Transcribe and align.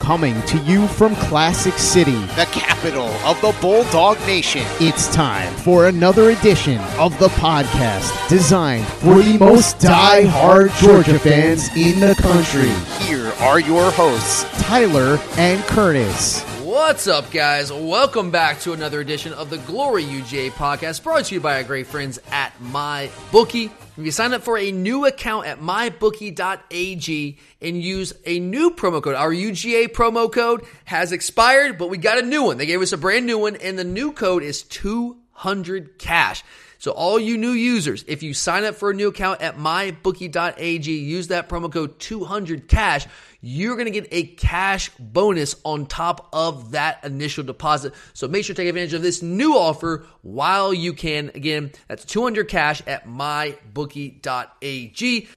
Coming 0.00 0.42
to 0.42 0.58
you 0.58 0.86
from 0.86 1.14
Classic 1.16 1.72
City, 1.74 2.12
the 2.36 2.46
capital 2.52 3.06
of 3.24 3.40
the 3.40 3.56
Bulldog 3.62 4.18
Nation. 4.26 4.62
It's 4.80 5.08
time 5.14 5.50
for 5.58 5.86
another 5.86 6.30
edition 6.30 6.78
of 6.98 7.18
the 7.18 7.28
podcast 7.28 8.28
designed 8.28 8.86
for 8.86 9.22
the 9.22 9.38
most 9.38 9.78
die-hard 9.78 10.72
Georgia 10.72 11.18
fans 11.18 11.68
in 11.74 12.00
the 12.00 12.14
country. 12.16 12.68
Here 13.06 13.32
are 13.40 13.60
your 13.60 13.90
hosts, 13.92 14.44
Tyler 14.62 15.18
and 15.38 15.62
Curtis. 15.62 16.42
What's 16.60 17.06
up, 17.06 17.30
guys? 17.30 17.72
Welcome 17.72 18.30
back 18.30 18.60
to 18.60 18.72
another 18.74 19.00
edition 19.00 19.32
of 19.32 19.48
the 19.48 19.58
Glory 19.58 20.04
UGA 20.04 20.50
podcast 20.50 21.02
brought 21.02 21.26
to 21.26 21.36
you 21.36 21.40
by 21.40 21.56
our 21.56 21.64
great 21.64 21.86
friends 21.86 22.18
at 22.30 22.52
MyBookie. 22.60 23.70
If 23.96 24.04
you 24.04 24.10
sign 24.10 24.34
up 24.34 24.42
for 24.42 24.58
a 24.58 24.72
new 24.72 25.06
account 25.06 25.46
at 25.46 25.60
mybookie.ag 25.60 27.38
and 27.60 27.80
use 27.80 28.12
a 28.26 28.40
new 28.40 28.72
promo 28.72 29.00
code, 29.00 29.14
our 29.14 29.30
UGA 29.30 29.90
promo 29.90 30.32
code 30.32 30.66
has 30.84 31.12
expired, 31.12 31.78
but 31.78 31.90
we 31.90 31.98
got 31.98 32.18
a 32.18 32.22
new 32.22 32.42
one. 32.42 32.56
They 32.56 32.66
gave 32.66 32.82
us 32.82 32.92
a 32.92 32.98
brand 32.98 33.24
new 33.24 33.38
one, 33.38 33.54
and 33.54 33.78
the 33.78 33.84
new 33.84 34.10
code 34.10 34.42
is 34.42 34.64
200 34.64 35.96
cash. 35.96 36.42
So 36.78 36.90
all 36.90 37.20
you 37.20 37.38
new 37.38 37.52
users, 37.52 38.04
if 38.08 38.24
you 38.24 38.34
sign 38.34 38.64
up 38.64 38.74
for 38.74 38.90
a 38.90 38.94
new 38.94 39.08
account 39.08 39.40
at 39.40 39.58
mybookie.ag, 39.58 40.92
use 40.92 41.28
that 41.28 41.48
promo 41.48 41.72
code 41.72 42.00
200 42.00 42.66
cash, 42.66 43.06
you're 43.46 43.76
going 43.76 43.84
to 43.84 43.90
get 43.90 44.08
a 44.10 44.24
cash 44.24 44.90
bonus 44.98 45.54
on 45.64 45.84
top 45.86 46.28
of 46.32 46.70
that 46.72 47.04
initial 47.04 47.44
deposit. 47.44 47.92
So 48.14 48.26
make 48.26 48.44
sure 48.44 48.54
to 48.54 48.62
take 48.62 48.68
advantage 48.68 48.94
of 48.94 49.02
this 49.02 49.22
new 49.22 49.54
offer 49.56 50.06
while 50.22 50.72
you 50.72 50.94
can. 50.94 51.30
Again, 51.34 51.70
that's 51.86 52.04
200 52.06 52.48
cash 52.48 52.82
at 52.86 53.06
mybookie.ag. 53.06 54.18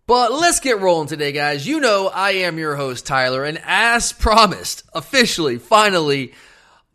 But 0.08 0.32
let's 0.32 0.62
get 0.62 0.80
rolling 0.80 1.08
today, 1.08 1.34
guys. 1.34 1.68
You 1.68 1.80
know, 1.80 2.08
I 2.08 2.32
am 2.32 2.58
your 2.58 2.76
host, 2.76 3.06
Tyler, 3.06 3.44
and 3.44 3.62
as 3.66 4.14
promised, 4.14 4.84
officially, 4.94 5.58
finally, 5.58 6.34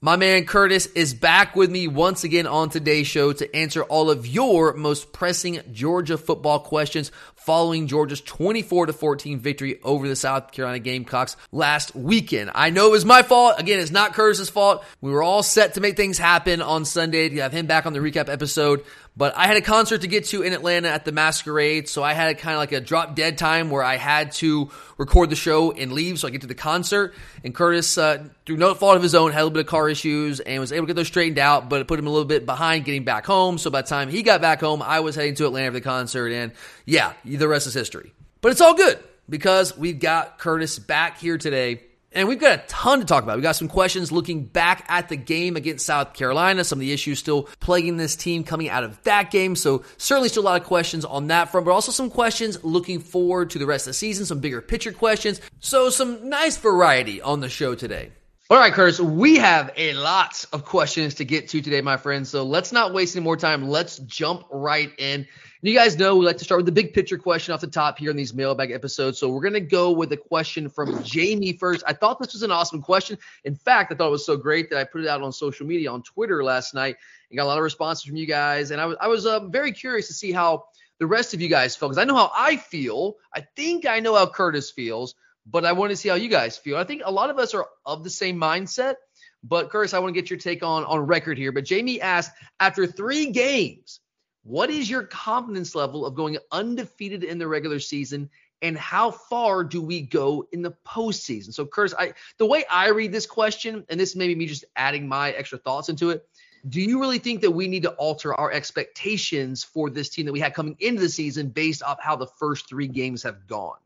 my 0.05 0.17
man 0.17 0.47
Curtis 0.47 0.87
is 0.87 1.15
back 1.15 1.55
with 1.55 1.71
me 1.71 1.87
once 1.87 2.25
again 2.25 2.49
on 2.49 2.71
today's 2.71 3.07
show 3.07 3.33
to 3.35 3.55
answer 3.55 3.85
all 3.85 4.11
of 4.11 4.27
your 4.27 4.73
most 4.73 5.13
pressing 5.13 5.61
Georgia 5.71 6.19
football 6.19 6.59
questions 6.59 7.13
following 7.45 7.87
Georgia's 7.87 8.21
24 8.21 8.87
to 8.87 8.93
14 8.93 9.41
victory 9.41 9.81
over 9.83 10.09
the 10.09 10.17
South 10.17 10.53
Carolina 10.53 10.79
Gamecocks 10.79 11.37
last 11.51 11.95
weekend. 11.95 12.51
I 12.55 12.71
know 12.71 12.89
it 12.89 12.93
was 12.93 13.05
my 13.05 13.23
fault. 13.23 13.57
Again, 13.59 13.81
it's 13.81 13.91
not 13.91 14.15
Curtis's 14.15 14.49
fault. 14.49 14.85
We 15.01 15.11
were 15.11 15.23
all 15.23 15.43
set 15.43 15.75
to 15.75 15.81
make 15.81 15.97
things 15.97 16.19
happen 16.19 16.63
on 16.63 16.85
Sunday 16.85 17.29
to 17.29 17.41
have 17.41 17.53
him 17.53 17.67
back 17.67 17.87
on 17.87 17.93
the 17.93 17.99
recap 17.99 18.29
episode. 18.29 18.85
But 19.15 19.37
I 19.37 19.47
had 19.47 19.59
a 19.59 19.61
concert 19.61 20.01
to 20.01 20.07
get 20.07 20.25
to 20.27 20.43
in 20.43 20.55
Atlanta 20.55 20.89
at 20.89 21.05
the 21.05 21.13
Masquerade, 21.13 21.87
so 21.87 22.03
I 22.03 22.15
had 22.15 22.39
kind 22.39 22.55
of 22.55 22.61
like 22.61 22.73
a 22.73 22.81
drop 22.81 23.15
dead 23.15 23.37
time 23.37 23.69
where 23.69 23.83
I 23.83 23.97
had 23.97 24.33
to 24.33 24.71
record 24.97 25.29
the 25.29 25.37
show 25.37 25.71
and 25.71 25.93
leave 25.93 26.19
so 26.19 26.29
I 26.29 26.31
get 26.31 26.41
to 26.41 26.47
the 26.47 26.55
concert. 26.55 27.13
And 27.45 27.55
Curtis, 27.55 27.99
uh, 27.99 28.25
through 28.47 28.57
no 28.57 28.73
fault 28.75 28.97
of 28.97 29.03
his 29.03 29.15
own, 29.15 29.31
had 29.31 29.41
a 29.41 29.45
little 29.45 29.51
bit 29.51 29.61
of 29.61 29.67
car 29.67 29.91
issues 29.91 30.41
and 30.41 30.61
was 30.61 30.73
able 30.73 30.87
to 30.87 30.93
get 30.93 30.97
those 30.97 31.09
straightened 31.09 31.39
out, 31.39 31.69
but 31.69 31.83
it 31.83 31.89
put 31.89 31.99
him 31.99 32.07
a 32.07 32.11
little 32.11 32.25
bit 32.25 32.47
behind 32.47 32.87
getting 32.87 33.05
back 33.05 33.27
home. 33.27 33.59
So 33.59 33.71
by 33.71 33.83
the 33.83 33.89
time 33.89 34.09
he 34.09 34.23
got 34.23 34.41
back 34.41 34.61
home, 34.61 34.81
I 34.81 35.01
was 35.01 35.15
heading 35.15 35.35
to 35.35 35.47
Atlanta 35.47 35.69
for 35.69 35.75
the 35.75 35.81
concert, 35.83 36.33
and 36.33 36.53
yeah, 36.87 37.13
the 37.23 37.49
rest 37.49 37.67
is 37.67 37.75
history. 37.75 38.15
But 38.41 38.53
it's 38.53 38.63
all 38.63 38.75
good 38.75 38.99
because 39.29 39.77
we've 39.77 40.01
got 40.01 40.39
Curtis 40.39 40.79
back 40.79 41.19
here 41.19 41.37
today 41.37 41.83
and 42.15 42.29
we've 42.29 42.39
got 42.39 42.59
a 42.59 42.63
ton 42.67 43.01
to 43.01 43.05
talk 43.05 43.23
about. 43.23 43.37
We 43.37 43.43
got 43.43 43.57
some 43.57 43.69
questions 43.69 44.13
looking 44.13 44.45
back 44.45 44.85
at 44.89 45.09
the 45.09 45.17
game 45.17 45.57
against 45.57 45.87
South 45.87 46.15
Carolina, 46.15 46.65
some 46.65 46.79
of 46.79 46.81
the 46.81 46.93
issues 46.93 47.19
still 47.19 47.45
plaguing 47.61 47.97
this 47.97 48.17
team 48.17 48.45
coming 48.45 48.69
out 48.69 48.85
of 48.85 49.03
that 49.05 49.31
game. 49.31 49.57
So 49.57 49.85
certainly 49.97 50.29
still 50.29 50.43
a 50.43 50.45
lot 50.45 50.61
of 50.61 50.67
questions 50.67 51.05
on 51.05 51.29
that 51.29 51.51
front, 51.51 51.67
but 51.67 51.73
also 51.73 51.93
some 51.93 52.11
questions 52.11 52.63
looking 52.65 53.01
forward 53.01 53.51
to 53.51 53.59
the 53.59 53.67
rest 53.67 53.87
of 53.87 53.91
the 53.91 53.95
season, 53.95 54.27
some 54.27 54.41
bigger 54.41 54.61
picture 54.61 54.93
questions. 54.93 55.41
So 55.61 55.91
some 55.91 56.29
nice 56.29 56.57
variety 56.57 57.23
on 57.23 57.41
the 57.41 57.49
show 57.49 57.75
today. 57.75 58.13
All 58.51 58.59
right, 58.59 58.73
Curtis, 58.73 59.01
we 59.01 59.39
have 59.39 59.73
a 59.79 59.95
lot 59.95 60.45
of 60.53 60.67
questions 60.67 61.15
to 61.15 61.25
get 61.25 61.49
to 61.49 61.63
today, 61.63 61.81
my 61.81 61.97
friends. 61.97 62.29
So 62.29 62.43
let's 62.43 62.71
not 62.71 62.93
waste 62.93 63.17
any 63.17 63.25
more 63.25 63.37
time. 63.39 63.67
Let's 63.67 63.97
jump 63.99 64.45
right 64.51 64.93
in. 64.99 65.27
And 65.63 65.71
you 65.71 65.79
guys 65.79 65.97
know 65.97 66.17
we 66.17 66.27
like 66.27 66.39
to 66.39 66.45
start 66.45 66.59
with 66.59 66.67
the 66.67 66.73
big 66.73 66.93
picture 66.93 67.17
question 67.17 67.55
off 67.55 67.61
the 67.61 67.69
top 67.69 67.97
here 67.97 68.11
in 68.11 68.17
these 68.17 68.35
mailbag 68.35 68.73
episodes. 68.73 69.21
So 69.21 69.29
we're 69.29 69.43
going 69.43 69.53
to 69.53 69.61
go 69.61 69.93
with 69.93 70.11
a 70.11 70.17
question 70.17 70.69
from 70.69 71.05
Jamie 71.05 71.53
first. 71.53 71.85
I 71.87 71.93
thought 71.93 72.19
this 72.19 72.33
was 72.33 72.43
an 72.43 72.51
awesome 72.51 72.83
question. 72.83 73.17
In 73.45 73.55
fact, 73.55 73.93
I 73.93 73.95
thought 73.95 74.09
it 74.09 74.11
was 74.11 74.27
so 74.27 74.37
great 74.37 74.71
that 74.71 74.79
I 74.81 74.83
put 74.83 75.03
it 75.03 75.07
out 75.07 75.23
on 75.23 75.31
social 75.31 75.65
media 75.65 75.93
on 75.93 76.03
Twitter 76.03 76.43
last 76.43 76.75
night 76.75 76.97
and 77.31 77.37
got 77.37 77.45
a 77.45 77.47
lot 77.47 77.59
of 77.59 77.63
responses 77.63 78.05
from 78.05 78.17
you 78.17 78.27
guys. 78.27 78.73
And 78.73 78.81
I 78.81 78.87
was, 78.87 78.97
I 79.01 79.07
was 79.07 79.25
uh, 79.25 79.47
very 79.47 79.71
curious 79.71 80.09
to 80.09 80.15
see 80.15 80.33
how 80.33 80.65
the 80.99 81.07
rest 81.07 81.33
of 81.33 81.41
you 81.41 81.49
guys 81.49 81.77
felt 81.77 81.93
because 81.93 82.03
I 82.03 82.07
know 82.07 82.17
how 82.17 82.33
I 82.37 82.57
feel. 82.57 83.15
I 83.33 83.47
think 83.55 83.87
I 83.87 84.01
know 84.01 84.17
how 84.17 84.27
Curtis 84.27 84.73
feels, 84.73 85.15
but 85.47 85.65
I 85.65 85.71
want 85.71 85.91
to 85.91 85.97
see 85.97 86.09
how 86.09 86.17
you 86.17 86.29
guys 86.29 86.59
feel. 86.59 86.77
I 86.77 86.83
think 86.83 87.03
a 87.05 87.13
lot 87.13 87.31
of 87.31 87.39
us 87.39 87.55
are 87.55 87.69
of 87.87 88.03
the 88.03 88.11
same 88.11 88.37
mindset. 88.37 88.97
But 89.45 89.71
Curtis, 89.71 89.95
I 89.95 90.01
want 90.01 90.13
to 90.13 90.21
get 90.21 90.29
your 90.29 90.41
take 90.41 90.65
on 90.65 90.85
on 90.85 90.99
record 91.07 91.39
here. 91.39 91.53
But 91.53 91.67
Jamie 91.67 92.01
asked, 92.01 92.33
after 92.59 92.85
three 92.85 93.31
games, 93.31 94.01
what 94.45 94.71
is 94.71 94.91
your 94.91 95.05
confidence 95.05 95.75
level 95.75 96.05
of 96.05 96.15
going 96.15 96.39
undefeated 96.51 97.25
in 97.25 97.39
the 97.39 97.47
regular 97.47 97.79
season? 97.79 98.31
And 98.61 98.77
how 98.77 99.11
far 99.11 99.65
do 99.65 99.83
we 99.83 100.03
go 100.03 100.47
in 100.53 100.63
the 100.63 100.75
postseason? 100.87 101.53
So, 101.53 101.67
Curtis, 101.67 101.95
I 101.99 102.15
the 102.39 102.47
way 102.47 102.65
I 102.71 102.91
read 102.91 103.13
this 103.13 103.27
question, 103.27 103.85
and 103.89 103.99
this 103.99 104.15
may 104.15 104.29
be 104.29 104.35
me 104.35 104.47
just 104.47 104.65
adding 104.77 105.09
my 105.09 105.33
extra 105.33 105.59
thoughts 105.59 105.89
into 105.89 106.11
it. 106.11 106.29
Do 106.69 106.81
you 106.81 107.01
really 107.01 107.19
think 107.19 107.41
that 107.41 107.51
we 107.51 107.67
need 107.67 107.83
to 107.83 107.91
alter 107.91 108.33
our 108.35 108.53
expectations 108.53 109.65
for 109.65 109.91
this 109.91 110.09
team 110.09 110.27
that 110.27 110.33
we 110.33 110.39
had 110.39 110.55
coming 110.55 110.77
into 110.79 111.01
the 111.01 111.09
season 111.09 111.49
based 111.49 111.83
off 111.83 112.01
how 112.01 112.15
the 112.15 112.29
first 112.39 112.69
three 112.69 112.87
games 112.87 113.25
have 113.25 113.49
gone? 113.49 113.79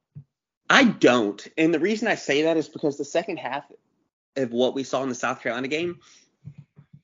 I 0.68 0.84
don't. 0.84 1.46
And 1.56 1.72
the 1.72 1.78
reason 1.78 2.06
I 2.08 2.16
say 2.16 2.42
that 2.42 2.58
is 2.58 2.68
because 2.68 2.98
the 2.98 3.04
second 3.04 3.38
half 3.38 3.64
of 4.36 4.52
what 4.52 4.74
we 4.74 4.82
saw 4.82 5.02
in 5.02 5.08
the 5.08 5.14
South 5.14 5.40
Carolina 5.40 5.68
game 5.68 6.00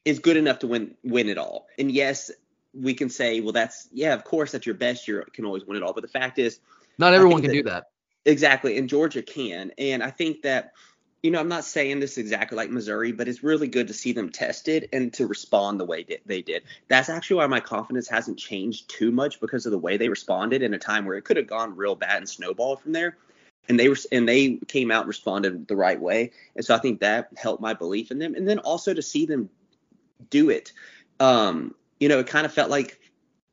is 0.04 0.19
good 0.19 0.36
enough 0.36 0.58
to 0.60 0.66
win 0.66 0.94
win 1.02 1.28
it 1.28 1.38
all. 1.38 1.69
And 1.78 1.90
yes, 1.90 2.30
we 2.74 2.94
can 2.94 3.08
say, 3.08 3.40
well, 3.40 3.52
that's 3.52 3.88
yeah, 3.92 4.14
of 4.14 4.24
course, 4.24 4.54
at 4.54 4.66
your 4.66 4.74
best, 4.74 5.06
you 5.06 5.22
can 5.32 5.44
always 5.44 5.64
win 5.64 5.76
it 5.76 5.82
all. 5.82 5.92
But 5.92 6.02
the 6.02 6.08
fact 6.08 6.38
is, 6.38 6.60
not 6.98 7.14
everyone 7.14 7.42
can 7.42 7.50
that, 7.50 7.56
do 7.56 7.62
that. 7.64 7.84
Exactly, 8.24 8.78
and 8.78 8.88
Georgia 8.88 9.22
can, 9.22 9.72
and 9.78 10.02
I 10.02 10.10
think 10.10 10.42
that. 10.42 10.72
You 11.24 11.30
know, 11.30 11.38
I'm 11.38 11.48
not 11.48 11.64
saying 11.64 12.00
this 12.00 12.18
exactly 12.18 12.56
like 12.56 12.68
Missouri, 12.68 13.12
but 13.12 13.28
it's 13.28 13.44
really 13.44 13.68
good 13.68 13.86
to 13.86 13.94
see 13.94 14.12
them 14.12 14.30
tested 14.30 14.88
and 14.92 15.12
to 15.12 15.28
respond 15.28 15.78
the 15.78 15.84
way 15.84 16.04
they 16.26 16.42
did. 16.42 16.64
That's 16.88 17.08
actually 17.08 17.36
why 17.36 17.46
my 17.46 17.60
confidence 17.60 18.08
hasn't 18.08 18.40
changed 18.40 18.90
too 18.90 19.12
much 19.12 19.38
because 19.38 19.64
of 19.64 19.70
the 19.70 19.78
way 19.78 19.96
they 19.96 20.08
responded 20.08 20.62
in 20.62 20.74
a 20.74 20.80
time 20.80 21.04
where 21.04 21.16
it 21.16 21.22
could 21.22 21.36
have 21.36 21.46
gone 21.46 21.76
real 21.76 21.94
bad 21.94 22.16
and 22.16 22.28
snowballed 22.28 22.80
from 22.80 22.90
there 22.90 23.18
and 23.68 23.78
they 23.78 23.88
were 23.88 23.96
and 24.10 24.28
they 24.28 24.56
came 24.68 24.90
out 24.90 25.02
and 25.02 25.08
responded 25.08 25.66
the 25.68 25.76
right 25.76 26.00
way 26.00 26.30
and 26.56 26.64
so 26.64 26.74
i 26.74 26.78
think 26.78 27.00
that 27.00 27.28
helped 27.36 27.62
my 27.62 27.74
belief 27.74 28.10
in 28.10 28.18
them 28.18 28.34
and 28.34 28.48
then 28.48 28.58
also 28.58 28.92
to 28.92 29.02
see 29.02 29.26
them 29.26 29.48
do 30.30 30.50
it 30.50 30.72
um 31.20 31.74
you 32.02 32.08
know, 32.08 32.18
it 32.18 32.26
kind 32.26 32.44
of 32.44 32.52
felt 32.52 32.68
like, 32.68 32.98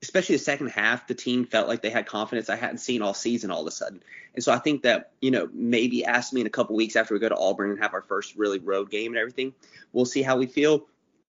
especially 0.02 0.34
the 0.34 0.42
second 0.42 0.72
half, 0.72 1.06
the 1.06 1.14
team 1.14 1.46
felt 1.46 1.68
like 1.68 1.84
they 1.84 1.92
had 1.92 2.08
confidence 2.08 2.50
I 2.50 2.56
hadn't 2.56 2.80
seen 2.80 3.04
all 3.04 3.14
season 3.14 3.52
all 3.52 3.62
of 3.62 3.68
a 3.68 3.72
sudden. 3.72 4.02
And 4.34 4.44
so 4.44 4.52
I 4.52 4.58
think 4.58 4.82
that, 4.82 5.12
you 5.22 5.30
know, 5.30 5.48
maybe 5.54 6.04
ask 6.04 6.34
me 6.34 6.42
in 6.42 6.48
a 6.48 6.50
couple 6.50 6.76
weeks 6.76 6.96
after 6.96 7.14
we 7.14 7.20
go 7.20 7.30
to 7.30 7.38
Auburn 7.38 7.70
and 7.70 7.80
have 7.80 7.94
our 7.94 8.02
first 8.02 8.36
really 8.36 8.58
road 8.58 8.90
game 8.90 9.12
and 9.12 9.20
everything, 9.20 9.54
we'll 9.94 10.06
see 10.06 10.24
how 10.24 10.36
we 10.36 10.48
feel. 10.48 10.88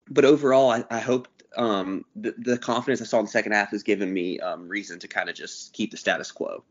But 0.08 0.24
overall, 0.24 0.70
I, 0.70 0.84
I 0.88 1.00
hope 1.00 1.26
um, 1.56 2.04
the, 2.14 2.32
the 2.38 2.58
confidence 2.58 3.02
I 3.02 3.06
saw 3.06 3.18
in 3.18 3.24
the 3.24 3.30
second 3.32 3.52
half 3.52 3.72
has 3.72 3.82
given 3.82 4.12
me 4.12 4.38
um, 4.38 4.68
reason 4.68 5.00
to 5.00 5.08
kind 5.08 5.28
of 5.28 5.34
just 5.34 5.72
keep 5.72 5.90
the 5.90 5.96
status 5.96 6.30
quo. 6.30 6.62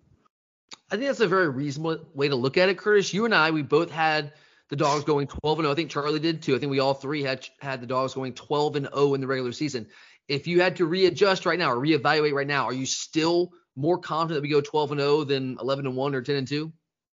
I 0.89 0.95
think 0.95 1.07
that's 1.07 1.19
a 1.19 1.27
very 1.27 1.50
reasonable 1.50 2.07
way 2.13 2.30
to 2.30 2.38
look 2.38 2.56
at 2.56 2.69
it, 2.69 2.77
Curtis. 2.77 3.13
You 3.13 3.25
and 3.25 3.36
I, 3.36 3.51
we 3.51 3.62
both 3.62 3.91
had 3.91 4.31
the 4.69 4.75
dogs 4.75 5.03
going 5.03 5.27
12 5.27 5.59
and 5.59 5.65
0. 5.65 5.71
I 5.71 5.75
think 5.75 5.89
Charlie 5.89 6.19
did 6.19 6.41
too. 6.41 6.56
I 6.56 6.59
think 6.59 6.69
we 6.69 6.80
all 6.80 6.94
three 6.94 7.24
had 7.24 7.47
had 7.59 7.81
the 7.81 7.88
dogs 7.88 8.13
going 8.13 8.33
12 8.33 8.75
and 8.77 8.89
0 8.94 9.15
in 9.15 9.21
the 9.21 9.27
regular 9.27 9.51
season 9.51 9.88
if 10.29 10.47
you 10.47 10.61
had 10.61 10.77
to 10.77 10.85
readjust 10.85 11.45
right 11.45 11.59
now 11.59 11.71
or 11.71 11.77
reevaluate 11.77 12.33
right 12.33 12.47
now, 12.47 12.65
are 12.65 12.73
you 12.73 12.85
still 12.85 13.51
more 13.75 13.97
confident 13.97 14.37
that 14.37 14.47
we 14.47 14.53
go 14.53 14.61
12 14.61 14.91
and 14.91 15.01
0 15.01 15.23
than 15.25 15.57
11 15.59 15.87
and 15.87 15.95
1 15.95 16.15
or 16.15 16.21
10 16.21 16.35
and 16.35 16.47
2? 16.47 16.71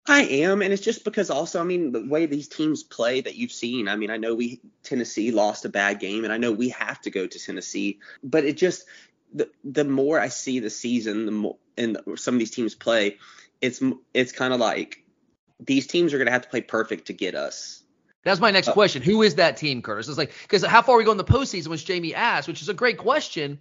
I 0.06 0.24
am, 0.24 0.62
and 0.62 0.74
it's 0.74 0.82
just 0.82 1.06
because 1.06 1.30
also, 1.30 1.62
I 1.62 1.64
mean, 1.64 1.94
the 1.94 2.06
way 2.06 2.26
these 2.26 2.50
teams 2.50 2.84
play 2.84 3.22
that 3.22 3.36
you've 3.36 3.54
seen. 3.54 3.88
I 3.88 3.96
mean, 3.96 4.10
I 4.10 4.18
know 4.18 4.36
we 4.36 4.60
Tennessee 4.84 5.32
lost 5.32 5.64
a 5.64 5.70
bad 5.70 6.02
game, 6.02 6.26
and 6.26 6.34
I 6.34 6.38
know 6.38 6.52
we 6.52 6.70
have 6.70 7.00
to 7.02 7.10
go 7.10 7.26
to 7.26 7.40
Tennessee, 7.40 8.00
but 8.22 8.44
it 8.44 8.58
just 8.58 8.86
the 9.34 9.50
the 9.64 9.86
more 9.86 10.20
I 10.20 10.28
see 10.28 10.60
the 10.60 10.70
season, 10.70 11.26
the 11.26 11.32
more 11.32 11.58
and 11.78 11.98
some 12.16 12.36
of 12.36 12.40
these 12.40 12.52
teams 12.52 12.76
play, 12.76 13.18
it's 13.62 13.82
it's 14.14 14.34
kind 14.34 14.54
of 14.54 14.60
like 14.60 15.06
these 15.62 15.88
teams 15.88 16.14
are 16.14 16.24
to 16.24 16.32
have 16.32 16.42
to 16.42 16.50
play 16.50 16.62
perfect 16.62 17.08
to 17.08 17.14
get 17.14 17.34
us 17.34 17.83
That's 18.24 18.40
my 18.40 18.52
next 18.52 18.70
Uh, 18.70 18.74
question. 18.74 19.02
Who 19.02 19.22
is 19.22 19.36
that 19.36 19.58
team, 19.58 19.82
Curtis? 19.82 20.08
It's 20.08 20.18
like 20.18 20.32
because 20.44 20.64
how 20.66 20.82
far 20.82 20.96
are 20.96 20.98
we 20.98 21.04
go 21.04 21.12
in 21.12 21.18
the 21.18 21.24
postseason, 21.24 21.68
which 21.68 21.86
Jamie 21.86 22.16
asked, 22.16 22.48
which 22.48 22.62
is 22.62 22.70
a 22.70 22.74
great 22.74 22.98
question. 22.98 23.60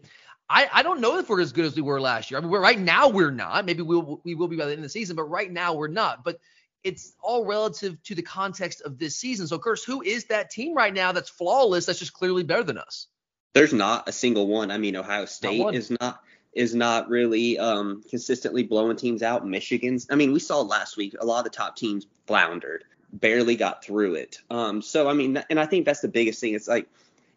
I, 0.48 0.68
I 0.72 0.82
don't 0.82 1.00
know 1.00 1.18
if 1.18 1.28
we're 1.28 1.40
as 1.40 1.52
good 1.52 1.64
as 1.64 1.74
we 1.74 1.82
were 1.82 2.00
last 2.00 2.30
year. 2.30 2.38
I 2.38 2.42
mean, 2.42 2.50
we're, 2.50 2.60
right 2.60 2.78
now 2.78 3.08
we're 3.08 3.30
not. 3.30 3.64
Maybe 3.64 3.82
we'll 3.82 4.20
we 4.24 4.34
will 4.34 4.48
be 4.48 4.56
by 4.56 4.66
the 4.66 4.72
end 4.72 4.80
of 4.80 4.84
the 4.84 4.88
season, 4.88 5.16
but 5.16 5.24
right 5.24 5.50
now 5.50 5.74
we're 5.74 5.88
not. 5.88 6.24
But 6.24 6.40
it's 6.84 7.14
all 7.22 7.44
relative 7.44 8.02
to 8.04 8.14
the 8.14 8.22
context 8.22 8.82
of 8.82 8.98
this 8.98 9.16
season. 9.16 9.46
So, 9.46 9.58
Curtis, 9.58 9.84
who 9.84 10.02
is 10.02 10.24
that 10.26 10.50
team 10.50 10.74
right 10.74 10.92
now 10.92 11.12
that's 11.12 11.30
flawless? 11.30 11.86
That's 11.86 11.98
just 11.98 12.12
clearly 12.12 12.42
better 12.42 12.64
than 12.64 12.76
us. 12.78 13.06
There's 13.54 13.72
not 13.72 14.08
a 14.08 14.12
single 14.12 14.46
one. 14.46 14.70
I 14.70 14.78
mean, 14.78 14.96
Ohio 14.96 15.26
State 15.26 15.60
one. 15.60 15.74
is 15.74 15.90
not 15.90 16.20
is 16.52 16.74
not 16.74 17.08
really 17.08 17.58
um, 17.58 18.02
consistently 18.10 18.62
blowing 18.62 18.96
teams 18.96 19.22
out. 19.22 19.46
Michigan's. 19.46 20.06
I 20.10 20.16
mean, 20.16 20.32
we 20.32 20.38
saw 20.38 20.60
last 20.60 20.96
week 20.96 21.14
a 21.18 21.24
lot 21.24 21.38
of 21.38 21.44
the 21.44 21.56
top 21.56 21.76
teams 21.76 22.06
floundered, 22.26 22.84
barely 23.12 23.56
got 23.56 23.84
through 23.84 24.14
it. 24.14 24.38
Um, 24.50 24.82
so 24.82 25.08
I 25.08 25.12
mean, 25.12 25.42
and 25.50 25.60
I 25.60 25.66
think 25.66 25.86
that's 25.86 26.00
the 26.00 26.08
biggest 26.08 26.40
thing. 26.40 26.54
It's 26.54 26.68
like 26.68 26.88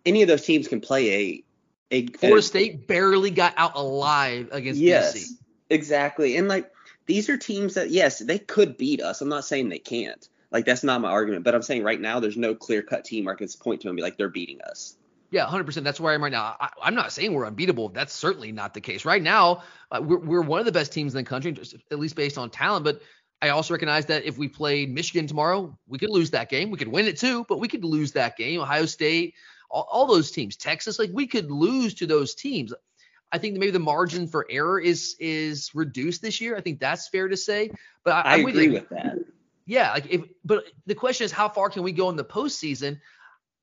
any 0.06 0.22
of 0.22 0.28
those 0.28 0.46
teams 0.46 0.68
can 0.68 0.82
play 0.82 1.14
a 1.14 1.44
a 1.92 2.08
Florida 2.08 2.40
a- 2.40 2.44
State 2.44 2.88
barely 2.88 3.32
got 3.32 3.54
out 3.58 3.76
alive 3.76 4.50
against 4.52 4.80
Yes, 4.80 5.16
BC. 5.16 5.26
exactly. 5.70 6.38
And 6.38 6.48
like 6.48 6.72
these 7.06 7.30
are 7.30 7.38
teams 7.38 7.76
that 7.76 7.92
yes, 7.92 8.20
they 8.20 8.40
could 8.40 8.78
beat 8.78 9.02
us. 9.02 9.22
I'm 9.22 9.30
not 9.30 9.46
saying 9.46 9.70
they 9.70 9.80
can't. 9.80 10.28
Like 10.52 10.66
that's 10.66 10.84
not 10.84 11.02
my 11.02 11.10
argument, 11.10 11.44
but 11.44 11.54
I'm 11.54 11.62
saying 11.62 11.84
right 11.84 12.00
now 12.00 12.20
there's 12.20 12.38
no 12.38 12.56
clear 12.56 12.82
cut 12.82 13.04
team 13.06 13.26
where 13.26 13.36
I 13.36 13.38
can 13.38 13.48
point 13.60 13.82
to 13.82 13.90
and 13.90 13.96
be 13.98 14.02
like 14.02 14.18
they're 14.18 14.30
beating 14.30 14.62
us. 14.62 14.96
Yeah, 15.32 15.48
100%. 15.48 15.84
That's 15.84 16.00
where 16.00 16.12
I 16.12 16.16
am 16.16 16.24
right 16.24 16.32
now. 16.32 16.56
I, 16.60 16.70
I'm 16.82 16.96
not 16.96 17.12
saying 17.12 17.34
we're 17.34 17.48
unbeatable. 17.48 17.90
That's 17.90 18.14
certainly 18.14 18.52
not 18.54 18.74
the 18.74 18.80
case. 18.80 19.04
Right 19.04 19.22
now, 19.22 19.64
uh, 19.92 20.00
we're, 20.02 20.20
we're 20.20 20.42
one 20.42 20.60
of 20.60 20.66
the 20.66 20.72
best 20.72 20.94
teams 20.94 21.14
in 21.14 21.18
the 21.18 21.28
country, 21.28 21.52
just 21.52 21.76
at 21.92 22.00
least 22.00 22.16
based 22.16 22.38
on 22.38 22.50
talent. 22.50 22.86
But 22.86 23.02
I 23.42 23.50
also 23.50 23.74
recognize 23.74 24.06
that 24.08 24.24
if 24.24 24.38
we 24.38 24.48
played 24.48 24.94
Michigan 24.94 25.28
tomorrow, 25.28 25.78
we 25.88 25.98
could 25.98 26.10
lose 26.10 26.32
that 26.32 26.50
game. 26.50 26.72
We 26.72 26.78
could 26.78 26.88
win 26.88 27.06
it 27.06 27.18
too, 27.18 27.46
but 27.48 27.60
we 27.60 27.68
could 27.68 27.84
lose 27.84 28.14
that 28.14 28.38
game. 28.38 28.62
Ohio 28.62 28.86
State, 28.86 29.36
all, 29.70 29.88
all 29.92 30.06
those 30.08 30.32
teams, 30.32 30.56
Texas, 30.56 30.98
like 30.98 31.12
we 31.14 31.28
could 31.28 31.52
lose 31.52 31.94
to 31.96 32.08
those 32.08 32.34
teams. 32.34 32.74
I 33.32 33.38
think 33.38 33.58
maybe 33.58 33.72
the 33.72 33.80
margin 33.80 34.28
for 34.28 34.46
error 34.50 34.80
is 34.80 35.16
is 35.20 35.74
reduced 35.76 36.22
this 36.22 36.40
year. 36.40 36.56
I 36.56 36.62
think 36.62 36.80
that's 36.80 37.10
fair 37.10 37.28
to 37.28 37.36
say. 37.36 37.72
But 38.04 38.14
I, 38.14 38.22
I 38.22 38.38
agree 38.38 38.66
you. 38.66 38.74
with 38.74 38.90
that. 38.90 39.18
Yeah, 39.66 39.92
like 39.92 40.08
if 40.10 40.22
but 40.44 40.66
the 40.86 40.96
question 40.96 41.26
is 41.26 41.32
how 41.32 41.50
far 41.50 41.70
can 41.70 41.84
we 41.84 41.92
go 41.92 42.10
in 42.10 42.16
the 42.16 42.24
postseason? 42.24 43.00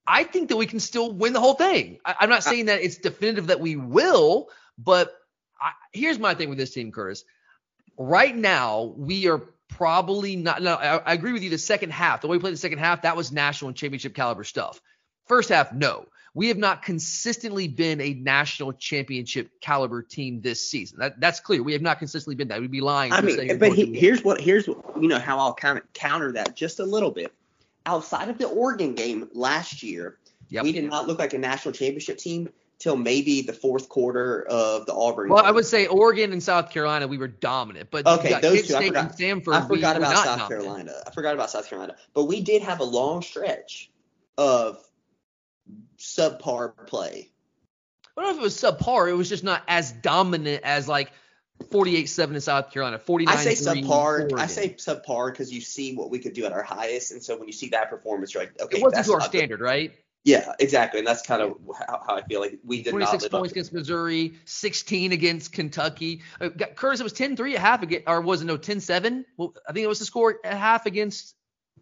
I 0.07 0.25
think 0.25 0.49
that 0.49 0.57
we 0.57 0.67
can 0.67 0.81
still 0.81 1.13
win 1.13 1.33
the 1.33 1.41
whole 1.41 1.55
thing. 1.55 1.99
I, 2.05 2.17
I'm 2.21 2.29
not 2.29 2.43
saying 2.43 2.67
that 2.67 2.83
it's 2.83 2.99
definitive 2.99 3.47
that 3.47 3.61
we 3.61 3.77
will, 3.77 4.49
but 4.77 5.15
I, 5.61 5.71
here's 5.93 6.19
my 6.19 6.35
thing 6.35 6.49
with 6.49 6.59
this 6.59 6.75
team, 6.75 6.91
Curtis. 6.91 7.25
Right 7.97 8.37
now, 8.37 8.95
we 8.97 9.29
are 9.29 9.43
probably 9.77 10.37
not. 10.37 10.63
No, 10.63 10.75
I, 10.75 10.97
I 10.99 11.13
agree 11.15 11.33
with 11.33 11.43
you. 11.43 11.51
The 11.51 11.59
second 11.59 11.91
half, 11.91 12.21
the 12.21 12.29
way 12.29 12.37
we 12.37 12.41
played 12.41 12.55
the 12.55 12.59
second 12.59 12.79
half, 12.79 13.03
that 13.03 13.17
was 13.17 13.33
national 13.33 13.69
and 13.69 13.77
championship 13.77 14.15
caliber 14.15 14.45
stuff. 14.45 14.81
First 15.27 15.49
half, 15.49 15.73
no. 15.73 16.07
We 16.35 16.49
have 16.49 16.57
not 16.57 16.83
consistently 16.83 17.69
been 17.69 18.01
a 18.01 18.15
national 18.15 18.73
championship 18.73 19.51
caliber 19.61 20.03
team 20.03 20.41
this 20.41 20.67
season. 20.67 21.01
That, 21.01 21.21
that's 21.21 21.41
clear. 21.41 21.63
We 21.63 21.75
have 21.75 21.83
not 21.83 21.99
consistently 21.99 22.37
been 22.37 22.49
that. 22.49 22.61
We'd 22.61 22.71
be 22.71 22.81
lying. 22.81 23.13
I 23.13 23.21
mean, 23.21 23.59
but 23.59 23.75
he, 23.75 23.93
here's 23.93 24.25
what 24.25 24.41
here's 24.41 24.67
what, 24.67 24.79
you 25.01 25.09
know 25.09 25.19
how 25.19 25.39
I'll 25.39 25.53
kind 25.53 25.77
of 25.77 25.93
counter 25.93 26.33
that 26.33 26.57
just 26.57 26.81
a 26.81 26.85
little 26.85 27.11
bit. 27.11 27.33
Outside 27.85 28.31
of 28.31 28.39
the 28.39 28.47
Oregon 28.47 28.95
game 28.95 29.29
last 29.35 29.83
year, 29.83 30.19
Yep. 30.49 30.65
we 30.65 30.73
did 30.73 30.85
not 30.85 31.07
look 31.07 31.19
like 31.19 31.33
a 31.35 31.39
national 31.39 31.73
championship 31.73 32.19
team 32.19 32.49
till 32.83 32.97
maybe 32.97 33.43
the 33.43 33.53
fourth 33.53 33.89
quarter 33.89 34.43
of 34.49 34.87
the 34.87 34.93
Auburn. 34.93 35.29
Well, 35.29 35.41
game. 35.41 35.49
I 35.49 35.53
would 35.53 35.67
say 35.67 35.87
Oregon 35.87 36.33
and 36.33 36.43
South 36.43 36.73
Carolina, 36.73 37.07
we 37.07 37.17
were 37.17 37.29
dominant, 37.29 37.91
but 37.93 38.05
Okay, 38.05 38.31
got 38.31 38.43
those 38.43 38.57
Kent 38.57 38.67
two, 38.67 38.77
I 38.77 38.87
forgot- 38.89 39.05
and 39.05 39.15
Stanford, 39.15 39.55
I 39.55 39.61
we 39.69 39.77
forgot 39.77 39.97
about 39.97 40.15
South 40.17 40.25
dominant. 40.25 40.49
Carolina. 40.49 40.95
I 41.07 41.11
forgot 41.13 41.35
about 41.35 41.49
South 41.51 41.69
Carolina. 41.69 41.95
But 42.13 42.25
we 42.25 42.41
did 42.41 42.61
have 42.63 42.81
a 42.81 42.85
long 42.85 43.23
stretch 43.23 43.89
of 44.37 44.79
subpar 45.97 46.73
play. 46.89 47.31
I 48.17 48.21
don't 48.23 48.25
know 48.33 48.37
if 48.37 48.41
it 48.41 48.43
was 48.43 48.57
subpar. 48.57 49.09
It 49.09 49.15
was 49.15 49.29
just 49.29 49.45
not 49.45 49.63
as 49.69 49.93
dominant 49.93 50.63
as 50.65 50.89
like 50.89 51.13
48-7 51.71 52.35
in 52.35 52.41
South 52.41 52.73
Carolina, 52.73 52.99
49 52.99 53.33
I 53.37 53.41
say 53.41 53.53
subpar. 53.55 54.37
I 54.37 54.47
say 54.49 54.71
subpar 54.71 55.31
because 55.31 55.53
you 55.53 55.61
see 55.61 55.95
what 55.95 56.11
we 56.11 56.19
could 56.19 56.33
do 56.33 56.45
at 56.47 56.53
our 56.53 56.65
highest, 56.65 57.13
and 57.13 57.23
so 57.23 57.37
when 57.39 57.47
you 57.47 57.53
see 57.53 57.69
that 57.69 57.91
performance, 57.91 58.35
you're 58.35 58.43
like, 58.43 58.61
okay, 58.61 58.79
it 58.79 58.83
wasn't 58.83 58.97
that's 58.97 59.07
to 59.09 59.15
our 59.15 59.21
not 59.21 59.31
good. 59.31 59.39
standard, 59.39 59.61
right? 59.61 59.93
Yeah, 60.25 60.53
exactly, 60.61 61.01
and 61.01 61.07
that's 61.07 61.23
kind 61.23 61.43
of 61.43 61.57
how, 61.77 62.01
how 62.07 62.17
I 62.17 62.23
feel 62.23 62.41
like 62.41 62.59
we 62.65 62.83
did 62.83 62.95
not 62.95 63.09
26 63.09 63.23
live 63.25 63.35
up. 63.35 63.41
points 63.41 63.53
against 63.53 63.73
Missouri, 63.73 64.35
16 64.45 65.11
against 65.11 65.53
Kentucky. 65.53 66.23
Uh, 66.41 66.51
Curtis, 66.77 67.01
it 67.01 67.03
was 67.03 67.13
10-3 67.13 67.55
at 67.55 67.61
half 67.61 67.83
against, 67.83 68.09
or 68.09 68.21
was 68.21 68.41
it 68.41 68.45
no 68.45 68.57
10-7? 68.57 69.25
Well, 69.37 69.55
I 69.69 69.73
think 69.73 69.83
it 69.85 69.89
was 69.89 69.99
the 69.99 70.05
score 70.05 70.39
at 70.45 70.57
half 70.57 70.87
against 70.87 71.35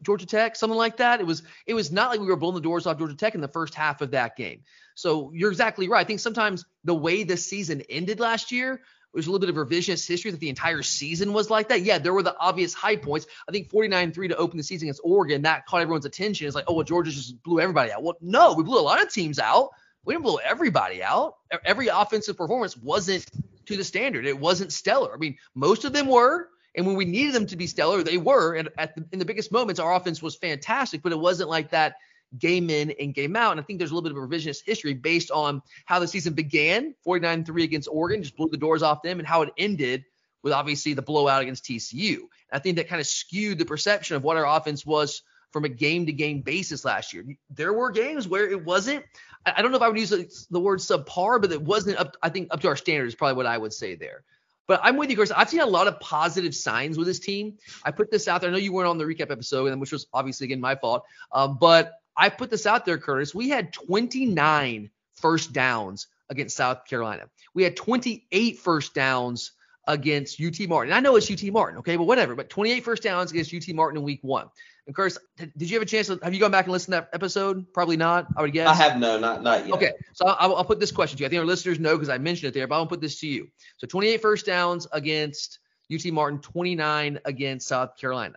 Georgia 0.02 0.26
Tech, 0.26 0.56
something 0.56 0.76
like 0.76 0.96
that. 0.96 1.20
It 1.20 1.26
was 1.26 1.42
it 1.66 1.74
was 1.74 1.92
not 1.92 2.10
like 2.10 2.20
we 2.20 2.26
were 2.26 2.36
blowing 2.36 2.54
the 2.54 2.60
doors 2.60 2.86
off 2.86 2.98
Georgia 2.98 3.14
Tech 3.14 3.34
in 3.34 3.40
the 3.40 3.48
first 3.48 3.74
half 3.74 4.00
of 4.00 4.12
that 4.12 4.36
game. 4.36 4.62
So 4.94 5.30
you're 5.34 5.50
exactly 5.50 5.88
right. 5.88 6.00
I 6.00 6.04
think 6.04 6.20
sometimes 6.20 6.64
the 6.84 6.94
way 6.94 7.22
the 7.22 7.36
season 7.36 7.82
ended 7.90 8.20
last 8.20 8.52
year 8.52 8.82
was 9.16 9.26
a 9.26 9.30
little 9.30 9.46
bit 9.46 9.56
of 9.56 9.68
revisionist 9.68 10.06
history 10.06 10.30
that 10.30 10.40
the 10.40 10.48
entire 10.48 10.82
season 10.82 11.32
was 11.32 11.50
like 11.50 11.68
that. 11.68 11.82
Yeah, 11.82 11.98
there 11.98 12.12
were 12.12 12.22
the 12.22 12.36
obvious 12.38 12.74
high 12.74 12.96
points. 12.96 13.26
I 13.48 13.52
think 13.52 13.70
49-3 13.70 14.28
to 14.28 14.36
open 14.36 14.56
the 14.56 14.62
season 14.62 14.86
against 14.86 15.00
Oregon, 15.02 15.42
that 15.42 15.66
caught 15.66 15.82
everyone's 15.82 16.06
attention. 16.06 16.46
It's 16.46 16.54
like, 16.54 16.66
oh, 16.68 16.74
well, 16.74 16.84
Georgia 16.84 17.10
just 17.10 17.42
blew 17.42 17.60
everybody 17.60 17.92
out. 17.92 18.02
Well, 18.02 18.16
no, 18.20 18.54
we 18.54 18.62
blew 18.62 18.78
a 18.78 18.82
lot 18.82 19.02
of 19.02 19.12
teams 19.12 19.38
out. 19.38 19.70
We 20.04 20.14
didn't 20.14 20.24
blow 20.24 20.36
everybody 20.36 21.02
out. 21.02 21.36
Every 21.64 21.88
offensive 21.88 22.36
performance 22.36 22.76
wasn't 22.76 23.26
to 23.66 23.76
the 23.76 23.84
standard. 23.84 24.26
It 24.26 24.38
wasn't 24.38 24.72
stellar. 24.72 25.12
I 25.12 25.16
mean, 25.16 25.36
most 25.54 25.84
of 25.84 25.92
them 25.92 26.06
were, 26.06 26.48
and 26.74 26.86
when 26.86 26.96
we 26.96 27.04
needed 27.04 27.34
them 27.34 27.46
to 27.46 27.56
be 27.56 27.66
stellar, 27.66 28.02
they 28.02 28.16
were. 28.16 28.54
And 28.54 28.68
at 28.78 28.94
the, 28.94 29.04
in 29.12 29.18
the 29.18 29.24
biggest 29.24 29.52
moments, 29.52 29.80
our 29.80 29.94
offense 29.94 30.22
was 30.22 30.36
fantastic, 30.36 31.02
but 31.02 31.12
it 31.12 31.18
wasn't 31.18 31.50
like 31.50 31.70
that 31.70 31.96
game 32.38 32.70
in 32.70 32.92
and 33.00 33.14
game 33.14 33.36
out. 33.36 33.52
And 33.52 33.60
I 33.60 33.62
think 33.62 33.78
there's 33.78 33.90
a 33.90 33.94
little 33.94 34.08
bit 34.08 34.16
of 34.16 34.22
a 34.22 34.26
revisionist 34.26 34.64
history 34.64 34.94
based 34.94 35.30
on 35.30 35.62
how 35.86 35.98
the 35.98 36.06
season 36.06 36.34
began 36.34 36.94
49 37.04 37.44
3 37.44 37.64
against 37.64 37.88
Oregon, 37.90 38.22
just 38.22 38.36
blew 38.36 38.48
the 38.48 38.56
doors 38.56 38.82
off 38.82 39.02
them, 39.02 39.18
and 39.18 39.26
how 39.28 39.42
it 39.42 39.50
ended 39.58 40.04
with 40.42 40.52
obviously 40.52 40.94
the 40.94 41.02
blowout 41.02 41.42
against 41.42 41.64
TCU. 41.64 42.16
And 42.16 42.20
I 42.52 42.58
think 42.58 42.76
that 42.76 42.88
kind 42.88 43.00
of 43.00 43.06
skewed 43.06 43.58
the 43.58 43.64
perception 43.64 44.16
of 44.16 44.22
what 44.22 44.36
our 44.36 44.46
offense 44.46 44.86
was 44.86 45.22
from 45.52 45.64
a 45.64 45.68
game 45.68 46.06
to 46.06 46.12
game 46.12 46.42
basis 46.42 46.84
last 46.84 47.12
year. 47.12 47.24
There 47.50 47.72
were 47.72 47.90
games 47.90 48.28
where 48.28 48.48
it 48.48 48.64
wasn't, 48.64 49.04
I 49.44 49.62
don't 49.62 49.72
know 49.72 49.76
if 49.76 49.82
I 49.82 49.88
would 49.88 49.98
use 49.98 50.10
the- 50.50 50.60
word 50.60 50.78
subpar, 50.78 51.40
but 51.40 51.50
it 51.50 51.60
wasn't 51.60 51.98
up, 51.98 52.16
I 52.22 52.28
think 52.28 52.48
up 52.50 52.60
to 52.60 52.68
our 52.68 52.76
standards, 52.76 53.14
probably 53.14 53.36
what 53.36 53.46
I 53.46 53.58
would 53.58 53.72
say 53.72 53.96
there. 53.96 54.22
But 54.70 54.80
I'm 54.84 54.96
with 54.96 55.10
you, 55.10 55.16
Chris. 55.16 55.32
I've 55.32 55.50
seen 55.50 55.60
a 55.60 55.66
lot 55.66 55.88
of 55.88 55.98
positive 55.98 56.54
signs 56.54 56.96
with 56.96 57.08
this 57.08 57.18
team. 57.18 57.58
I 57.82 57.90
put 57.90 58.08
this 58.08 58.28
out 58.28 58.40
there. 58.40 58.50
I 58.50 58.52
know 58.52 58.58
you 58.58 58.72
weren't 58.72 58.88
on 58.88 58.98
the 58.98 59.04
recap 59.04 59.32
episode, 59.32 59.76
which 59.80 59.90
was 59.90 60.06
obviously 60.14 60.44
again 60.44 60.60
my 60.60 60.76
fault. 60.76 61.02
Um, 61.32 61.58
but 61.60 61.94
I 62.20 62.28
put 62.28 62.50
this 62.50 62.66
out 62.66 62.84
there, 62.84 62.98
Curtis. 62.98 63.34
We 63.34 63.48
had 63.48 63.72
29 63.72 64.90
first 65.14 65.52
downs 65.52 66.06
against 66.28 66.56
South 66.56 66.84
Carolina. 66.86 67.28
We 67.54 67.62
had 67.62 67.76
28 67.76 68.58
first 68.58 68.94
downs 68.94 69.52
against 69.86 70.40
UT 70.40 70.68
Martin. 70.68 70.92
I 70.92 71.00
know 71.00 71.16
it's 71.16 71.30
UT 71.30 71.42
Martin, 71.50 71.78
okay, 71.78 71.96
but 71.96 72.04
whatever. 72.04 72.36
But 72.36 72.50
28 72.50 72.84
first 72.84 73.02
downs 73.02 73.30
against 73.30 73.54
UT 73.54 73.74
Martin 73.74 73.98
in 73.98 74.04
week 74.04 74.20
one. 74.22 74.48
And 74.86 74.94
Curtis, 74.94 75.18
did 75.38 75.52
did 75.56 75.70
you 75.70 75.76
have 75.76 75.82
a 75.82 75.86
chance? 75.86 76.08
To, 76.08 76.18
have 76.22 76.34
you 76.34 76.40
gone 76.40 76.50
back 76.50 76.66
and 76.66 76.72
listened 76.72 76.92
to 76.92 77.00
that 77.00 77.10
episode? 77.14 77.72
Probably 77.72 77.96
not. 77.96 78.26
I 78.36 78.42
would 78.42 78.52
guess. 78.52 78.68
I 78.68 78.74
have 78.74 78.98
no, 78.98 79.18
not 79.18 79.42
not 79.42 79.66
yet. 79.66 79.74
Okay, 79.74 79.92
so 80.12 80.26
I'll, 80.26 80.56
I'll 80.56 80.64
put 80.64 80.78
this 80.78 80.92
question 80.92 81.16
to 81.16 81.22
you. 81.22 81.26
I 81.26 81.30
think 81.30 81.40
our 81.40 81.46
listeners 81.46 81.80
know 81.80 81.96
because 81.96 82.08
I 82.08 82.18
mentioned 82.18 82.48
it 82.48 82.54
there, 82.54 82.66
but 82.66 82.74
I'll 82.74 82.86
put 82.86 83.00
this 83.00 83.18
to 83.20 83.26
you. 83.26 83.48
So 83.78 83.86
28 83.86 84.20
first 84.20 84.46
downs 84.46 84.86
against 84.92 85.58
UT 85.92 86.04
Martin, 86.12 86.40
29 86.40 87.18
against 87.24 87.68
South 87.68 87.96
Carolina. 87.96 88.36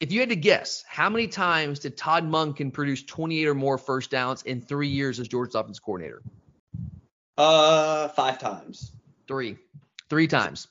If 0.00 0.12
you 0.12 0.20
had 0.20 0.28
to 0.30 0.36
guess, 0.36 0.84
how 0.88 1.08
many 1.08 1.28
times 1.28 1.78
did 1.78 1.96
Todd 1.96 2.24
Monken 2.24 2.72
produce 2.72 3.02
28 3.04 3.46
or 3.46 3.54
more 3.54 3.78
first 3.78 4.10
downs 4.10 4.42
in 4.42 4.60
three 4.60 4.88
years 4.88 5.20
as 5.20 5.28
Georgia's 5.28 5.54
offense 5.54 5.78
coordinator? 5.78 6.22
Uh, 7.38 8.08
five 8.08 8.38
times. 8.38 8.92
Three. 9.26 9.56
Three 10.10 10.26
times. 10.26 10.68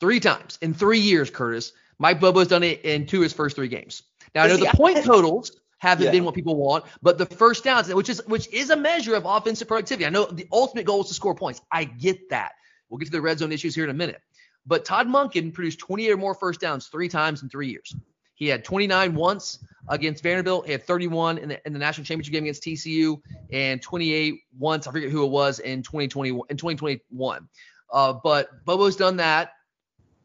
Three 0.00 0.20
times 0.20 0.58
in 0.62 0.74
three 0.74 0.98
years, 0.98 1.30
Curtis. 1.30 1.72
Mike 1.98 2.20
Bobo's 2.20 2.48
done 2.48 2.62
it 2.62 2.84
in 2.84 3.06
two 3.06 3.18
of 3.18 3.22
his 3.24 3.32
first 3.32 3.56
three 3.56 3.68
games. 3.68 4.02
Now 4.34 4.44
I 4.44 4.48
know 4.48 4.56
the 4.56 4.66
point 4.74 5.04
totals 5.04 5.52
haven't 5.78 6.06
Yeah. 6.06 6.10
been 6.12 6.24
what 6.24 6.34
people 6.34 6.56
want, 6.56 6.84
but 7.02 7.18
the 7.18 7.26
first 7.26 7.62
downs, 7.62 7.92
which 7.92 8.08
is 8.08 8.20
which 8.26 8.52
is 8.52 8.70
a 8.70 8.76
measure 8.76 9.14
of 9.14 9.24
offensive 9.26 9.68
productivity. 9.68 10.04
I 10.06 10.10
know 10.10 10.24
the 10.24 10.46
ultimate 10.50 10.86
goal 10.86 11.02
is 11.02 11.08
to 11.08 11.14
score 11.14 11.34
points. 11.34 11.60
I 11.70 11.84
get 11.84 12.30
that. 12.30 12.52
We'll 12.88 12.98
get 12.98 13.06
to 13.06 13.12
the 13.12 13.20
red 13.20 13.38
zone 13.38 13.52
issues 13.52 13.74
here 13.74 13.84
in 13.84 13.90
a 13.90 13.94
minute. 13.94 14.20
But 14.66 14.84
Todd 14.84 15.06
Monken 15.06 15.52
produced 15.52 15.78
28 15.78 16.10
or 16.10 16.16
more 16.16 16.34
first 16.34 16.60
downs 16.60 16.86
three 16.88 17.08
times 17.08 17.42
in 17.42 17.48
three 17.48 17.68
years. 17.68 17.94
He 18.34 18.48
had 18.48 18.64
29 18.64 19.14
once 19.14 19.58
against 19.88 20.22
Vanderbilt. 20.22 20.66
He 20.66 20.72
had 20.72 20.82
31 20.84 21.38
in 21.38 21.48
the, 21.50 21.66
in 21.66 21.72
the 21.72 21.78
national 21.78 22.04
championship 22.04 22.32
game 22.32 22.44
against 22.44 22.62
TCU, 22.62 23.20
and 23.52 23.80
28 23.80 24.40
once. 24.58 24.86
I 24.86 24.92
forget 24.92 25.10
who 25.10 25.24
it 25.24 25.30
was 25.30 25.58
in 25.60 25.82
2020 25.82 26.30
in 26.30 26.56
2021. 26.56 27.48
Uh, 27.92 28.12
but 28.12 28.64
Bobo's 28.64 28.96
done 28.96 29.16
that 29.18 29.52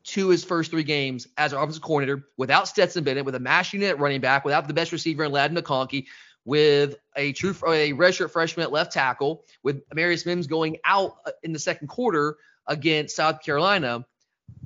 to 0.05 0.29
his 0.29 0.43
first 0.43 0.71
three 0.71 0.83
games 0.83 1.27
as 1.37 1.53
our 1.53 1.61
offensive 1.61 1.83
coordinator 1.83 2.23
without 2.37 2.67
Stetson 2.67 3.03
Bennett, 3.03 3.25
with 3.25 3.35
a 3.35 3.39
mash 3.39 3.73
unit 3.73 3.97
running 3.99 4.21
back, 4.21 4.43
without 4.45 4.67
the 4.67 4.73
best 4.73 4.91
receiver 4.91 5.25
in 5.25 5.31
Ladd 5.31 5.53
McConkey, 5.53 6.05
with 6.45 6.95
a 7.15 7.33
true 7.33 7.51
a 7.67 7.93
redshirt 7.93 8.31
freshman 8.31 8.63
at 8.63 8.71
left 8.71 8.91
tackle, 8.91 9.43
with 9.61 9.87
Amarius 9.89 10.25
Mims 10.25 10.47
going 10.47 10.77
out 10.83 11.17
uh, 11.25 11.31
in 11.43 11.53
the 11.53 11.59
second 11.59 11.89
quarter 11.89 12.37
against 12.65 13.15
South 13.15 13.43
Carolina. 13.43 14.05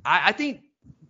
I, 0.04 0.28
I 0.28 0.32
think 0.32 0.62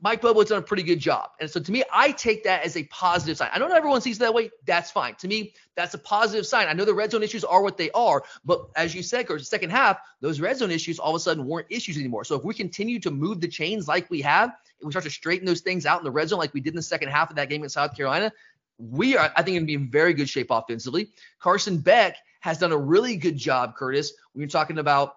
Mike 0.05 0.21
Bobo's 0.21 0.51
done 0.51 0.59
a 0.59 0.63
pretty 0.63 0.83
good 0.83 1.01
job. 1.01 1.31
And 1.41 1.51
so 1.51 1.59
to 1.59 1.73
me, 1.73 1.83
I 1.91 2.13
take 2.13 2.45
that 2.45 2.63
as 2.63 2.77
a 2.77 2.83
positive 2.85 3.39
sign. 3.39 3.49
I 3.55 3.59
know 3.59 3.69
not 3.69 3.79
everyone 3.79 4.03
sees 4.03 4.19
it 4.19 4.21
that 4.21 4.35
way. 4.35 4.51
That's 4.67 4.91
fine. 4.91 5.15
To 5.15 5.27
me, 5.27 5.55
that's 5.77 5.95
a 5.95 5.99
positive 5.99 6.47
sign. 6.47 6.69
I 6.69 6.75
know 6.75 6.85
the 6.85 6.93
red 6.93 7.11
zone 7.11 7.23
issues 7.23 7.43
are 7.43 7.63
what 7.63 7.79
they 7.79 7.91
are, 7.93 8.23
but 8.45 8.69
as 8.77 8.95
you 8.95 9.03
said, 9.03 9.27
Coach, 9.27 9.39
the 9.39 9.47
second 9.47 9.71
half, 9.71 9.97
those 10.21 10.43
red 10.43 10.59
zone 10.59 10.71
issues 10.71 10.99
all 10.99 11.15
of 11.15 11.17
a 11.17 11.21
sudden 11.21 11.47
weren't 11.47 11.69
issues 11.71 11.97
anymore. 11.97 12.25
So 12.25 12.37
if 12.37 12.45
we 12.45 12.53
continue 12.53 13.01
to 13.01 13.11
move 13.11 13.41
the 13.41 13.49
chains 13.49 13.89
like 13.89 14.11
we 14.11 14.21
have, 14.21 14.51
and 14.51 14.87
we 14.87 14.93
start 14.93 15.07
to 15.07 15.11
straighten 15.11 15.47
those 15.47 15.63
things 15.63 15.87
out 15.87 16.01
in 16.01 16.05
the 16.05 16.11
red 16.11 16.29
zone 16.29 16.39
like 16.39 16.53
we 16.53 16.61
did 16.61 16.75
in 16.75 16.77
the 16.77 16.83
second 16.83 17.09
half 17.09 17.31
of 17.31 17.37
that 17.37 17.49
game 17.49 17.63
in 17.63 17.71
South 17.71 17.97
Carolina, 17.97 18.31
we 18.77 19.17
are, 19.17 19.33
I 19.35 19.43
think, 19.43 19.55
going 19.55 19.63
to 19.63 19.67
be 19.67 19.73
in 19.75 19.89
very 19.89 20.13
good 20.13 20.29
shape 20.29 20.49
offensively. 20.51 21.09
Carson 21.39 21.79
Beck 21.79 22.19
has 22.41 22.59
done 22.59 22.73
a 22.73 22.77
really 22.77 23.17
good 23.17 23.39
job, 23.39 23.75
Curtis, 23.75 24.13
when 24.35 24.43
you're 24.43 24.51
talking 24.51 24.77
about 24.77 25.15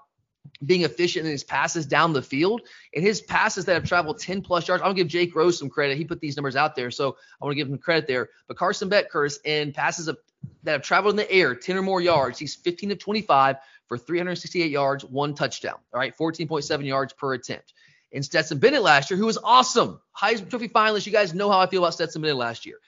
being 0.65 0.83
efficient 0.83 1.25
in 1.25 1.31
his 1.31 1.43
passes 1.43 1.85
down 1.85 2.13
the 2.13 2.21
field 2.21 2.61
and 2.93 3.03
his 3.03 3.21
passes 3.21 3.65
that 3.65 3.73
have 3.73 3.85
traveled 3.85 4.19
10 4.19 4.41
plus 4.41 4.67
yards. 4.67 4.81
I'm 4.81 4.89
gonna 4.89 4.95
give 4.95 5.07
Jake 5.07 5.35
Rose 5.35 5.57
some 5.57 5.69
credit. 5.69 5.97
He 5.97 6.05
put 6.05 6.19
these 6.19 6.37
numbers 6.37 6.55
out 6.55 6.75
there, 6.75 6.91
so 6.91 7.17
I 7.41 7.45
want 7.45 7.51
to 7.51 7.55
give 7.55 7.67
him 7.67 7.77
credit 7.77 8.07
there. 8.07 8.29
But 8.47 8.57
Carson 8.57 8.89
Curtis 8.89 9.39
in 9.43 9.73
passes 9.73 10.07
of, 10.07 10.17
that 10.63 10.71
have 10.71 10.81
traveled 10.81 11.13
in 11.13 11.17
the 11.17 11.31
air 11.31 11.55
10 11.55 11.77
or 11.77 11.81
more 11.81 12.01
yards, 12.01 12.39
he's 12.39 12.55
15 12.55 12.91
of 12.91 12.99
25 12.99 13.57
for 13.87 13.97
368 13.97 14.69
yards, 14.69 15.05
one 15.05 15.33
touchdown. 15.33 15.77
All 15.93 15.99
right, 15.99 16.15
14.7 16.17 16.85
yards 16.85 17.13
per 17.13 17.33
attempt. 17.33 17.73
And 18.13 18.23
Stetson 18.23 18.59
Bennett 18.59 18.83
last 18.83 19.09
year, 19.09 19.17
who 19.17 19.25
was 19.25 19.37
awesome, 19.37 19.99
Heisman 20.17 20.49
Trophy 20.49 20.69
finalist. 20.69 21.05
You 21.05 21.11
guys 21.11 21.33
know 21.33 21.49
how 21.49 21.59
I 21.59 21.67
feel 21.67 21.83
about 21.83 21.93
Stetson 21.93 22.21
Bennett 22.21 22.37
last 22.37 22.65
year. 22.65 22.79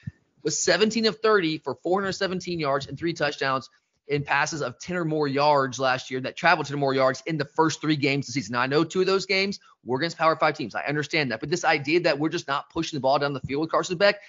Was 0.43 0.57
17 0.57 1.05
of 1.05 1.19
30 1.19 1.57
for 1.59 1.75
417 1.83 2.59
yards 2.59 2.87
and 2.87 2.97
three 2.97 3.13
touchdowns 3.13 3.69
in 4.09 4.23
passes 4.23 4.61
of 4.61 4.77
10 4.79 4.97
or 4.97 5.05
more 5.05 5.27
yards 5.27 5.79
last 5.79 6.09
year 6.09 6.19
that 6.19 6.35
traveled 6.35 6.65
10 6.67 6.75
or 6.75 6.79
more 6.79 6.93
yards 6.95 7.21
in 7.27 7.37
the 7.37 7.45
first 7.45 7.79
three 7.79 7.95
games 7.95 8.27
of 8.27 8.33
the 8.33 8.41
season. 8.41 8.53
Now, 8.53 8.61
I 8.61 8.67
know 8.67 8.83
two 8.83 9.01
of 9.01 9.05
those 9.05 9.27
games 9.27 9.59
were 9.85 9.97
against 9.97 10.17
Power 10.17 10.35
Five 10.35 10.57
teams. 10.57 10.75
I 10.75 10.83
understand 10.83 11.31
that. 11.31 11.39
But 11.39 11.49
this 11.49 11.63
idea 11.63 12.01
that 12.01 12.17
we're 12.17 12.29
just 12.29 12.47
not 12.47 12.69
pushing 12.71 12.97
the 12.97 13.01
ball 13.01 13.19
down 13.19 13.33
the 13.33 13.39
field 13.41 13.61
with 13.61 13.71
Carson 13.71 13.97
Beck, 13.97 14.19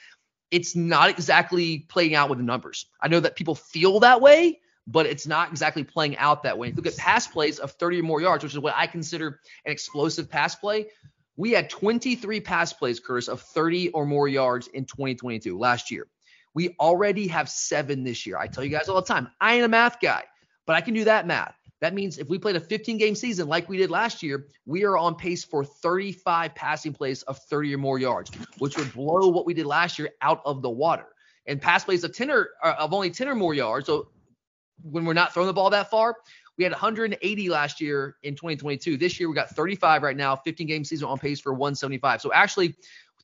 it's 0.50 0.76
not 0.76 1.08
exactly 1.08 1.80
playing 1.88 2.14
out 2.14 2.28
with 2.28 2.38
the 2.38 2.44
numbers. 2.44 2.86
I 3.00 3.08
know 3.08 3.20
that 3.20 3.36
people 3.36 3.54
feel 3.54 4.00
that 4.00 4.20
way, 4.20 4.60
but 4.86 5.06
it's 5.06 5.26
not 5.26 5.50
exactly 5.50 5.82
playing 5.82 6.18
out 6.18 6.42
that 6.42 6.58
way. 6.58 6.68
If 6.68 6.76
you 6.76 6.82
look 6.82 6.92
at 6.92 6.98
pass 6.98 7.26
plays 7.26 7.58
of 7.58 7.72
30 7.72 8.00
or 8.00 8.02
more 8.02 8.20
yards, 8.20 8.44
which 8.44 8.52
is 8.52 8.58
what 8.58 8.74
I 8.76 8.86
consider 8.86 9.40
an 9.64 9.72
explosive 9.72 10.28
pass 10.28 10.54
play. 10.54 10.88
We 11.36 11.52
had 11.52 11.70
23 11.70 12.40
pass 12.40 12.72
plays, 12.74 13.00
Curtis, 13.00 13.28
of 13.28 13.40
30 13.40 13.90
or 13.90 14.04
more 14.04 14.28
yards 14.28 14.66
in 14.66 14.84
2022 14.84 15.56
last 15.56 15.90
year. 15.90 16.06
We 16.54 16.74
already 16.80 17.28
have 17.28 17.48
seven 17.48 18.02
this 18.04 18.26
year. 18.26 18.36
I 18.36 18.46
tell 18.46 18.64
you 18.64 18.70
guys 18.70 18.88
all 18.88 19.00
the 19.00 19.06
time, 19.06 19.28
I 19.40 19.54
ain't 19.54 19.64
a 19.64 19.68
math 19.68 20.00
guy, 20.00 20.24
but 20.66 20.76
I 20.76 20.80
can 20.80 20.94
do 20.94 21.04
that 21.04 21.26
math. 21.26 21.54
That 21.80 21.94
means 21.94 22.18
if 22.18 22.28
we 22.28 22.38
played 22.38 22.56
a 22.56 22.60
15 22.60 22.98
game 22.98 23.14
season 23.14 23.48
like 23.48 23.68
we 23.68 23.78
did 23.78 23.90
last 23.90 24.22
year, 24.22 24.46
we 24.66 24.84
are 24.84 24.98
on 24.98 25.14
pace 25.14 25.44
for 25.44 25.64
35 25.64 26.54
passing 26.54 26.92
plays 26.92 27.22
of 27.22 27.38
30 27.38 27.74
or 27.74 27.78
more 27.78 27.98
yards, 27.98 28.30
which 28.58 28.76
would 28.76 28.92
blow 28.92 29.28
what 29.28 29.46
we 29.46 29.54
did 29.54 29.66
last 29.66 29.98
year 29.98 30.10
out 30.20 30.42
of 30.44 30.60
the 30.62 30.70
water. 30.70 31.06
And 31.46 31.60
pass 31.60 31.84
plays 31.84 32.04
of 32.04 32.14
10 32.14 32.30
or 32.30 32.50
uh, 32.62 32.74
of 32.78 32.92
only 32.92 33.10
10 33.10 33.28
or 33.28 33.34
more 33.34 33.54
yards. 33.54 33.86
So 33.86 34.08
when 34.82 35.06
we're 35.06 35.14
not 35.14 35.32
throwing 35.32 35.46
the 35.46 35.54
ball 35.54 35.70
that 35.70 35.90
far, 35.90 36.16
we 36.58 36.64
had 36.64 36.72
180 36.72 37.48
last 37.48 37.80
year 37.80 38.16
in 38.22 38.34
2022. 38.34 38.98
This 38.98 39.18
year 39.18 39.30
we 39.30 39.34
got 39.34 39.48
35 39.48 40.02
right 40.02 40.16
now, 40.16 40.36
15 40.36 40.66
game 40.66 40.84
season 40.84 41.08
on 41.08 41.18
pace 41.18 41.40
for 41.40 41.54
175. 41.54 42.20
So 42.20 42.30
actually 42.32 42.74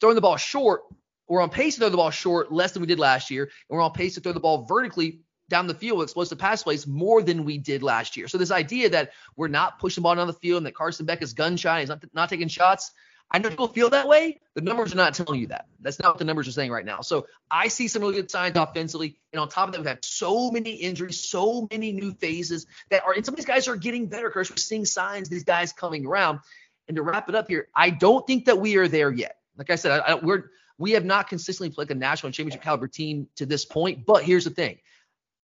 throwing 0.01 0.15
the 0.15 0.23
ball 0.23 0.39
short 0.39 0.83
we're 1.29 1.43
on 1.43 1.51
pace 1.51 1.75
to 1.75 1.81
throw 1.81 1.89
the 1.89 1.97
ball 1.97 2.11
short 2.11 2.53
less 2.53 2.73
than 2.73 2.81
we 2.81 2.87
did 2.87 2.99
last 2.99 3.31
year, 3.31 3.45
and 3.45 3.77
we're 3.77 3.83
on 3.83 3.93
pace 3.93 4.15
to 4.15 4.21
throw 4.21 4.33
the 4.33 4.41
ball 4.41 4.65
vertically 4.65 5.21
down 5.49 5.67
the 5.67 5.75
field 5.75 5.99
with 5.99 6.07
explosive 6.07 6.39
pass 6.39 6.63
plays 6.63 6.87
more 6.87 7.23
than 7.23 7.45
we 7.45 7.59
did 7.59 7.83
last 7.83 8.17
year. 8.17 8.29
So 8.29 8.39
this 8.39 8.51
idea 8.51 8.91
that 8.91 9.13
we're 9.37 9.49
not 9.49 9.79
pushing 9.79 10.03
the 10.03 10.05
ball 10.05 10.17
down 10.17 10.27
the 10.27 10.33
field 10.33 10.59
and 10.59 10.67
that 10.67 10.75
Carson 10.75 11.07
Beck 11.07 11.23
is 11.23 11.35
gun 11.35 11.57
shy, 11.57 11.81
he's 11.81 11.89
not, 11.89 12.03
not 12.13 12.29
taking 12.29 12.49
shots. 12.49 12.93
I 13.31 13.39
know 13.39 13.51
people 13.51 13.69
feel 13.69 13.91
that 13.91 14.07
way. 14.07 14.41
The 14.55 14.61
numbers 14.61 14.93
are 14.93 14.97
not 14.97 15.15
telling 15.15 15.41
you 15.41 15.49
that. 15.49 15.67
That's 15.81 15.99
not 15.99 16.11
what 16.11 16.19
the 16.19 16.25
numbers 16.25 16.47
are 16.47 16.53
saying 16.53 16.71
right 16.71 16.85
now. 16.85 17.01
So 17.01 17.27
I 17.51 17.69
see 17.69 17.89
some 17.89 18.03
really 18.03 18.15
good 18.15 18.31
signs 18.31 18.57
offensively. 18.57 19.19
And 19.33 19.41
on 19.41 19.49
top 19.49 19.69
of 19.69 19.73
that, 19.73 19.81
we've 19.81 19.89
had 19.89 20.05
so 20.05 20.53
many 20.53 20.75
injuries, 20.75 21.29
so 21.29 21.67
many 21.71 21.93
new 21.93 22.13
phases 22.15 22.67
that 22.91 23.03
are, 23.05 23.13
and 23.15 23.25
some 23.25 23.35
of 23.35 23.37
these 23.37 23.47
guys 23.47 23.67
are 23.67 23.75
getting 23.75 24.07
better. 24.07 24.29
Because 24.29 24.51
we're 24.51 24.57
seeing 24.59 24.85
signs 24.85 25.29
these 25.29 25.43
guys 25.43 25.73
coming 25.73 26.07
around. 26.07 26.39
And 26.87 26.97
to 26.97 27.03
wrap 27.03 27.29
it 27.29 27.35
up 27.35 27.49
here, 27.49 27.67
I 27.75 27.91
don't 27.91 28.25
think 28.29 28.45
that 28.45 28.59
we 28.59 28.77
are 28.77 28.87
there 28.87 29.11
yet. 29.11 29.39
Like 29.57 29.71
I 29.71 29.77
said, 29.77 30.01
I, 30.01 30.13
I, 30.13 30.15
we're 30.15 30.45
we 30.79 30.93
have 30.93 31.05
not 31.05 31.29
consistently 31.29 31.75
played 31.75 31.91
a 31.91 31.95
national 31.95 32.33
championship 32.33 32.63
caliber 32.63 32.89
team 32.89 33.29
to 33.37 33.47
this 33.47 33.65
point. 33.65 34.07
But 34.07 34.23
here's 34.23 34.45
the 34.45 34.51
thing. 34.51 34.79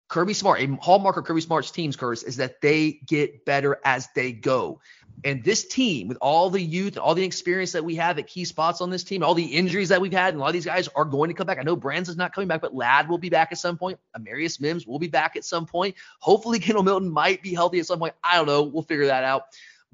Kirby 0.09 0.35
Smart, 0.35 0.61
a 0.61 0.67
hallmark 0.77 1.17
of 1.17 1.25
Kirby 1.25 1.41
Smart's 1.41 1.71
teams, 1.71 1.97
Curse, 1.97 2.23
is 2.23 2.37
that 2.37 2.61
they 2.61 3.01
get 3.07 3.47
better 3.47 3.81
as 3.83 4.09
they 4.15 4.33
go. 4.33 4.81
And 5.25 5.43
this 5.43 5.67
team, 5.67 6.09
with 6.09 6.19
all 6.21 6.51
the 6.51 6.61
youth, 6.61 6.99
all 6.99 7.15
the 7.15 7.25
experience 7.25 7.73
that 7.73 7.85
we 7.85 7.95
have 7.95 8.19
at 8.19 8.27
key 8.27 8.45
spots 8.45 8.83
on 8.83 8.91
this 8.91 9.05
team, 9.05 9.23
all 9.23 9.35
the 9.35 9.45
injuries 9.45 9.89
that 9.89 10.03
we've 10.03 10.13
had, 10.13 10.35
and 10.35 10.37
a 10.37 10.41
lot 10.41 10.49
of 10.49 10.53
these 10.53 10.67
guys 10.67 10.89
are 10.89 11.07
going 11.07 11.29
to 11.29 11.35
come 11.35 11.47
back. 11.47 11.59
I 11.59 11.63
know 11.63 11.77
Brands 11.77 12.11
is 12.11 12.17
not 12.17 12.35
coming 12.35 12.49
back, 12.49 12.61
but 12.61 12.75
Ladd 12.75 13.09
will 13.09 13.17
be 13.17 13.31
back 13.31 13.53
at 13.53 13.59
some 13.59 13.79
point. 13.79 13.99
Amarius 14.15 14.61
Mims 14.61 14.87
will 14.87 14.99
be 14.99 15.09
back 15.09 15.37
at 15.37 15.47
some 15.47 15.65
point. 15.65 15.95
Hopefully, 16.19 16.59
Kendall 16.61 16.83
Milton 16.83 17.11
might 17.11 17.43
be 17.43 17.55
healthy 17.55 17.79
at 17.79 17.87
some 17.87 17.99
point. 17.99 18.15
I 18.23 18.37
don't 18.37 18.47
know. 18.47 18.65
We'll 18.65 18.83
figure 18.83 19.07
that 19.07 19.25
out. 19.25 19.45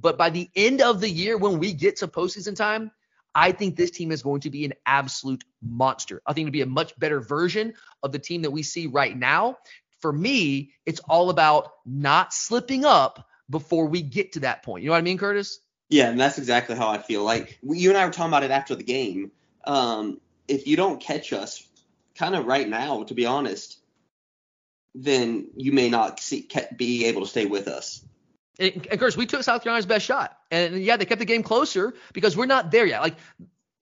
But 0.01 0.19
by 0.19 0.31
the 0.31 0.51
end 0.57 0.81
of 0.81 1.01
the 1.01 1.11
year, 1.11 1.37
when 1.37 1.61
we 1.61 1.73
get 1.73 1.97
to 1.99 2.09
postseason 2.09 2.57
time, 2.57 2.91
I 3.39 3.53
think 3.53 3.77
this 3.77 3.93
team 3.93 4.11
is 4.11 4.21
going 4.21 4.41
to 4.41 4.51
be 4.51 4.65
an 4.65 4.73
absolute 4.85 5.45
monster. 5.63 6.21
I 6.27 6.33
think 6.33 6.49
it'll 6.49 6.53
be 6.53 6.63
a 6.63 6.67
much 6.67 6.99
better 6.99 7.21
version 7.21 7.75
of 8.03 8.11
the 8.11 8.19
team 8.19 8.43
that 8.43 8.51
we 8.51 8.65
see 8.65 8.89
right 8.89 9.17
now. 9.17 9.59
For 10.01 10.13
me, 10.13 10.73
it's 10.85 10.99
all 11.09 11.31
about 11.31 11.71
not 11.87 12.35
slipping 12.35 12.85
up 12.85 13.29
before 13.49 13.87
we 13.87 14.03
get 14.03 14.33
to 14.33 14.41
that 14.41 14.65
point. 14.65 14.83
You 14.83 14.89
know 14.89 14.95
what 14.95 14.99
I 14.99 15.03
mean, 15.03 15.19
Curtis? 15.19 15.61
Yeah, 15.89 16.11
and 16.11 16.19
that's 16.19 16.39
exactly 16.39 16.75
how 16.75 16.89
I 16.89 16.99
feel. 16.99 17.23
Like 17.23 17.61
you 17.63 17.91
and 17.91 17.97
I 17.97 18.05
were 18.05 18.11
talking 18.11 18.31
about 18.31 18.43
it 18.43 18.51
after 18.51 18.75
the 18.75 18.83
game. 18.83 19.31
Um, 19.63 20.21
if 20.49 20.67
you 20.67 20.77
don't 20.77 21.01
catch 21.01 21.33
us, 21.33 21.65
kind 22.17 22.35
of 22.35 22.45
right 22.45 22.69
now, 22.69 23.05
to 23.05 23.15
be 23.15 23.25
honest, 23.25 23.79
then 24.97 25.47
you 25.55 25.71
may 25.71 25.89
not 25.91 26.19
see, 26.19 26.49
be 26.77 27.05
able 27.05 27.21
to 27.21 27.29
stay 27.29 27.47
with 27.47 27.69
us. 27.69 28.05
And, 28.59 28.87
of 28.91 28.99
course, 28.99 29.17
we 29.17 29.27
took 29.27 29.43
South 29.43 29.63
Carolina's 29.63 29.87
best 29.87 30.05
shot. 30.05 30.37
And 30.51 30.79
yeah, 30.83 30.97
they 30.97 31.05
kept 31.05 31.21
the 31.21 31.25
game 31.25 31.43
closer 31.43 31.95
because 32.13 32.37
we're 32.37 32.47
not 32.47 32.71
there 32.71 32.87
yet. 32.87 33.03
Like 33.03 33.17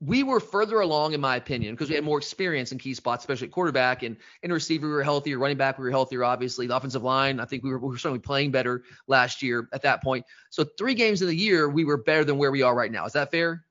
we 0.00 0.22
were 0.22 0.40
further 0.40 0.80
along, 0.80 1.14
in 1.14 1.20
my 1.20 1.36
opinion, 1.36 1.74
because 1.74 1.88
we 1.88 1.94
had 1.94 2.04
more 2.04 2.18
experience 2.18 2.70
in 2.72 2.78
key 2.78 2.92
spots, 2.92 3.22
especially 3.22 3.46
at 3.46 3.52
quarterback 3.52 4.02
and 4.02 4.16
in 4.42 4.52
receiver. 4.52 4.86
We 4.86 4.92
were 4.92 5.02
healthier, 5.02 5.38
running 5.38 5.56
back 5.56 5.78
we 5.78 5.84
were 5.84 5.90
healthier. 5.90 6.22
Obviously, 6.22 6.66
the 6.66 6.76
offensive 6.76 7.02
line, 7.02 7.40
I 7.40 7.46
think 7.46 7.64
we 7.64 7.70
were, 7.70 7.78
we 7.78 7.88
were 7.88 7.98
certainly 7.98 8.20
playing 8.20 8.50
better 8.50 8.82
last 9.06 9.42
year 9.42 9.68
at 9.72 9.82
that 9.82 10.02
point. 10.02 10.26
So 10.50 10.64
three 10.64 10.94
games 10.94 11.22
of 11.22 11.28
the 11.28 11.36
year, 11.36 11.68
we 11.68 11.84
were 11.84 11.96
better 11.96 12.24
than 12.24 12.36
where 12.36 12.50
we 12.50 12.62
are 12.62 12.74
right 12.74 12.92
now. 12.92 13.06
Is 13.06 13.14
that 13.14 13.30
fair? 13.30 13.64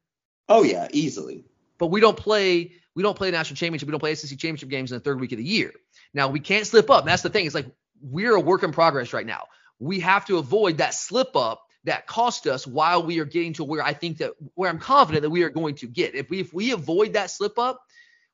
Oh 0.50 0.64
yeah, 0.64 0.88
easily. 0.92 1.46
But 1.78 1.88
we 1.88 2.02
don't 2.02 2.18
play. 2.18 2.72
We 2.96 3.04
don't 3.04 3.18
play 3.18 3.30
national 3.30 3.58
championship. 3.58 3.88
We 3.88 3.92
don't 3.92 4.00
play 4.00 4.16
SEC 4.16 4.30
championship 4.32 4.70
games 4.70 4.92
in 4.92 4.98
the 4.98 5.04
third 5.04 5.20
week 5.20 5.34
of 5.34 5.38
the 5.38 5.44
year. 5.44 5.74
Now 6.14 6.30
we 6.30 6.40
can't 6.40 6.66
slip 6.66 6.90
up. 6.90 7.02
And 7.02 7.10
that's 7.10 7.22
the 7.22 7.30
thing. 7.30 7.46
It's 7.46 7.54
like 7.54 7.68
we're 8.02 8.36
a 8.36 8.40
work 8.40 8.64
in 8.64 8.72
progress 8.72 9.14
right 9.14 9.26
now 9.26 9.46
we 9.80 10.00
have 10.00 10.26
to 10.26 10.38
avoid 10.38 10.78
that 10.78 10.94
slip 10.94 11.36
up 11.36 11.62
that 11.86 12.08
cost 12.08 12.48
us 12.48 12.66
while 12.66 13.04
we 13.04 13.20
are 13.20 13.26
getting 13.26 13.54
to 13.54 13.64
where 13.64 13.84
I 13.84 13.94
think 13.94 14.18
that 14.18 14.34
where 14.56 14.70
I'm 14.70 14.80
confident 14.80 15.22
that 15.22 15.30
we 15.30 15.44
are 15.44 15.50
going 15.50 15.76
to 15.76 15.88
get. 15.88 16.16
If 16.16 16.30
we 16.30 16.40
if 16.40 16.54
we 16.54 16.72
avoid 16.72 17.14
that 17.14 17.30
slip 17.30 17.58
up, 17.60 17.82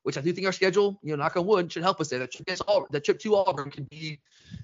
which 0.02 0.18
I 0.18 0.20
do 0.20 0.32
think 0.32 0.46
our 0.46 0.52
schedule, 0.52 0.98
you 1.02 1.10
know, 1.10 1.22
knock 1.22 1.36
on 1.36 1.46
wood, 1.46 1.70
should 1.70 1.82
help 1.82 2.00
us 2.00 2.08
there. 2.08 2.18
That 2.18 2.32
trip, 2.32 2.58
all, 2.66 2.86
that 2.90 3.04
trip 3.04 3.18
to 3.20 3.36
Auburn 3.36 3.70
can 3.70 3.84
be 3.84 4.20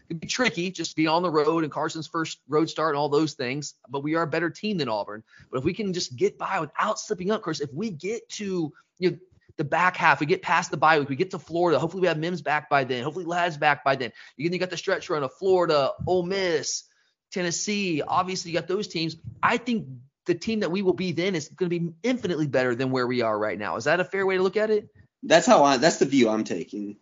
can 0.09 0.19
be 0.19 0.27
tricky, 0.27 0.71
just 0.71 0.97
be 0.97 1.07
on 1.07 1.23
the 1.23 1.31
road 1.31 1.65
and 1.65 1.73
Carson's 1.73 2.07
first 2.07 2.41
road 2.49 2.69
start 2.71 2.95
and 2.95 2.99
all 2.99 3.09
those 3.09 3.35
things. 3.35 3.75
But 3.89 4.03
we 4.03 4.15
are 4.15 4.23
a 4.23 4.27
better 4.27 4.51
team 4.51 4.79
than 4.79 4.89
Auburn. 4.89 5.23
But 5.51 5.59
if 5.59 5.65
we 5.65 5.75
can 5.75 5.93
just 5.93 6.17
get 6.17 6.39
by 6.39 6.61
without 6.61 6.99
slipping 6.99 7.31
up, 7.31 7.39
of 7.39 7.45
course, 7.45 7.61
if 7.61 7.73
we 7.73 7.91
get 7.91 8.29
to 8.31 8.73
you 8.99 9.11
know 9.11 9.17
the 9.59 9.65
back 9.65 9.97
half. 9.97 10.21
We 10.21 10.27
get 10.27 10.41
past 10.41 10.71
the 10.71 10.77
bye 10.77 10.99
week. 10.99 11.09
We 11.09 11.17
get 11.17 11.33
to 11.33 11.39
Florida. 11.39 11.79
Hopefully, 11.79 12.01
we 12.01 12.07
have 12.07 12.17
Mims 12.19 12.41
back 12.41 12.71
by 12.71 12.85
then. 12.85 13.03
Hopefully, 13.03 13.27
Ladd's 13.27 13.59
back 13.59 13.85
by 13.85 13.97
then. 13.97 14.13
You, 14.37 14.57
got 14.59 14.71
the 14.71 14.77
stretch 14.77 15.11
run 15.11 15.23
of 15.23 15.35
Florida, 15.35 15.91
Ole 16.07 16.23
Miss, 16.23 16.85
Tennessee. 17.33 18.01
Obviously, 18.01 18.53
you 18.53 18.59
got 18.59 18.69
those 18.69 18.89
teams. 18.89 19.17
I 19.43 19.59
think 19.59 19.87
the 20.25 20.35
team 20.35 20.61
that 20.61 20.71
we 20.71 20.83
will 20.83 20.95
be 20.95 21.13
then 21.13 21.35
is 21.35 21.49
going 21.49 21.71
to 21.71 21.79
be 21.79 21.93
infinitely 22.03 22.47
better 22.47 22.75
than 22.75 22.91
where 22.91 23.07
we 23.07 23.21
are 23.21 23.37
right 23.37 23.59
now. 23.59 23.77
Is 23.77 23.85
that 23.85 24.01
a 24.01 24.05
fair 24.05 24.25
way 24.25 24.37
to 24.37 24.43
look 24.43 24.57
at 24.57 24.71
it? 24.71 24.89
That's 25.25 25.47
how 25.47 25.65
I. 25.65 25.77
That's 25.77 25.99
the 25.99 26.07
view 26.07 26.29
I'm 26.29 26.45
taking. 26.45 26.97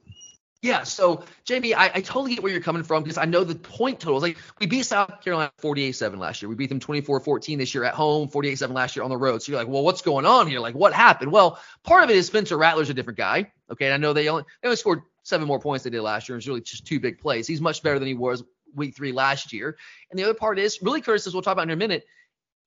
Yeah, 0.66 0.82
so 0.82 1.22
Jamie, 1.44 1.74
I, 1.74 1.84
I 1.86 2.00
totally 2.00 2.34
get 2.34 2.42
where 2.42 2.50
you're 2.50 2.60
coming 2.60 2.82
from 2.82 3.04
because 3.04 3.18
I 3.18 3.24
know 3.24 3.44
the 3.44 3.54
point 3.54 4.00
totals. 4.00 4.24
Like 4.24 4.36
we 4.58 4.66
beat 4.66 4.84
South 4.84 5.22
Carolina 5.22 5.52
48-7 5.62 6.18
last 6.18 6.42
year. 6.42 6.48
We 6.48 6.56
beat 6.56 6.70
them 6.70 6.80
24-14 6.80 7.56
this 7.56 7.72
year 7.72 7.84
at 7.84 7.94
home, 7.94 8.28
48-7 8.28 8.72
last 8.72 8.96
year 8.96 9.04
on 9.04 9.10
the 9.10 9.16
road. 9.16 9.42
So 9.42 9.52
you're 9.52 9.60
like, 9.60 9.68
well, 9.68 9.84
what's 9.84 10.02
going 10.02 10.26
on 10.26 10.48
here? 10.48 10.58
Like, 10.58 10.74
what 10.74 10.92
happened? 10.92 11.30
Well, 11.30 11.60
part 11.84 12.02
of 12.02 12.10
it 12.10 12.16
is 12.16 12.26
Spencer 12.26 12.58
Rattler's 12.58 12.90
a 12.90 12.94
different 12.94 13.16
guy. 13.16 13.52
Okay, 13.70 13.84
and 13.84 13.94
I 13.94 13.96
know 13.96 14.12
they 14.12 14.28
only 14.28 14.42
they 14.60 14.66
only 14.66 14.76
scored 14.76 15.02
seven 15.22 15.46
more 15.46 15.60
points 15.60 15.84
they 15.84 15.90
did 15.90 16.02
last 16.02 16.28
year. 16.28 16.36
It's 16.36 16.48
really 16.48 16.62
just 16.62 16.84
two 16.84 16.98
big 16.98 17.20
plays. 17.20 17.46
He's 17.46 17.60
much 17.60 17.84
better 17.84 18.00
than 18.00 18.08
he 18.08 18.14
was 18.14 18.42
week 18.74 18.96
three 18.96 19.12
last 19.12 19.52
year. 19.52 19.76
And 20.10 20.18
the 20.18 20.24
other 20.24 20.34
part 20.34 20.58
is 20.58 20.82
really, 20.82 21.00
Curtis, 21.00 21.28
as 21.28 21.32
we'll 21.32 21.42
talk 21.42 21.52
about 21.52 21.68
in 21.68 21.70
a 21.70 21.76
minute, 21.76 22.06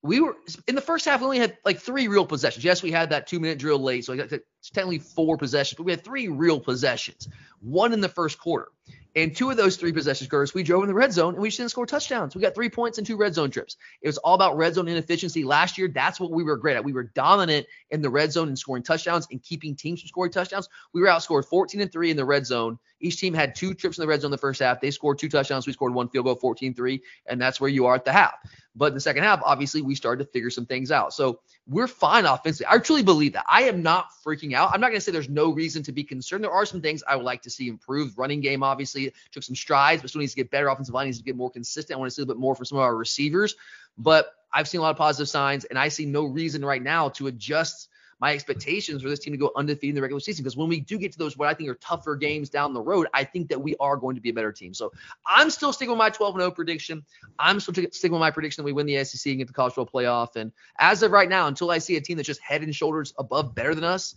we 0.01 0.22
were 0.22 0.36
in 0.68 0.75
the 0.75 0.82
first 0.82 1.06
half. 1.06 1.20
We 1.20 1.25
only 1.25 1.39
had 1.39 1.58
like 1.65 1.79
three 1.79 2.08
real 2.08 2.25
possessions. 2.25 2.63
Yes, 2.63 2.82
we 2.82 2.91
had 2.91 3.10
that 3.10 3.27
two 3.27 3.39
minute 3.39 3.60
drill 3.60 3.79
late, 3.79 4.06
so 4.06 4.15
got 4.15 4.29
technically 4.74 5.00
four 5.00 5.38
possessions, 5.38 5.77
but 5.77 5.84
we 5.84 5.91
had 5.91 6.03
three 6.03 6.27
real 6.29 6.60
possessions. 6.60 7.27
One 7.60 7.91
in 7.91 8.00
the 8.00 8.10
first 8.10 8.39
quarter, 8.39 8.70
And 9.16 9.36
two 9.36 9.50
of 9.50 9.58
those 9.58 9.75
three 9.75 9.92
possessions, 9.92 10.30
Curtis, 10.30 10.54
we 10.54 10.62
drove 10.62 10.84
in 10.84 10.88
the 10.88 10.94
red 10.94 11.12
zone 11.12 11.34
and 11.34 11.42
we 11.42 11.50
didn't 11.50 11.72
score 11.72 11.88
touchdowns. 11.88 12.36
We 12.36 12.42
got 12.42 12.54
three 12.54 12.70
points 12.70 13.00
and 13.00 13.08
two 13.08 13.18
red 13.18 13.34
zone 13.34 13.50
trips. 13.50 13.75
It 14.01 14.08
was 14.08 14.20
all 14.20 14.36
about 14.36 14.56
red 14.56 14.75
zone 14.75 14.88
inefficiency. 14.88 15.44
Last 15.44 15.78
year, 15.78 15.88
that's 15.88 16.20
what 16.20 16.32
we 16.32 16.44
were 16.44 16.58
great 16.58 16.75
at. 16.75 16.84
We 16.84 16.94
were 16.94 17.04
dominant 17.04 17.66
in 17.89 18.01
the 18.01 18.10
red 18.10 18.32
zone 18.32 18.50
and 18.50 18.60
scoring 18.60 18.84
touchdowns 18.84 19.28
and 19.32 19.42
keeping 19.42 19.75
teams 19.75 20.01
from 20.01 20.10
scoring 20.10 20.32
touchdowns. 20.32 20.70
We 20.94 21.01
were 21.01 21.08
outscored 21.08 21.46
14 21.46 21.82
and 21.82 21.92
3 21.92 22.12
in 22.12 22.18
the 22.18 22.25
red 22.25 22.46
zone. 22.46 22.78
Each 23.01 23.20
team 23.20 23.34
had 23.34 23.56
two 23.56 23.74
trips 23.74 23.98
in 23.98 24.01
the 24.01 24.08
red 24.08 24.22
zone 24.22 24.32
the 24.32 24.38
first 24.38 24.60
half. 24.60 24.82
They 24.82 24.92
scored 24.92 25.18
two 25.18 25.30
touchdowns. 25.30 25.66
We 25.66 25.74
scored 25.74 25.94
one 25.94 26.10
field 26.10 26.25
goal, 26.25 26.36
14 26.36 26.74
3. 26.74 27.01
And 27.25 27.42
that's 27.42 27.60
where 27.60 27.70
you 27.70 27.88
are 27.88 27.96
at 27.96 28.06
the 28.06 28.12
half. 28.12 28.36
But 28.75 28.88
in 28.88 28.94
the 28.94 29.01
second 29.01 29.24
half, 29.24 29.42
obviously, 29.44 29.82
we 29.82 29.96
started 29.96 30.24
to 30.24 30.32
figure 30.32 30.50
some 30.50 30.66
things 30.66 30.92
out. 30.92 31.13
So 31.13 31.39
we're 31.68 31.88
fine 31.88 32.25
offensively. 32.25 32.68
I 32.70 32.78
truly 32.78 33.04
believe 33.04 33.34
that. 33.34 33.46
I 33.48 33.63
am 33.63 33.82
not 33.82 34.10
freaking 34.25 34.54
out. 34.54 34.72
I'm 34.74 34.80
not 34.80 34.88
going 34.88 35.00
to 35.00 35.01
say 35.01 35.12
there's 35.12 35.30
no 35.30 35.51
reason 35.51 35.84
to 35.84 35.92
be 35.92 36.04
concerned. 36.04 36.44
There 36.44 36.51
are 36.51 36.66
some 36.66 36.82
things 36.82 37.04
I 37.08 37.16
would 37.16 37.25
like 37.25 37.42
to 37.44 37.50
see 37.50 37.68
improved. 37.68 38.18
Running 38.18 38.42
game, 38.42 38.63
obviously, 38.63 39.09
took 39.32 39.44
some 39.44 39.56
strides, 39.56 40.01
but 40.01 40.10
still 40.10 40.20
needs 40.20 40.34
to 40.34 40.38
get 40.38 40.51
better. 40.51 40.68
Offensive 40.68 40.94
line 40.94 41.06
needs 41.06 41.18
to 41.18 41.24
get 41.24 41.36
more 41.36 41.50
consistent. 41.50 41.96
I 41.96 42.00
want 42.00 42.10
to 42.10 42.16
see 42.16 42.22
a 42.22 42.24
little 42.24 42.36
bit 42.36 42.42
more 42.42 42.56
from 42.56 42.66
some 42.66 42.78
of 42.78 42.84
our 42.84 42.96
receivers. 42.96 43.56
But 43.98 44.34
I've 44.51 44.68
seen 44.68 44.80
a 44.80 44.82
lot 44.82 44.92
of 44.92 44.98
positive 44.98 45.30
signs, 45.30 45.66
and 45.66 45.78
I 45.78 45.89
see 45.89 46.06
no 46.06 46.24
reason 46.25 46.63
right 46.63 46.82
now 46.82 47.10
to 47.10 47.28
adjust 47.28 47.89
my 48.20 48.34
expectations 48.34 49.01
for 49.01 49.10
this 49.10 49.20
team 49.20 49.34
to 49.34 49.38
go 49.38 49.51
undefeated 49.56 49.89
in 49.89 49.96
the 49.96 50.01
regular 50.01 50.20
season. 50.20 50.44
Because 50.44 50.58
when 50.58 50.68
we 50.68 50.82
do 50.82 50.98
get 50.98 51.12
to 51.13 51.18
those 51.18 51.38
what 51.38 51.48
I 51.48 51.54
think 51.54 51.70
are 51.70 51.75
tougher 51.75 52.16
games 52.16 52.50
down 52.50 52.74
the 52.74 52.82
road, 52.82 53.08
I 53.13 53.24
think 53.24 53.48
that 53.50 53.62
we 53.62 53.75
are 53.80 53.96
going 53.96 54.16
to 54.16 54.22
be 54.22 54.30
a 54.30 54.34
better 54.34 54.51
team. 54.51 54.74
So 54.74 54.92
I'm 55.25 55.50
still 55.50 55.72
sticking 55.72 55.92
with 55.92 56.00
my 56.00 56.10
12 56.10 56.36
0 56.36 56.51
prediction. 56.51 57.06
I'm 57.38 57.60
still 57.60 57.74
sticking 57.74 58.12
with 58.12 58.20
my 58.20 58.32
prediction 58.32 58.62
that 58.62 58.66
we 58.66 58.74
win 58.74 58.86
the 58.86 59.04
SEC 59.06 59.32
and 59.32 59.38
get 59.38 59.48
the 59.48 59.54
college 59.54 59.74
football 59.74 60.01
playoff. 60.01 60.36
And 60.36 60.51
as 60.80 61.01
of 61.01 61.12
right 61.12 61.30
now, 61.30 61.48
until 61.48 61.72
I 61.72 61.78
see 61.78 61.96
a 61.96 62.01
team 62.01 62.18
that's 62.18 62.28
just 62.28 62.42
head 62.42 62.62
and 62.62 62.75
shoulders 62.75 63.13
above 63.18 63.56
better 63.56 63.74
than 63.74 63.86
us, 63.86 64.16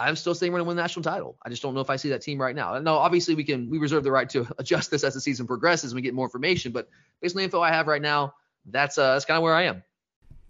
I'm 0.00 0.16
still 0.16 0.34
saying 0.34 0.52
we're 0.52 0.58
going 0.58 0.66
to 0.66 0.68
win 0.68 0.76
the 0.76 0.82
national 0.82 1.02
title. 1.02 1.36
I 1.44 1.50
just 1.50 1.62
don't 1.62 1.74
know 1.74 1.80
if 1.80 1.90
I 1.90 1.96
see 1.96 2.08
that 2.10 2.22
team 2.22 2.40
right 2.40 2.56
now. 2.56 2.78
No, 2.78 2.96
obviously 2.96 3.34
we 3.34 3.44
can 3.44 3.68
we 3.68 3.78
reserve 3.78 4.02
the 4.02 4.10
right 4.10 4.28
to 4.30 4.46
adjust 4.58 4.90
this 4.90 5.04
as 5.04 5.14
the 5.14 5.20
season 5.20 5.46
progresses 5.46 5.92
and 5.92 5.96
we 5.96 6.02
get 6.02 6.14
more 6.14 6.26
information. 6.26 6.72
But 6.72 6.88
based 7.20 7.34
on 7.34 7.38
the 7.38 7.44
info 7.44 7.60
I 7.60 7.70
have 7.70 7.86
right 7.86 8.02
now, 8.02 8.34
that's 8.66 8.98
uh, 8.98 9.12
that's 9.14 9.24
kind 9.24 9.36
of 9.36 9.42
where 9.42 9.54
I 9.54 9.64
am. 9.64 9.82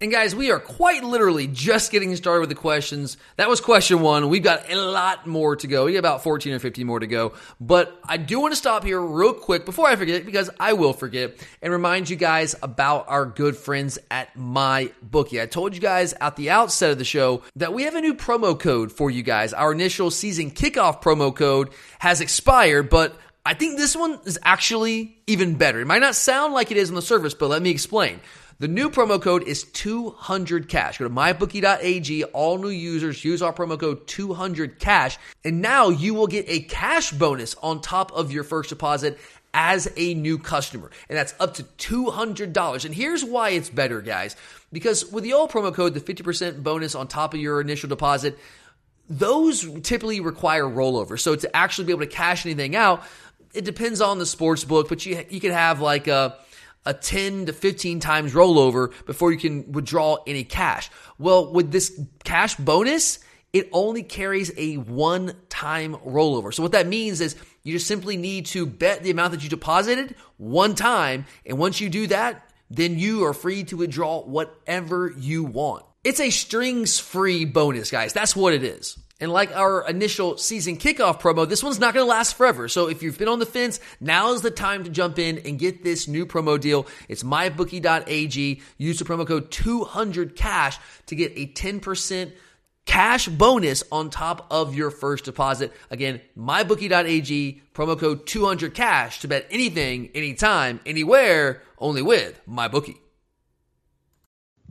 And 0.01 0.11
guys, 0.11 0.35
we 0.35 0.49
are 0.49 0.59
quite 0.59 1.03
literally 1.03 1.45
just 1.45 1.91
getting 1.91 2.15
started 2.15 2.39
with 2.39 2.49
the 2.49 2.55
questions. 2.55 3.17
That 3.35 3.47
was 3.47 3.61
question 3.61 4.01
one. 4.01 4.29
We've 4.29 4.41
got 4.41 4.67
a 4.71 4.75
lot 4.75 5.27
more 5.27 5.55
to 5.57 5.67
go. 5.67 5.85
We 5.85 5.93
got 5.93 5.99
about 5.99 6.23
14 6.23 6.53
or 6.53 6.57
15 6.57 6.87
more 6.87 6.99
to 6.99 7.05
go. 7.05 7.33
But 7.59 7.95
I 8.03 8.17
do 8.17 8.39
want 8.39 8.51
to 8.51 8.55
stop 8.55 8.83
here 8.83 8.99
real 8.99 9.35
quick 9.35 9.63
before 9.63 9.87
I 9.87 9.95
forget, 9.95 10.25
because 10.25 10.49
I 10.59 10.73
will 10.73 10.93
forget, 10.93 11.35
and 11.61 11.71
remind 11.71 12.09
you 12.09 12.15
guys 12.15 12.55
about 12.63 13.09
our 13.09 13.27
good 13.27 13.55
friends 13.55 13.99
at 14.09 14.35
My 14.35 14.91
Bookie. 15.03 15.39
I 15.39 15.45
told 15.45 15.75
you 15.75 15.81
guys 15.81 16.13
at 16.19 16.35
the 16.35 16.49
outset 16.49 16.89
of 16.89 16.97
the 16.97 17.05
show 17.05 17.43
that 17.57 17.71
we 17.71 17.83
have 17.83 17.93
a 17.93 18.01
new 18.01 18.15
promo 18.15 18.59
code 18.59 18.91
for 18.91 19.11
you 19.11 19.21
guys. 19.21 19.53
Our 19.53 19.71
initial 19.71 20.09
season 20.09 20.49
kickoff 20.49 21.03
promo 21.03 21.35
code 21.35 21.69
has 21.99 22.21
expired, 22.21 22.89
but 22.89 23.15
I 23.45 23.53
think 23.53 23.77
this 23.77 23.95
one 23.95 24.19
is 24.25 24.39
actually 24.41 25.21
even 25.27 25.55
better. 25.55 25.79
It 25.79 25.85
might 25.85 26.01
not 26.01 26.15
sound 26.15 26.55
like 26.55 26.71
it 26.71 26.77
is 26.77 26.89
on 26.89 26.95
the 26.95 27.03
surface, 27.03 27.35
but 27.35 27.49
let 27.49 27.61
me 27.61 27.69
explain. 27.69 28.19
The 28.61 28.67
new 28.67 28.91
promo 28.91 29.19
code 29.19 29.41
is 29.47 29.63
200 29.63 30.69
cash. 30.69 30.99
Go 30.99 31.07
to 31.07 31.09
mybookie.ag. 31.11 32.25
All 32.25 32.59
new 32.59 32.69
users 32.69 33.25
use 33.25 33.41
our 33.41 33.51
promo 33.51 33.79
code 33.79 34.05
200 34.05 34.77
cash. 34.77 35.17
And 35.43 35.63
now 35.63 35.89
you 35.89 36.13
will 36.13 36.27
get 36.27 36.45
a 36.47 36.59
cash 36.59 37.09
bonus 37.09 37.55
on 37.63 37.81
top 37.81 38.11
of 38.11 38.31
your 38.31 38.43
first 38.43 38.69
deposit 38.69 39.17
as 39.51 39.91
a 39.97 40.13
new 40.13 40.37
customer. 40.37 40.91
And 41.09 41.17
that's 41.17 41.33
up 41.39 41.55
to 41.55 41.63
$200. 41.63 42.85
And 42.85 42.93
here's 42.93 43.25
why 43.25 43.49
it's 43.49 43.71
better, 43.71 43.99
guys. 43.99 44.35
Because 44.71 45.11
with 45.11 45.23
the 45.23 45.33
old 45.33 45.49
promo 45.49 45.73
code, 45.73 45.95
the 45.95 45.99
50% 45.99 46.61
bonus 46.61 46.93
on 46.93 47.07
top 47.07 47.33
of 47.33 47.39
your 47.39 47.61
initial 47.61 47.89
deposit, 47.89 48.37
those 49.09 49.67
typically 49.81 50.19
require 50.19 50.65
rollover. 50.65 51.19
So 51.19 51.35
to 51.35 51.55
actually 51.57 51.85
be 51.85 51.93
able 51.93 52.01
to 52.01 52.11
cash 52.11 52.45
anything 52.45 52.75
out, 52.75 53.01
it 53.55 53.65
depends 53.65 54.01
on 54.01 54.19
the 54.19 54.25
sports 54.27 54.63
book, 54.63 54.87
but 54.87 55.03
you 55.03 55.25
you 55.31 55.41
can 55.41 55.51
have 55.51 55.81
like 55.81 56.07
a 56.07 56.37
a 56.85 56.93
10 56.93 57.45
to 57.47 57.53
15 57.53 57.99
times 57.99 58.33
rollover 58.33 58.93
before 59.05 59.31
you 59.31 59.37
can 59.37 59.71
withdraw 59.71 60.17
any 60.25 60.43
cash. 60.43 60.89
Well, 61.17 61.51
with 61.51 61.71
this 61.71 61.99
cash 62.23 62.55
bonus, 62.55 63.19
it 63.53 63.69
only 63.71 64.03
carries 64.03 64.51
a 64.57 64.75
one 64.75 65.35
time 65.49 65.95
rollover. 65.95 66.53
So 66.53 66.63
what 66.63 66.71
that 66.71 66.87
means 66.87 67.21
is 67.21 67.35
you 67.63 67.73
just 67.73 67.87
simply 67.87 68.17
need 68.17 68.45
to 68.47 68.65
bet 68.65 69.03
the 69.03 69.11
amount 69.11 69.33
that 69.33 69.43
you 69.43 69.49
deposited 69.49 70.15
one 70.37 70.73
time. 70.75 71.25
And 71.45 71.57
once 71.57 71.79
you 71.79 71.89
do 71.89 72.07
that, 72.07 72.49
then 72.69 72.97
you 72.97 73.25
are 73.25 73.33
free 73.33 73.63
to 73.65 73.77
withdraw 73.77 74.21
whatever 74.21 75.13
you 75.17 75.43
want. 75.43 75.85
It's 76.03 76.19
a 76.19 76.29
strings 76.29 76.99
free 76.99 77.45
bonus, 77.45 77.91
guys. 77.91 78.13
That's 78.13 78.35
what 78.35 78.53
it 78.53 78.63
is. 78.63 78.97
And 79.21 79.31
like 79.31 79.55
our 79.55 79.87
initial 79.87 80.37
season 80.37 80.77
kickoff 80.77 81.21
promo, 81.21 81.47
this 81.47 81.63
one's 81.63 81.79
not 81.79 81.93
going 81.93 82.03
to 82.03 82.09
last 82.09 82.35
forever. 82.35 82.67
So 82.67 82.89
if 82.89 83.03
you've 83.03 83.19
been 83.19 83.27
on 83.27 83.37
the 83.37 83.45
fence, 83.45 83.79
now 83.99 84.33
is 84.33 84.41
the 84.41 84.49
time 84.49 84.83
to 84.83 84.89
jump 84.89 85.19
in 85.19 85.37
and 85.45 85.59
get 85.59 85.83
this 85.83 86.07
new 86.07 86.25
promo 86.25 86.59
deal. 86.59 86.87
It's 87.07 87.21
mybookie.ag. 87.21 88.61
Use 88.77 88.99
the 88.99 89.05
promo 89.05 89.27
code 89.27 89.51
200cash 89.51 90.79
to 91.05 91.15
get 91.15 91.33
a 91.35 91.45
10% 91.45 92.31
cash 92.85 93.27
bonus 93.27 93.83
on 93.91 94.09
top 94.09 94.47
of 94.49 94.73
your 94.73 94.89
first 94.89 95.25
deposit. 95.25 95.71
Again, 95.91 96.19
mybookie.ag, 96.35 97.61
promo 97.75 97.99
code 97.99 98.25
200cash 98.25 99.21
to 99.21 99.27
bet 99.27 99.45
anything, 99.51 100.09
anytime, 100.15 100.79
anywhere, 100.83 101.61
only 101.77 102.01
with 102.01 102.41
MyBookie. 102.49 102.97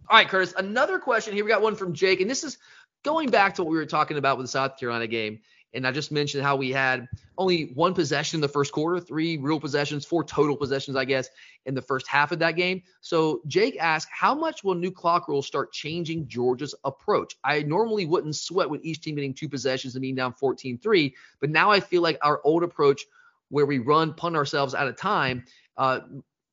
All 0.08 0.16
right, 0.16 0.28
Curtis, 0.28 0.52
another 0.56 0.98
question 0.98 1.34
here. 1.34 1.44
We 1.44 1.50
got 1.50 1.62
one 1.62 1.76
from 1.76 1.94
Jake, 1.94 2.20
and 2.20 2.28
this 2.28 2.42
is 2.42 2.58
going 3.04 3.30
back 3.30 3.54
to 3.54 3.62
what 3.62 3.70
we 3.70 3.76
were 3.76 3.86
talking 3.86 4.16
about 4.16 4.36
with 4.36 4.44
the 4.44 4.50
South 4.50 4.78
Carolina 4.78 5.06
game, 5.06 5.40
and 5.72 5.86
I 5.86 5.92
just 5.92 6.10
mentioned 6.10 6.42
how 6.42 6.56
we 6.56 6.70
had 6.70 7.08
only 7.38 7.72
one 7.74 7.94
possession 7.94 8.38
in 8.38 8.40
the 8.40 8.48
first 8.48 8.72
quarter, 8.72 8.98
three 8.98 9.36
real 9.36 9.60
possessions, 9.60 10.04
four 10.04 10.24
total 10.24 10.56
possessions, 10.56 10.96
I 10.96 11.04
guess, 11.04 11.28
in 11.64 11.74
the 11.74 11.82
first 11.82 12.08
half 12.08 12.32
of 12.32 12.40
that 12.40 12.56
game. 12.56 12.82
So 13.00 13.40
Jake 13.46 13.76
asked, 13.78 14.08
how 14.10 14.34
much 14.34 14.64
will 14.64 14.74
new 14.74 14.90
clock 14.90 15.28
rules 15.28 15.46
start 15.46 15.72
changing 15.72 16.26
Georgia's 16.26 16.74
approach? 16.84 17.36
I 17.44 17.62
normally 17.62 18.06
wouldn't 18.06 18.36
sweat 18.36 18.68
with 18.68 18.84
each 18.84 19.00
team 19.00 19.14
getting 19.14 19.34
two 19.34 19.48
possessions 19.48 19.94
and 19.94 20.02
being 20.02 20.16
down 20.16 20.34
14-3, 20.34 21.12
but 21.40 21.50
now 21.50 21.70
I 21.70 21.78
feel 21.78 22.02
like 22.02 22.18
our 22.22 22.40
old 22.44 22.64
approach 22.64 23.04
where 23.48 23.66
we 23.66 23.78
run, 23.78 24.14
punt 24.14 24.36
ourselves 24.36 24.74
out 24.74 24.88
of 24.88 24.96
time, 24.96 25.44
uh, 25.76 26.00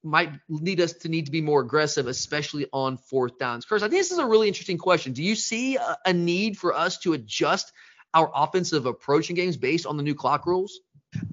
might 0.07 0.31
lead 0.49 0.81
us 0.81 0.93
to 0.93 1.09
need 1.09 1.25
to 1.25 1.31
be 1.31 1.41
more 1.41 1.61
aggressive, 1.61 2.07
especially 2.07 2.67
on 2.71 2.97
fourth 2.97 3.37
downs. 3.37 3.65
Curtis, 3.65 3.83
I 3.83 3.89
think 3.89 3.99
this 3.99 4.11
is 4.11 4.17
a 4.17 4.25
really 4.25 4.47
interesting 4.47 4.77
question. 4.77 5.13
Do 5.13 5.23
you 5.23 5.35
see 5.35 5.75
a, 5.75 5.97
a 6.05 6.13
need 6.13 6.57
for 6.57 6.73
us 6.73 6.97
to 6.99 7.13
adjust 7.13 7.71
our 8.13 8.31
offensive 8.33 8.85
approach 8.85 9.29
in 9.29 9.35
games 9.35 9.57
based 9.57 9.85
on 9.85 9.97
the 9.97 10.03
new 10.03 10.15
clock 10.15 10.47
rules? 10.47 10.79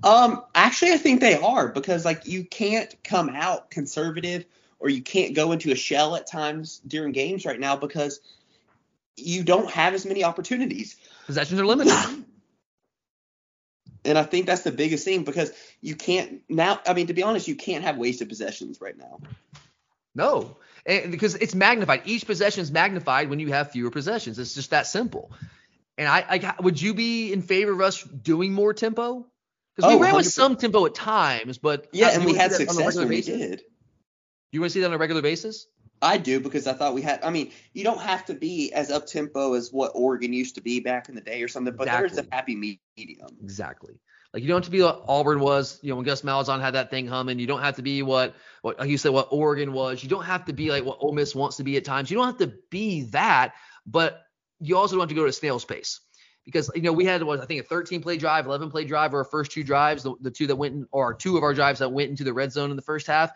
Um, 0.02 0.42
actually, 0.54 0.92
I 0.92 0.98
think 0.98 1.20
they 1.20 1.36
are 1.36 1.68
because 1.68 2.04
like 2.04 2.26
you 2.26 2.44
can't 2.44 2.94
come 3.02 3.28
out 3.28 3.70
conservative 3.70 4.44
or 4.78 4.88
you 4.88 5.02
can't 5.02 5.34
go 5.34 5.52
into 5.52 5.72
a 5.72 5.76
shell 5.76 6.16
at 6.16 6.26
times 6.26 6.80
during 6.86 7.12
games 7.12 7.46
right 7.46 7.58
now 7.58 7.76
because 7.76 8.20
you 9.16 9.44
don't 9.44 9.70
have 9.70 9.94
as 9.94 10.04
many 10.04 10.24
opportunities. 10.24 10.96
Possessions 11.26 11.60
are 11.60 11.66
limited. 11.66 11.92
And 14.04 14.18
I 14.18 14.22
think 14.22 14.46
that's 14.46 14.62
the 14.62 14.72
biggest 14.72 15.04
thing 15.04 15.24
because 15.24 15.52
you 15.80 15.96
can't 15.96 16.42
now. 16.48 16.80
I 16.86 16.94
mean, 16.94 17.06
to 17.06 17.14
be 17.14 17.22
honest, 17.22 17.48
you 17.48 17.56
can't 17.56 17.84
have 17.84 17.96
wasted 17.96 18.28
possessions 18.28 18.80
right 18.80 18.96
now. 18.96 19.20
No, 20.14 20.56
and 20.86 21.10
because 21.10 21.34
it's 21.34 21.54
magnified. 21.54 22.02
Each 22.04 22.26
possession 22.26 22.62
is 22.62 22.70
magnified 22.70 23.30
when 23.30 23.40
you 23.40 23.48
have 23.48 23.72
fewer 23.72 23.90
possessions. 23.90 24.38
It's 24.38 24.54
just 24.54 24.70
that 24.70 24.86
simple. 24.86 25.32
And 25.96 26.08
I, 26.08 26.24
I 26.28 26.62
would 26.62 26.80
you 26.80 26.94
be 26.94 27.32
in 27.32 27.42
favor 27.42 27.72
of 27.72 27.80
us 27.80 28.02
doing 28.02 28.52
more 28.52 28.74
tempo? 28.74 29.26
Because 29.74 29.90
we 29.90 29.96
oh, 29.96 30.00
ran 30.00 30.14
100%. 30.14 30.16
with 30.16 30.26
some 30.26 30.56
tempo 30.56 30.86
at 30.86 30.94
times, 30.94 31.58
but 31.58 31.88
yeah, 31.92 32.10
and 32.10 32.24
we 32.24 32.34
had 32.34 32.52
success 32.52 32.96
when 32.96 33.08
we 33.08 33.22
did. 33.22 33.62
You 34.52 34.60
want 34.60 34.70
to 34.70 34.74
see 34.74 34.80
that 34.80 34.86
on 34.86 34.92
a 34.92 34.98
regular 34.98 35.22
basis? 35.22 35.66
I 36.04 36.18
do 36.18 36.38
because 36.38 36.66
I 36.66 36.74
thought 36.74 36.94
we 36.94 37.02
had. 37.02 37.24
I 37.24 37.30
mean, 37.30 37.50
you 37.72 37.82
don't 37.82 38.00
have 38.00 38.26
to 38.26 38.34
be 38.34 38.72
as 38.72 38.90
up 38.90 39.06
tempo 39.06 39.54
as 39.54 39.72
what 39.72 39.92
Oregon 39.94 40.32
used 40.32 40.54
to 40.56 40.60
be 40.60 40.80
back 40.80 41.08
in 41.08 41.14
the 41.14 41.20
day 41.20 41.42
or 41.42 41.48
something, 41.48 41.74
but 41.74 41.88
exactly. 41.88 42.08
there's 42.08 42.26
a 42.26 42.34
happy 42.34 42.78
medium. 42.96 43.28
Exactly. 43.42 43.94
Like 44.34 44.42
you 44.42 44.48
don't 44.48 44.56
have 44.56 44.64
to 44.64 44.70
be 44.70 44.82
what 44.82 45.04
Auburn 45.08 45.40
was, 45.40 45.78
you 45.82 45.90
know, 45.90 45.96
when 45.96 46.04
Gus 46.04 46.22
Malzahn 46.22 46.60
had 46.60 46.74
that 46.74 46.90
thing 46.90 47.06
humming. 47.06 47.38
You 47.38 47.46
don't 47.46 47.62
have 47.62 47.76
to 47.76 47.82
be 47.82 48.02
what, 48.02 48.34
what 48.62 48.78
like 48.78 48.88
you 48.88 48.98
said, 48.98 49.12
what 49.12 49.28
Oregon 49.30 49.72
was. 49.72 50.02
You 50.02 50.08
don't 50.08 50.24
have 50.24 50.44
to 50.46 50.52
be 50.52 50.70
like 50.70 50.84
what 50.84 50.98
Ole 51.00 51.12
Miss 51.12 51.34
wants 51.34 51.56
to 51.58 51.64
be 51.64 51.76
at 51.76 51.84
times. 51.84 52.10
You 52.10 52.16
don't 52.16 52.26
have 52.26 52.38
to 52.38 52.52
be 52.68 53.02
that, 53.04 53.54
but 53.86 54.22
you 54.60 54.76
also 54.76 54.96
don't 54.96 55.02
have 55.02 55.08
to 55.08 55.14
go 55.14 55.24
to 55.24 55.32
snail's 55.32 55.64
pace 55.64 56.00
because 56.44 56.70
you 56.74 56.82
know 56.82 56.92
we 56.92 57.04
had 57.04 57.22
was 57.22 57.40
I 57.40 57.46
think 57.46 57.60
a 57.60 57.64
13 57.64 58.02
play 58.02 58.16
drive, 58.16 58.46
11 58.46 58.70
play 58.70 58.84
drive, 58.84 59.14
or 59.14 59.18
our 59.18 59.24
first 59.24 59.52
two 59.52 59.64
drives, 59.64 60.02
the, 60.02 60.14
the 60.20 60.30
two 60.30 60.48
that 60.48 60.56
went 60.56 60.74
in, 60.74 60.86
or 60.90 61.14
two 61.14 61.36
of 61.36 61.42
our 61.42 61.54
drives 61.54 61.78
that 61.78 61.92
went 61.92 62.10
into 62.10 62.24
the 62.24 62.32
red 62.32 62.52
zone 62.52 62.70
in 62.70 62.76
the 62.76 62.82
first 62.82 63.06
half. 63.06 63.30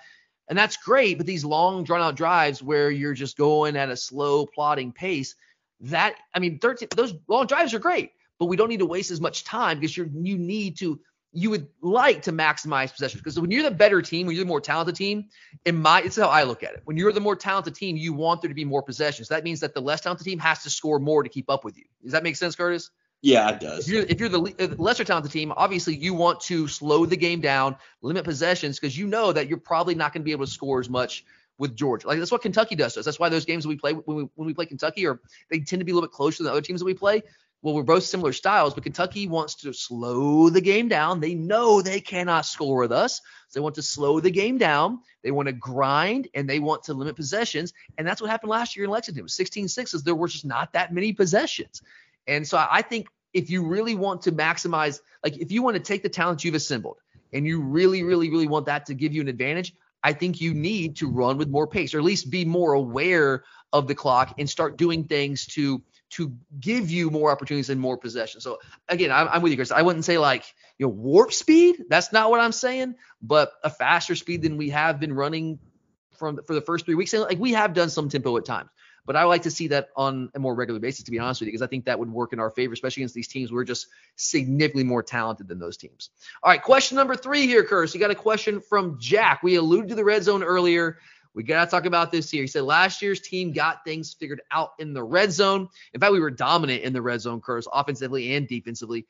And 0.49 0.59
that's 0.59 0.77
great, 0.77 1.19
but 1.19 1.27
these 1.27 1.45
long 1.45 1.85
drawn 1.85 2.01
out 2.01 2.17
drives 2.17 2.63
where 2.63 2.91
you're 2.91 3.15
just 3.15 3.37
going 3.37 3.77
at 3.77 3.91
a 3.91 3.97
slow 3.97 4.47
plodding 4.47 4.93
pace, 4.93 5.35
that 5.81 6.15
I 6.35 6.39
mean 6.39 6.59
13 6.59 6.89
those 6.97 7.15
long 7.29 7.47
drives 7.47 7.75
are 7.75 7.79
great, 7.79 8.13
but 8.39 8.47
we 8.47 8.57
don't 8.57 8.69
need 8.69 8.81
to 8.81 8.87
waste 8.87 9.11
as 9.11 9.21
much 9.21 9.45
time 9.45 9.79
because 9.79 9.97
you're 9.97 10.09
you 10.09 10.39
need 10.39 10.79
to 10.79 11.01
you 11.33 11.51
would 11.51 11.69
like 11.83 12.23
to 12.23 12.33
maximize 12.33 12.91
possessions 12.91 13.21
because 13.21 13.39
when 13.39 13.51
you're 13.51 13.63
the 13.63 13.71
better 13.71 14.01
team, 14.01 14.27
when 14.27 14.35
you're 14.35 14.45
the 14.45 14.49
more 14.49 14.61
talented 14.61 14.97
team, 14.97 15.27
in 15.67 15.81
my 15.81 16.01
it's 16.01 16.17
how 16.17 16.29
I 16.29 16.45
look 16.45 16.63
at 16.63 16.73
it. 16.73 16.83
When 16.85 16.97
you're 16.97 17.13
the 17.13 17.21
more 17.21 17.37
talented 17.37 17.75
team, 17.75 17.97
you 17.97 18.15
want 18.15 18.41
there 18.41 18.49
to 18.49 18.55
be 18.55 18.65
more 18.65 18.83
possessions. 18.83 19.29
That 19.29 19.45
means 19.45 19.61
that 19.61 19.75
the 19.75 19.83
less 19.83 20.01
talented 20.01 20.25
team 20.25 20.39
has 20.39 20.63
to 20.63 20.71
score 20.71 20.99
more 20.99 21.23
to 21.23 21.29
keep 21.29 21.51
up 21.51 21.65
with 21.65 21.77
you. 21.77 21.85
Does 22.03 22.13
that 22.13 22.23
make 22.23 22.37
sense, 22.37 22.57
Curtis? 22.57 22.91
Yeah, 23.21 23.51
it 23.51 23.61
does. 23.61 23.89
If 23.89 23.93
you're, 23.93 24.03
if 24.05 24.21
you're 24.21 24.29
the 24.29 24.55
uh, 24.61 24.83
lesser 24.83 25.05
talented 25.05 25.33
team, 25.33 25.53
obviously 25.57 25.97
you 25.97 26.15
want 26.15 26.41
to 26.43 26.69
slow 26.69 27.05
the 27.05 27.17
game 27.17 27.41
down, 27.41 27.77
limit 28.01 28.25
possessions, 28.25 28.79
because 28.79 28.97
you 28.97 29.09
know 29.09 29.33
that 29.33 29.49
you're 29.49 29.59
probably 29.59 29.95
not 29.97 30.13
going 30.13 30.23
to 30.23 30.25
be 30.25 30.33
able 30.33 30.47
to 30.47 30.53
score 30.53 30.79
as 30.79 30.89
much 30.89 31.25
with 31.59 31.75
Georgia. 31.75 32.07
Like 32.07 32.21
that's 32.21 32.31
what 32.31 32.43
Kentucky 32.43 32.77
does 32.77 32.95
to 32.95 33.01
us. 33.01 33.05
That's 33.05 33.19
why 33.19 33.29
those 33.29 33.45
games 33.45 33.67
we 33.67 33.77
play 33.77 33.93
when 33.93 34.17
we 34.17 34.29
when 34.37 34.47
we 34.47 34.55
play 34.55 34.67
Kentucky, 34.67 35.07
or 35.07 35.21
they 35.51 35.59
tend 35.59 35.81
to 35.81 35.85
be 35.85 35.91
a 35.91 35.95
little 35.95 36.09
bit 36.09 36.15
closer 36.15 36.43
than 36.43 36.47
the 36.47 36.53
other 36.53 36.63
teams 36.63 36.81
that 36.81 36.87
we 36.87 36.95
play. 36.95 37.23
Well, 37.61 37.75
we're 37.75 37.83
both 37.83 38.05
similar 38.05 38.33
styles, 38.33 38.73
but 38.73 38.85
Kentucky 38.85 39.27
wants 39.27 39.57
to 39.57 39.73
slow 39.73 40.49
the 40.49 40.61
game 40.61 40.87
down. 40.87 41.19
They 41.19 41.35
know 41.35 41.83
they 41.83 42.01
cannot 42.01 42.47
score 42.47 42.79
with 42.79 42.93
us. 42.93 43.21
So 43.49 43.59
they 43.59 43.61
want 43.61 43.75
to 43.75 43.83
slow 43.83 44.21
the 44.21 44.31
game 44.31 44.59
down. 44.59 45.01
They 45.25 45.33
want 45.33 45.49
to 45.49 45.53
grind 45.53 46.29
and 46.35 46.49
they 46.49 46.61
want 46.61 46.85
to 46.85 46.95
limit 46.95 47.17
possessions. 47.17 47.73
And 47.97 48.07
that's 48.07 48.21
what 48.21 48.31
happened 48.31 48.51
last 48.51 48.77
year 48.77 48.85
in 48.85 48.93
Lexington. 48.93 49.19
It 49.19 49.23
was 49.25 49.35
16 49.35 49.67
6s. 49.67 50.05
There 50.05 50.15
were 50.15 50.29
just 50.29 50.45
not 50.45 50.73
that 50.75 50.95
many 50.95 51.13
possessions. 51.13 51.83
And 52.29 52.47
so 52.47 52.65
I 52.71 52.83
think 52.83 53.09
if 53.33 53.51
you 53.51 53.67
really 53.67 53.95
want 53.95 54.23
to 54.23 54.33
maximize, 54.33 55.01
like 55.25 55.37
if 55.39 55.51
you 55.51 55.63
want 55.63 55.77
to 55.77 55.83
take 55.83 56.03
the 56.03 56.09
talent 56.09 56.45
you've 56.45 56.55
assembled 56.55 56.99
and 57.33 57.47
you 57.47 57.61
really, 57.61 58.03
really, 58.03 58.31
really 58.31 58.47
want 58.47 58.67
that 58.67 58.87
to 58.87 58.95
give 58.95 59.13
you 59.13 59.21
an 59.21 59.29
advantage, 59.29 59.75
I 60.03 60.13
think 60.13 60.41
you 60.41 60.55
need 60.55 60.97
to 60.97 61.11
run 61.11 61.39
with 61.39 61.49
more 61.49 61.67
pace 61.67 61.95
or 61.95 61.99
at 61.99 62.05
least 62.05 62.31
be 62.31 62.45
more 62.45 62.75
aware 62.75 63.45
of 63.73 63.89
the 63.89 63.95
clock 63.95 64.35
and 64.39 64.49
start 64.49 64.77
doing 64.77 65.05
things 65.05 65.47
to 65.47 65.83
to 66.11 66.33
give 66.59 66.91
you 66.91 67.11
more 67.11 67.31
opportunities 67.31 67.69
and 67.69 67.79
more 67.79 67.99
possession. 67.99 68.41
So 68.41 68.61
again, 68.89 69.11
I'm, 69.13 69.29
I'm 69.29 69.43
with 69.43 69.53
you, 69.53 69.59
Chris. 69.59 69.71
I 69.71 69.83
wouldn't 69.83 70.07
say 70.07 70.17
like 70.17 70.45
you 70.79 70.87
know 70.87 70.91
warp 70.91 71.33
speed. 71.33 71.85
That's 71.91 72.13
not 72.13 72.31
what 72.31 72.41
I'm 72.41 72.53
saying, 72.53 72.95
but 73.21 73.53
a 73.63 73.71
faster 73.71 74.15
speed 74.15 74.43
than 74.43 74.57
we 74.57 74.71
have 74.71 75.01
been 75.01 75.13
running 75.13 75.59
from 76.19 76.41
for 76.47 76.55
the 76.55 76.61
first 76.61 76.87
three 76.87 76.95
weeks. 76.95 77.13
And 77.13 77.23
like 77.25 77.39
we 77.39 77.53
have 77.53 77.75
done 77.75 77.91
some 77.91 78.09
tempo 78.09 78.37
at 78.37 78.45
times, 78.45 78.71
but 79.09 79.17
I 79.17 79.25
like 79.25 79.41
to 79.45 79.51
see 79.51 79.69
that 79.69 79.89
on 79.97 80.31
a 80.35 80.39
more 80.39 80.55
regular 80.55 80.79
basis, 80.79 81.03
to 81.07 81.11
be 81.11 81.19
honest 81.19 81.41
with 81.41 81.47
you, 81.47 81.53
because 81.53 81.63
I 81.63 81.67
think 81.67 81.87
that 81.87 81.99
would 81.99 82.13
work 82.13 82.35
in 82.35 82.39
our 82.39 82.51
favor, 82.51 82.75
especially 82.75 83.01
against 83.01 83.15
these 83.15 83.27
teams. 83.27 83.51
We're 83.51 83.65
just 83.65 83.87
significantly 84.17 84.85
more 84.85 85.03
talented 85.03 85.49
than 85.49 85.59
those 85.59 85.79
teams. 85.79 86.11
All 86.43 86.51
right, 86.51 86.63
question 86.63 86.97
number 86.97 87.17
three 87.17 87.47
here, 87.47 87.65
Curtis. 87.65 87.95
You 87.95 88.01
got 88.01 88.11
a 88.11 88.15
question 88.15 88.61
from 88.61 88.99
Jack. 89.01 89.43
We 89.43 89.55
alluded 89.55 89.89
to 89.89 89.95
the 89.95 90.05
red 90.05 90.25
zone 90.25 90.43
earlier. 90.43 90.99
We 91.33 91.43
got 91.43 91.65
to 91.65 91.71
talk 91.71 91.87
about 91.87 92.13
this 92.13 92.31
here. 92.31 92.43
He 92.43 92.49
said 92.49 92.65
last 92.65 93.01
year's 93.01 93.21
team 93.21 93.51
got 93.51 93.83
things 93.83 94.13
figured 94.13 94.43
out 94.51 94.73
in 94.79 94.93
the 94.93 95.03
red 95.03 95.33
zone. 95.33 95.71
In 95.95 96.01
fact, 96.01 96.13
we 96.13 96.21
were 96.21 96.31
dominant 96.31 96.83
in 96.83 96.93
the 96.93 97.01
red 97.01 97.23
zone, 97.23 97.41
Curtis, 97.41 97.67
offensively 97.73 98.35
and 98.35 98.47
defensively. 98.47 99.07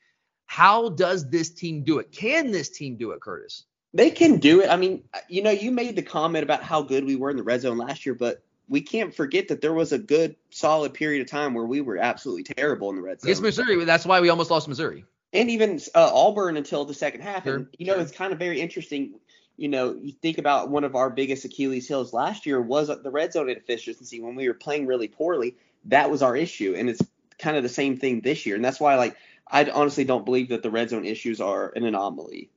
How 0.47 0.91
does 0.91 1.29
this 1.29 1.51
team 1.51 1.83
do 1.83 1.99
it? 1.99 2.13
Can 2.13 2.53
this 2.53 2.69
team 2.69 2.99
do 2.99 3.11
it, 3.11 3.21
Curtis? 3.21 3.65
They 3.95 4.11
can 4.11 4.39
do 4.39 4.61
it. 4.61 4.71
I 4.71 4.77
mean, 4.77 5.03
you 5.29 5.43
know, 5.43 5.51
you 5.51 5.73
made 5.73 5.97
the 5.97 6.03
comment 6.03 6.45
about 6.45 6.63
how 6.63 6.83
good 6.83 7.05
we 7.05 7.17
were 7.17 7.31
in 7.31 7.37
the 7.37 7.43
red 7.43 7.63
zone 7.63 7.79
last 7.79 8.07
year, 8.07 8.15
but 8.15 8.45
we 8.69 8.81
can't 8.81 9.15
forget 9.15 9.49
that 9.49 9.61
there 9.61 9.73
was 9.73 9.93
a 9.93 9.99
good 9.99 10.37
solid 10.51 10.95
period 10.95 11.23
of 11.23 11.31
time 11.31 11.55
where 11.55 11.65
we 11.65 11.81
were 11.81 11.97
absolutely 11.97 12.45
terrible 12.45 12.91
in 12.91 12.97
the 12.97 13.03
red 13.03 13.21
zone. 13.21 13.29
Against 13.29 13.43
Missouri, 13.43 13.85
that's 13.85 14.05
why 14.05 14.21
we 14.21 14.29
almost 14.29 14.51
lost 14.51 14.69
Missouri. 14.69 15.05
And 15.33 15.51
even 15.51 15.81
uh, 15.95 16.11
Auburn 16.13 16.57
until 16.57 16.85
the 16.85 16.95
second 16.95 17.23
half. 17.23 17.45
Sure, 17.45 17.57
and 17.57 17.69
you 17.79 17.87
know, 17.87 17.95
sure. 17.95 18.03
it's 18.03 18.13
kind 18.13 18.33
of 18.33 18.39
very 18.39 18.61
interesting. 18.61 19.19
You 19.57 19.69
know, 19.69 19.97
you 20.01 20.13
think 20.13 20.39
about 20.39 20.71
one 20.71 20.85
of 20.85 20.95
our 20.95 21.11
biggest 21.11 21.45
Achilles 21.45 21.89
heels 21.89 22.13
last 22.13 22.47
year 22.47 22.61
was 22.61 22.89
the 22.89 23.11
red 23.11 23.33
zone 23.33 23.51
inefficiency 23.51 24.21
when 24.21 24.37
we 24.37 24.47
were 24.49 24.55
playing 24.55 24.87
really 24.87 25.09
poorly. 25.09 25.57
That 25.87 26.11
was 26.11 26.23
our 26.23 26.37
issue, 26.37 26.75
and 26.77 26.89
it's 26.89 27.03
kind 27.39 27.57
of 27.57 27.63
the 27.63 27.69
same 27.69 27.97
thing 27.97 28.21
this 28.21 28.47
year. 28.47 28.57
And 28.57 28.65
that's 28.65 28.81
why, 28.81 28.97
like, 28.97 29.17
I 29.47 29.69
honestly 29.71 30.05
don't 30.05 30.25
believe 30.25 30.51
that 30.51 30.63
the 30.63 30.71
red 30.71 30.91
zone 30.91 31.05
issues 31.05 31.41
are 31.41 31.73
an 31.75 31.85
anomaly. 31.85 32.51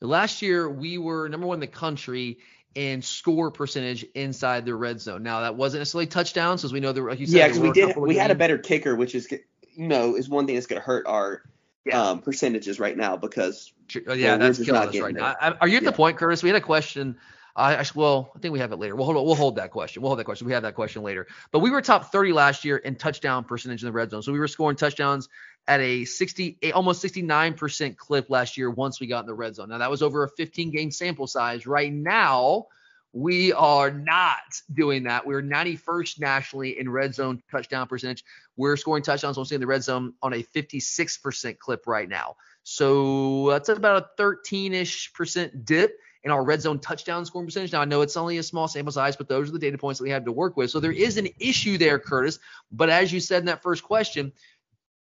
Last 0.00 0.42
year, 0.42 0.68
we 0.68 0.98
were 0.98 1.28
number 1.28 1.46
one 1.46 1.56
in 1.56 1.60
the 1.60 1.66
country 1.66 2.38
in 2.78 3.02
score 3.02 3.50
percentage 3.50 4.04
inside 4.14 4.64
the 4.64 4.72
red 4.72 5.00
zone. 5.00 5.20
Now, 5.24 5.40
that 5.40 5.56
wasn't 5.56 5.80
necessarily 5.80 6.06
touchdowns, 6.06 6.62
as 6.64 6.72
we 6.72 6.78
know, 6.78 6.92
there, 6.92 7.02
like 7.02 7.18
you 7.18 7.26
said, 7.26 7.36
yeah, 7.36 7.48
because 7.48 7.58
we 7.58 7.72
did. 7.72 7.88
couple 7.88 8.04
of 8.04 8.08
We 8.08 8.14
had 8.14 8.30
a 8.30 8.36
better 8.36 8.56
kicker, 8.56 8.94
which 8.94 9.16
is, 9.16 9.28
you 9.32 9.88
know, 9.88 10.14
is 10.14 10.28
one 10.28 10.46
thing 10.46 10.54
that's 10.54 10.68
going 10.68 10.80
to 10.80 10.86
hurt 10.86 11.04
our 11.08 11.42
Yeah. 11.84 12.00
um, 12.00 12.20
percentages 12.20 12.78
right 12.78 12.96
now 12.96 13.16
because 13.16 13.72
Sure. 13.88 14.02
Oh, 14.06 14.12
Yeah, 14.12 14.26
yeah, 14.26 14.32
we're 14.34 14.38
that's 14.38 14.58
killing 14.64 14.80
us 14.80 14.86
right 14.86 14.92
getting 14.94 15.16
now. 15.16 15.34
I, 15.40 15.50
are 15.60 15.66
you 15.66 15.78
at 15.78 15.82
Yeah. 15.82 15.90
the 15.90 15.96
point, 15.96 16.18
Curtis? 16.18 16.40
We 16.40 16.50
had 16.50 16.56
a 16.56 16.60
question. 16.60 17.16
I 17.56 17.74
actually, 17.74 17.98
well, 18.02 18.30
I 18.36 18.38
think 18.38 18.52
we 18.52 18.60
have 18.60 18.70
it 18.70 18.78
later. 18.78 18.94
We'll 18.94 19.06
hold, 19.06 19.16
we'll 19.26 19.34
hold 19.34 19.56
that 19.56 19.72
question. 19.72 20.00
We'll 20.00 20.10
hold 20.10 20.20
that 20.20 20.24
question. 20.24 20.46
We 20.46 20.52
have 20.52 20.62
that 20.62 20.76
question 20.76 21.02
later. 21.02 21.26
But 21.50 21.58
we 21.58 21.70
were 21.70 21.82
top 21.82 22.12
30 22.12 22.32
last 22.32 22.64
year 22.64 22.76
in 22.76 22.94
touchdown 22.94 23.42
percentage 23.42 23.82
in 23.82 23.86
the 23.86 23.92
red 23.92 24.12
zone. 24.12 24.22
So 24.22 24.30
we 24.32 24.38
were 24.38 24.46
scoring 24.46 24.76
touchdowns 24.76 25.28
at 25.68 25.80
a 25.80 26.06
60, 26.06 26.58
almost 26.72 27.04
69% 27.04 27.96
clip 27.96 28.30
last 28.30 28.56
year 28.56 28.70
once 28.70 29.00
we 29.00 29.06
got 29.06 29.20
in 29.20 29.26
the 29.26 29.34
red 29.34 29.54
zone. 29.54 29.68
Now 29.68 29.78
that 29.78 29.90
was 29.90 30.02
over 30.02 30.24
a 30.24 30.28
15 30.28 30.70
game 30.70 30.90
sample 30.90 31.26
size. 31.26 31.66
Right 31.66 31.92
now, 31.92 32.66
we 33.12 33.52
are 33.52 33.90
not 33.90 34.62
doing 34.72 35.04
that. 35.04 35.26
We're 35.26 35.42
91st 35.42 36.20
nationally 36.20 36.78
in 36.78 36.88
red 36.90 37.14
zone 37.14 37.42
touchdown 37.50 37.86
percentage. 37.86 38.24
We're 38.56 38.76
scoring 38.76 39.02
touchdowns 39.02 39.36
mostly 39.36 39.56
in 39.56 39.60
the 39.60 39.66
red 39.66 39.82
zone 39.82 40.14
on 40.22 40.32
a 40.32 40.42
56% 40.42 41.58
clip 41.58 41.86
right 41.86 42.08
now. 42.08 42.36
So 42.62 43.50
that's 43.50 43.68
about 43.68 44.10
a 44.18 44.22
13-ish 44.22 45.12
percent 45.12 45.64
dip 45.64 45.98
in 46.24 46.30
our 46.30 46.44
red 46.44 46.60
zone 46.60 46.80
touchdown 46.80 47.24
scoring 47.24 47.46
percentage. 47.46 47.72
Now 47.72 47.80
I 47.80 47.84
know 47.84 48.00
it's 48.02 48.16
only 48.16 48.38
a 48.38 48.42
small 48.42 48.68
sample 48.68 48.92
size, 48.92 49.16
but 49.16 49.28
those 49.28 49.48
are 49.48 49.52
the 49.52 49.58
data 49.58 49.78
points 49.78 49.98
that 49.98 50.04
we 50.04 50.10
have 50.10 50.24
to 50.24 50.32
work 50.32 50.56
with. 50.56 50.70
So 50.70 50.80
there 50.80 50.92
is 50.92 51.16
an 51.16 51.28
issue 51.38 51.78
there, 51.78 51.98
Curtis. 51.98 52.38
But 52.72 52.90
as 52.90 53.12
you 53.12 53.20
said 53.20 53.40
in 53.40 53.46
that 53.46 53.62
first 53.62 53.82
question, 53.82 54.32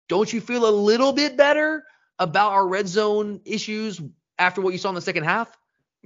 don't 0.08 0.32
you 0.32 0.40
feel 0.40 0.68
a 0.68 0.70
little 0.70 1.12
bit 1.12 1.36
better 1.36 1.84
about 2.18 2.52
our 2.52 2.66
red 2.66 2.88
zone 2.88 3.40
issues 3.44 4.00
after 4.38 4.60
what 4.60 4.72
you 4.72 4.78
saw 4.78 4.88
in 4.88 4.94
the 4.94 5.00
second 5.00 5.24
half? 5.24 5.56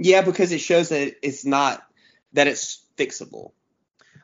yeah, 0.00 0.22
because 0.22 0.50
it 0.50 0.60
shows 0.60 0.88
that 0.88 1.14
it's 1.22 1.44
not 1.44 1.82
that 2.32 2.46
it's 2.46 2.84
fixable. 2.96 3.52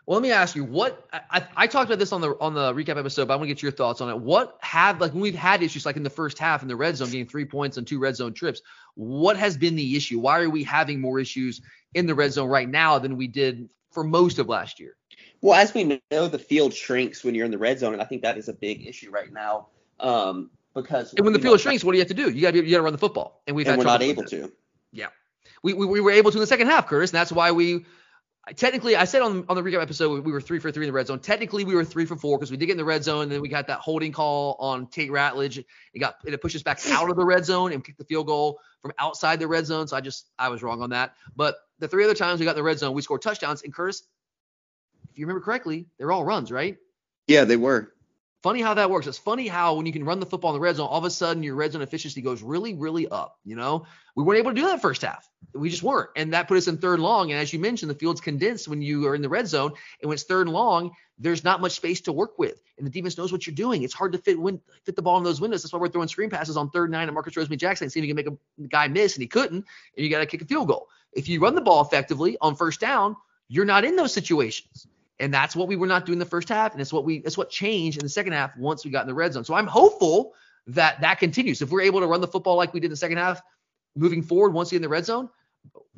Well, 0.07 0.21
let 0.21 0.23
me 0.23 0.31
ask 0.31 0.55
you 0.55 0.65
what 0.65 1.07
I, 1.13 1.47
I, 1.57 1.67
talked 1.67 1.87
about 1.87 1.99
this 1.99 2.13
on 2.13 2.21
the 2.21 2.31
on 2.41 2.55
the 2.55 2.73
recap 2.73 2.97
episode, 2.97 3.27
but 3.27 3.35
I 3.35 3.37
want 3.37 3.49
to 3.49 3.55
get 3.55 3.63
your 3.63 3.73
thoughts 3.73 4.01
on 4.01 4.09
it. 4.09 4.19
What 4.19 4.57
have 4.61 5.01
like 5.01 5.13
when 5.13 5.21
we've 5.21 5.35
had 5.35 5.63
issues 5.63 5.85
like 5.85 5.97
in 5.97 6.05
the 6.05 6.11
first 6.11 6.39
half 6.39 6.63
in 6.63 6.69
the 6.69 6.77
red 6.77 6.97
zone, 6.97 7.11
getting 7.11 7.27
three 7.27 7.45
points 7.45 7.77
on 7.77 7.85
two 7.85 7.99
red 7.99 8.17
zone 8.17 8.33
trips? 8.33 8.63
What 8.95 9.37
has 9.37 9.57
been 9.57 9.75
the 9.75 9.97
issue? 9.97 10.21
Why 10.21 10.41
are 10.41 10.51
we 10.51 10.63
having 10.63 11.01
more 11.01 11.19
issues 11.19 11.61
in 11.93 12.07
the 12.07 12.15
red 12.15 12.33
zone 12.33 12.49
right 12.49 12.69
now 12.69 12.99
than 13.01 13.17
we 13.17 13.27
did 13.27 13.69
for 13.91 14.05
most 14.05 14.39
of 14.39 14.49
last 14.49 14.79
year? 14.79 14.97
Well, 15.41 15.55
as 15.55 15.75
we 15.75 16.01
know, 16.11 16.29
the 16.29 16.39
field 16.39 16.75
shrinks 16.75 17.23
when 17.23 17.35
you're 17.35 17.45
in 17.45 17.51
the 17.51 17.59
red 17.59 17.79
zone, 17.79 17.93
and 17.93 18.03
I 18.03 18.05
think 18.05 18.23
that 18.23 18.39
is 18.39 18.49
a 18.49 18.53
big 18.53 18.87
issue 18.87 19.11
right 19.11 19.33
now. 19.33 19.69
Um, 20.01 20.51
because 20.75 21.15
And 21.15 21.25
when 21.25 21.33
the 21.33 21.39
field 21.39 21.55
know, 21.55 21.59
shrinks, 21.59 21.85
what 21.85 21.93
do 21.93 21.99
you 21.99 22.03
have 22.03 22.09
to 22.09 22.15
do? 22.15 22.31
You 22.31 22.43
got 22.43 22.53
to 22.53 22.65
you 22.65 22.71
got 22.71 22.79
to 22.79 22.83
run 22.83 22.93
the 22.93 22.99
football, 22.99 23.43
and 23.47 23.57
we've 23.57 23.67
and 23.67 23.73
had 23.73 23.79
we're 23.79 23.91
not 23.91 24.03
able 24.03 24.25
to. 24.25 24.53
Yeah, 24.93 25.09
we, 25.63 25.73
we 25.73 25.87
we 25.87 26.01
were 26.01 26.11
able 26.11 26.31
to 26.31 26.37
in 26.37 26.41
the 26.41 26.47
second 26.47 26.67
half, 26.69 26.87
Curtis, 26.87 27.11
and 27.11 27.17
that's 27.17 27.33
why 27.33 27.53
we. 27.53 27.85
Technically, 28.55 28.95
I 28.95 29.07
said 29.07 29.23
on, 29.23 29.45
on 29.49 29.57
the 29.57 29.63
recap 29.63 29.83
episode 29.83 30.25
we 30.25 30.31
were 30.31 30.41
three 30.41 30.61
for 30.61 30.71
three 30.71 30.85
in 30.85 30.89
the 30.89 30.93
red 30.93 31.09
zone. 31.09 31.19
Technically, 31.19 31.65
we 31.65 31.75
were 31.75 31.85
three 31.85 32.05
for 32.05 32.15
four 32.15 32.39
because 32.39 32.53
we 32.53 32.57
did 32.57 32.67
get 32.67 32.73
in 32.73 32.79
the 32.79 32.85
red 32.85 33.03
zone, 33.03 33.25
and 33.25 33.33
then 33.33 33.41
we 33.41 33.49
got 33.49 33.67
that 33.67 33.81
holding 33.81 34.13
call 34.13 34.55
on 34.61 34.87
Tate 34.87 35.11
Ratledge. 35.11 35.65
It 35.93 35.99
got 35.99 36.19
it 36.25 36.41
pushed 36.41 36.55
us 36.55 36.63
back 36.63 36.79
out 36.91 37.11
of 37.11 37.17
the 37.17 37.25
red 37.25 37.45
zone 37.45 37.73
and 37.73 37.85
kicked 37.85 37.99
the 37.99 38.05
field 38.05 38.29
goal 38.29 38.61
from 38.83 38.93
outside 39.01 39.41
the 39.41 39.49
red 39.49 39.67
zone. 39.67 39.89
So 39.89 39.97
I 39.97 40.01
just 40.01 40.31
I 40.39 40.49
was 40.49 40.63
wrong 40.63 40.81
on 40.81 40.91
that. 40.91 41.15
But 41.35 41.57
the 41.81 41.89
three 41.89 42.05
other 42.05 42.15
times 42.15 42.39
we 42.39 42.45
got 42.47 42.53
in 42.53 42.57
the 42.59 42.63
red 42.63 42.79
zone, 42.79 42.95
we 42.95 43.03
scored 43.03 43.23
touchdowns. 43.23 43.63
And 43.63 43.75
Curtis, 43.75 44.07
if 45.17 45.21
you 45.21 45.27
remember 45.27 45.43
correctly, 45.43 45.87
they're 45.97 46.13
all 46.13 46.25
runs, 46.25 46.53
right? 46.53 46.77
Yeah, 47.27 47.45
they 47.45 47.57
were. 47.57 47.91
Funny 48.43 48.61
how 48.61 48.75
that 48.75 48.91
works. 48.91 49.07
It's 49.07 49.17
funny 49.17 49.49
how 49.49 49.75
when 49.75 49.87
you 49.87 49.93
can 49.95 50.05
run 50.05 50.21
the 50.21 50.27
football 50.27 50.51
in 50.51 50.57
the 50.57 50.61
red 50.61 50.77
zone, 50.77 50.89
all 50.89 50.99
of 50.99 51.05
a 51.05 51.11
sudden 51.11 51.43
your 51.43 51.55
red 51.55 51.73
zone 51.73 51.81
efficiency 51.81 52.21
goes 52.21 52.43
really, 52.43 52.75
really 52.75 53.09
up. 53.09 53.39
You 53.43 53.57
know, 53.57 53.87
we 54.15 54.23
weren't 54.23 54.41
able 54.41 54.51
to 54.51 54.61
do 54.61 54.67
that 54.67 54.83
first 54.83 55.01
half. 55.01 55.27
We 55.55 55.71
just 55.71 55.83
weren't, 55.83 56.11
and 56.17 56.35
that 56.35 56.49
put 56.49 56.59
us 56.59 56.69
in 56.69 56.77
third 56.77 57.01
long. 57.01 57.33
And 57.33 57.41
as 57.41 57.51
you 57.51 57.59
mentioned, 57.59 57.91
the 57.91 57.95
field's 57.95 58.21
condensed 58.21 58.69
when 58.69 58.83
you 58.83 59.07
are 59.07 59.15
in 59.15 59.23
the 59.23 59.31
red 59.31 59.49
zone, 59.49 59.73
and 60.03 60.09
when 60.11 60.17
it's 60.17 60.25
third 60.25 60.49
and 60.49 60.55
long, 60.55 60.91
there's 61.19 61.45
not 61.45 61.63
much 61.63 61.73
space 61.73 62.03
to 62.03 62.13
work 62.13 62.39
with, 62.39 62.61
and 62.77 62.87
the 62.87 62.91
defense 62.91 63.17
knows 63.17 63.33
what 63.33 63.47
you're 63.47 63.55
doing. 63.55 63.85
It's 63.85 63.95
hard 63.95 64.13
to 64.13 64.19
fit 64.19 64.39
win, 64.39 64.61
fit 64.85 64.97
the 64.97 65.03
ball 65.03 65.17
in 65.17 65.25
those 65.25 65.41
windows. 65.41 65.63
That's 65.63 65.73
why 65.73 65.79
we're 65.79 65.89
throwing 65.89 66.09
screen 66.09 66.29
passes 66.29 66.59
on 66.59 66.69
third 66.69 66.85
and 66.85 66.93
nine 66.93 67.09
at 67.09 67.15
Marcus 67.15 67.35
Rosemy-Jackson, 67.35 67.89
seeing 67.89 68.05
if 68.05 68.09
you 68.09 68.15
can 68.15 68.23
make 68.23 68.39
a 68.67 68.69
guy 68.69 68.87
miss, 68.89 69.15
and 69.15 69.23
he 69.23 69.29
couldn't, 69.29 69.65
and 69.97 70.05
you 70.05 70.11
got 70.11 70.19
to 70.19 70.27
kick 70.27 70.43
a 70.43 70.45
field 70.45 70.69
goal. 70.69 70.91
If 71.15 71.31
you 71.31 71.41
run 71.41 71.55
the 71.55 71.63
ball 71.63 71.81
effectively 71.81 72.37
on 72.43 72.55
first 72.55 72.81
down, 72.81 73.17
you're 73.49 73.65
not 73.65 73.85
in 73.85 73.97
those 73.97 74.13
situations. 74.13 74.87
And 75.19 75.33
that's 75.33 75.57
what 75.57 75.69
we 75.69 75.77
were 75.77 75.87
not 75.87 76.05
doing 76.05 76.19
the 76.19 76.27
first 76.27 76.49
half, 76.49 76.73
and 76.73 76.81
it's 76.81 76.93
what 76.93 77.05
we 77.05 77.17
it's 77.17 77.39
what 77.39 77.49
changed 77.49 77.99
in 77.99 78.05
the 78.05 78.09
second 78.09 78.35
half 78.35 78.57
once 78.57 78.85
we 78.85 78.91
got 78.91 79.03
in 79.03 79.07
the 79.07 79.15
red 79.15 79.33
zone. 79.33 79.45
So 79.45 79.55
I'm 79.55 79.67
hopeful 79.67 80.35
that 80.69 81.01
that 81.01 81.19
continues. 81.19 81.63
If 81.63 81.71
we're 81.71 81.83
able 81.83 82.01
to 82.01 82.07
run 82.07 82.21
the 82.21 82.29
football 82.29 82.57
like 82.57 82.75
we 82.75 82.81
did 82.81 82.87
in 82.87 82.91
the 82.91 82.97
second 82.97 83.19
half, 83.19 83.41
moving 83.95 84.23
forward 84.23 84.53
once 84.53 84.71
we 84.71 84.75
get 84.75 84.79
in 84.79 84.83
the 84.83 84.89
red 84.89 85.07
zone, 85.07 85.31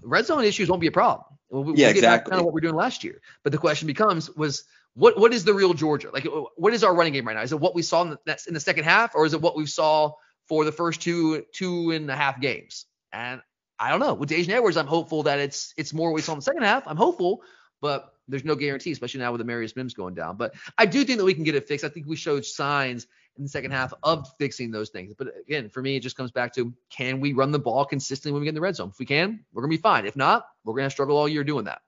red 0.02 0.26
zone 0.26 0.44
issues 0.44 0.68
won't 0.68 0.80
be 0.80 0.86
a 0.86 0.92
problem. 0.92 1.24
We'll, 1.50 1.64
we'll 1.64 1.78
Yeah, 1.78 1.88
exactly. 1.88 2.30
kind 2.30 2.40
of 2.40 2.44
what 2.44 2.54
we're 2.54 2.60
doing 2.60 2.76
last 2.76 3.02
year. 3.02 3.20
But 3.42 3.52
the 3.52 3.58
question 3.58 3.86
becomes 3.86 4.30
was 4.36 4.64
what 4.94 5.18
what 5.18 5.32
is 5.32 5.44
the 5.44 5.54
real 5.54 5.74
Georgia? 5.74 6.10
Like 6.12 6.26
what 6.56 6.72
is 6.72 6.84
our 6.84 6.94
running 6.94 7.12
game 7.12 7.26
right 7.26 7.34
now? 7.34 7.42
Is 7.42 7.52
it 7.52 7.60
what 7.60 7.74
we 7.74 7.82
saw 7.82 8.02
in 8.02 8.10
the, 8.24 8.38
in 8.46 8.54
the 8.54 8.60
second 8.60 8.84
half, 8.84 9.14
or 9.14 9.26
is 9.26 9.34
it 9.34 9.40
what 9.40 9.56
we 9.56 9.66
saw 9.66 10.12
for 10.46 10.64
the 10.64 10.72
first 10.72 11.00
two 11.00 11.44
two 11.52 11.90
and 11.90 12.10
a 12.10 12.16
half 12.16 12.40
games? 12.40 12.86
And 13.12 13.40
I 13.78 13.90
don't 13.90 14.00
know. 14.00 14.14
With 14.14 14.28
Daijun 14.30 14.50
Edwards, 14.50 14.76
I'm 14.76 14.86
hopeful 14.86 15.24
that 15.24 15.38
it's 15.38 15.72
it's 15.76 15.94
more 15.94 16.10
what 16.10 16.16
we 16.16 16.22
saw 16.22 16.32
in 16.32 16.38
the 16.38 16.42
second 16.42 16.64
half. 16.64 16.86
I'm 16.86 16.96
hopeful, 16.96 17.42
but 17.80 18.14
there's 18.28 18.44
no 18.44 18.54
guarantee, 18.54 18.92
especially 18.92 19.20
now 19.20 19.32
with 19.32 19.40
the 19.40 19.50
Amarius 19.50 19.74
Mims 19.74 19.94
going 19.94 20.14
down. 20.14 20.36
But 20.36 20.54
I 20.76 20.86
do 20.86 21.04
think 21.04 21.18
that 21.18 21.24
we 21.24 21.34
can 21.34 21.44
get 21.44 21.54
it 21.54 21.66
fixed. 21.66 21.84
I 21.84 21.88
think 21.88 22.06
we 22.06 22.16
showed 22.16 22.44
signs 22.44 23.06
in 23.36 23.44
the 23.44 23.48
second 23.48 23.70
half 23.70 23.94
of 24.02 24.30
fixing 24.38 24.70
those 24.70 24.90
things. 24.90 25.14
But 25.16 25.28
again, 25.46 25.68
for 25.68 25.80
me, 25.80 25.96
it 25.96 26.00
just 26.00 26.16
comes 26.16 26.30
back 26.30 26.54
to 26.54 26.72
can 26.90 27.20
we 27.20 27.32
run 27.32 27.52
the 27.52 27.58
ball 27.58 27.84
consistently 27.84 28.32
when 28.32 28.40
we 28.40 28.46
get 28.46 28.50
in 28.50 28.54
the 28.56 28.60
red 28.60 28.76
zone? 28.76 28.90
If 28.90 28.98
we 28.98 29.06
can, 29.06 29.44
we're 29.52 29.62
gonna 29.62 29.70
be 29.70 29.76
fine. 29.76 30.06
If 30.06 30.16
not, 30.16 30.46
we're 30.64 30.76
gonna 30.76 30.90
struggle 30.90 31.16
all 31.16 31.28
year 31.28 31.44
doing 31.44 31.64
that. 31.64 31.80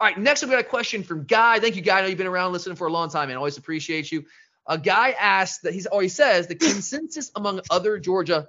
All 0.00 0.06
right, 0.06 0.18
next 0.18 0.42
we've 0.42 0.50
got 0.50 0.60
a 0.60 0.64
question 0.64 1.02
from 1.02 1.24
Guy. 1.24 1.60
Thank 1.60 1.76
you, 1.76 1.82
Guy. 1.82 1.98
I 1.98 2.02
know 2.02 2.08
you've 2.08 2.18
been 2.18 2.26
around 2.26 2.52
listening 2.52 2.76
for 2.76 2.86
a 2.86 2.92
long 2.92 3.10
time, 3.10 3.28
and 3.28 3.36
always 3.36 3.58
appreciate 3.58 4.10
you. 4.10 4.24
A 4.66 4.78
guy 4.78 5.10
asked 5.18 5.62
that 5.62 5.72
he's, 5.72 5.86
or 5.86 6.02
he 6.02 6.08
says 6.08 6.46
the 6.46 6.54
consensus 6.54 7.30
among 7.34 7.60
other 7.70 7.98
Georgia 7.98 8.46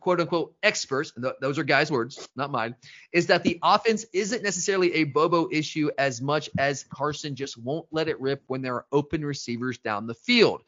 quote 0.00 0.20
unquote 0.20 0.54
experts, 0.62 1.12
th- 1.12 1.34
those 1.40 1.58
are 1.58 1.64
guys' 1.64 1.90
words, 1.90 2.28
not 2.34 2.50
mine, 2.50 2.74
is 3.12 3.26
that 3.26 3.42
the 3.42 3.58
offense 3.62 4.04
isn't 4.12 4.42
necessarily 4.42 4.94
a 4.94 5.04
Bobo 5.04 5.48
issue 5.52 5.90
as 5.98 6.20
much 6.20 6.50
as 6.58 6.84
Carson 6.84 7.36
just 7.36 7.56
won't 7.58 7.86
let 7.90 8.08
it 8.08 8.20
rip 8.20 8.42
when 8.46 8.62
there 8.62 8.74
are 8.74 8.86
open 8.90 9.24
receivers 9.24 9.78
down 9.78 10.06
the 10.06 10.14
field. 10.14 10.62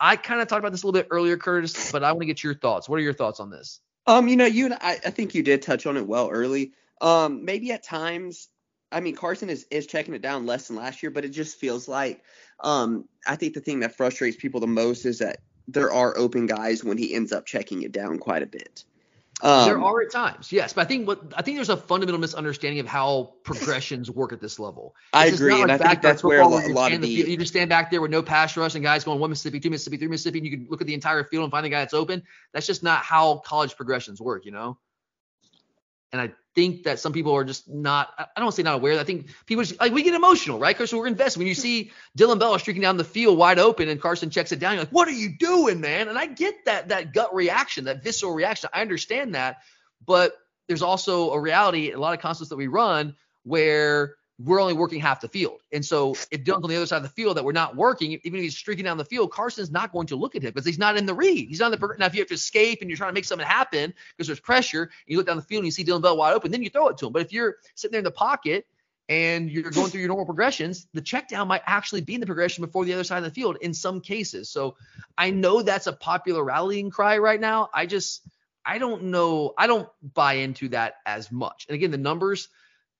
I 0.00 0.16
kind 0.16 0.40
of 0.40 0.48
talked 0.48 0.60
about 0.60 0.72
this 0.72 0.84
a 0.84 0.86
little 0.86 1.00
bit 1.00 1.08
earlier, 1.10 1.36
Curtis, 1.36 1.90
but 1.90 2.04
I 2.04 2.12
want 2.12 2.22
to 2.22 2.26
get 2.26 2.42
your 2.42 2.54
thoughts. 2.54 2.88
What 2.88 2.98
are 2.98 3.02
your 3.02 3.14
thoughts 3.14 3.40
on 3.40 3.50
this? 3.50 3.80
Um, 4.06 4.28
you 4.28 4.36
know, 4.36 4.46
you 4.46 4.66
and 4.66 4.74
I, 4.74 4.92
I 5.04 5.10
think 5.10 5.34
you 5.34 5.42
did 5.42 5.60
touch 5.60 5.86
on 5.86 5.96
it 5.96 6.06
well 6.06 6.30
early. 6.30 6.72
Um, 7.00 7.44
maybe 7.44 7.72
at 7.72 7.82
times, 7.82 8.48
I 8.90 9.00
mean, 9.00 9.14
Carson 9.14 9.50
is, 9.50 9.66
is 9.70 9.86
checking 9.86 10.14
it 10.14 10.22
down 10.22 10.46
less 10.46 10.68
than 10.68 10.76
last 10.76 11.02
year, 11.02 11.10
but 11.10 11.24
it 11.24 11.30
just 11.30 11.58
feels 11.58 11.88
like, 11.88 12.22
um, 12.60 13.06
I 13.26 13.36
think 13.36 13.54
the 13.54 13.60
thing 13.60 13.80
that 13.80 13.96
frustrates 13.96 14.36
people 14.36 14.60
the 14.60 14.66
most 14.66 15.04
is 15.04 15.18
that 15.18 15.40
there 15.68 15.92
are 15.92 16.16
open 16.16 16.46
guys 16.46 16.82
when 16.82 16.98
he 16.98 17.14
ends 17.14 17.32
up 17.32 17.46
checking 17.46 17.82
it 17.82 17.92
down 17.92 18.18
quite 18.18 18.42
a 18.42 18.46
bit. 18.46 18.84
Um, 19.40 19.68
there 19.68 19.80
are 19.80 20.02
at 20.02 20.10
times, 20.10 20.50
yes, 20.50 20.72
but 20.72 20.80
I 20.80 20.84
think 20.86 21.06
what 21.06 21.22
I 21.36 21.42
think 21.42 21.58
there's 21.58 21.68
a 21.68 21.76
fundamental 21.76 22.18
misunderstanding 22.20 22.80
of 22.80 22.88
how 22.88 23.34
progressions 23.44 24.10
work 24.10 24.32
at 24.32 24.40
this 24.40 24.58
level. 24.58 24.96
It's 24.98 25.10
I 25.14 25.26
agree, 25.26 25.52
like 25.52 25.62
and 25.62 25.70
I 25.70 25.78
think 25.78 26.02
that's 26.02 26.24
where 26.24 26.40
a 26.40 26.48
lot, 26.48 26.64
a 26.64 26.72
lot 26.72 26.92
of 26.92 27.00
the, 27.02 27.22
the 27.22 27.30
you 27.30 27.36
just 27.36 27.52
stand 27.52 27.70
back 27.70 27.88
there 27.92 28.00
with 28.00 28.10
no 28.10 28.20
pass 28.20 28.56
rush 28.56 28.74
and 28.74 28.82
guys 28.82 29.04
going 29.04 29.20
one 29.20 29.30
Mississippi, 29.30 29.60
two 29.60 29.70
Mississippi, 29.70 29.98
three 29.98 30.08
Mississippi, 30.08 30.38
and 30.38 30.46
you 30.46 30.56
can 30.56 30.66
look 30.68 30.80
at 30.80 30.88
the 30.88 30.94
entire 30.94 31.22
field 31.22 31.44
and 31.44 31.52
find 31.52 31.64
the 31.64 31.68
guy 31.68 31.78
that's 31.78 31.94
open. 31.94 32.24
That's 32.52 32.66
just 32.66 32.82
not 32.82 33.04
how 33.04 33.36
college 33.38 33.76
progressions 33.76 34.20
work, 34.20 34.44
you 34.44 34.50
know. 34.50 34.76
And 36.12 36.20
I 36.20 36.32
think 36.54 36.84
that 36.84 36.98
some 36.98 37.12
people 37.12 37.34
are 37.34 37.44
just 37.44 37.68
not, 37.68 38.08
I 38.18 38.26
don't 38.36 38.46
want 38.46 38.54
to 38.54 38.56
say 38.56 38.62
not 38.62 38.76
aware. 38.76 38.98
I 38.98 39.04
think 39.04 39.28
people 39.46 39.62
just, 39.62 39.78
like 39.78 39.92
we 39.92 40.02
get 40.02 40.14
emotional, 40.14 40.58
right? 40.58 40.74
Because 40.74 40.92
we're 40.92 41.06
invested. 41.06 41.38
When 41.38 41.46
you 41.46 41.54
see 41.54 41.92
Dillon 42.16 42.38
Bell 42.38 42.58
streaking 42.58 42.82
down 42.82 42.96
the 42.96 43.04
field 43.04 43.36
wide 43.36 43.58
open 43.58 43.88
and 43.88 44.00
Carson 44.00 44.30
checks 44.30 44.50
it 44.52 44.58
down, 44.58 44.74
you're 44.74 44.82
like, 44.82 44.92
what 44.92 45.06
are 45.06 45.12
you 45.12 45.36
doing, 45.38 45.80
man? 45.80 46.08
And 46.08 46.18
I 46.18 46.26
get 46.26 46.64
that 46.64 46.88
that 46.88 47.12
gut 47.12 47.34
reaction, 47.34 47.84
that 47.84 48.02
visceral 48.02 48.32
reaction. 48.32 48.70
I 48.72 48.80
understand 48.80 49.34
that. 49.34 49.58
But 50.06 50.32
there's 50.66 50.82
also 50.82 51.32
a 51.32 51.40
reality, 51.40 51.92
a 51.92 51.98
lot 51.98 52.14
of 52.14 52.20
concepts 52.20 52.48
that 52.50 52.56
we 52.56 52.66
run 52.66 53.14
where 53.44 54.16
we're 54.38 54.60
only 54.60 54.74
working 54.74 55.00
half 55.00 55.20
the 55.20 55.28
field. 55.28 55.60
And 55.72 55.84
so 55.84 56.14
if 56.30 56.44
Dillon's 56.44 56.64
on 56.64 56.70
the 56.70 56.76
other 56.76 56.86
side 56.86 56.98
of 56.98 57.02
the 57.02 57.08
field 57.08 57.36
that 57.36 57.44
we're 57.44 57.52
not 57.52 57.74
working, 57.74 58.12
even 58.22 58.38
if 58.38 58.42
he's 58.42 58.56
streaking 58.56 58.84
down 58.84 58.96
the 58.96 59.04
field, 59.04 59.32
Carson's 59.32 59.70
not 59.70 59.92
going 59.92 60.06
to 60.08 60.16
look 60.16 60.36
at 60.36 60.42
him 60.42 60.52
because 60.52 60.64
he's 60.64 60.78
not 60.78 60.96
in 60.96 61.06
the 61.06 61.14
read. 61.14 61.48
He's 61.48 61.58
not 61.58 61.72
in 61.72 61.80
the 61.80 61.96
now 61.98 62.06
if 62.06 62.14
you 62.14 62.20
have 62.20 62.28
to 62.28 62.34
escape 62.34 62.80
and 62.80 62.88
you're 62.88 62.96
trying 62.96 63.10
to 63.10 63.14
make 63.14 63.24
something 63.24 63.46
happen 63.46 63.92
because 64.16 64.28
there's 64.28 64.40
pressure, 64.40 64.82
and 64.82 64.90
you 65.06 65.16
look 65.16 65.26
down 65.26 65.36
the 65.36 65.42
field 65.42 65.60
and 65.60 65.66
you 65.66 65.72
see 65.72 65.82
Dillon 65.82 66.02
Bell 66.02 66.16
wide 66.16 66.34
open, 66.34 66.52
then 66.52 66.62
you 66.62 66.70
throw 66.70 66.88
it 66.88 66.98
to 66.98 67.06
him. 67.06 67.12
But 67.12 67.22
if 67.22 67.32
you're 67.32 67.56
sitting 67.74 67.92
there 67.92 68.00
in 68.00 68.04
the 68.04 68.12
pocket 68.12 68.66
and 69.08 69.50
you're 69.50 69.70
going 69.70 69.90
through 69.90 70.00
your 70.00 70.08
normal 70.08 70.26
progressions, 70.26 70.86
the 70.94 71.00
check 71.00 71.28
down 71.28 71.48
might 71.48 71.62
actually 71.66 72.02
be 72.02 72.14
in 72.14 72.20
the 72.20 72.26
progression 72.26 72.64
before 72.64 72.84
the 72.84 72.92
other 72.92 73.04
side 73.04 73.18
of 73.18 73.24
the 73.24 73.30
field 73.30 73.56
in 73.60 73.74
some 73.74 74.00
cases. 74.00 74.50
So 74.50 74.76
I 75.16 75.30
know 75.30 75.62
that's 75.62 75.88
a 75.88 75.92
popular 75.92 76.44
rallying 76.44 76.90
cry 76.90 77.18
right 77.18 77.40
now. 77.40 77.70
I 77.74 77.86
just 77.86 78.22
I 78.64 78.78
don't 78.78 79.04
know. 79.04 79.54
I 79.56 79.66
don't 79.66 79.88
buy 80.14 80.34
into 80.34 80.68
that 80.68 80.96
as 81.06 81.32
much. 81.32 81.66
And 81.68 81.74
again, 81.74 81.90
the 81.90 81.98
numbers 81.98 82.48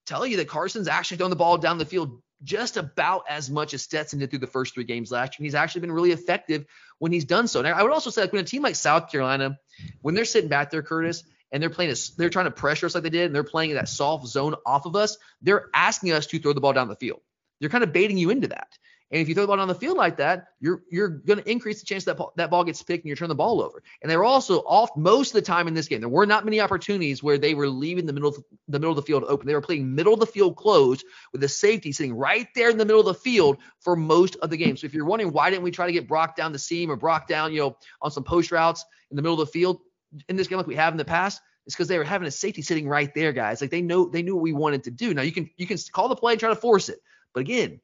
tell 0.08 0.26
you 0.26 0.38
that 0.38 0.48
Carson's 0.48 0.88
actually 0.88 1.18
thrown 1.18 1.30
the 1.30 1.36
ball 1.36 1.58
down 1.58 1.78
the 1.78 1.84
field 1.84 2.20
just 2.42 2.76
about 2.76 3.24
as 3.28 3.50
much 3.50 3.74
as 3.74 3.82
Stetson 3.82 4.18
did 4.20 4.30
through 4.30 4.38
the 4.38 4.46
first 4.46 4.74
three 4.74 4.84
games 4.84 5.10
last 5.10 5.32
year. 5.32 5.36
And 5.38 5.46
he's 5.46 5.54
actually 5.54 5.82
been 5.82 5.92
really 5.92 6.12
effective 6.12 6.66
when 6.98 7.12
he's 7.12 7.24
done 7.24 7.48
so. 7.48 7.62
Now, 7.62 7.74
I 7.74 7.82
would 7.82 7.92
also 7.92 8.10
say, 8.10 8.22
like 8.22 8.32
when 8.32 8.42
a 8.42 8.46
team 8.46 8.62
like 8.62 8.76
South 8.76 9.10
Carolina, 9.10 9.58
when 10.02 10.14
they're 10.14 10.24
sitting 10.24 10.48
back 10.48 10.70
there, 10.70 10.82
Curtis, 10.82 11.24
and 11.50 11.62
they're 11.62 11.70
playing, 11.70 11.90
a, 11.90 11.94
they're 12.16 12.30
trying 12.30 12.46
to 12.46 12.50
pressure 12.50 12.86
us 12.86 12.94
like 12.94 13.04
they 13.04 13.10
did, 13.10 13.26
and 13.26 13.34
they're 13.34 13.44
playing 13.44 13.74
that 13.74 13.88
soft 13.88 14.26
zone 14.26 14.54
off 14.64 14.86
of 14.86 14.94
us, 14.96 15.18
they're 15.42 15.68
asking 15.74 16.12
us 16.12 16.26
to 16.26 16.38
throw 16.38 16.52
the 16.52 16.60
ball 16.60 16.72
down 16.72 16.88
the 16.88 16.96
field. 16.96 17.20
They're 17.60 17.70
kind 17.70 17.84
of 17.84 17.92
baiting 17.92 18.18
you 18.18 18.30
into 18.30 18.48
that. 18.48 18.68
And 19.10 19.22
if 19.22 19.28
you 19.28 19.34
throw 19.34 19.44
the 19.44 19.46
ball 19.46 19.60
on 19.60 19.68
the 19.68 19.74
field 19.74 19.96
like 19.96 20.18
that, 20.18 20.48
you're 20.60 20.82
you're 20.90 21.08
going 21.08 21.38
to 21.38 21.50
increase 21.50 21.80
the 21.80 21.86
chance 21.86 22.04
that 22.04 22.18
that 22.36 22.50
ball 22.50 22.62
gets 22.62 22.82
picked 22.82 23.04
and 23.04 23.08
you 23.08 23.16
turn 23.16 23.30
the 23.30 23.34
ball 23.34 23.62
over. 23.62 23.82
And 24.02 24.10
they 24.10 24.16
were 24.16 24.24
also 24.24 24.58
off 24.60 24.90
most 24.96 25.30
of 25.30 25.34
the 25.34 25.42
time 25.42 25.66
in 25.66 25.72
this 25.72 25.88
game. 25.88 26.00
There 26.00 26.08
were 26.10 26.26
not 26.26 26.44
many 26.44 26.60
opportunities 26.60 27.22
where 27.22 27.38
they 27.38 27.54
were 27.54 27.68
leaving 27.68 28.04
the 28.04 28.12
middle 28.12 28.28
of 28.28 28.36
the 28.68 28.78
middle 28.78 28.90
of 28.90 28.96
the 28.96 29.02
field 29.02 29.24
open. 29.24 29.46
They 29.46 29.54
were 29.54 29.62
playing 29.62 29.94
middle 29.94 30.12
of 30.12 30.20
the 30.20 30.26
field 30.26 30.56
closed 30.56 31.06
with 31.32 31.40
the 31.40 31.48
safety 31.48 31.90
sitting 31.90 32.14
right 32.14 32.48
there 32.54 32.68
in 32.68 32.76
the 32.76 32.84
middle 32.84 33.00
of 33.00 33.06
the 33.06 33.14
field 33.14 33.58
for 33.80 33.96
most 33.96 34.36
of 34.36 34.50
the 34.50 34.58
game. 34.58 34.76
So 34.76 34.86
if 34.86 34.92
you're 34.92 35.06
wondering 35.06 35.32
why 35.32 35.48
didn't 35.48 35.62
we 35.62 35.70
try 35.70 35.86
to 35.86 35.92
get 35.92 36.06
Brock 36.06 36.36
down 36.36 36.52
the 36.52 36.58
seam 36.58 36.90
or 36.90 36.96
Brock 36.96 37.26
down, 37.26 37.52
you 37.52 37.60
know, 37.60 37.76
on 38.02 38.10
some 38.10 38.24
post 38.24 38.52
routes 38.52 38.84
in 39.10 39.16
the 39.16 39.22
middle 39.22 39.40
of 39.40 39.46
the 39.46 39.52
field 39.52 39.80
in 40.28 40.36
this 40.36 40.48
game 40.48 40.58
like 40.58 40.66
we 40.66 40.74
have 40.74 40.92
in 40.92 40.98
the 40.98 41.04
past, 41.04 41.40
it's 41.64 41.74
because 41.74 41.88
they 41.88 41.98
were 41.98 42.04
having 42.04 42.28
a 42.28 42.30
safety 42.30 42.60
sitting 42.60 42.86
right 42.86 43.14
there, 43.14 43.32
guys. 43.32 43.62
Like 43.62 43.70
they 43.70 43.82
know 43.82 44.06
they 44.06 44.22
knew 44.22 44.34
what 44.34 44.42
we 44.42 44.52
wanted 44.52 44.84
to 44.84 44.90
do. 44.90 45.14
Now 45.14 45.22
you 45.22 45.32
can 45.32 45.48
you 45.56 45.66
can 45.66 45.78
call 45.92 46.08
the 46.08 46.16
play 46.16 46.32
and 46.32 46.40
try 46.40 46.50
to 46.50 46.56
force 46.56 46.90
it, 46.90 46.98
but 47.32 47.40
again 47.40 47.80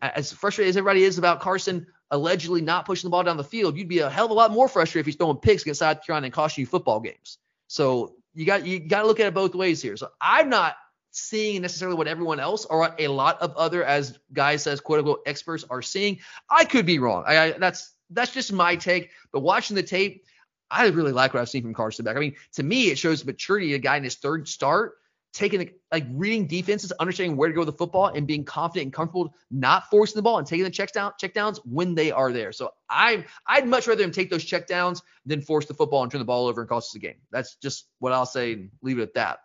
as 0.00 0.32
frustrated 0.32 0.70
as 0.70 0.76
everybody 0.76 1.04
is 1.04 1.18
about 1.18 1.40
Carson 1.40 1.86
allegedly 2.10 2.62
not 2.62 2.86
pushing 2.86 3.08
the 3.08 3.10
ball 3.10 3.22
down 3.22 3.36
the 3.36 3.44
field, 3.44 3.76
you'd 3.76 3.88
be 3.88 3.98
a 3.98 4.10
hell 4.10 4.26
of 4.26 4.30
a 4.30 4.34
lot 4.34 4.50
more 4.50 4.68
frustrated 4.68 5.00
if 5.00 5.06
he's 5.06 5.16
throwing 5.16 5.36
picks 5.36 5.62
against 5.62 5.80
South 5.80 6.04
Carolina 6.04 6.26
and 6.26 6.34
costing 6.34 6.62
you 6.62 6.66
football 6.66 7.00
games. 7.00 7.38
So 7.66 8.14
you 8.34 8.46
got 8.46 8.66
you 8.66 8.78
got 8.80 9.02
to 9.02 9.06
look 9.06 9.20
at 9.20 9.26
it 9.26 9.34
both 9.34 9.54
ways 9.54 9.82
here. 9.82 9.96
So 9.96 10.08
I'm 10.20 10.48
not 10.48 10.76
seeing 11.10 11.62
necessarily 11.62 11.96
what 11.96 12.06
everyone 12.06 12.40
else 12.40 12.64
or 12.64 12.94
a 12.98 13.08
lot 13.08 13.40
of 13.40 13.56
other 13.56 13.82
as 13.82 14.18
guys 14.32 14.62
says 14.62 14.80
quote 14.80 15.00
unquote 15.00 15.22
experts 15.26 15.64
are 15.68 15.82
seeing. 15.82 16.20
I 16.48 16.64
could 16.64 16.86
be 16.86 16.98
wrong. 16.98 17.24
I, 17.26 17.38
I 17.38 17.50
that's 17.52 17.92
that's 18.10 18.32
just 18.32 18.52
my 18.52 18.76
take. 18.76 19.10
But 19.32 19.40
watching 19.40 19.76
the 19.76 19.82
tape, 19.82 20.24
I 20.70 20.86
really 20.88 21.12
like 21.12 21.34
what 21.34 21.40
I've 21.40 21.48
seen 21.48 21.62
from 21.62 21.74
Carson 21.74 22.04
Beck. 22.04 22.16
I 22.16 22.20
mean, 22.20 22.36
to 22.54 22.62
me, 22.62 22.90
it 22.90 22.98
shows 22.98 23.24
maturity. 23.24 23.74
A 23.74 23.78
guy 23.78 23.96
in 23.96 24.04
his 24.04 24.16
third 24.16 24.48
start 24.48 24.98
taking 25.38 25.70
like 25.92 26.04
reading 26.10 26.48
defenses, 26.48 26.90
understanding 26.98 27.36
where 27.36 27.48
to 27.48 27.54
go 27.54 27.60
with 27.60 27.68
the 27.68 27.72
football, 27.72 28.08
and 28.08 28.26
being 28.26 28.44
confident 28.44 28.86
and 28.86 28.92
comfortable 28.92 29.32
not 29.52 29.88
forcing 29.88 30.16
the 30.18 30.22
ball 30.22 30.38
and 30.38 30.46
taking 30.46 30.64
the 30.64 30.70
checks 30.70 30.90
down 30.90 31.12
check 31.16 31.32
downs 31.32 31.60
when 31.64 31.94
they 31.94 32.10
are 32.10 32.32
there. 32.32 32.50
So 32.50 32.72
I 32.90 33.24
I'd 33.46 33.66
much 33.66 33.86
rather 33.86 34.02
him 34.02 34.10
take 34.10 34.30
those 34.30 34.44
check 34.44 34.66
downs 34.66 35.00
than 35.24 35.40
force 35.40 35.66
the 35.66 35.74
football 35.74 36.02
and 36.02 36.10
turn 36.10 36.18
the 36.18 36.24
ball 36.24 36.48
over 36.48 36.60
and 36.60 36.68
cost 36.68 36.90
us 36.90 36.96
a 36.96 36.98
game. 36.98 37.14
That's 37.30 37.54
just 37.54 37.86
what 38.00 38.12
I'll 38.12 38.26
say 38.26 38.54
and 38.54 38.70
leave 38.82 38.98
it 38.98 39.02
at 39.02 39.14
that. 39.14 39.38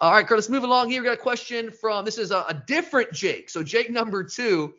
All 0.00 0.12
right, 0.12 0.26
Curtis, 0.26 0.50
move 0.50 0.64
along 0.64 0.90
here. 0.90 1.00
We 1.00 1.06
got 1.06 1.14
a 1.14 1.16
question 1.16 1.70
from 1.70 2.04
this 2.04 2.18
is 2.18 2.32
a, 2.32 2.38
a 2.48 2.62
different 2.66 3.12
Jake. 3.12 3.48
So 3.48 3.62
Jake 3.62 3.88
number 3.88 4.24
two. 4.24 4.74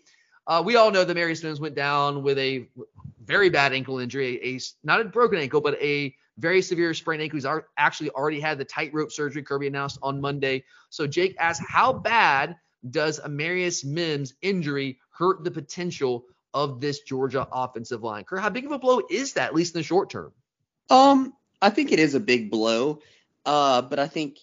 Uh, 0.48 0.64
we 0.64 0.78
all 0.78 0.92
know 0.92 1.04
that 1.04 1.16
Amarius 1.16 1.44
Mims 1.44 1.60
went 1.60 1.76
down 1.76 2.24
with 2.24 2.38
a 2.38 2.70
very 3.26 3.50
bad 3.50 3.74
ankle 3.74 4.00
injury, 4.00 4.40
a, 4.42 4.56
a 4.56 4.60
not 4.84 5.02
a 5.02 5.06
broken 5.06 5.40
ankle, 5.40 5.60
but 5.60 5.82
a 5.82 6.16
very 6.38 6.62
severe 6.62 6.94
sprained 6.94 7.22
ankle. 7.22 7.38
He's 7.38 7.62
actually 7.78 8.10
already 8.12 8.40
had 8.40 8.58
the 8.58 8.66
tightrope 8.66 9.12
surgery 9.12 9.44
Kirby 9.44 9.68
announced 9.68 10.00
on 10.02 10.22
Monday. 10.22 10.64
So 10.90 11.08
Jake 11.08 11.36
asked, 11.40 11.62
how 11.68 11.94
bad 11.94 12.56
does 12.88 13.20
Amarius 13.20 13.84
Mims 13.84 14.34
injury 14.42 15.00
hurt 15.12 15.44
the 15.44 15.52
potential 15.52 16.26
of 16.54 16.80
this 16.80 17.02
Georgia 17.02 17.48
offensive 17.52 18.04
line? 18.04 18.24
Kurt, 18.24 18.42
how 18.42 18.50
big 18.50 18.66
of 18.66 18.72
a 18.72 18.80
blow 18.80 19.02
is 19.10 19.34
that, 19.34 19.48
at 19.48 19.56
least 19.56 19.76
in 19.76 19.80
the 19.80 19.84
short 19.84 20.10
term? 20.10 20.32
Um, 20.90 21.34
I 21.62 21.70
think 21.70 21.92
it 21.92 22.00
is 22.00 22.16
a 22.16 22.20
big 22.20 22.52
blow. 22.52 23.02
Uh, 23.46 23.82
but 23.82 23.98
I 23.98 24.08
think 24.08 24.38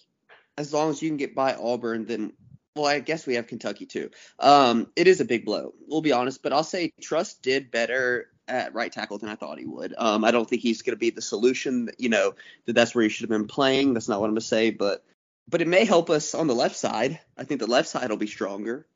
as 0.57 0.73
long 0.73 0.89
as 0.89 1.01
you 1.01 1.09
can 1.09 1.17
get 1.17 1.35
by 1.35 1.55
Auburn, 1.55 2.05
then 2.05 2.33
well, 2.75 2.87
I 2.87 2.99
guess 2.99 3.25
we 3.25 3.35
have 3.35 3.47
Kentucky 3.47 3.85
too. 3.85 4.09
Um, 4.37 4.87
it 4.97 5.07
is 5.07 5.21
a 5.21 5.25
big 5.25 5.45
blow. 5.45 5.73
We'll 5.87 6.01
be 6.01 6.11
honest, 6.11 6.43
but 6.43 6.51
I'll 6.51 6.63
say 6.63 6.91
Truss 7.01 7.35
did 7.35 7.71
better 7.71 8.27
at 8.47 8.73
right 8.73 8.91
tackle 8.91 9.17
than 9.17 9.29
I 9.29 9.35
thought 9.35 9.59
he 9.59 9.65
would. 9.65 9.93
Um, 9.97 10.23
I 10.23 10.31
don't 10.31 10.49
think 10.49 10.61
he's 10.61 10.81
going 10.81 10.95
to 10.95 10.99
be 10.99 11.09
the 11.09 11.21
solution. 11.21 11.89
You 11.97 12.09
know 12.09 12.35
that 12.65 12.73
that's 12.73 12.93
where 12.93 13.03
he 13.03 13.09
should 13.09 13.23
have 13.23 13.37
been 13.37 13.47
playing. 13.47 13.93
That's 13.93 14.07
not 14.07 14.19
what 14.19 14.27
I'm 14.27 14.33
going 14.33 14.41
to 14.41 14.47
say, 14.47 14.69
but 14.71 15.03
but 15.47 15.61
it 15.61 15.67
may 15.67 15.85
help 15.85 16.09
us 16.09 16.33
on 16.33 16.47
the 16.47 16.55
left 16.55 16.75
side. 16.75 17.19
I 17.37 17.43
think 17.43 17.59
the 17.59 17.67
left 17.67 17.89
side 17.89 18.09
will 18.09 18.17
be 18.17 18.27
stronger. 18.27 18.87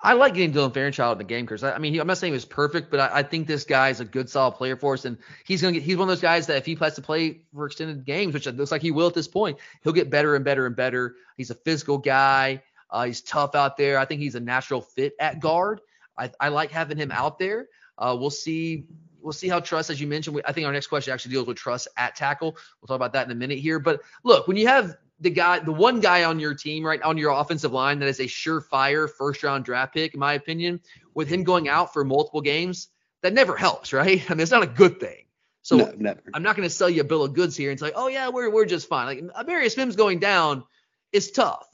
I 0.00 0.12
like 0.12 0.34
getting 0.34 0.52
Dylan 0.52 0.72
Fairchild 0.72 1.12
in 1.14 1.18
the 1.18 1.24
game 1.24 1.44
because 1.44 1.64
I, 1.64 1.78
mean 1.78 1.92
he, 1.92 1.98
I'm 1.98 2.06
not 2.06 2.18
saying 2.18 2.32
he 2.32 2.36
was 2.36 2.44
perfect, 2.44 2.90
but 2.90 3.00
I, 3.00 3.18
I, 3.18 3.22
think 3.22 3.46
this 3.46 3.64
guy 3.64 3.88
is 3.88 3.98
a 4.00 4.04
good 4.04 4.30
solid 4.30 4.52
player 4.52 4.76
for 4.76 4.94
us, 4.94 5.04
and 5.04 5.18
he's 5.44 5.62
gonna 5.62 5.72
get 5.72 5.82
he's 5.82 5.96
one 5.96 6.08
of 6.08 6.10
those 6.10 6.20
guys 6.20 6.46
that 6.46 6.58
if 6.58 6.66
he 6.66 6.76
has 6.76 6.94
to 6.94 7.02
play 7.02 7.40
for 7.52 7.66
extended 7.66 8.04
games, 8.04 8.34
which 8.34 8.46
it 8.46 8.56
looks 8.56 8.70
like 8.70 8.82
he 8.82 8.92
will 8.92 9.08
at 9.08 9.14
this 9.14 9.26
point, 9.26 9.58
he'll 9.82 9.92
get 9.92 10.10
better 10.10 10.36
and 10.36 10.44
better 10.44 10.66
and 10.66 10.76
better. 10.76 11.16
He's 11.36 11.50
a 11.50 11.54
physical 11.54 11.98
guy. 11.98 12.62
Uh, 12.90 13.06
he's 13.06 13.22
tough 13.22 13.54
out 13.56 13.76
there. 13.76 13.98
I 13.98 14.04
think 14.04 14.20
he's 14.20 14.36
a 14.36 14.40
natural 14.40 14.80
fit 14.80 15.14
at 15.18 15.40
guard. 15.40 15.80
I, 16.16 16.30
I 16.38 16.48
like 16.48 16.70
having 16.70 16.96
him 16.96 17.10
out 17.10 17.38
there. 17.40 17.66
Uh, 17.98 18.16
we'll 18.18 18.30
see. 18.30 18.84
We'll 19.20 19.32
see 19.32 19.48
how 19.48 19.58
Truss, 19.58 19.88
as 19.88 19.98
you 20.00 20.06
mentioned. 20.06 20.36
we, 20.36 20.42
I 20.44 20.52
think 20.52 20.66
our 20.66 20.72
next 20.72 20.88
question 20.88 21.14
actually 21.14 21.32
deals 21.32 21.46
with 21.46 21.56
Truss 21.56 21.88
at 21.96 22.14
tackle. 22.14 22.56
We'll 22.80 22.88
talk 22.88 22.96
about 22.96 23.14
that 23.14 23.26
in 23.26 23.32
a 23.32 23.34
minute 23.34 23.58
here. 23.58 23.78
But 23.78 24.02
look, 24.22 24.46
when 24.46 24.58
you 24.58 24.66
have 24.66 24.96
the 25.20 25.30
guy, 25.30 25.60
the 25.60 25.72
one 25.72 26.00
guy 26.00 26.24
on 26.24 26.38
your 26.38 26.54
team, 26.54 26.84
right, 26.84 27.00
on 27.02 27.16
your 27.16 27.32
offensive 27.32 27.72
line 27.72 27.98
that 28.00 28.08
is 28.08 28.20
a 28.20 28.24
surefire 28.24 29.08
first 29.10 29.42
round 29.42 29.64
draft 29.64 29.94
pick, 29.94 30.12
in 30.12 30.20
my 30.20 30.34
opinion, 30.34 30.80
with 31.14 31.28
him 31.28 31.42
going 31.42 31.68
out 31.68 31.92
for 31.92 32.04
multiple 32.04 32.42
games, 32.42 32.88
that 33.22 33.32
never 33.32 33.56
helps, 33.56 33.92
right? 33.92 34.22
I 34.30 34.34
mean, 34.34 34.40
it's 34.40 34.50
not 34.50 34.62
a 34.62 34.66
good 34.66 35.00
thing. 35.00 35.24
So 35.62 35.76
no, 35.76 36.14
I'm 36.34 36.42
not 36.42 36.56
going 36.56 36.68
to 36.68 36.74
sell 36.74 36.90
you 36.90 37.00
a 37.00 37.04
bill 37.04 37.24
of 37.24 37.32
goods 37.32 37.56
here 37.56 37.70
and 37.70 37.80
say, 37.80 37.90
oh 37.94 38.08
yeah, 38.08 38.28
we're 38.28 38.50
we're 38.50 38.66
just 38.66 38.86
fine. 38.86 39.06
Like 39.06 39.46
Amarius 39.46 39.78
Mims 39.78 39.96
going 39.96 40.18
down 40.18 40.64
is 41.10 41.30
tough, 41.30 41.66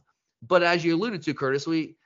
but 0.46 0.62
as 0.62 0.85
you 0.85 0.94
alluded 0.94 1.22
to, 1.24 1.35
Curtis, 1.35 1.66
we 1.66 1.96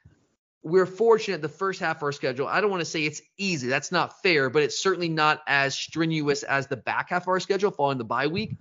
we're 0.65 0.87
fortunate 0.87 1.43
the 1.43 1.49
first 1.49 1.79
half 1.79 1.99
of 1.99 2.05
our 2.05 2.13
schedule. 2.13 2.49
I 2.49 2.63
don't 2.63 2.71
want 2.71 2.81
to 2.81 2.87
say 2.87 3.05
it's 3.05 3.21
easy. 3.37 3.69
That's 3.69 3.93
not 3.93 4.23
fair, 4.23 4.49
but 4.49 4.63
it's 4.63 4.79
certainly 4.79 5.11
not 5.11 5.43
as 5.47 5.75
strenuous 5.75 6.43
as 6.43 6.67
the 6.67 6.77
back 6.77 7.11
half 7.11 7.25
of 7.25 7.29
our 7.29 7.39
schedule 7.39 7.71
following 7.71 7.99
the 7.99 8.05
bye 8.05 8.27
week. 8.27 8.57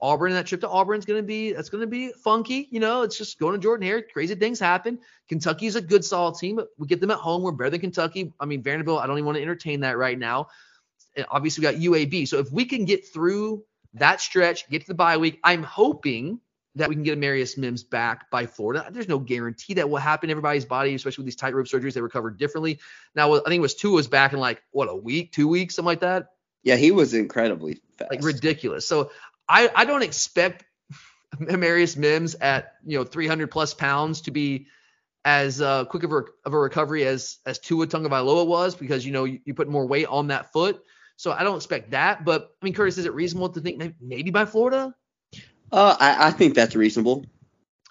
Auburn, 0.00 0.32
that 0.32 0.46
trip 0.46 0.62
to 0.62 0.68
Auburn 0.68 0.98
is 0.98 1.04
going 1.04 1.18
to 1.18 1.26
be 1.26 1.52
that's 1.52 1.68
going 1.68 1.82
to 1.82 1.88
be 1.88 2.12
funky. 2.12 2.68
You 2.70 2.80
know, 2.80 3.02
it's 3.02 3.18
just 3.18 3.38
going 3.38 3.54
to 3.54 3.60
Jordan 3.60 3.86
Hare. 3.86 4.00
Crazy 4.00 4.34
things 4.36 4.60
happen. 4.60 4.98
Kentucky's 5.28 5.76
a 5.76 5.82
good 5.82 6.04
solid 6.04 6.36
team, 6.36 6.56
but 6.56 6.68
we 6.78 6.86
get 6.86 7.00
them 7.00 7.10
at 7.10 7.18
home. 7.18 7.42
We're 7.42 7.52
better 7.52 7.70
than 7.70 7.80
Kentucky. 7.80 8.32
I 8.40 8.46
mean, 8.46 8.62
Vanderbilt. 8.62 9.00
I 9.02 9.06
don't 9.06 9.18
even 9.18 9.26
want 9.26 9.36
to 9.36 9.42
entertain 9.42 9.80
that 9.80 9.98
right 9.98 10.18
now. 10.18 10.46
and 11.16 11.26
obviously 11.30 11.66
we 11.66 11.72
got 11.72 11.82
UAB. 11.82 12.28
So 12.28 12.38
if 12.38 12.50
we 12.50 12.64
can 12.64 12.84
get 12.84 13.06
through 13.12 13.64
that 13.94 14.20
stretch, 14.20 14.68
get 14.70 14.82
to 14.82 14.88
the 14.88 14.94
bye 14.94 15.16
week, 15.16 15.40
I'm 15.42 15.64
hoping 15.64 16.40
that 16.80 16.88
we 16.88 16.94
can 16.94 17.04
get 17.04 17.18
Amarius 17.18 17.56
Mims 17.56 17.82
back 17.82 18.30
by 18.30 18.46
Florida. 18.46 18.88
There's 18.90 19.08
no 19.08 19.18
guarantee 19.18 19.74
that 19.74 19.88
will 19.88 19.98
happen. 19.98 20.30
Everybody's 20.30 20.64
body, 20.64 20.94
especially 20.94 21.22
with 21.22 21.26
these 21.26 21.36
tightrope 21.36 21.66
surgeries, 21.66 21.94
they 21.94 22.00
recover 22.00 22.30
differently. 22.30 22.80
Now, 23.14 23.34
I 23.34 23.40
think 23.40 23.58
it 23.58 23.60
was 23.60 23.74
Tua 23.74 23.94
was 23.94 24.08
back 24.08 24.32
in 24.32 24.38
like 24.38 24.62
what 24.70 24.88
a 24.88 24.94
week, 24.94 25.32
two 25.32 25.48
weeks, 25.48 25.76
something 25.76 25.86
like 25.86 26.00
that. 26.00 26.28
Yeah, 26.62 26.76
he 26.76 26.90
was 26.90 27.14
incredibly 27.14 27.80
fast. 27.96 28.10
Like 28.10 28.22
ridiculous. 28.22 28.86
So 28.86 29.10
I 29.48 29.70
I 29.74 29.84
don't 29.84 30.02
expect 30.02 30.64
Amarius 31.36 31.96
Mims 31.96 32.34
at 32.34 32.74
you 32.84 32.98
know 32.98 33.04
300 33.04 33.50
plus 33.50 33.74
pounds 33.74 34.22
to 34.22 34.30
be 34.30 34.66
as 35.24 35.60
uh, 35.60 35.84
quick 35.84 36.02
of 36.02 36.12
a, 36.12 36.22
of 36.44 36.54
a 36.54 36.58
recovery 36.58 37.04
as 37.04 37.38
as 37.46 37.58
Tua 37.58 37.86
Tagovailoa 37.86 38.46
was 38.46 38.74
because 38.74 39.04
you 39.04 39.12
know 39.12 39.24
you, 39.24 39.40
you 39.44 39.54
put 39.54 39.68
more 39.68 39.86
weight 39.86 40.06
on 40.06 40.28
that 40.28 40.52
foot. 40.52 40.82
So 41.16 41.32
I 41.32 41.42
don't 41.42 41.56
expect 41.56 41.90
that. 41.90 42.24
But 42.24 42.54
I 42.60 42.64
mean, 42.64 42.74
Curtis, 42.74 42.96
is 42.96 43.04
it 43.04 43.12
reasonable 43.12 43.50
to 43.50 43.60
think 43.60 43.94
maybe 44.00 44.30
by 44.30 44.46
Florida? 44.46 44.94
Uh, 45.72 45.96
I, 45.98 46.28
I 46.28 46.30
think 46.30 46.54
that's 46.54 46.74
reasonable. 46.74 47.24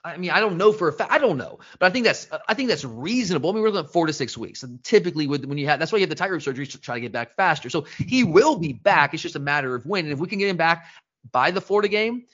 I 0.03 0.17
mean, 0.17 0.31
I 0.31 0.39
don't 0.39 0.57
know 0.57 0.71
for 0.71 0.87
a 0.87 0.93
fact. 0.93 1.11
I 1.11 1.17
don't 1.17 1.37
know, 1.37 1.59
but 1.77 1.87
I 1.87 1.89
think 1.89 2.05
that's 2.05 2.27
I 2.47 2.53
think 2.53 2.69
that's 2.69 2.85
reasonable. 2.85 3.49
I 3.49 3.53
mean, 3.53 3.61
we're 3.61 3.69
looking 3.69 3.85
at 3.85 3.91
four 3.91 4.07
to 4.07 4.13
six 4.13 4.37
weeks. 4.37 4.63
And 4.63 4.81
typically, 4.83 5.27
with 5.27 5.45
when 5.45 5.57
you 5.57 5.67
have 5.67 5.79
that's 5.79 5.91
why 5.91 5.97
you 5.97 6.03
have 6.03 6.09
the 6.09 6.15
tightrope 6.15 6.41
surgery 6.41 6.67
to 6.67 6.79
try 6.79 6.95
to 6.95 7.01
get 7.01 7.11
back 7.11 7.35
faster. 7.35 7.69
So 7.69 7.85
he 7.97 8.23
will 8.23 8.57
be 8.57 8.73
back. 8.73 9.13
It's 9.13 9.23
just 9.23 9.35
a 9.35 9.39
matter 9.39 9.75
of 9.75 9.85
when. 9.85 10.05
And 10.05 10.13
if 10.13 10.19
we 10.19 10.27
can 10.27 10.39
get 10.39 10.49
him 10.49 10.57
back 10.57 10.85
by 11.31 11.51
the 11.51 11.61
Florida 11.61 11.89
game, 11.89 12.25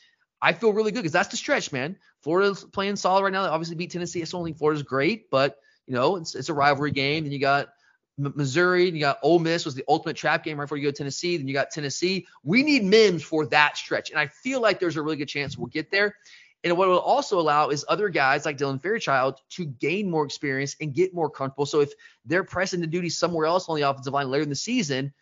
I 0.41 0.53
feel 0.53 0.73
really 0.73 0.91
good 0.91 0.99
because 0.99 1.11
that's 1.11 1.29
the 1.29 1.37
stretch, 1.37 1.71
man. 1.71 1.97
Florida's 2.21 2.63
playing 2.63 2.97
solid 2.97 3.23
right 3.23 3.33
now. 3.33 3.43
They 3.43 3.49
obviously 3.49 3.75
beat 3.75 3.91
Tennessee. 3.91 4.21
I 4.21 4.25
still 4.25 4.43
think 4.43 4.57
Florida's 4.57 4.83
great, 4.83 5.31
but 5.31 5.57
you 5.87 5.95
know, 5.95 6.17
it's 6.17 6.35
it's 6.35 6.49
a 6.49 6.53
rivalry 6.53 6.91
game. 6.91 7.23
And 7.23 7.33
you 7.33 7.39
got 7.39 7.69
Missouri, 8.17 8.89
you 8.89 8.99
got 8.99 9.19
Ole 9.21 9.39
Miss 9.39 9.65
was 9.65 9.75
the 9.75 9.83
ultimate 9.87 10.15
trap 10.15 10.43
game 10.43 10.57
right 10.57 10.65
before 10.65 10.77
you 10.77 10.85
go 10.85 10.91
to 10.91 10.97
Tennessee. 10.97 11.37
Then 11.37 11.47
you 11.47 11.53
got 11.53 11.71
Tennessee. 11.71 12.27
We 12.43 12.63
need 12.63 12.83
Mims 12.83 13.23
for 13.23 13.45
that 13.47 13.77
stretch, 13.77 14.09
and 14.09 14.19
I 14.19 14.27
feel 14.27 14.61
like 14.61 14.79
there's 14.79 14.97
a 14.97 15.01
really 15.01 15.17
good 15.17 15.27
chance 15.27 15.57
we'll 15.57 15.67
get 15.67 15.91
there. 15.91 16.15
And 16.63 16.75
what 16.77 16.87
it 16.87 16.91
will 16.91 16.99
also 16.99 17.39
allow 17.39 17.69
is 17.69 17.85
other 17.87 18.09
guys 18.09 18.43
like 18.43 18.57
Dylan 18.57 18.81
Fairchild 18.81 19.39
to 19.51 19.65
gain 19.65 20.09
more 20.09 20.25
experience 20.25 20.75
and 20.81 20.93
get 20.93 21.13
more 21.13 21.29
comfortable. 21.29 21.67
So 21.67 21.81
if 21.81 21.93
they're 22.25 22.43
pressing 22.43 22.81
the 22.81 22.87
duty 22.87 23.09
somewhere 23.09 23.45
else 23.45 23.69
on 23.69 23.75
the 23.75 23.83
offensive 23.83 24.13
line 24.13 24.31
later 24.31 24.43
in 24.43 24.49
the 24.49 24.55
season, 24.55 25.13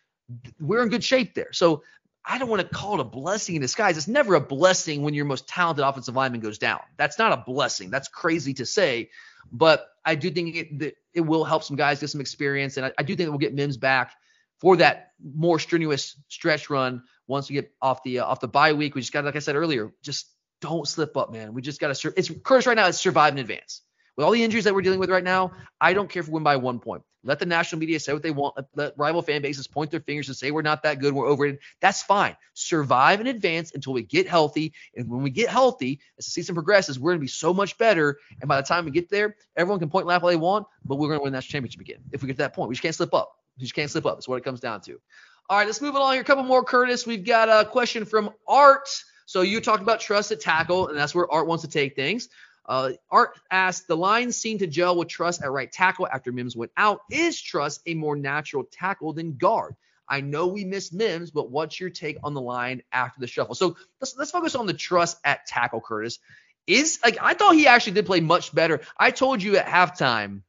we're 0.58 0.82
in 0.82 0.88
good 0.88 1.04
shape 1.04 1.34
there. 1.34 1.52
So 1.52 1.82
I 2.24 2.38
don't 2.38 2.48
want 2.48 2.62
to 2.62 2.68
call 2.68 2.94
it 2.94 3.00
a 3.00 3.04
blessing 3.04 3.56
in 3.56 3.60
disguise. 3.60 3.98
It's 3.98 4.08
never 4.08 4.36
a 4.36 4.40
blessing 4.40 5.02
when 5.02 5.12
your 5.12 5.26
most 5.26 5.46
talented 5.46 5.84
offensive 5.84 6.16
lineman 6.16 6.40
goes 6.40 6.56
down. 6.56 6.80
That's 6.96 7.18
not 7.18 7.32
a 7.32 7.44
blessing. 7.44 7.90
That's 7.90 8.08
crazy 8.08 8.54
to 8.54 8.64
say. 8.64 9.10
But 9.52 9.86
I 10.02 10.14
do 10.14 10.30
think 10.30 10.56
it, 10.56 10.96
it 11.14 11.20
will 11.20 11.44
help 11.44 11.62
some 11.62 11.76
guys 11.76 12.00
get 12.00 12.10
some 12.10 12.20
experience. 12.20 12.76
And 12.76 12.86
I, 12.86 12.92
I 12.98 13.02
do 13.02 13.14
think 13.14 13.28
we'll 13.30 13.38
get 13.38 13.54
Mims 13.54 13.76
back 13.76 14.12
for 14.60 14.76
that 14.76 15.12
more 15.22 15.58
strenuous 15.58 16.16
stretch 16.28 16.70
run 16.70 17.02
once 17.26 17.48
we 17.48 17.54
get 17.54 17.72
off 17.80 18.02
the 18.02 18.20
uh, 18.20 18.24
off 18.26 18.40
the 18.40 18.48
bye 18.48 18.72
week. 18.72 18.94
We 18.94 19.00
just 19.00 19.12
got, 19.12 19.24
like 19.24 19.36
I 19.36 19.40
said 19.40 19.56
earlier, 19.56 19.92
just 20.02 20.30
don't 20.60 20.86
slip 20.86 21.16
up, 21.16 21.32
man. 21.32 21.54
We 21.54 21.62
just 21.62 21.80
got 21.80 21.94
to. 21.94 22.12
It's 22.16 22.30
Curtis 22.42 22.66
right 22.66 22.76
now. 22.76 22.88
It's 22.88 23.00
survive 23.00 23.32
in 23.32 23.38
advance. 23.38 23.82
With 24.16 24.24
all 24.24 24.32
the 24.32 24.44
injuries 24.44 24.64
that 24.64 24.74
we're 24.74 24.82
dealing 24.82 25.00
with 25.00 25.10
right 25.10 25.24
now, 25.24 25.52
I 25.80 25.92
don't 25.92 26.08
care 26.08 26.20
if 26.20 26.28
we 26.28 26.34
win 26.34 26.42
by 26.42 26.56
one 26.56 26.78
point. 26.78 27.02
Let 27.26 27.38
the 27.38 27.46
national 27.46 27.80
media 27.80 27.98
say 27.98 28.12
what 28.12 28.22
they 28.22 28.30
want. 28.30 28.54
Let, 28.76 28.92
rival 28.98 29.22
fan 29.22 29.40
bases 29.40 29.66
point 29.66 29.90
their 29.90 30.00
fingers 30.00 30.28
and 30.28 30.36
say 30.36 30.50
we're 30.50 30.62
not 30.62 30.82
that 30.82 31.00
good, 31.00 31.14
we're 31.14 31.26
overrated. 31.26 31.60
That's 31.80 32.02
fine. 32.02 32.36
Survive 32.52 33.20
in 33.20 33.26
advance 33.26 33.72
until 33.74 33.94
we 33.94 34.02
get 34.02 34.28
healthy. 34.28 34.74
And 34.94 35.08
when 35.08 35.22
we 35.22 35.30
get 35.30 35.48
healthy, 35.48 36.00
as 36.18 36.26
the 36.26 36.30
season 36.30 36.54
progresses, 36.54 36.98
we're 36.98 37.12
going 37.12 37.20
to 37.20 37.24
be 37.24 37.28
so 37.28 37.54
much 37.54 37.78
better. 37.78 38.18
And 38.40 38.48
by 38.48 38.60
the 38.60 38.66
time 38.66 38.84
we 38.84 38.90
get 38.90 39.08
there, 39.08 39.36
everyone 39.56 39.80
can 39.80 39.88
point 39.88 40.02
and 40.02 40.08
laugh 40.10 40.22
all 40.22 40.28
they 40.28 40.36
want, 40.36 40.66
but 40.84 40.96
we're 40.96 41.08
going 41.08 41.20
to 41.20 41.24
win 41.24 41.32
that 41.32 41.42
championship 41.42 41.80
again. 41.80 42.00
If 42.12 42.22
we 42.22 42.26
get 42.26 42.34
to 42.34 42.42
that 42.42 42.54
point, 42.54 42.68
we 42.68 42.74
just 42.74 42.82
can't 42.82 42.94
slip 42.94 43.14
up. 43.14 43.32
We 43.56 43.62
just 43.62 43.74
can't 43.74 43.90
slip 43.90 44.04
up. 44.04 44.16
That's 44.16 44.28
what 44.28 44.36
it 44.36 44.44
comes 44.44 44.60
down 44.60 44.82
to. 44.82 45.00
All 45.48 45.58
right, 45.58 45.66
let's 45.66 45.80
move 45.80 45.94
along 45.94 46.12
here. 46.14 46.22
A 46.22 46.24
couple 46.24 46.44
more, 46.44 46.62
Curtis. 46.62 47.06
We've 47.06 47.24
got 47.24 47.48
a 47.48 47.68
question 47.68 48.04
from 48.04 48.30
Art. 48.46 48.88
So 49.26 49.40
you 49.40 49.60
talked 49.60 49.82
about 49.82 50.00
Truss 50.00 50.30
at 50.30 50.40
tackle, 50.40 50.88
and 50.88 50.98
that's 50.98 51.14
where 51.14 51.30
Art 51.32 51.46
wants 51.46 51.64
to 51.64 51.70
take 51.70 51.96
things. 51.96 52.28
Uh, 52.66 52.92
Art 53.10 53.38
asked, 53.50 53.88
the 53.88 53.96
line 53.96 54.32
seemed 54.32 54.60
to 54.60 54.66
gel 54.66 54.96
with 54.96 55.08
Truss 55.08 55.42
at 55.42 55.50
right 55.50 55.70
tackle 55.70 56.06
after 56.06 56.32
Mims 56.32 56.56
went 56.56 56.72
out. 56.76 57.00
Is 57.10 57.40
Truss 57.40 57.80
a 57.86 57.94
more 57.94 58.16
natural 58.16 58.64
tackle 58.64 59.12
than 59.12 59.36
guard? 59.36 59.74
I 60.08 60.20
know 60.20 60.46
we 60.46 60.64
missed 60.64 60.92
Mims, 60.92 61.30
but 61.30 61.50
what's 61.50 61.78
your 61.80 61.90
take 61.90 62.18
on 62.22 62.34
the 62.34 62.40
line 62.40 62.82
after 62.92 63.20
the 63.20 63.26
shuffle? 63.26 63.54
So 63.54 63.76
let's 64.00 64.16
let's 64.16 64.30
focus 64.30 64.54
on 64.54 64.66
the 64.66 64.74
Truss 64.74 65.16
at 65.24 65.46
tackle, 65.46 65.80
Curtis. 65.80 66.18
Is 66.66 66.98
like 67.04 67.18
I 67.20 67.34
thought 67.34 67.54
he 67.54 67.66
actually 67.66 67.92
did 67.92 68.06
play 68.06 68.20
much 68.20 68.54
better. 68.54 68.80
I 68.98 69.10
told 69.10 69.42
you 69.42 69.56
at 69.56 69.66
halftime, 69.66 70.42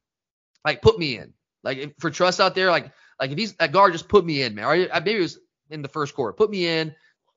like 0.64 0.82
put 0.82 0.98
me 0.98 1.18
in. 1.18 1.34
Like 1.62 1.94
for 1.98 2.10
Truss 2.10 2.40
out 2.40 2.54
there, 2.54 2.70
like 2.70 2.92
like 3.20 3.30
if 3.30 3.38
he's 3.38 3.54
at 3.60 3.72
guard, 3.72 3.92
just 3.92 4.08
put 4.08 4.24
me 4.24 4.42
in, 4.42 4.54
man. 4.54 4.64
Or 4.64 4.76
maybe 4.76 5.16
it 5.16 5.20
was 5.20 5.38
in 5.70 5.82
the 5.82 5.88
first 5.88 6.14
quarter. 6.14 6.32
Put 6.32 6.50
me 6.50 6.66
in. 6.66 6.94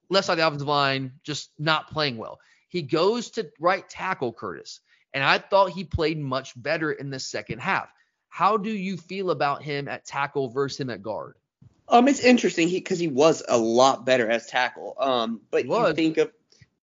Left 0.09 0.27
side 0.27 0.33
of 0.33 0.37
the 0.39 0.47
offensive 0.47 0.67
line, 0.67 1.13
just 1.23 1.51
not 1.59 1.91
playing 1.91 2.17
well. 2.17 2.39
He 2.69 2.83
goes 2.83 3.31
to 3.31 3.51
right 3.59 3.87
tackle 3.89 4.31
Curtis, 4.31 4.79
and 5.13 5.23
I 5.23 5.39
thought 5.39 5.71
he 5.71 5.83
played 5.83 6.19
much 6.19 6.53
better 6.55 6.91
in 6.91 7.09
the 7.09 7.19
second 7.19 7.59
half. 7.59 7.89
How 8.29 8.57
do 8.57 8.69
you 8.69 8.95
feel 8.95 9.31
about 9.31 9.63
him 9.63 9.87
at 9.87 10.05
tackle 10.05 10.49
versus 10.49 10.79
him 10.79 10.89
at 10.89 11.01
guard? 11.01 11.35
Um, 11.87 12.07
it's 12.07 12.19
interesting 12.19 12.69
because 12.69 12.99
he, 12.99 13.07
he, 13.07 13.11
was 13.11 13.43
a 13.47 13.57
lot 13.57 14.05
better 14.05 14.29
as 14.29 14.45
tackle. 14.45 14.95
Um, 14.99 15.41
but 15.49 15.65
you 15.65 15.93
think 15.93 16.17
of 16.17 16.31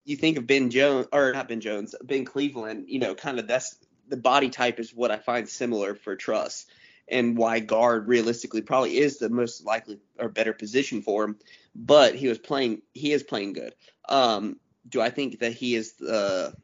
you 0.05 0.17
think 0.17 0.37
of 0.37 0.47
Ben 0.47 0.71
Jones 0.71 1.07
or 1.13 1.33
not 1.33 1.49
Ben 1.49 1.61
Jones, 1.61 1.95
Ben 2.03 2.25
Cleveland. 2.25 2.87
You 2.89 2.99
know, 2.99 3.15
kind 3.15 3.39
of 3.39 3.47
that's 3.47 3.77
the 4.09 4.17
body 4.17 4.51
type 4.51 4.81
is 4.81 4.93
what 4.93 5.13
I 5.13 5.19
find 5.19 5.49
similar 5.49 5.95
for 5.95 6.17
Truss, 6.17 6.67
and 7.09 7.37
why 7.37 7.61
guard 7.61 8.09
realistically 8.09 8.63
probably 8.63 8.99
is 8.99 9.19
the 9.19 9.31
most 9.31 9.65
likely 9.65 10.01
or 10.19 10.29
better 10.29 10.53
position 10.53 11.03
for 11.03 11.25
him. 11.25 11.39
But 11.75 12.17
he 12.17 12.27
was 12.27 12.39
playing, 12.39 12.83
he 12.93 13.13
is 13.13 13.23
playing 13.23 13.53
good. 13.53 13.75
Um, 14.09 14.59
do 14.89 15.01
I 15.01 15.11
think 15.11 15.41
that 15.41 15.53
he 15.53 15.75
is 15.75 15.95
the 15.95 16.55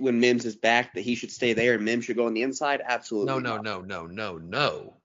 when 0.00 0.20
Mims 0.20 0.44
is 0.44 0.56
back 0.56 0.94
that 0.94 1.00
he 1.00 1.14
should 1.14 1.30
stay 1.30 1.54
there 1.54 1.74
and 1.74 1.84
Mims 1.84 2.04
should 2.04 2.16
go 2.16 2.26
on 2.26 2.34
the 2.34 2.42
inside? 2.42 2.82
Absolutely. 2.84 3.32
No, 3.32 3.38
no, 3.38 3.56
no, 3.58 3.80
no, 3.80 4.06
no, 4.06 4.38
no, 4.38 4.96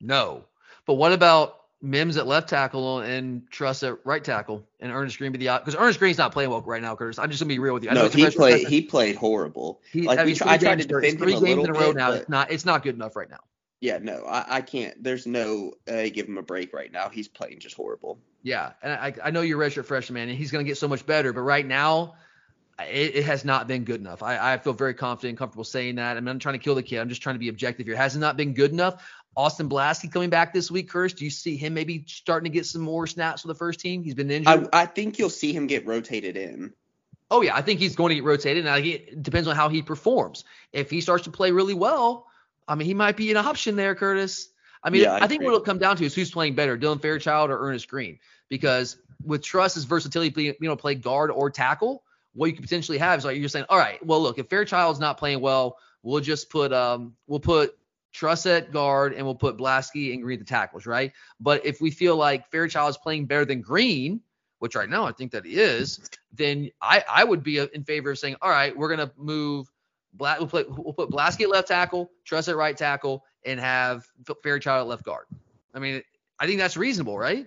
no. 0.00 0.44
But 0.86 0.94
what 0.94 1.12
about 1.12 1.58
Mims 1.80 2.16
at 2.16 2.26
left 2.26 2.48
tackle 2.48 3.00
and 3.00 3.48
Truss 3.50 3.82
at 3.82 4.04
right 4.04 4.22
tackle 4.22 4.66
and 4.80 4.92
Earnest 4.92 5.18
Greene 5.18 5.32
be 5.32 5.38
the 5.38 5.58
because 5.58 5.76
Earnest 5.76 5.98
Greene's 5.98 6.18
not 6.18 6.32
playing 6.32 6.50
well 6.50 6.60
right 6.62 6.82
now, 6.82 6.96
Curtis. 6.96 7.18
I'm 7.18 7.30
just 7.30 7.40
gonna 7.40 7.48
be 7.48 7.58
real 7.58 7.74
with 7.74 7.84
you. 7.84 7.90
I 7.90 7.94
no, 7.94 8.08
he 8.08 8.28
played 8.30 8.66
he 8.66 8.82
played 8.82 9.16
horrible. 9.16 9.80
He, 9.92 10.02
like 10.02 10.18
I, 10.18 10.24
mean, 10.24 10.36
I 10.44 10.58
tried 10.58 10.80
to 10.80 10.86
defend 10.86 11.18
three 11.18 11.38
games 11.38 11.64
in 11.64 11.70
a 11.70 11.72
row 11.72 11.92
bit, 11.92 11.96
now. 11.96 12.12
It's 12.12 12.28
not 12.28 12.50
it's 12.50 12.64
not 12.64 12.82
good 12.82 12.94
enough 12.94 13.16
right 13.16 13.30
now. 13.30 13.40
Yeah, 13.80 13.98
no, 13.98 14.24
I, 14.24 14.56
I 14.56 14.60
can't. 14.60 15.02
There's 15.02 15.26
no 15.26 15.72
uh, 15.88 16.08
give 16.12 16.26
him 16.26 16.38
a 16.38 16.42
break 16.42 16.72
right 16.72 16.90
now. 16.90 17.08
He's 17.08 17.28
playing 17.28 17.60
just 17.60 17.76
horrible. 17.76 18.18
Yeah, 18.42 18.72
and 18.82 18.92
I, 18.92 19.14
I 19.22 19.30
know 19.30 19.40
you're 19.40 19.62
a 19.62 19.70
redshirt 19.70 19.84
freshman, 19.84 20.28
and 20.28 20.36
he's 20.36 20.50
going 20.50 20.64
to 20.64 20.68
get 20.68 20.78
so 20.78 20.88
much 20.88 21.06
better. 21.06 21.32
But 21.32 21.42
right 21.42 21.66
now, 21.66 22.14
it, 22.80 23.16
it, 23.16 23.24
has 23.24 23.44
not 23.44 23.68
been 23.68 23.84
good 23.84 24.00
enough. 24.00 24.22
I, 24.22 24.54
I 24.54 24.58
feel 24.58 24.72
very 24.72 24.94
confident 24.94 25.30
and 25.30 25.38
comfortable 25.38 25.64
saying 25.64 25.96
that. 25.96 26.16
I'm 26.16 26.24
not 26.24 26.40
trying 26.40 26.54
to 26.54 26.58
kill 26.58 26.74
the 26.74 26.82
kid. 26.82 26.98
I'm 26.98 27.08
just 27.08 27.22
trying 27.22 27.34
to 27.36 27.40
be 27.40 27.48
objective 27.48 27.86
here. 27.86 27.96
Has 27.96 28.16
it 28.16 28.20
not 28.20 28.36
been 28.36 28.52
good 28.52 28.72
enough? 28.72 29.02
Austin 29.36 29.68
Blaske 29.68 30.12
coming 30.12 30.30
back 30.30 30.52
this 30.52 30.70
week, 30.70 30.88
Curtis. 30.88 31.12
Do 31.12 31.24
you 31.24 31.30
see 31.30 31.56
him 31.56 31.74
maybe 31.74 32.04
starting 32.08 32.50
to 32.50 32.56
get 32.56 32.66
some 32.66 32.82
more 32.82 33.06
snaps 33.06 33.42
for 33.42 33.48
the 33.48 33.54
first 33.54 33.78
team? 33.78 34.02
He's 34.02 34.14
been 34.14 34.30
injured. 34.30 34.68
I, 34.72 34.82
I 34.82 34.86
think 34.86 35.18
you'll 35.18 35.30
see 35.30 35.52
him 35.52 35.68
get 35.68 35.86
rotated 35.86 36.36
in. 36.36 36.72
Oh 37.30 37.42
yeah, 37.42 37.54
I 37.54 37.62
think 37.62 37.78
he's 37.78 37.94
going 37.94 38.08
to 38.08 38.14
get 38.14 38.24
rotated. 38.24 38.64
Now 38.64 38.76
it 38.76 39.22
depends 39.22 39.46
on 39.46 39.54
how 39.54 39.68
he 39.68 39.82
performs. 39.82 40.44
If 40.72 40.90
he 40.90 41.00
starts 41.00 41.24
to 41.24 41.30
play 41.30 41.52
really 41.52 41.74
well, 41.74 42.27
I 42.68 42.74
mean, 42.74 42.86
he 42.86 42.94
might 42.94 43.16
be 43.16 43.30
an 43.30 43.36
option 43.38 43.74
there, 43.76 43.94
Curtis. 43.94 44.50
I 44.82 44.90
mean, 44.90 45.02
yeah, 45.02 45.14
I, 45.14 45.24
I 45.24 45.26
think 45.26 45.42
what 45.42 45.48
it'll 45.48 45.60
come 45.60 45.78
down 45.78 45.96
to 45.96 46.04
is 46.04 46.14
who's 46.14 46.30
playing 46.30 46.54
better, 46.54 46.78
Dylan 46.78 47.00
Fairchild 47.00 47.50
or 47.50 47.58
Earnest 47.58 47.88
Greene, 47.88 48.18
Because 48.48 48.98
with 49.24 49.42
Truss's 49.42 49.84
versatility, 49.84 50.42
you 50.42 50.54
know, 50.60 50.76
play 50.76 50.94
guard 50.94 51.30
or 51.30 51.50
tackle, 51.50 52.04
what 52.34 52.46
you 52.46 52.52
could 52.52 52.62
potentially 52.62 52.98
have 52.98 53.18
is 53.18 53.24
like 53.24 53.36
you're 53.36 53.48
saying, 53.48 53.66
all 53.68 53.78
right, 53.78 54.04
well, 54.06 54.22
look, 54.22 54.38
if 54.38 54.48
Fairchild's 54.48 55.00
not 55.00 55.18
playing 55.18 55.40
well, 55.40 55.78
we'll 56.02 56.20
just 56.20 56.50
put 56.50 56.72
um 56.72 57.14
we'll 57.26 57.40
put 57.40 57.76
Truss 58.12 58.46
at 58.46 58.72
guard 58.72 59.12
and 59.12 59.26
we'll 59.26 59.34
put 59.34 59.56
Blaske 59.56 60.12
and 60.12 60.22
Greene 60.22 60.38
the 60.38 60.44
tackles, 60.44 60.86
right? 60.86 61.12
But 61.40 61.66
if 61.66 61.80
we 61.80 61.90
feel 61.90 62.16
like 62.16 62.50
Fairchild 62.50 62.90
is 62.90 62.96
playing 62.96 63.26
better 63.26 63.44
than 63.44 63.60
Greene, 63.60 64.20
which 64.60 64.74
right 64.74 64.88
now 64.88 65.04
I 65.06 65.12
think 65.12 65.32
that 65.32 65.44
he 65.44 65.58
is, 65.58 66.00
then 66.32 66.70
I 66.80 67.04
I 67.10 67.24
would 67.24 67.42
be 67.42 67.58
in 67.58 67.84
favor 67.84 68.12
of 68.12 68.18
saying, 68.18 68.36
all 68.40 68.50
right, 68.50 68.76
we're 68.76 68.88
gonna 68.88 69.12
move 69.16 69.70
Black, 70.14 70.38
we'll, 70.38 70.48
play, 70.48 70.64
we'll 70.68 70.92
put 70.92 71.10
Blaske 71.10 71.42
at 71.42 71.50
left 71.50 71.68
tackle, 71.68 72.10
Truss 72.24 72.48
at 72.48 72.56
right 72.56 72.76
tackle, 72.76 73.24
and 73.44 73.60
have 73.60 74.06
Fairchild 74.42 74.82
at 74.82 74.88
left 74.88 75.04
guard. 75.04 75.26
I 75.74 75.78
mean, 75.78 76.02
I 76.38 76.46
think 76.46 76.58
that's 76.58 76.76
reasonable, 76.76 77.18
right? 77.18 77.46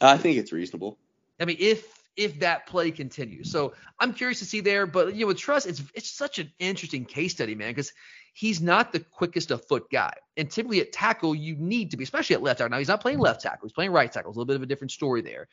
I 0.00 0.16
think 0.16 0.38
it's 0.38 0.52
reasonable. 0.52 0.98
I 1.40 1.44
mean, 1.44 1.56
if 1.58 2.02
if 2.16 2.40
that 2.40 2.66
play 2.66 2.90
continues, 2.90 3.50
so 3.50 3.72
I'm 3.98 4.12
curious 4.12 4.38
to 4.40 4.44
see 4.44 4.60
there. 4.60 4.86
But 4.86 5.14
you 5.14 5.22
know, 5.22 5.28
with 5.28 5.38
Truss, 5.38 5.66
it's 5.66 5.82
it's 5.94 6.10
such 6.10 6.38
an 6.38 6.52
interesting 6.58 7.04
case 7.04 7.32
study, 7.32 7.54
man, 7.54 7.70
because 7.70 7.92
he's 8.34 8.60
not 8.60 8.92
the 8.92 9.00
quickest 9.00 9.50
of 9.50 9.64
foot 9.66 9.90
guy, 9.90 10.12
and 10.36 10.50
typically 10.50 10.80
at 10.80 10.92
tackle 10.92 11.34
you 11.34 11.56
need 11.56 11.90
to 11.90 11.96
be, 11.96 12.04
especially 12.04 12.34
at 12.34 12.42
left 12.42 12.58
tackle. 12.58 12.70
Now 12.70 12.78
he's 12.78 12.88
not 12.88 13.00
playing 13.00 13.18
left 13.18 13.42
tackle; 13.42 13.66
he's 13.66 13.72
playing 13.72 13.92
right 13.92 14.10
tackle. 14.10 14.30
It's 14.30 14.36
a 14.36 14.38
little 14.40 14.48
bit 14.48 14.56
of 14.56 14.62
a 14.62 14.66
different 14.66 14.90
story 14.90 15.22
there. 15.22 15.48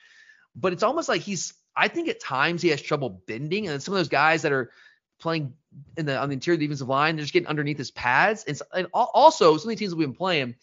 But 0.56 0.74
it's 0.74 0.84
almost 0.84 1.10
like 1.10 1.22
he's. 1.22 1.54
I 1.76 1.88
think 1.88 2.10
at 2.10 2.20
times 2.20 2.62
he 2.62 2.70
has 2.70 2.82
trouble 2.82 3.22
bending, 3.28 3.68
and 3.68 3.82
some 3.82 3.94
of 3.94 4.00
those 4.00 4.10
guys 4.10 4.42
that 4.42 4.52
are 4.52 4.72
playing 5.20 5.54
in 5.98 6.06
the 6.06 6.18
on 6.18 6.30
the 6.30 6.34
interior 6.34 6.58
defensive 6.60 6.88
line. 6.88 7.16
They're 7.16 7.24
just 7.24 7.34
getting 7.34 7.48
underneath 7.48 7.78
his 7.78 7.92
pads. 7.92 8.44
And, 8.46 8.62
and 8.74 8.88
also, 8.94 9.58
some 9.58 9.70
of 9.70 9.78
the 9.78 9.80
teams 9.80 9.96
we've 9.96 10.08
been 10.08 10.16
playing, 10.16 10.56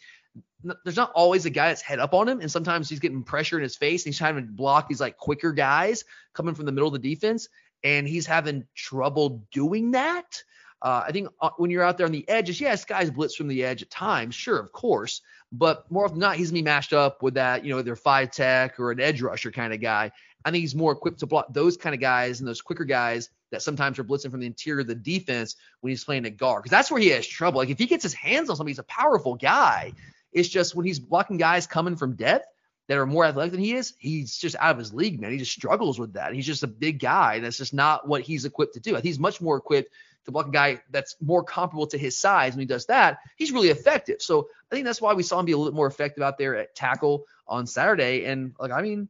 there's 0.84 0.96
not 0.96 1.12
always 1.12 1.46
a 1.46 1.50
guy 1.50 1.68
that's 1.68 1.82
head 1.82 1.98
up 1.98 2.14
on 2.14 2.28
him, 2.28 2.40
and 2.40 2.50
sometimes 2.50 2.88
he's 2.88 3.00
getting 3.00 3.22
pressure 3.22 3.57
in 3.57 3.62
his 3.62 3.76
face. 3.76 4.04
And 4.04 4.12
he's 4.12 4.18
trying 4.18 4.36
to 4.36 4.42
block 4.42 4.88
these 4.88 5.00
like 5.00 5.16
quicker 5.16 5.52
guys 5.52 6.04
coming 6.32 6.54
from 6.54 6.66
the 6.66 6.72
middle 6.72 6.88
of 6.88 7.00
the 7.00 7.14
defense, 7.14 7.48
and 7.84 8.07
he's 8.07 8.26
having 8.26 8.64
trouble 8.74 9.46
doing 9.52 9.92
that. 9.92 10.42
Uh, 10.82 11.04
I 11.06 11.12
think 11.12 11.28
uh, 11.40 11.50
when 11.56 11.70
you're 11.70 11.82
out 11.82 11.96
there 11.96 12.06
on 12.06 12.12
the 12.12 12.28
edges, 12.28 12.60
yes, 12.60 12.84
guys 12.84 13.10
blitz 13.10 13.34
from 13.34 13.48
the 13.48 13.64
edge 13.64 13.82
at 13.82 13.90
times, 13.90 14.34
sure, 14.34 14.58
of 14.58 14.72
course, 14.72 15.22
but 15.50 15.90
more 15.90 16.04
often 16.04 16.18
than 16.18 16.28
not, 16.28 16.36
he's 16.36 16.50
gonna 16.50 16.60
be 16.60 16.64
matched 16.64 16.92
up 16.92 17.22
with 17.22 17.34
that, 17.34 17.64
you 17.64 17.72
know, 17.72 17.78
either 17.78 17.96
five 17.96 18.30
tech 18.30 18.78
or 18.78 18.90
an 18.90 19.00
edge 19.00 19.22
rusher 19.22 19.50
kind 19.50 19.72
of 19.72 19.80
guy. 19.80 20.12
I 20.44 20.50
think 20.50 20.60
he's 20.60 20.74
more 20.74 20.92
equipped 20.92 21.20
to 21.20 21.26
block 21.26 21.52
those 21.52 21.76
kind 21.76 21.94
of 21.94 22.00
guys 22.00 22.40
and 22.40 22.48
those 22.48 22.60
quicker 22.60 22.84
guys 22.84 23.30
that 23.50 23.62
sometimes 23.62 23.98
are 23.98 24.04
blitzing 24.04 24.30
from 24.30 24.40
the 24.40 24.46
interior 24.46 24.80
of 24.80 24.86
the 24.86 24.94
defense 24.94 25.56
when 25.80 25.90
he's 25.90 26.04
playing 26.04 26.24
a 26.24 26.30
guard, 26.30 26.62
because 26.62 26.70
that's 26.70 26.90
where 26.90 27.00
he 27.00 27.08
has 27.08 27.26
trouble. 27.26 27.58
Like 27.58 27.70
if 27.70 27.78
he 27.78 27.86
gets 27.86 28.02
his 28.02 28.14
hands 28.14 28.50
on 28.50 28.56
somebody, 28.56 28.72
he's 28.72 28.78
a 28.78 28.84
powerful 28.84 29.34
guy. 29.34 29.92
It's 30.32 30.48
just 30.48 30.74
when 30.74 30.84
he's 30.84 30.98
blocking 30.98 31.38
guys 31.38 31.66
coming 31.66 31.96
from 31.96 32.16
depth 32.16 32.46
that 32.88 32.98
are 32.98 33.06
more 33.06 33.24
athletic 33.24 33.52
than 33.52 33.60
he 33.60 33.74
is, 33.74 33.94
he's 33.98 34.36
just 34.36 34.54
out 34.60 34.72
of 34.72 34.78
his 34.78 34.92
league, 34.92 35.20
man. 35.20 35.32
He 35.32 35.38
just 35.38 35.52
struggles 35.52 35.98
with 35.98 36.12
that. 36.12 36.34
He's 36.34 36.46
just 36.46 36.62
a 36.62 36.68
big 36.68 37.00
guy. 37.00 37.36
And 37.36 37.44
that's 37.44 37.56
just 37.56 37.74
not 37.74 38.06
what 38.06 38.22
he's 38.22 38.44
equipped 38.44 38.74
to 38.74 38.80
do. 38.80 38.92
I 38.92 38.94
think 38.96 39.06
he's 39.06 39.18
much 39.18 39.40
more 39.40 39.56
equipped 39.56 39.92
to 40.26 40.32
block 40.32 40.48
a 40.48 40.50
guy 40.50 40.80
that's 40.90 41.16
more 41.20 41.42
comparable 41.42 41.86
to 41.88 41.98
his 41.98 42.18
size. 42.18 42.52
When 42.52 42.60
he 42.60 42.66
does 42.66 42.86
that, 42.86 43.18
he's 43.36 43.52
really 43.52 43.70
effective. 43.70 44.20
So 44.20 44.48
I 44.70 44.74
think 44.74 44.84
that's 44.84 45.00
why 45.00 45.14
we 45.14 45.22
saw 45.22 45.40
him 45.40 45.46
be 45.46 45.52
a 45.52 45.58
little 45.58 45.74
more 45.74 45.86
effective 45.86 46.22
out 46.22 46.36
there 46.36 46.54
at 46.56 46.74
tackle 46.74 47.24
on 47.48 47.66
Saturday. 47.66 48.24
And 48.24 48.54
like, 48.58 48.72
I 48.72 48.82
mean, 48.82 49.08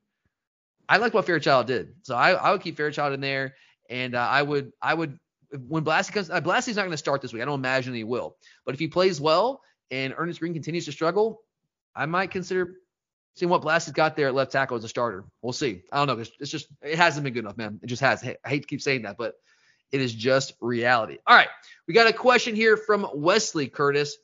I 0.89 0.99
like 0.99 1.15
what 1.15 1.27
Fairchild 1.27 1.67
did. 1.67 1.95
So 2.03 2.15
I, 2.15 2.33
I 2.33 2.53
would 2.53 2.63
keep 2.63 2.77
Fairchild 2.77 3.13
in 3.13 3.21
there. 3.21 3.57
And 3.91 4.15
uh, 4.15 4.21
I 4.21 4.43
would, 4.43 4.73
I 4.81 4.95
would, 4.95 5.19
when 5.67 5.85
Blaske 5.85 6.13
comes, 6.13 6.31
uh, 6.31 6.41
Blaske's 6.41 6.77
not 6.77 6.83
going 6.83 6.91
to 6.91 6.97
start 6.97 7.23
this 7.23 7.33
week. 7.33 7.43
I 7.43 7.47
don't 7.47 7.59
imagine 7.59 7.95
he 7.95 8.05
will. 8.05 8.37
But 8.65 8.75
if 8.75 8.81
he 8.81 8.89
plays 8.89 9.21
well 9.21 9.63
and 9.91 10.15
Earnest 10.17 10.41
Greene 10.41 10.53
continues 10.53 10.85
to 10.85 10.93
struggle, 10.93 11.41
I 11.95 12.07
might 12.07 12.31
consider 12.31 12.75
seeing 13.37 13.49
what 13.49 13.63
Blaske's 13.63 13.93
got 13.93 14.17
there 14.17 14.29
at 14.29 14.35
left 14.35 14.53
tackle 14.53 14.77
as 14.77 14.85
a 14.85 14.89
starter. 14.89 15.25
We'll 15.41 15.53
see. 15.53 15.83
I 15.91 15.99
don't 15.99 16.09
know. 16.09 16.21
It's, 16.21 16.31
it's 16.41 16.51
just, 16.51 16.69
it 16.83 16.97
hasn't 16.97 17.25
been 17.25 17.33
good 17.33 17.45
enough, 17.45 17.57
man. 17.57 17.81
It 17.83 17.87
just 17.87 18.03
has. 18.03 18.23
I 18.23 18.37
hate 18.45 18.63
to 18.63 18.69
keep 18.69 18.83
saying 18.83 19.03
that, 19.03 19.17
but 19.17 19.35
it 19.93 20.01
is 20.01 20.13
just 20.13 20.55
reality. 20.61 21.19
All 21.27 21.37
right. 21.37 21.49
We 21.87 21.95
got 21.95 22.09
a 22.09 22.13
question 22.13 22.55
here 22.55 22.77
from 22.77 23.07
Wesley 23.15 23.69
Curtis. 23.69 24.17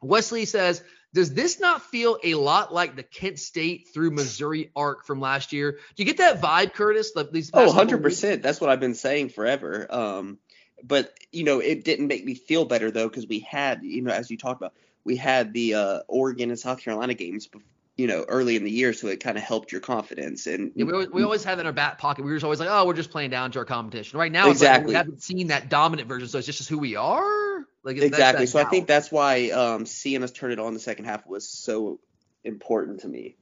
Wesley 0.00 0.44
says, 0.44 0.82
does 1.14 1.32
this 1.32 1.60
not 1.60 1.82
feel 1.82 2.18
a 2.24 2.34
lot 2.34 2.74
like 2.74 2.96
the 2.96 3.02
Kent 3.02 3.38
State 3.38 3.88
through 3.94 4.10
Missouri 4.10 4.70
arc 4.74 5.06
from 5.06 5.20
last 5.20 5.52
year? 5.52 5.72
Do 5.72 6.02
you 6.02 6.04
get 6.04 6.18
that 6.18 6.40
vibe, 6.40 6.74
Curtis? 6.74 7.12
These 7.32 7.50
oh, 7.54 7.72
100%. 7.72 8.42
That's 8.42 8.60
what 8.60 8.70
I've 8.70 8.80
been 8.80 8.94
saying 8.94 9.28
forever. 9.28 9.86
Um, 9.90 10.38
but, 10.82 11.14
you 11.30 11.44
know, 11.44 11.60
it 11.60 11.84
didn't 11.84 12.08
make 12.08 12.24
me 12.24 12.34
feel 12.34 12.64
better, 12.64 12.90
though, 12.90 13.08
because 13.08 13.28
we 13.28 13.38
had, 13.38 13.84
you 13.84 14.02
know, 14.02 14.12
as 14.12 14.30
you 14.30 14.36
talked 14.36 14.60
about, 14.60 14.74
we 15.04 15.16
had 15.16 15.52
the 15.52 15.74
uh, 15.74 16.00
Oregon 16.08 16.50
and 16.50 16.58
South 16.58 16.80
Carolina 16.80 17.14
games 17.14 17.48
you 17.96 18.06
know, 18.08 18.24
early 18.28 18.56
in 18.56 18.64
the 18.64 18.70
year, 18.70 18.92
so 18.92 19.06
it 19.06 19.20
kind 19.20 19.38
of 19.38 19.44
helped 19.44 19.70
your 19.70 19.80
confidence. 19.80 20.46
And 20.46 20.72
yeah, 20.74 20.84
we, 20.84 20.92
always, 20.92 21.10
we 21.10 21.22
always 21.22 21.44
have 21.44 21.58
in 21.58 21.66
our 21.66 21.72
back 21.72 21.98
pocket. 21.98 22.24
We 22.24 22.32
were 22.32 22.40
always 22.42 22.58
like, 22.58 22.68
oh, 22.70 22.86
we're 22.86 22.94
just 22.94 23.10
playing 23.10 23.30
down 23.30 23.52
to 23.52 23.60
our 23.60 23.64
competition. 23.64 24.18
Right 24.18 24.32
now, 24.32 24.50
exactly. 24.50 24.86
Like 24.86 24.88
we 24.88 24.94
haven't 24.94 25.22
seen 25.22 25.48
that 25.48 25.68
dominant 25.68 26.08
version, 26.08 26.28
so 26.28 26.38
it's 26.38 26.46
just 26.46 26.68
who 26.68 26.78
we 26.78 26.96
are. 26.96 27.66
Like 27.84 27.98
exactly. 27.98 28.46
So 28.46 28.58
I 28.58 28.64
think 28.64 28.88
that's 28.88 29.12
why 29.12 29.50
um, 29.50 29.86
seeing 29.86 30.22
us 30.22 30.32
turn 30.32 30.50
it 30.50 30.58
on 30.58 30.74
the 30.74 30.80
second 30.80 31.04
half 31.04 31.26
was 31.26 31.48
so 31.48 32.00
important 32.42 33.00
to 33.00 33.08
me. 33.08 33.36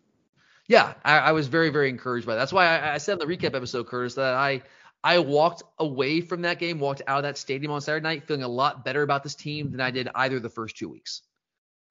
Yeah, 0.68 0.94
I, 1.04 1.18
I 1.18 1.32
was 1.32 1.48
very, 1.48 1.70
very 1.70 1.88
encouraged 1.88 2.26
by 2.26 2.34
that. 2.34 2.40
That's 2.40 2.52
why 2.52 2.66
I, 2.66 2.94
I 2.94 2.98
said 2.98 3.20
in 3.20 3.26
the 3.26 3.36
recap 3.36 3.54
episode, 3.54 3.86
Curtis, 3.86 4.14
that 4.14 4.34
I 4.34 4.62
I 5.04 5.18
walked 5.18 5.62
away 5.78 6.20
from 6.20 6.42
that 6.42 6.58
game, 6.58 6.78
walked 6.78 7.02
out 7.06 7.18
of 7.18 7.22
that 7.24 7.38
stadium 7.38 7.72
on 7.72 7.80
Saturday 7.80 8.04
night, 8.04 8.24
feeling 8.26 8.42
a 8.42 8.48
lot 8.48 8.84
better 8.84 9.02
about 9.02 9.22
this 9.22 9.34
team 9.34 9.70
than 9.70 9.80
I 9.80 9.90
did 9.90 10.08
either 10.14 10.38
the 10.40 10.48
first 10.48 10.76
two 10.76 10.88
weeks. 10.88 11.22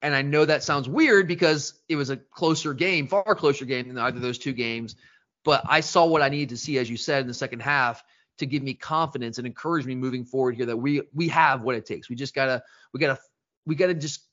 And 0.02 0.14
I 0.14 0.22
know 0.22 0.44
that 0.44 0.64
sounds 0.64 0.88
weird 0.88 1.28
because 1.28 1.74
it 1.88 1.96
was 1.96 2.10
a 2.10 2.16
closer 2.16 2.74
game, 2.74 3.06
far 3.06 3.34
closer 3.34 3.64
game 3.64 3.88
than 3.88 3.98
either 3.98 4.16
of 4.16 4.22
those 4.22 4.38
two 4.38 4.52
games. 4.52 4.96
But 5.44 5.62
I 5.66 5.80
saw 5.80 6.04
what 6.06 6.22
I 6.22 6.28
needed 6.28 6.50
to 6.50 6.56
see, 6.56 6.78
as 6.78 6.90
you 6.90 6.96
said, 6.96 7.22
in 7.22 7.28
the 7.28 7.34
second 7.34 7.60
half 7.60 8.02
to 8.38 8.46
give 8.46 8.62
me 8.62 8.74
confidence 8.74 9.38
and 9.38 9.46
encourage 9.46 9.86
me 9.86 9.94
moving 9.94 10.24
forward 10.24 10.56
here 10.56 10.66
that 10.66 10.76
we 10.76 11.02
we 11.14 11.28
have 11.28 11.62
what 11.62 11.76
it 11.76 11.86
takes. 11.86 12.08
We 12.08 12.16
just 12.16 12.34
gotta 12.34 12.62
we 12.92 13.00
gotta 13.00 13.18
we 13.64 13.74
gotta 13.74 13.94
just 13.94 14.24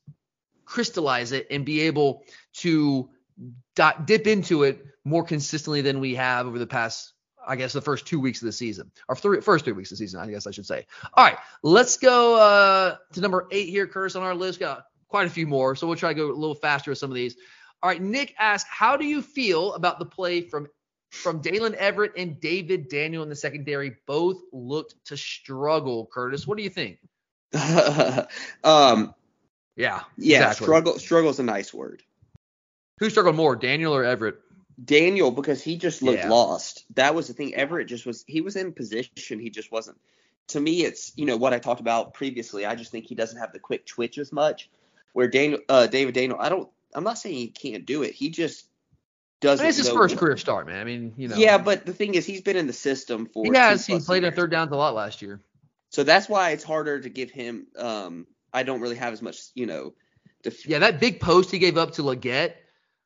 crystallize 0.65 1.31
it 1.31 1.47
and 1.51 1.65
be 1.65 1.81
able 1.81 2.23
to 2.53 3.09
dip 4.05 4.27
into 4.27 4.63
it 4.63 4.85
more 5.03 5.23
consistently 5.23 5.81
than 5.81 5.99
we 5.99 6.15
have 6.15 6.47
over 6.47 6.59
the 6.59 6.67
past 6.67 7.13
I 7.47 7.55
guess 7.55 7.73
the 7.73 7.81
first 7.81 8.05
two 8.05 8.19
weeks 8.19 8.41
of 8.41 8.45
the 8.45 8.51
season, 8.51 8.91
or 9.07 9.15
three, 9.15 9.41
first 9.41 9.65
three 9.65 9.73
weeks 9.73 9.91
of 9.91 9.97
the 9.97 10.05
season, 10.05 10.19
I 10.19 10.27
guess 10.27 10.45
I 10.45 10.51
should 10.51 10.67
say. 10.67 10.85
All 11.13 11.25
right, 11.25 11.37
let's 11.63 11.97
go 11.97 12.35
uh, 12.35 12.97
to 13.13 13.21
number 13.21 13.47
eight 13.49 13.69
here, 13.69 13.87
Curtis, 13.87 14.15
on 14.15 14.23
our 14.23 14.35
list. 14.35 14.59
Got 14.59 14.85
quite 15.09 15.27
a 15.27 15.29
few 15.29 15.47
more, 15.47 15.75
so 15.75 15.87
we'll 15.87 15.95
try 15.95 16.13
to 16.13 16.15
go 16.15 16.31
a 16.31 16.33
little 16.33 16.55
faster 16.55 16.91
with 16.91 16.97
some 16.97 17.11
of 17.11 17.15
these. 17.15 17.35
All 17.81 17.89
right, 17.89 18.01
Nick 18.01 18.35
asks, 18.37 18.69
how 18.69 18.95
do 18.97 19.05
you 19.05 19.21
feel 19.21 19.73
about 19.73 19.99
the 19.99 20.05
play 20.05 20.41
from 20.41 20.67
from 21.11 21.41
Daylen 21.41 21.73
Everett 21.73 22.13
and 22.17 22.39
David 22.39 22.87
Daniel 22.87 23.23
in 23.23 23.29
the 23.29 23.35
secondary? 23.35 23.95
Both 24.05 24.41
looked 24.53 24.95
to 25.05 25.17
struggle. 25.17 26.09
Curtis, 26.13 26.45
what 26.45 26.57
do 26.57 26.63
you 26.63 26.69
think? 26.69 26.99
um, 28.63 29.13
yeah, 29.75 30.01
yeah, 30.17 30.37
exactly. 30.37 30.65
struggle. 30.65 30.99
Struggle 30.99 31.29
is 31.31 31.39
a 31.39 31.43
nice 31.43 31.73
word. 31.73 32.03
Who 32.99 33.09
struggled 33.09 33.35
more, 33.35 33.55
Daniel 33.55 33.95
or 33.95 34.03
Everett? 34.03 34.39
Daniel, 34.83 35.31
because 35.31 35.61
he 35.61 35.77
just 35.77 36.01
looked 36.01 36.23
yeah. 36.23 36.29
lost. 36.29 36.85
That 36.95 37.15
was 37.15 37.27
the 37.27 37.33
thing. 37.33 37.55
Everett 37.55 37.87
just 37.87 38.05
was. 38.05 38.23
He 38.27 38.41
was 38.41 38.55
in 38.55 38.73
position. 38.73 39.39
He 39.39 39.49
just 39.49 39.71
wasn't. 39.71 39.97
To 40.49 40.59
me, 40.59 40.83
it's 40.83 41.13
you 41.15 41.25
know 41.25 41.37
what 41.37 41.53
I 41.53 41.59
talked 41.59 41.81
about 41.81 42.13
previously. 42.13 42.65
I 42.65 42.75
just 42.75 42.91
think 42.91 43.05
he 43.05 43.15
doesn't 43.15 43.39
have 43.39 43.53
the 43.53 43.59
quick 43.59 43.85
twitch 43.85 44.17
as 44.17 44.31
much. 44.31 44.69
Where 45.13 45.27
Daniel, 45.27 45.59
uh, 45.67 45.87
David 45.87 46.13
Daniel, 46.13 46.37
I 46.39 46.49
don't. 46.49 46.69
I'm 46.93 47.03
not 47.03 47.17
saying 47.17 47.35
he 47.35 47.47
can't 47.47 47.85
do 47.85 48.03
it. 48.03 48.13
He 48.13 48.29
just 48.29 48.67
doesn't. 49.41 49.65
It's 49.65 49.77
his 49.77 49.89
first 49.89 50.17
career 50.17 50.37
start, 50.37 50.67
man. 50.67 50.79
I 50.79 50.83
mean, 50.83 51.13
you 51.17 51.27
know. 51.27 51.35
Yeah, 51.35 51.57
but 51.57 51.85
the 51.85 51.93
thing 51.93 52.15
is, 52.15 52.25
he's 52.25 52.41
been 52.41 52.57
in 52.57 52.67
the 52.67 52.73
system 52.73 53.25
for. 53.25 53.45
He 53.45 53.57
has. 53.57 53.85
He 53.85 53.99
played 53.99 54.23
years. 54.23 54.33
in 54.33 54.35
third 54.37 54.51
downs 54.51 54.71
a 54.71 54.75
lot 54.75 54.95
last 54.95 55.21
year. 55.21 55.41
So 55.89 56.03
that's 56.03 56.29
why 56.29 56.51
it's 56.51 56.63
harder 56.63 56.99
to 56.99 57.09
give 57.09 57.31
him. 57.31 57.67
Um, 57.77 58.27
I 58.53 58.63
don't 58.63 58.81
really 58.81 58.95
have 58.95 59.13
as 59.13 59.21
much, 59.21 59.41
you 59.55 59.65
know. 59.65 59.93
Def- 60.43 60.67
yeah, 60.67 60.79
that 60.79 60.99
big 60.99 61.19
post 61.19 61.51
he 61.51 61.59
gave 61.59 61.77
up 61.77 61.91
to 61.93 62.03
Legette 62.03 62.53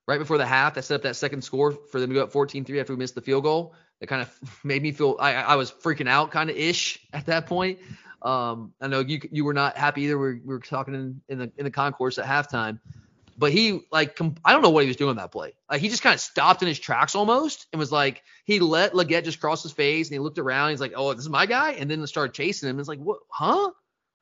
right 0.07 0.19
before 0.19 0.37
the 0.37 0.45
half 0.45 0.75
that 0.75 0.83
set 0.83 0.95
up 0.95 1.01
that 1.03 1.15
second 1.15 1.41
score 1.43 1.71
for 1.71 1.99
them 1.99 2.09
to 2.09 2.13
go 2.13 2.23
up 2.23 2.31
14-3 2.31 2.79
after 2.79 2.93
we 2.93 2.97
missed 2.97 3.15
the 3.15 3.21
field 3.21 3.43
goal. 3.43 3.73
That 3.99 4.07
kind 4.07 4.21
of 4.21 4.39
made 4.63 4.81
me 4.81 4.91
feel 4.91 5.17
I, 5.19 5.33
I 5.33 5.55
was 5.55 5.71
freaking 5.71 6.09
out 6.09 6.31
kind 6.31 6.49
of 6.49 6.55
ish 6.57 6.99
at 7.13 7.25
that 7.27 7.47
point. 7.47 7.79
Um, 8.24 8.74
I 8.80 8.88
know 8.88 9.01
you 9.01 9.19
you 9.32 9.45
were 9.45 9.53
not 9.53 9.78
happy 9.78 10.03
either. 10.03 10.17
We, 10.17 10.36
we 10.36 10.53
were 10.53 10.59
talking 10.59 10.93
in, 10.93 11.21
in 11.28 11.38
the 11.39 11.51
in 11.57 11.65
the 11.65 11.71
concourse 11.71 12.17
at 12.17 12.26
halftime, 12.26 12.80
but 13.38 13.51
he 13.51 13.82
like 13.91 14.15
com- 14.15 14.36
I 14.45 14.53
don't 14.53 14.61
know 14.61 14.69
what 14.69 14.84
he 14.84 14.88
was 14.88 14.95
doing 14.95 15.17
that 15.17 15.32
play. 15.32 15.53
Like 15.69 15.82
he 15.82 15.89
just 15.89 16.01
kind 16.01 16.13
of 16.13 16.21
stopped 16.21 16.61
in 16.61 16.67
his 16.67 16.80
tracks 16.80 17.15
almost 17.15 17.67
and 17.74 17.80
was 17.80 17.91
like 17.91 18.24
he 18.45 18.59
let 18.59 18.93
Legette 18.93 19.26
just 19.26 19.39
cross 19.39 19.61
his 19.61 19.74
face 19.74 20.07
and 20.07 20.13
he 20.13 20.19
looked 20.19 20.39
around. 20.39 20.69
He's 20.69 20.82
like, 20.82 20.93
oh, 20.95 21.13
this 21.13 21.24
is 21.24 21.30
my 21.30 21.45
guy, 21.45 21.71
and 21.74 21.91
then 21.91 22.05
started 22.07 22.34
chasing 22.34 22.69
him. 22.69 22.80
It's 22.80 22.88
like, 22.88 22.99
what? 22.99 23.19
Huh? 23.30 23.71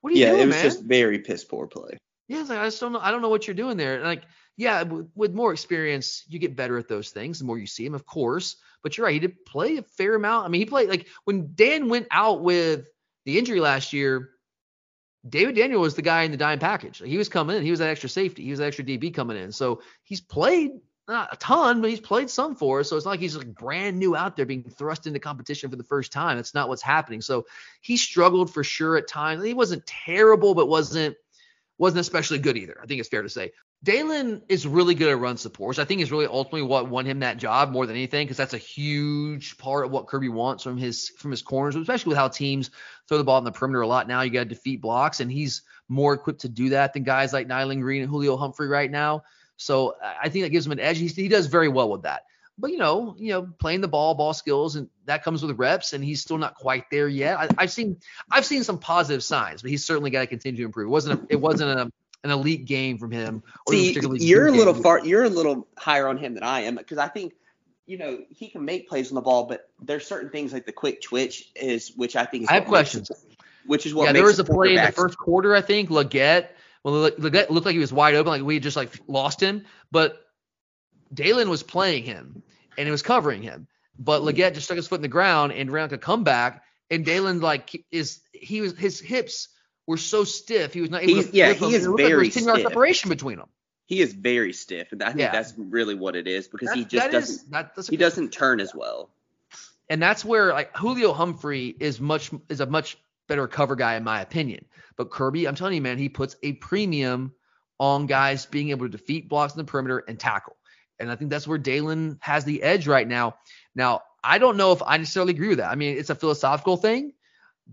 What 0.02 0.14
are 0.14 0.16
you 0.16 0.22
yeah, 0.22 0.30
doing, 0.30 0.38
Yeah, 0.38 0.44
it 0.44 0.48
was 0.48 0.56
man? 0.56 0.64
just 0.64 0.84
very 0.84 1.20
piss 1.20 1.44
poor 1.44 1.68
play. 1.68 1.98
Yeah, 2.28 2.42
it's 2.42 2.50
like 2.50 2.60
I 2.60 2.66
just 2.66 2.80
don't 2.80 2.94
know. 2.94 3.00
I 3.00 3.12
don't 3.12 3.22
know 3.22 3.30
what 3.30 3.46
you're 3.46 3.56
doing 3.56 3.78
there. 3.78 4.04
Like, 4.04 4.24
yeah, 4.58 4.84
with, 4.84 5.10
with 5.16 5.34
more 5.34 5.54
experience, 5.54 6.24
you 6.28 6.40
get 6.40 6.56
better 6.56 6.78
at 6.78 6.88
those 6.88 7.12
things. 7.12 7.40
The 7.40 7.46
more 7.46 7.60
you 7.60 7.68
see 7.68 7.86
him, 7.86 7.94
of 7.94 8.06
course. 8.06 8.56
But 8.82 8.98
you're 8.98 9.06
right. 9.06 9.14
He 9.14 9.20
did 9.20 9.46
play 9.46 9.78
a 9.78 9.84
fair 9.84 10.16
amount. 10.16 10.46
I 10.46 10.48
mean, 10.50 10.62
he 10.62 10.66
played 10.66 10.90
like 10.90 11.08
when 11.26 11.52
Dan 11.54 11.90
went 11.90 12.08
out 12.10 12.42
with 12.42 12.88
the 13.26 13.38
injury 13.38 13.60
last 13.60 13.94
year, 13.94 14.30
David 15.28 15.56
Daniel 15.56 15.82
was 15.82 15.96
the 15.96 16.02
guy 16.02 16.24
in 16.24 16.32
the 16.32 16.38
dime 16.38 16.60
package. 16.60 17.02
He 17.04 17.18
was 17.18 17.30
coming 17.30 17.58
in. 17.58 17.64
He 17.64 17.70
was 17.70 17.80
that 17.80 17.90
extra 17.90 18.10
safety. 18.10 18.44
He 18.44 18.50
was 18.50 18.60
that 18.60 18.66
extra 18.66 18.84
DB 18.84 19.14
coming 19.14 19.38
in. 19.38 19.52
So 19.52 19.82
he's 20.04 20.22
played 20.22 20.72
not 21.08 21.34
a 21.34 21.38
ton, 21.38 21.82
but 21.82 21.90
he's 21.90 22.00
played 22.00 22.30
some 22.30 22.56
for 22.56 22.80
us. 22.80 22.90
So 22.90 22.96
it's 22.96 23.06
not 23.06 23.12
like 23.12 23.20
he's 23.20 23.36
like 23.36 23.54
brand 23.54 24.00
new 24.00 24.16
out 24.16 24.36
there 24.36 24.46
being 24.46 24.64
thrust 24.64 25.08
into 25.08 25.20
competition 25.20 25.70
for 25.70 25.76
the 25.76 25.84
first 25.84 26.12
time. 26.12 26.38
That's 26.38 26.54
not 26.54 26.70
what's 26.70 26.82
happening. 26.82 27.22
So 27.22 27.46
he 27.82 27.98
struggled 27.98 28.52
for 28.52 28.64
sure 28.64 28.98
at 28.98 29.08
times. 29.08 29.44
He 29.44 29.54
wasn't 29.54 29.86
terrible, 29.86 30.56
but 30.56 30.68
wasn't 30.68 31.16
wasn't 31.82 32.00
especially 32.00 32.38
good 32.38 32.58
either. 32.58 32.80
I 32.82 32.86
think 32.86 33.00
it's 33.00 33.10
fair 33.10 33.24
to 33.24 33.30
say. 33.30 33.54
Daylen 33.84 34.44
is 34.48 34.68
really 34.68 34.94
good 34.94 35.10
at 35.10 35.18
run 35.18 35.36
support, 35.36 35.80
I 35.80 35.84
think 35.84 36.00
is 36.00 36.12
really 36.12 36.28
ultimately 36.28 36.62
what 36.62 36.88
won 36.88 37.08
him 37.08 37.22
that 37.22 37.38
job 37.38 37.72
more 37.72 37.88
than 37.88 37.96
anything, 37.96 38.28
because 38.28 38.38
that's 38.38 38.54
a 38.54 38.60
huge 38.60 39.58
part 39.58 39.86
of 39.86 39.92
what 39.92 40.06
Kirby 40.06 40.30
wants 40.30 40.64
from 40.64 40.78
his 40.78 41.10
from 41.18 41.32
his 41.32 41.42
corners, 41.42 41.76
especially 41.76 42.12
with 42.12 42.20
how 42.20 42.28
teams 42.28 42.70
throw 43.10 43.18
the 43.18 43.24
ball 43.24 43.40
in 43.40 43.44
the 43.44 43.52
perimeter 43.52 43.82
a 43.82 43.88
lot 43.88 44.08
now. 44.08 44.22
You 44.22 44.30
got 44.30 44.44
to 44.44 44.50
defeat 44.50 44.80
blocks, 44.80 45.22
and 45.22 45.32
he's 45.32 45.64
more 45.90 46.14
equipped 46.14 46.42
to 46.42 46.50
do 46.50 46.70
that 46.70 46.94
than 46.94 47.02
guys 47.02 47.34
like 47.34 47.48
Nyland 47.48 47.82
Green 47.82 48.04
and 48.04 48.12
Julio 48.12 48.38
Humphrey 48.38 48.68
right 48.68 48.92
now. 48.92 49.24
So 49.58 49.96
I 50.02 50.30
think 50.30 50.46
that 50.46 50.52
gives 50.52 50.68
him 50.68 50.74
an 50.74 50.80
edge. 50.80 51.00
He, 51.00 51.08
he 51.08 51.28
does 51.30 51.48
very 51.48 51.68
well 51.68 51.90
with 51.90 52.04
that. 52.04 52.26
But 52.58 52.72
you 52.72 52.78
know, 52.78 53.16
you 53.18 53.32
know, 53.32 53.50
playing 53.60 53.82
the 53.82 53.88
ball, 53.88 54.14
ball 54.14 54.34
skills, 54.34 54.76
and 54.76 54.88
that 55.06 55.24
comes 55.24 55.44
with 55.44 55.58
reps, 55.58 55.94
and 55.94 56.04
he's 56.04 56.22
still 56.22 56.38
not 56.38 56.56
quite 56.56 56.90
there 56.92 57.08
yet. 57.08 57.38
I, 57.58 57.64
have 57.64 57.72
seen 57.72 57.98
I've 58.30 58.46
seen 58.46 58.64
some 58.64 58.78
positive 58.78 59.24
signs, 59.24 59.62
but 59.62 59.72
he's 59.72 59.84
certainly 59.84 60.12
got 60.12 60.22
to 60.22 60.28
continue 60.28 60.58
to 60.58 60.66
improve. 60.66 60.88
It 60.88 60.92
wasn't 60.92 61.22
a, 61.22 61.26
it 61.30 61.42
wasn't 61.42 61.80
a 61.80 61.92
an 62.24 62.32
elite 62.32 62.66
game 62.66 62.98
from 62.98 63.12
him. 63.12 63.44
See, 63.70 63.98
you're 64.20 64.48
a 64.48 64.52
little 64.52 64.74
far. 64.74 65.04
You're 65.06 65.24
a 65.24 65.30
little 65.30 65.68
higher 65.78 66.08
on 66.08 66.18
him 66.18 66.34
than 66.34 66.44
I 66.44 66.62
am 66.62 66.76
because 66.76 66.98
I 66.98 67.08
think 67.08 67.34
you 67.86 67.98
know 67.98 68.20
he 68.30 68.50
can 68.50 68.64
make 68.64 68.88
plays 68.88 69.10
on 69.10 69.16
the 69.16 69.22
ball, 69.22 69.46
but 69.46 69.70
there's 69.82 70.06
certain 70.06 70.30
things 70.30 70.54
like 70.54 70.66
the 70.66 70.72
quick 70.72 71.02
twitch 71.02 71.52
is 71.56 71.94
which 71.96 72.16
I 72.16 72.26
think. 72.26 72.44
Is 72.44 72.50
I 72.50 72.56
have 72.56 72.66
questions. 72.66 73.10
which 73.66 73.86
is 73.86 73.94
what 73.94 74.06
yeah. 74.06 74.14
There 74.14 74.24
was 74.24 74.40
a 74.40 74.44
play 74.44 74.76
in 74.76 74.86
the 74.86 74.92
first 74.92 75.18
quarter, 75.18 75.56
I 75.56 75.62
think. 75.62 75.90
Legette 75.90 76.50
Well, 76.84 77.10
Legette 77.12 77.50
looked 77.50 77.66
like 77.66 77.74
he 77.74 77.80
was 77.80 77.94
wide 77.94 78.16
open, 78.16 78.32
like 78.32 78.44
we 78.44 78.56
had 78.56 78.64
just 78.64 78.78
like 78.78 78.92
lost 79.08 79.42
him. 79.42 79.66
But 79.92 80.26
Daylen 81.14 81.48
was 81.48 81.64
playing 81.64 82.04
him 82.04 82.44
and 82.78 82.88
he 82.88 82.92
was 82.92 83.02
covering 83.02 83.42
him. 83.42 83.68
But 84.00 84.22
hmm. 84.22 84.28
Legette 84.28 84.54
just 84.54 84.66
stuck 84.66 84.78
his 84.78 84.88
foot 84.88 84.96
in 84.98 85.02
the 85.02 85.08
ground 85.08 85.52
and 85.54 85.72
ran 85.72 85.86
like 85.86 85.92
a 85.94 85.98
comeback. 85.98 86.64
And 86.90 87.06
Daylen 87.06 87.42
like 87.42 87.86
is 87.92 88.20
he 88.34 88.62
was 88.62 88.78
his 88.78 89.00
hips 89.00 89.50
were 89.88 89.98
so 89.98 90.24
stiff 90.24 90.74
he 90.74 90.82
was 90.82 90.90
not 90.90 91.04
able 91.04 91.16
He's, 91.16 91.30
to 91.30 91.36
yeah, 91.36 91.54
he 91.54 91.74
is 91.74 91.86
It 91.86 91.90
looked 91.90 92.02
like 92.02 92.10
very 92.10 92.30
10 92.30 92.44
yard 92.44 92.60
stiff. 92.60 92.70
separation 92.70 93.10
between 93.10 93.38
them. 93.38 93.50
He 93.86 94.02
is 94.02 94.14
very 94.14 94.54
stiff, 94.54 94.94
and 94.94 95.04
I 95.04 95.08
think 95.08 95.20
Yeah. 95.20 95.32
that's 95.32 95.54
really 95.58 95.96
what 95.96 96.16
it 96.16 96.28
is 96.28 96.48
because 96.48 96.72
he 96.72 96.86
just 96.86 97.12
doesn't 97.12 97.52
that- 97.52 97.76
that's 97.76 97.88
he 97.88 97.98
doesn't 97.98 98.32
turn 98.32 98.60
as 98.60 98.74
well. 98.74 99.10
and 99.90 100.02
that's 100.02 100.24
where 100.24 100.54
like 100.54 100.76
Julio 100.76 101.12
Humphrey 101.14 101.76
is 101.80 102.00
much 102.00 102.32
is 102.50 102.62
a 102.62 102.66
much 102.66 102.98
better 103.28 103.48
cover 103.48 103.76
guy 103.76 103.96
in 103.96 104.04
my 104.04 104.22
opinion. 104.22 104.66
But 104.96 105.10
Kirby, 105.12 105.48
I'm 105.48 105.56
telling 105.56 105.76
you, 105.76 105.82
man, 105.82 105.98
he 105.98 106.10
puts 106.10 106.36
a 106.44 106.54
premium 106.54 107.34
on 107.80 108.06
guys 108.06 108.46
being 108.46 108.70
able 108.70 108.86
to 108.86 108.92
defeat 108.92 109.28
blocks 109.28 109.54
in 109.54 109.58
the 109.58 109.64
perimeter 109.64 110.00
and 110.00 110.20
tackle. 110.20 110.56
And 111.02 111.12
I 111.12 111.16
think 111.16 111.30
that's 111.30 111.48
where 111.48 111.60
Daylen 111.60 112.18
has 112.22 112.46
the 112.46 112.64
edge 112.64 112.88
right 112.88 113.08
now. 113.08 113.36
Now, 113.76 114.02
I 114.24 114.38
don't 114.38 114.58
know 114.58 114.72
if 114.72 114.82
I 114.86 114.98
necessarily 114.98 115.34
agree 115.34 115.50
with 115.50 115.58
that. 115.58 115.72
I 115.72 115.76
mean, 115.76 115.98
it's 115.98 116.10
a 116.10 116.16
philosophical 116.16 116.78
thing, 116.78 117.14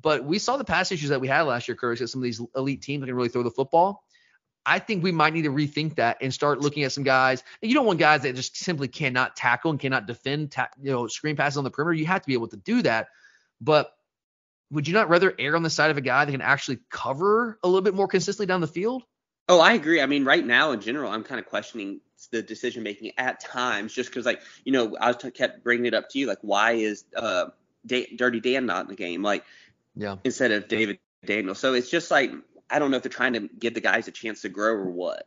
but 0.01 0.24
we 0.24 0.39
saw 0.39 0.57
the 0.57 0.64
pass 0.64 0.91
issues 0.93 1.11
that 1.11 1.20
we 1.20 1.29
had 1.29 1.43
last 1.43 1.68
year, 1.68 1.76
Curtis, 1.76 2.01
at 2.01 2.09
some 2.09 2.20
of 2.20 2.24
these 2.24 2.41
elite 2.57 2.83
teams 2.83 3.01
that 3.03 3.07
can 3.07 3.14
really 3.14 3.29
throw 3.29 3.43
the 3.43 3.51
football. 3.51 4.03
I 4.64 4.79
think 4.79 5.03
we 5.03 5.12
might 5.12 5.33
need 5.33 5.43
to 5.43 5.51
rethink 5.51 5.97
that 5.97 6.18
and 6.20 6.33
start 6.33 6.61
looking 6.61 6.85
at 6.85 6.93
some 6.93 7.05
guys. 7.05 7.43
You 7.62 7.74
don't 7.74 7.87
want 7.87 7.99
guys 7.99 8.22
that 8.22 8.35
just 8.35 8.57
simply 8.57 8.89
cannot 8.89 9.35
tackle 9.35 9.70
and 9.70 9.81
cannot 9.81 10.07
defend, 10.07 10.53
ta- 10.53 10.68
you 10.81 10.91
know, 10.91 11.07
screen 11.07 11.37
passes 11.37 11.57
on 11.57 11.64
the 11.64 11.70
perimeter. 11.70 11.95
You 11.95 12.07
have 12.07 12.20
to 12.20 12.26
be 12.26 12.35
able 12.35 12.49
to 12.49 12.57
do 12.57 12.83
that. 12.83 13.09
But 13.61 13.91
would 14.70 14.87
you 14.87 14.93
not 14.93 15.09
rather 15.09 15.35
err 15.39 15.57
on 15.57 15.62
the 15.62 15.70
side 15.70 15.91
of 15.91 15.97
a 15.97 16.03
guy 16.03 16.24
that 16.24 16.33
can 16.33 16.43
actually 16.43 16.81
cover 16.91 17.59
a 17.62 17.68
little 17.68 17.81
bit 17.81 17.95
more 17.95 18.09
consistently 18.09 18.47
down 18.47 18.61
the 18.61 18.66
field? 18.66 19.05
Oh, 19.49 19.61
I 19.61 19.72
agree. 19.72 20.03
I 20.03 20.07
mean, 20.07 20.24
right 20.26 20.45
now 20.45 20.72
in 20.72 20.81
general, 20.81 21.11
I'm 21.11 21.24
kind 21.24 21.41
of 21.41 21.47
questioning 21.47 22.01
the 22.27 22.43
decision 22.43 22.83
making 22.83 23.12
at 23.16 23.41
times, 23.41 23.95
just 23.95 24.11
because, 24.11 24.27
like, 24.27 24.41
you 24.64 24.73
know, 24.73 24.97
I 25.01 25.09
was 25.09 25.16
kept 25.35 25.62
bringing 25.62 25.87
it 25.87 25.95
up 25.95 26.11
to 26.11 26.19
you, 26.19 26.27
like, 26.27 26.39
why 26.43 26.73
is 26.73 27.05
uh, 27.16 27.47
da- 27.87 28.14
Dirty 28.16 28.41
Dan 28.41 28.66
not 28.66 28.83
in 28.83 28.89
the 28.89 28.97
game, 28.97 29.23
like, 29.23 29.45
Yeah. 29.95 30.16
instead 30.25 30.51
of 30.53 30.69
David 30.69 30.99
Daniel? 31.25 31.55
So 31.55 31.75
it's 31.75 31.91
just 31.91 32.11
like 32.11 32.33
I 32.71 32.79
don't 32.79 32.91
know 32.91 32.97
if 32.99 33.03
they're 33.03 33.11
trying 33.11 33.33
to 33.35 33.49
give 33.59 33.75
the 33.75 33.81
guys 33.81 34.09
a 34.09 34.11
chance 34.11 34.43
to 34.43 34.49
grow 34.49 34.73
or 34.75 34.91
what. 34.91 35.27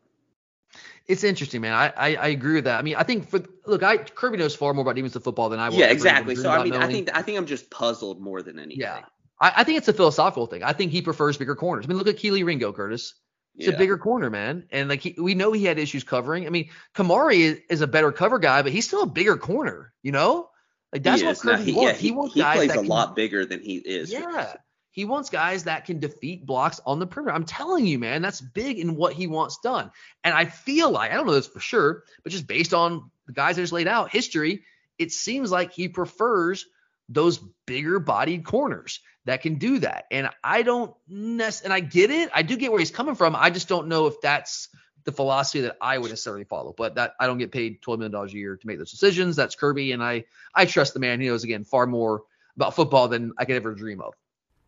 It's 1.08 1.24
interesting, 1.24 1.62
man. 1.62 1.74
I, 1.74 1.88
I 1.98 2.16
I 2.16 2.28
agree 2.28 2.56
with 2.56 2.66
that. 2.66 2.80
I 2.80 2.82
mean, 2.84 2.96
I 2.96 3.04
think 3.04 3.28
for 3.30 3.42
look, 3.66 3.84
I 3.84 3.98
Kirby 3.98 4.38
knows 4.38 4.56
far 4.56 4.74
more 4.74 4.84
about 4.84 4.96
defensive 4.96 5.24
football 5.24 5.50
than 5.50 5.60
I 5.60 5.70
will. 5.70 5.78
yeah, 5.78 5.88
exactly. 5.88 6.36
So 6.36 6.50
I 6.50 6.64
mean, 6.64 6.74
I 6.74 6.88
think 6.88 7.10
I 7.14 7.22
think 7.22 7.38
I'm 7.38 7.48
just 7.48 7.70
puzzled 7.70 8.22
more 8.22 8.42
than 8.42 8.60
anything. 8.60 8.80
Yeah. 8.82 9.02
I, 9.40 9.52
I 9.58 9.64
think 9.64 9.80
it's 9.80 9.88
a 9.88 9.94
philosophical 9.94 10.46
thing. 10.46 10.64
I 10.64 10.72
think 10.72 10.92
he 10.92 11.02
prefers 11.02 11.36
bigger 11.38 11.56
corners. 11.56 11.86
I 11.86 11.88
mean, 11.90 11.98
look 11.98 12.08
at 12.08 12.18
Kelee 12.18 12.46
Ringo, 12.46 12.72
Curtis. 12.72 13.16
He's 13.56 13.68
Yeah. 13.68 13.74
a 13.74 13.78
bigger 13.78 13.98
corner, 13.98 14.30
man. 14.30 14.66
And 14.72 14.90
like 14.90 15.02
he, 15.02 15.16
we 15.18 15.36
know 15.36 15.52
he 15.52 15.66
had 15.66 15.78
issues 15.78 16.04
covering. 16.04 16.48
I 16.48 16.50
mean, 16.50 16.70
Kamari 16.96 17.40
is, 17.40 17.60
is 17.70 17.82
a 17.82 17.88
better 17.88 18.12
cover 18.12 18.40
guy, 18.40 18.62
but 18.62 18.72
he's 18.72 18.88
still 18.88 19.04
a 19.04 19.08
bigger 19.08 19.38
corner, 19.38 19.94
you 20.02 20.12
know? 20.12 20.50
Like 20.94 21.04
that's 21.04 21.22
he 21.22 21.28
what 21.28 21.34
is. 21.34 21.42
Kirby 21.42 21.64
he, 21.64 21.74
wants. 21.74 21.92
yeah, 21.92 21.98
he, 21.98 22.12
wants 22.12 22.34
he 22.34 22.40
guys 22.42 22.56
plays 22.58 22.72
a 22.72 22.74
can, 22.76 22.88
lot 22.88 23.16
bigger 23.16 23.46
than 23.46 23.62
he 23.62 23.76
is. 23.78 24.12
Yeah. 24.12 24.54
He 24.94 25.06
wants 25.06 25.30
guys 25.30 25.64
that 25.66 25.86
can 25.86 26.00
defeat 26.00 26.46
blocks 26.46 26.82
on 26.86 27.00
the 27.00 27.08
perimeter. 27.08 27.34
I'm 27.34 27.46
telling 27.46 27.86
you, 27.86 27.98
man, 27.98 28.22
that's 28.22 28.42
big 28.42 28.78
in 28.78 28.96
what 28.98 29.14
he 29.14 29.26
wants 29.28 29.60
done. 29.64 29.90
And 30.24 30.34
I 30.34 30.46
feel 30.46 30.92
like, 30.92 31.12
I 31.12 31.16
don't 31.16 31.26
know 31.26 31.34
this 31.34 31.48
for 31.48 31.62
sure, 31.62 32.04
but 32.24 32.32
just 32.34 32.46
based 32.46 32.74
on 32.74 33.10
the 33.26 33.32
guys 33.32 33.56
that 33.56 33.62
just 33.62 33.72
laid 33.72 33.88
out 33.88 34.12
history, 34.12 34.64
it 34.98 35.14
seems 35.14 35.50
like 35.50 35.72
he 35.72 35.88
prefers 35.88 36.66
those 37.08 37.40
bigger 37.66 38.00
bodied 38.00 38.44
corners 38.44 39.00
that 39.26 39.42
can 39.42 39.56
do 39.56 39.80
that. 39.80 40.06
And 40.12 40.30
I 40.44 40.64
don't 40.64 40.96
nec- 41.08 41.64
and 41.64 41.72
I 41.72 41.80
get 41.80 42.12
it. 42.12 42.30
I 42.34 42.42
do 42.42 42.58
get 42.58 42.72
where 42.72 42.80
he's 42.80 42.92
coming 42.92 43.16
from. 43.16 43.36
I 43.36 43.50
just 43.50 43.68
don't 43.68 43.88
know 43.88 44.08
if 44.08 44.20
that's 44.22 44.70
the 45.04 45.12
philosophy 45.12 45.62
that 45.62 45.78
I 45.82 45.98
would 45.98 46.10
necessarily 46.10 46.44
follow. 46.44 46.74
But 46.76 46.96
that 46.96 47.16
I 47.20 47.28
don't 47.28 47.38
get 47.38 47.52
paid 47.52 47.82
$12 47.82 48.00
million 48.00 48.16
a 48.16 48.32
year 48.32 48.58
to 48.58 48.68
make 48.68 48.78
those 48.78 48.92
decisions. 48.92 49.36
That's 49.36 49.56
Kirby. 49.56 49.92
And 49.92 50.04
I 50.04 50.26
I 50.54 50.66
trust 50.66 50.94
the 50.94 51.00
man. 51.00 51.22
He 51.22 51.28
knows 51.28 51.44
again 51.44 51.64
far 51.64 51.88
more 51.88 52.24
about 52.56 52.76
football 52.76 53.08
than 53.08 53.34
I 53.38 53.46
could 53.46 53.56
ever 53.56 53.74
dream 53.74 54.02
of. 54.02 54.14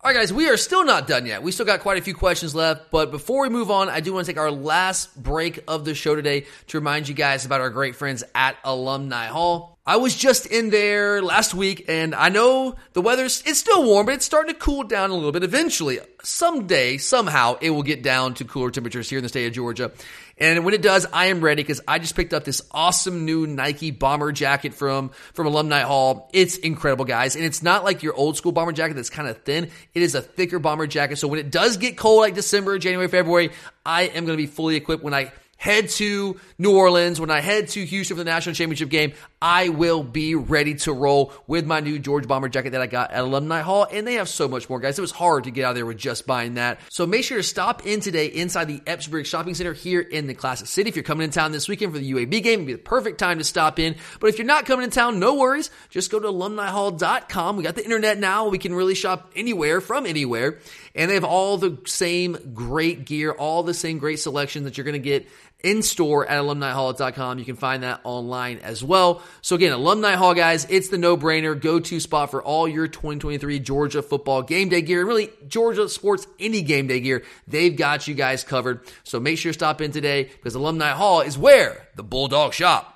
All 0.00 0.10
right, 0.10 0.18
guys, 0.18 0.34
we 0.34 0.50
are 0.50 0.58
still 0.58 0.84
not 0.84 1.06
done 1.06 1.24
yet. 1.24 1.42
We 1.42 1.50
still 1.50 1.64
got 1.64 1.80
quite 1.80 1.96
a 1.96 2.02
few 2.02 2.14
questions 2.14 2.54
left, 2.54 2.90
but 2.90 3.10
before 3.10 3.44
we 3.44 3.48
move 3.48 3.70
on, 3.70 3.88
I 3.88 4.00
do 4.00 4.12
want 4.12 4.26
to 4.26 4.32
take 4.32 4.38
our 4.38 4.50
last 4.50 5.16
break 5.20 5.64
of 5.66 5.86
the 5.86 5.94
show 5.94 6.14
today 6.14 6.44
to 6.66 6.78
remind 6.78 7.08
you 7.08 7.14
guys 7.14 7.46
about 7.46 7.62
our 7.62 7.70
great 7.70 7.96
friends 7.96 8.22
at 8.34 8.58
Alumni 8.64 9.28
Hall. 9.28 9.73
I 9.86 9.96
was 9.96 10.16
just 10.16 10.46
in 10.46 10.70
there 10.70 11.20
last 11.20 11.52
week, 11.52 11.84
and 11.88 12.14
I 12.14 12.30
know 12.30 12.76
the 12.94 13.02
weather's 13.02 13.42
it's 13.44 13.58
still 13.58 13.84
warm, 13.84 14.06
but 14.06 14.14
it's 14.14 14.24
starting 14.24 14.54
to 14.54 14.58
cool 14.58 14.82
down 14.82 15.10
a 15.10 15.14
little 15.14 15.30
bit. 15.30 15.44
Eventually, 15.44 15.98
someday, 16.22 16.96
somehow, 16.96 17.58
it 17.60 17.68
will 17.68 17.82
get 17.82 18.02
down 18.02 18.32
to 18.34 18.46
cooler 18.46 18.70
temperatures 18.70 19.10
here 19.10 19.18
in 19.18 19.22
the 19.22 19.28
state 19.28 19.46
of 19.46 19.52
Georgia. 19.52 19.92
And 20.38 20.64
when 20.64 20.72
it 20.72 20.80
does, 20.80 21.06
I 21.12 21.26
am 21.26 21.42
ready 21.42 21.62
because 21.62 21.82
I 21.86 21.98
just 21.98 22.16
picked 22.16 22.32
up 22.32 22.44
this 22.44 22.62
awesome 22.70 23.26
new 23.26 23.46
Nike 23.46 23.90
bomber 23.90 24.32
jacket 24.32 24.72
from 24.72 25.10
from 25.34 25.48
Alumni 25.48 25.82
Hall. 25.82 26.30
It's 26.32 26.56
incredible, 26.56 27.04
guys, 27.04 27.36
and 27.36 27.44
it's 27.44 27.62
not 27.62 27.84
like 27.84 28.02
your 28.02 28.14
old 28.14 28.38
school 28.38 28.52
bomber 28.52 28.72
jacket 28.72 28.94
that's 28.94 29.10
kind 29.10 29.28
of 29.28 29.42
thin. 29.42 29.70
It 29.92 30.00
is 30.00 30.14
a 30.14 30.22
thicker 30.22 30.58
bomber 30.58 30.86
jacket, 30.86 31.16
so 31.16 31.28
when 31.28 31.40
it 31.40 31.50
does 31.50 31.76
get 31.76 31.98
cold, 31.98 32.20
like 32.20 32.34
December, 32.34 32.78
January, 32.78 33.08
February, 33.08 33.50
I 33.84 34.04
am 34.04 34.24
going 34.24 34.38
to 34.38 34.42
be 34.42 34.46
fully 34.46 34.76
equipped 34.76 35.04
when 35.04 35.12
I 35.12 35.30
head 35.56 35.88
to 35.90 36.38
New 36.58 36.76
Orleans, 36.76 37.20
when 37.20 37.30
I 37.30 37.40
head 37.40 37.68
to 37.68 37.84
Houston 37.84 38.16
for 38.16 38.24
the 38.24 38.30
national 38.30 38.54
championship 38.54 38.88
game, 38.88 39.14
I 39.40 39.68
will 39.68 40.02
be 40.02 40.34
ready 40.34 40.74
to 40.76 40.92
roll 40.92 41.32
with 41.46 41.66
my 41.66 41.80
new 41.80 41.98
George 41.98 42.26
Bomber 42.26 42.48
jacket 42.48 42.70
that 42.70 42.80
I 42.80 42.86
got 42.86 43.10
at 43.10 43.20
Alumni 43.20 43.60
Hall. 43.60 43.86
And 43.90 44.06
they 44.06 44.14
have 44.14 44.28
so 44.28 44.48
much 44.48 44.68
more, 44.68 44.80
guys. 44.80 44.98
It 44.98 45.02
was 45.02 45.10
hard 45.10 45.44
to 45.44 45.50
get 45.50 45.64
out 45.64 45.70
of 45.70 45.74
there 45.76 45.86
with 45.86 45.98
just 45.98 46.26
buying 46.26 46.54
that. 46.54 46.80
So 46.90 47.06
make 47.06 47.24
sure 47.24 47.36
to 47.36 47.42
stop 47.42 47.86
in 47.86 48.00
today 48.00 48.26
inside 48.26 48.66
the 48.66 48.80
Epps 48.86 49.06
Bridge 49.06 49.28
Shopping 49.28 49.54
Center 49.54 49.72
here 49.72 50.00
in 50.00 50.26
the 50.26 50.34
Classic 50.34 50.66
City. 50.66 50.88
If 50.88 50.96
you're 50.96 51.02
coming 51.02 51.24
in 51.24 51.30
town 51.30 51.52
this 51.52 51.68
weekend 51.68 51.92
for 51.92 51.98
the 51.98 52.12
UAB 52.12 52.42
game, 52.42 52.60
it'd 52.60 52.66
be 52.66 52.72
the 52.72 52.78
perfect 52.78 53.18
time 53.18 53.38
to 53.38 53.44
stop 53.44 53.78
in. 53.78 53.96
But 54.20 54.28
if 54.28 54.38
you're 54.38 54.46
not 54.46 54.66
coming 54.66 54.84
in 54.84 54.90
town, 54.90 55.18
no 55.18 55.34
worries. 55.34 55.70
Just 55.90 56.10
go 56.10 56.18
to 56.18 56.28
alumnihall.com. 56.28 57.56
We 57.56 57.62
got 57.62 57.74
the 57.74 57.84
internet 57.84 58.18
now. 58.18 58.48
We 58.48 58.58
can 58.58 58.74
really 58.74 58.94
shop 58.94 59.32
anywhere 59.36 59.80
from 59.80 60.06
anywhere. 60.06 60.58
And 60.94 61.10
they 61.10 61.14
have 61.14 61.24
all 61.24 61.58
the 61.58 61.78
same 61.86 62.52
great 62.54 63.04
gear, 63.04 63.32
all 63.32 63.64
the 63.64 63.74
same 63.74 63.98
great 63.98 64.20
selection 64.20 64.64
that 64.64 64.78
you're 64.78 64.84
going 64.84 64.92
to 64.92 64.98
get 65.00 65.26
in 65.64 65.82
store 65.82 66.26
at 66.28 66.40
alumnihall.com. 66.40 67.38
You 67.38 67.44
can 67.44 67.56
find 67.56 67.82
that 67.82 68.00
online 68.04 68.58
as 68.58 68.84
well. 68.84 69.22
So 69.40 69.56
again, 69.56 69.72
Alumni 69.72 70.12
Hall, 70.12 70.34
guys, 70.34 70.66
it's 70.68 70.90
the 70.90 70.98
no-brainer 70.98 71.58
go-to 71.58 71.98
spot 71.98 72.30
for 72.30 72.42
all 72.42 72.68
your 72.68 72.86
2023 72.86 73.58
Georgia 73.60 74.02
football 74.02 74.42
game 74.42 74.68
day 74.68 74.82
gear 74.82 75.04
really 75.04 75.30
Georgia 75.48 75.88
sports 75.88 76.26
any 76.38 76.62
game 76.62 76.86
day 76.86 77.00
gear. 77.00 77.24
They've 77.48 77.74
got 77.74 78.06
you 78.06 78.14
guys 78.14 78.44
covered. 78.44 78.80
So 79.02 79.18
make 79.18 79.38
sure 79.38 79.50
to 79.50 79.58
stop 79.58 79.80
in 79.80 79.90
today 79.90 80.24
because 80.24 80.54
Alumni 80.54 80.90
Hall 80.90 81.22
is 81.22 81.36
where 81.38 81.88
the 81.96 82.04
Bulldog 82.04 82.52
shop. 82.52 82.90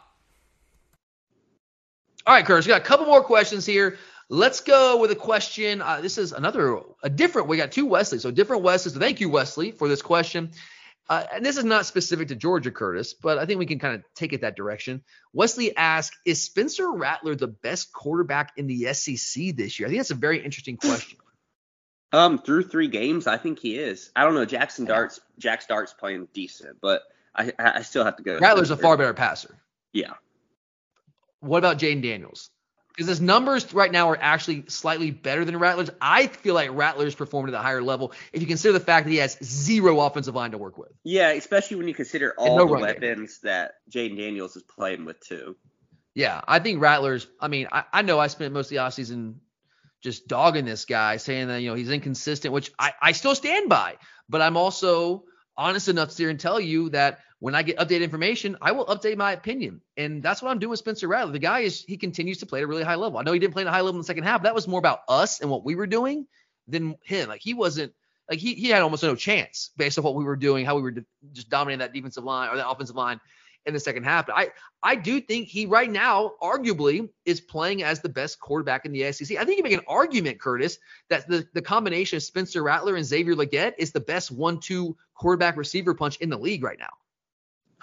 All 2.26 2.34
right, 2.34 2.44
Curtis, 2.44 2.66
we 2.66 2.68
got 2.68 2.82
a 2.82 2.84
couple 2.84 3.06
more 3.06 3.24
questions 3.24 3.64
here. 3.64 3.96
Let's 4.30 4.60
go 4.60 4.98
with 4.98 5.10
a 5.10 5.16
question. 5.16 5.80
Uh, 5.80 6.00
this 6.00 6.18
is 6.18 6.32
another, 6.32 6.80
a 7.02 7.08
different, 7.08 7.48
we 7.48 7.56
got 7.56 7.72
two 7.72 7.86
Wesley. 7.86 8.18
So 8.18 8.30
different 8.30 8.62
Wesley. 8.62 8.92
So 8.92 9.00
thank 9.00 9.20
you, 9.20 9.30
Wesley, 9.30 9.70
for 9.70 9.88
this 9.88 10.02
question. 10.02 10.50
Uh, 11.08 11.24
and 11.32 11.44
this 11.44 11.56
is 11.56 11.64
not 11.64 11.86
specific 11.86 12.28
to 12.28 12.36
Georgia, 12.36 12.70
Curtis, 12.70 13.14
but 13.14 13.38
I 13.38 13.46
think 13.46 13.58
we 13.58 13.64
can 13.64 13.78
kind 13.78 13.94
of 13.94 14.02
take 14.14 14.34
it 14.34 14.42
that 14.42 14.56
direction. 14.56 15.02
Wesley 15.32 15.74
asked, 15.74 16.14
"Is 16.26 16.42
Spencer 16.42 16.90
Rattler 16.90 17.34
the 17.34 17.46
best 17.46 17.92
quarterback 17.94 18.52
in 18.58 18.66
the 18.66 18.92
SEC 18.92 19.56
this 19.56 19.78
year?" 19.78 19.86
I 19.86 19.90
think 19.90 20.00
that's 20.00 20.10
a 20.10 20.14
very 20.14 20.44
interesting 20.44 20.76
question. 20.76 21.18
Um, 22.10 22.38
through 22.38 22.62
three 22.62 22.88
games, 22.88 23.26
I 23.26 23.36
think 23.36 23.58
he 23.58 23.78
is. 23.78 24.10
I 24.16 24.24
don't 24.24 24.32
know. 24.32 24.46
Jaxson 24.46 24.86
Dart's 24.86 25.20
Jack 25.38 25.68
Dart's 25.68 25.92
playing 25.92 26.26
decent, 26.32 26.78
but 26.80 27.02
I 27.34 27.52
I 27.58 27.72
I 27.72 27.82
still 27.82 28.02
have 28.02 28.16
to 28.16 28.22
go. 28.22 28.38
Rattler's 28.38 28.70
a 28.70 28.78
far 28.78 28.96
better 28.96 29.12
passer. 29.12 29.54
Yeah. 29.92 30.14
What 31.40 31.58
about 31.58 31.78
Jayden 31.78 32.02
Daniels? 32.02 32.48
Because 32.98 33.10
his 33.10 33.20
numbers 33.20 33.72
right 33.72 33.92
now 33.92 34.10
are 34.10 34.18
actually 34.20 34.64
slightly 34.66 35.12
better 35.12 35.44
than 35.44 35.56
Rattler's. 35.56 35.88
I 36.00 36.26
feel 36.26 36.54
like 36.54 36.70
Rattler's 36.72 37.14
performed 37.14 37.48
at 37.48 37.54
a 37.54 37.62
higher 37.62 37.80
level 37.80 38.12
if 38.32 38.40
you 38.40 38.46
consider 38.48 38.72
the 38.72 38.84
fact 38.84 39.06
that 39.06 39.12
he 39.12 39.18
has 39.18 39.38
zero 39.40 40.00
offensive 40.00 40.34
line 40.34 40.50
to 40.50 40.58
work 40.58 40.76
with. 40.78 40.90
Yeah, 41.04 41.30
especially 41.30 41.76
when 41.76 41.86
you 41.86 41.94
consider 41.94 42.34
all 42.36 42.58
no 42.58 42.66
the 42.66 42.72
run 42.72 42.82
game. 42.82 43.00
weapons 43.00 43.38
that 43.44 43.74
Jayden 43.88 44.16
Daniels 44.16 44.56
is 44.56 44.64
playing 44.64 45.04
with 45.04 45.20
too. 45.20 45.54
Yeah, 46.16 46.40
I 46.48 46.58
think 46.58 46.80
Rattler's. 46.80 47.28
I 47.40 47.46
mean, 47.46 47.68
I, 47.70 47.84
I 47.92 48.02
know 48.02 48.18
I 48.18 48.26
spent 48.26 48.52
most 48.52 48.66
of 48.66 48.70
the 48.70 48.76
offseason 48.78 49.36
just 50.00 50.26
dogging 50.26 50.64
this 50.64 50.84
guy, 50.84 51.18
saying 51.18 51.46
that 51.46 51.62
you 51.62 51.70
know 51.70 51.76
he's 51.76 51.90
inconsistent, 51.90 52.52
which 52.52 52.72
I, 52.80 52.94
I 53.00 53.12
still 53.12 53.36
stand 53.36 53.68
by. 53.68 53.94
But 54.28 54.42
I'm 54.42 54.56
also 54.56 55.22
honest 55.58 55.88
enough 55.88 56.16
here 56.16 56.30
and 56.30 56.40
tell 56.40 56.58
you 56.58 56.88
that 56.90 57.18
when 57.40 57.54
I 57.54 57.62
get 57.62 57.76
updated 57.76 58.02
information, 58.02 58.56
I 58.62 58.72
will 58.72 58.86
update 58.86 59.16
my 59.16 59.32
opinion, 59.32 59.82
and 59.96 60.22
that's 60.22 60.40
what 60.40 60.50
I'm 60.50 60.58
doing 60.58 60.70
with 60.70 60.78
Spencer 60.78 61.08
Rattler. 61.08 61.32
The 61.32 61.38
guy 61.38 61.60
is 61.60 61.82
he 61.82 61.96
continues 61.96 62.38
to 62.38 62.46
play 62.46 62.60
at 62.60 62.64
a 62.64 62.66
really 62.66 62.82
high 62.84 62.94
level. 62.94 63.18
I 63.18 63.22
know 63.22 63.32
he 63.32 63.38
didn't 63.38 63.52
play 63.52 63.62
at 63.62 63.68
a 63.68 63.70
high 63.70 63.80
level 63.80 63.96
in 63.96 63.98
the 63.98 64.04
second 64.04 64.24
half. 64.24 64.44
That 64.44 64.54
was 64.54 64.66
more 64.66 64.78
about 64.78 65.00
us 65.08 65.40
and 65.40 65.50
what 65.50 65.64
we 65.64 65.74
were 65.74 65.86
doing 65.86 66.26
than 66.66 66.96
him. 67.04 67.28
Like 67.28 67.42
he 67.42 67.54
wasn't. 67.54 67.92
Like 68.30 68.40
he, 68.40 68.52
he 68.52 68.68
had 68.68 68.82
almost 68.82 69.02
no 69.02 69.14
chance 69.14 69.70
based 69.78 69.96
on 69.96 70.04
what 70.04 70.14
we 70.14 70.22
were 70.22 70.36
doing, 70.36 70.66
how 70.66 70.76
we 70.76 70.82
were 70.82 70.94
just 71.32 71.48
dominating 71.48 71.78
that 71.78 71.94
defensive 71.94 72.24
line 72.24 72.50
or 72.50 72.56
that 72.56 72.68
offensive 72.68 72.94
line. 72.94 73.20
In 73.68 73.74
the 73.74 73.80
second 73.80 74.04
half. 74.04 74.26
But 74.26 74.36
I 74.36 74.50
I 74.82 74.96
do 74.96 75.20
think 75.20 75.48
he 75.48 75.66
right 75.66 75.90
now 75.90 76.32
arguably 76.42 77.08
is 77.24 77.40
playing 77.40 77.82
as 77.82 78.00
the 78.00 78.08
best 78.08 78.40
quarterback 78.40 78.86
in 78.86 78.92
the 78.92 79.12
SEC. 79.12 79.36
I 79.36 79.44
think 79.44 79.58
you 79.58 79.62
make 79.62 79.72
an 79.72 79.84
argument, 79.86 80.40
Curtis, 80.40 80.78
that 81.10 81.28
the, 81.28 81.46
the 81.52 81.62
combination 81.62 82.16
of 82.16 82.22
Spencer 82.22 82.62
Rattler 82.62 82.96
and 82.96 83.04
Xavier 83.04 83.34
Legette 83.34 83.74
is 83.76 83.92
the 83.92 84.00
best 84.00 84.30
one-two 84.30 84.96
quarterback 85.14 85.56
receiver 85.56 85.94
punch 85.94 86.16
in 86.18 86.30
the 86.30 86.38
league 86.38 86.64
right 86.64 86.78
now. 86.78 86.88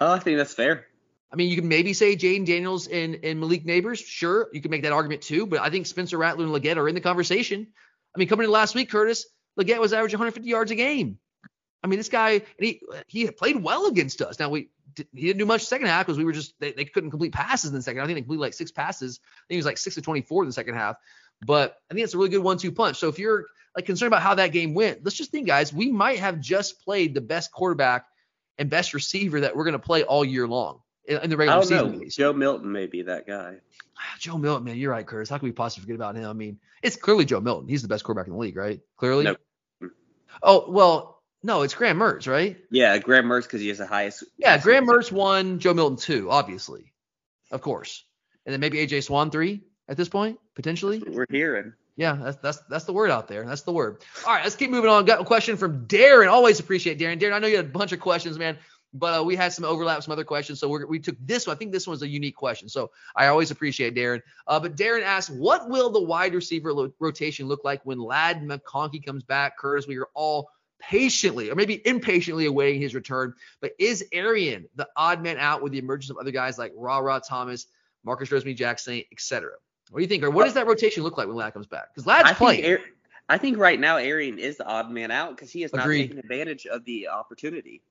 Oh, 0.00 0.12
I 0.12 0.18
think 0.18 0.38
that's 0.38 0.54
fair. 0.54 0.86
I 1.32 1.36
mean, 1.36 1.48
you 1.50 1.56
can 1.56 1.68
maybe 1.68 1.92
say 1.92 2.16
Jayden 2.16 2.46
Daniels 2.46 2.86
and, 2.86 3.18
and 3.22 3.38
Malik 3.40 3.64
Nabers. 3.64 4.04
Sure, 4.04 4.48
you 4.52 4.60
can 4.60 4.70
make 4.70 4.82
that 4.82 4.92
argument 4.92 5.22
too, 5.22 5.46
but 5.46 5.60
I 5.60 5.70
think 5.70 5.86
Spencer 5.86 6.18
Rattler 6.18 6.44
and 6.44 6.54
Legette 6.54 6.76
are 6.76 6.88
in 6.88 6.94
the 6.94 7.00
conversation. 7.00 7.66
I 8.14 8.18
mean, 8.18 8.28
coming 8.28 8.44
into 8.44 8.52
last 8.52 8.74
week, 8.74 8.90
Curtis, 8.90 9.26
Legette 9.58 9.80
was 9.80 9.92
averaging 9.92 10.18
150 10.18 10.48
yards 10.48 10.70
a 10.70 10.74
game. 10.74 11.18
I 11.82 11.88
mean, 11.88 11.98
this 11.98 12.08
guy, 12.08 12.30
and 12.30 12.42
he 12.58 12.80
he 13.06 13.30
played 13.30 13.62
well 13.62 13.86
against 13.86 14.22
us. 14.22 14.38
Now 14.38 14.48
we 14.48 14.70
he 14.96 15.26
didn't 15.26 15.38
do 15.38 15.46
much 15.46 15.64
second 15.64 15.86
half 15.86 16.06
because 16.06 16.18
we 16.18 16.24
were 16.24 16.32
just 16.32 16.58
they, 16.60 16.72
they 16.72 16.84
couldn't 16.84 17.10
complete 17.10 17.32
passes 17.32 17.70
in 17.70 17.76
the 17.76 17.82
second. 17.82 18.02
I 18.02 18.06
think 18.06 18.16
they 18.16 18.22
completed 18.22 18.40
like 18.40 18.54
six 18.54 18.70
passes. 18.70 19.20
I 19.22 19.40
think 19.48 19.54
he 19.54 19.56
was 19.56 19.66
like 19.66 19.78
six 19.78 19.94
to 19.96 20.02
24 20.02 20.42
in 20.42 20.48
the 20.48 20.52
second 20.52 20.74
half. 20.74 20.96
But 21.44 21.76
I 21.90 21.94
think 21.94 22.04
it's 22.04 22.14
a 22.14 22.18
really 22.18 22.30
good 22.30 22.42
one-two 22.42 22.72
punch. 22.72 22.96
So 22.96 23.08
if 23.08 23.18
you're 23.18 23.46
like 23.74 23.84
concerned 23.84 24.08
about 24.08 24.22
how 24.22 24.34
that 24.36 24.52
game 24.52 24.74
went, 24.74 25.04
let's 25.04 25.16
just 25.16 25.30
think, 25.30 25.46
guys, 25.46 25.72
we 25.72 25.90
might 25.90 26.18
have 26.18 26.40
just 26.40 26.82
played 26.82 27.14
the 27.14 27.20
best 27.20 27.52
quarterback 27.52 28.06
and 28.58 28.70
best 28.70 28.94
receiver 28.94 29.40
that 29.40 29.54
we're 29.54 29.64
going 29.64 29.72
to 29.72 29.78
play 29.78 30.02
all 30.02 30.24
year 30.24 30.48
long 30.48 30.80
in, 31.04 31.18
in 31.18 31.30
the 31.30 31.36
regular 31.36 31.58
I 31.58 31.60
don't 31.60 31.68
season. 31.68 31.98
know. 31.98 32.06
Joe 32.08 32.32
Milton 32.32 32.72
may 32.72 32.86
be 32.86 33.02
that 33.02 33.26
guy. 33.26 33.56
Joe 34.18 34.38
Milton, 34.38 34.64
man, 34.64 34.76
you're 34.76 34.92
right, 34.92 35.06
Curtis. 35.06 35.28
How 35.28 35.38
can 35.38 35.46
we 35.46 35.52
possibly 35.52 35.82
forget 35.82 35.96
about 35.96 36.16
him? 36.16 36.24
I 36.24 36.32
mean, 36.32 36.58
it's 36.82 36.96
clearly 36.96 37.24
Joe 37.24 37.40
Milton. 37.40 37.68
He's 37.68 37.82
the 37.82 37.88
best 37.88 38.04
quarterback 38.04 38.28
in 38.28 38.32
the 38.32 38.38
league, 38.38 38.56
right? 38.56 38.80
Clearly. 38.96 39.24
Nope. 39.24 39.38
Oh 40.42 40.70
well, 40.70 41.15
no, 41.42 41.62
it's 41.62 41.74
Graham 41.74 41.98
Mertz, 41.98 42.26
right? 42.26 42.56
Yeah, 42.70 42.98
Graham 42.98 43.26
Mertz 43.26 43.44
because 43.44 43.60
he 43.60 43.68
has 43.68 43.78
the 43.78 43.86
highest. 43.86 44.24
Yeah, 44.38 44.58
Graham 44.58 44.86
Mertz 44.86 45.12
one, 45.12 45.58
Joe 45.58 45.74
Milton 45.74 45.96
two, 45.96 46.30
obviously, 46.30 46.92
of 47.50 47.60
course, 47.60 48.04
and 48.44 48.52
then 48.52 48.60
maybe 48.60 48.78
AJ 48.78 49.04
Swann 49.04 49.30
three 49.30 49.62
at 49.88 49.96
this 49.96 50.08
point, 50.08 50.38
potentially. 50.54 51.02
We're 51.06 51.26
hearing. 51.30 51.72
Yeah, 51.96 52.18
that's 52.20 52.36
that's 52.38 52.58
that's 52.68 52.84
the 52.84 52.92
word 52.92 53.10
out 53.10 53.26
there. 53.26 53.44
That's 53.46 53.62
the 53.62 53.72
word. 53.72 54.02
All 54.26 54.34
right, 54.34 54.44
let's 54.44 54.56
keep 54.56 54.70
moving 54.70 54.90
on. 54.90 55.04
Got 55.06 55.20
a 55.20 55.24
question 55.24 55.56
from 55.56 55.86
Darren. 55.86 56.30
Always 56.30 56.60
appreciate 56.60 56.98
Darren. 56.98 57.18
Darren, 57.18 57.32
I 57.32 57.38
know 57.38 57.46
you 57.46 57.56
had 57.56 57.66
a 57.66 57.68
bunch 57.68 57.92
of 57.92 58.00
questions, 58.00 58.38
man, 58.38 58.58
but 58.92 59.20
uh, 59.20 59.24
we 59.24 59.34
had 59.34 59.52
some 59.52 59.64
overlap, 59.64 60.02
some 60.02 60.12
other 60.12 60.24
questions. 60.24 60.60
So 60.60 60.68
we 60.68 60.84
we 60.84 60.98
took 60.98 61.16
this 61.20 61.46
one. 61.46 61.56
I 61.56 61.58
think 61.58 61.72
this 61.72 61.86
one's 61.86 62.02
a 62.02 62.08
unique 62.08 62.36
question. 62.36 62.68
So 62.68 62.90
I 63.14 63.28
always 63.28 63.50
appreciate 63.50 63.94
Darren. 63.94 64.20
Uh, 64.46 64.60
but 64.60 64.76
Darren 64.76 65.02
asked, 65.02 65.30
what 65.30 65.70
will 65.70 65.90
the 65.90 66.02
wide 66.02 66.34
receiver 66.34 66.72
lo- 66.72 66.92
rotation 66.98 67.46
look 67.46 67.64
like 67.64 67.80
when 67.84 67.98
Ladd 67.98 68.42
McConkey 68.42 69.04
comes 69.04 69.22
back? 69.22 69.56
Curtis, 69.56 69.86
we 69.86 69.96
are 69.96 70.08
all 70.14 70.50
patiently 70.88 71.50
or 71.50 71.54
maybe 71.54 71.80
impatiently 71.86 72.46
awaiting 72.46 72.80
his 72.80 72.94
return. 72.94 73.34
But 73.60 73.72
is 73.78 74.04
Arian 74.12 74.68
the 74.76 74.88
odd 74.96 75.22
man 75.22 75.38
out 75.38 75.62
with 75.62 75.72
the 75.72 75.78
emergence 75.78 76.10
of 76.10 76.16
other 76.18 76.30
guys 76.30 76.58
like 76.58 76.72
Rara 76.76 77.20
Thomas, 77.26 77.66
Marcus 78.04 78.28
Rosemy-Jackson, 78.30 79.02
etc.? 79.12 79.52
What 79.90 79.98
do 79.98 80.02
you 80.02 80.08
think? 80.08 80.24
Or 80.24 80.30
what 80.30 80.44
does 80.44 80.54
that 80.54 80.66
rotation 80.66 81.02
look 81.02 81.16
like 81.16 81.26
when 81.28 81.36
Ladd 81.36 81.52
comes 81.54 81.66
back? 81.66 81.94
Because 81.94 82.06
Ladd's 82.06 82.30
I 82.30 82.32
playing. 82.34 82.62
think, 82.62 82.80
Ar- 82.80 82.86
I 83.28 83.38
think 83.38 83.58
right 83.58 83.78
now 83.78 83.96
Arian 83.96 84.38
is 84.38 84.56
the 84.56 84.66
odd 84.66 84.90
man 84.90 85.10
out 85.10 85.30
because 85.36 85.50
he 85.50 85.62
has 85.62 85.72
not 85.72 85.82
Agreed. 85.84 86.02
taken 86.08 86.18
advantage 86.18 86.66
of 86.66 86.84
the 86.84 87.08
opportunity. 87.08 87.82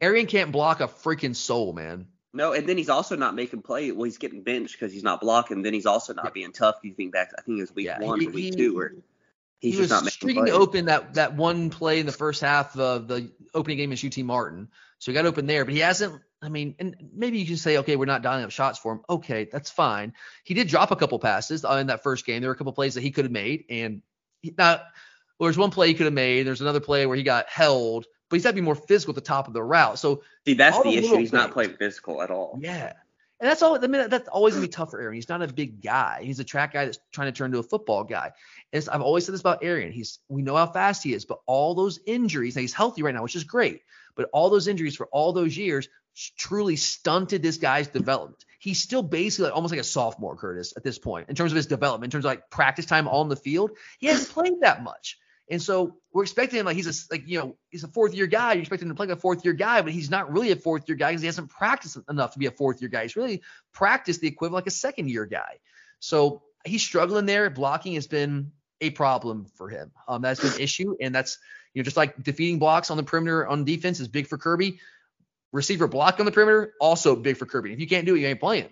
Arian 0.00 0.26
can't 0.26 0.52
block 0.52 0.80
a 0.80 0.86
freaking 0.88 1.34
soul, 1.34 1.72
man. 1.72 2.06
No, 2.34 2.52
and 2.52 2.68
then 2.68 2.76
he's 2.76 2.90
also 2.90 3.16
not 3.16 3.34
making 3.34 3.62
play. 3.62 3.90
Well, 3.90 4.04
he's 4.04 4.18
getting 4.18 4.42
benched 4.42 4.74
because 4.78 4.92
he's 4.92 5.02
not 5.02 5.20
blocking. 5.20 5.62
Then 5.62 5.72
he's 5.72 5.86
also 5.86 6.12
not 6.12 6.34
being 6.34 6.52
tough. 6.52 6.76
You 6.82 6.92
think 6.92 7.12
back, 7.12 7.30
I 7.38 7.40
think 7.42 7.58
it 7.58 7.62
was 7.62 7.74
week 7.74 7.86
Yeah, 7.86 8.00
one 8.00 8.20
he- 8.20 8.28
or 8.28 8.30
week 8.30 8.44
he- 8.44 8.50
two, 8.50 8.74
where 8.76 8.92
he's 9.60 9.74
he 9.74 9.80
just 9.80 9.92
was 9.92 10.02
not 10.02 10.12
streaking 10.12 10.48
open 10.50 10.86
that 10.86 11.14
that 11.14 11.34
one 11.34 11.70
play 11.70 12.00
in 12.00 12.06
the 12.06 12.12
first 12.12 12.40
half 12.40 12.76
of 12.78 13.08
the 13.08 13.30
opening 13.54 13.78
game 13.78 13.92
against 13.92 14.18
UT 14.18 14.24
Martin. 14.24 14.68
So 14.98 15.10
he 15.10 15.14
got 15.14 15.26
open 15.26 15.46
there, 15.46 15.64
but 15.64 15.74
he 15.74 15.80
hasn't. 15.80 16.20
I 16.40 16.48
mean, 16.48 16.76
and 16.78 16.96
maybe 17.12 17.38
you 17.38 17.46
can 17.46 17.56
say, 17.56 17.78
okay, 17.78 17.96
we're 17.96 18.04
not 18.04 18.22
dialing 18.22 18.44
up 18.44 18.52
shots 18.52 18.78
for 18.78 18.92
him. 18.92 19.00
Okay, 19.10 19.48
that's 19.50 19.70
fine. 19.70 20.12
He 20.44 20.54
did 20.54 20.68
drop 20.68 20.92
a 20.92 20.96
couple 20.96 21.18
passes 21.18 21.64
uh, 21.64 21.72
in 21.72 21.88
that 21.88 22.04
first 22.04 22.24
game. 22.24 22.40
There 22.40 22.48
were 22.48 22.54
a 22.54 22.58
couple 22.58 22.72
plays 22.72 22.94
that 22.94 23.00
he 23.00 23.10
could 23.10 23.24
have 23.24 23.32
made, 23.32 23.64
and 23.68 24.02
he, 24.40 24.54
now 24.56 24.80
well, 25.38 25.46
there's 25.46 25.58
one 25.58 25.70
play 25.70 25.88
he 25.88 25.94
could 25.94 26.06
have 26.06 26.14
made. 26.14 26.46
There's 26.46 26.60
another 26.60 26.80
play 26.80 27.06
where 27.06 27.16
he 27.16 27.22
got 27.22 27.48
held, 27.48 28.06
but 28.28 28.36
he's 28.36 28.44
got 28.44 28.50
to 28.50 28.56
be 28.56 28.60
more 28.60 28.74
physical 28.74 29.12
at 29.12 29.16
the 29.16 29.20
top 29.20 29.46
of 29.46 29.54
the 29.54 29.62
route. 29.62 29.98
So 29.98 30.22
See, 30.46 30.54
that's 30.54 30.76
the 30.78 30.84
the 30.84 30.96
issue. 30.96 31.16
He's 31.16 31.32
not 31.32 31.52
playing 31.52 31.74
physical 31.74 32.22
at 32.22 32.30
all. 32.30 32.58
yeah. 32.60 32.94
And 33.40 33.48
that's 33.48 33.62
all. 33.62 33.82
I 33.82 33.86
mean, 33.86 34.08
that's 34.08 34.28
always 34.28 34.54
gonna 34.54 34.66
be 34.66 34.70
tough 34.70 34.90
for 34.90 35.00
Aaron. 35.00 35.14
He's 35.14 35.28
not 35.28 35.42
a 35.42 35.48
big 35.48 35.80
guy. 35.82 36.22
He's 36.24 36.40
a 36.40 36.44
track 36.44 36.72
guy 36.72 36.86
that's 36.86 36.98
trying 37.12 37.32
to 37.32 37.36
turn 37.36 37.46
into 37.46 37.58
a 37.58 37.62
football 37.62 38.04
guy. 38.04 38.32
And 38.72 38.88
I've 38.90 39.00
always 39.00 39.24
said 39.24 39.32
this 39.32 39.40
about 39.40 39.62
Arian. 39.62 39.92
He's 39.92 40.18
we 40.28 40.42
know 40.42 40.56
how 40.56 40.66
fast 40.66 41.04
he 41.04 41.12
is, 41.12 41.24
but 41.24 41.38
all 41.46 41.74
those 41.74 42.00
injuries. 42.06 42.56
Now 42.56 42.62
he's 42.62 42.74
healthy 42.74 43.02
right 43.02 43.14
now, 43.14 43.22
which 43.22 43.36
is 43.36 43.44
great. 43.44 43.82
But 44.16 44.28
all 44.32 44.50
those 44.50 44.66
injuries 44.66 44.96
for 44.96 45.06
all 45.06 45.32
those 45.32 45.56
years 45.56 45.88
truly 46.36 46.74
stunted 46.74 47.42
this 47.42 47.58
guy's 47.58 47.86
development. 47.86 48.44
He's 48.58 48.80
still 48.80 49.04
basically 49.04 49.44
like, 49.44 49.54
almost 49.54 49.70
like 49.70 49.80
a 49.80 49.84
sophomore, 49.84 50.36
Curtis, 50.36 50.74
at 50.76 50.82
this 50.82 50.98
point 50.98 51.28
in 51.28 51.36
terms 51.36 51.52
of 51.52 51.56
his 51.56 51.66
development, 51.66 52.08
in 52.08 52.10
terms 52.10 52.24
of 52.24 52.30
like 52.30 52.50
practice 52.50 52.86
time 52.86 53.06
on 53.06 53.28
the 53.28 53.36
field. 53.36 53.70
He 53.98 54.08
hasn't 54.08 54.30
played 54.30 54.60
that 54.62 54.82
much. 54.82 55.16
And 55.50 55.62
so 55.62 55.96
we're 56.12 56.24
expecting 56.24 56.60
him 56.60 56.66
like 56.66 56.76
he's 56.76 56.86
a 56.86 57.14
like 57.14 57.26
you 57.26 57.38
know 57.38 57.56
he's 57.70 57.84
a 57.84 57.88
fourth 57.88 58.14
year 58.14 58.26
guy. 58.26 58.52
You're 58.52 58.62
expecting 58.62 58.88
him 58.88 58.94
to 58.94 58.96
play 58.96 59.06
like 59.06 59.16
a 59.16 59.20
fourth 59.20 59.44
year 59.44 59.54
guy, 59.54 59.80
but 59.82 59.92
he's 59.92 60.10
not 60.10 60.32
really 60.32 60.50
a 60.50 60.56
fourth 60.56 60.88
year 60.88 60.96
guy 60.96 61.10
because 61.10 61.22
he 61.22 61.26
hasn't 61.26 61.50
practiced 61.50 61.98
enough 62.08 62.32
to 62.32 62.38
be 62.38 62.46
a 62.46 62.50
fourth 62.50 62.80
year 62.82 62.88
guy. 62.90 63.02
He's 63.02 63.16
really 63.16 63.42
practiced 63.72 64.20
the 64.20 64.28
equivalent 64.28 64.64
like 64.64 64.72
a 64.72 64.76
second 64.76 65.08
year 65.08 65.26
guy. 65.26 65.58
So 66.00 66.42
he's 66.64 66.82
struggling 66.82 67.26
there. 67.26 67.48
Blocking 67.50 67.94
has 67.94 68.06
been 68.06 68.52
a 68.80 68.90
problem 68.90 69.46
for 69.56 69.68
him. 69.68 69.90
Um, 70.06 70.22
that's 70.22 70.40
been 70.40 70.52
an 70.52 70.60
issue, 70.60 70.96
and 71.00 71.14
that's 71.14 71.38
you 71.72 71.80
know 71.80 71.84
just 71.84 71.96
like 71.96 72.22
defeating 72.22 72.58
blocks 72.58 72.90
on 72.90 72.96
the 72.96 73.02
perimeter 73.02 73.46
on 73.46 73.64
defense 73.64 74.00
is 74.00 74.08
big 74.08 74.26
for 74.26 74.38
Kirby. 74.38 74.80
Receiver 75.52 75.88
block 75.88 76.20
on 76.20 76.26
the 76.26 76.32
perimeter 76.32 76.74
also 76.78 77.16
big 77.16 77.38
for 77.38 77.46
Kirby. 77.46 77.72
If 77.72 77.80
you 77.80 77.86
can't 77.86 78.06
do 78.06 78.14
it, 78.14 78.20
you 78.20 78.26
ain't 78.26 78.40
playing. 78.40 78.68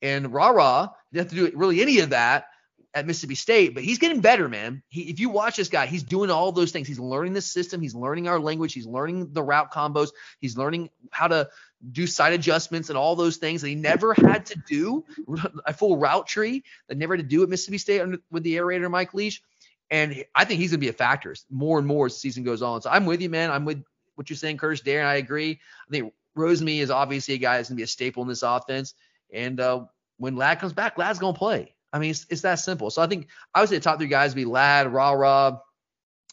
And 0.00 0.32
Rara, 0.32 0.92
you 1.10 1.18
have 1.18 1.28
to 1.28 1.34
do 1.34 1.50
really 1.54 1.82
any 1.82 2.00
of 2.00 2.10
that 2.10 2.46
at 2.94 3.06
Mississippi 3.06 3.34
State, 3.34 3.74
but 3.74 3.82
he's 3.82 3.98
getting 3.98 4.20
better, 4.20 4.48
man. 4.48 4.82
He, 4.88 5.02
if 5.02 5.18
you 5.18 5.30
watch 5.30 5.56
this 5.56 5.68
guy, 5.68 5.86
he's 5.86 6.02
doing 6.02 6.30
all 6.30 6.52
those 6.52 6.72
things. 6.72 6.86
He's 6.86 6.98
learning 6.98 7.32
the 7.32 7.40
system. 7.40 7.80
He's 7.80 7.94
learning 7.94 8.28
our 8.28 8.38
language. 8.38 8.74
He's 8.74 8.86
learning 8.86 9.32
the 9.32 9.42
route 9.42 9.72
combos. 9.72 10.10
He's 10.40 10.58
learning 10.58 10.90
how 11.10 11.28
to 11.28 11.48
do 11.90 12.06
side 12.06 12.34
adjustments 12.34 12.90
and 12.90 12.98
all 12.98 13.16
those 13.16 13.38
things 13.38 13.62
that 13.62 13.68
he 13.68 13.74
never 13.74 14.14
had 14.14 14.46
to 14.46 14.62
do. 14.68 15.04
A 15.66 15.72
full 15.72 15.96
route 15.96 16.26
tree 16.26 16.64
that 16.88 16.98
never 16.98 17.16
had 17.16 17.24
to 17.24 17.28
do 17.28 17.42
at 17.42 17.48
Mississippi 17.48 17.78
State 17.78 18.00
under, 18.00 18.18
with 18.30 18.42
the 18.42 18.56
aerator 18.56 18.90
Mike 18.90 19.14
Leach. 19.14 19.42
And 19.90 20.24
I 20.34 20.44
think 20.44 20.60
he's 20.60 20.70
going 20.70 20.80
to 20.80 20.86
be 20.86 20.88
a 20.88 20.94
factor 20.94 21.34
more 21.50 21.78
and 21.78 21.86
more 21.86 22.06
as 22.06 22.14
the 22.14 22.20
season 22.20 22.44
goes 22.44 22.62
on. 22.62 22.80
So 22.80 22.90
I'm 22.90 23.04
with 23.04 23.20
you, 23.20 23.28
man. 23.28 23.50
I'm 23.50 23.66
with 23.66 23.84
what 24.14 24.30
you're 24.30 24.38
saying, 24.38 24.56
Curtis 24.56 24.80
Darren. 24.80 25.04
I 25.04 25.16
agree. 25.16 25.60
I 25.88 25.90
think 25.90 26.14
Rosemy 26.36 26.78
is 26.78 26.90
obviously 26.90 27.34
a 27.34 27.38
guy 27.38 27.56
that's 27.56 27.68
going 27.68 27.76
to 27.76 27.80
be 27.80 27.84
a 27.84 27.88
staple 27.88 28.22
in 28.22 28.28
this 28.28 28.42
offense. 28.42 28.94
And 29.32 29.60
uh, 29.60 29.84
when 30.16 30.36
Ladd 30.36 30.60
comes 30.60 30.72
back, 30.72 30.96
Ladd's 30.96 31.18
to 31.18 31.32
play. 31.32 31.71
I 31.92 31.98
mean, 31.98 32.10
it's, 32.10 32.26
it's 32.30 32.42
that 32.42 32.56
simple. 32.56 32.90
So 32.90 33.02
I 33.02 33.06
think 33.06 33.28
I 33.54 33.60
would 33.60 33.68
say 33.68 33.76
the 33.76 33.82
top 33.82 33.98
three 33.98 34.08
guys 34.08 34.30
would 34.32 34.36
be 34.40 34.44
Ladd, 34.46 34.92
Raw 34.92 35.12
Rob. 35.12 35.60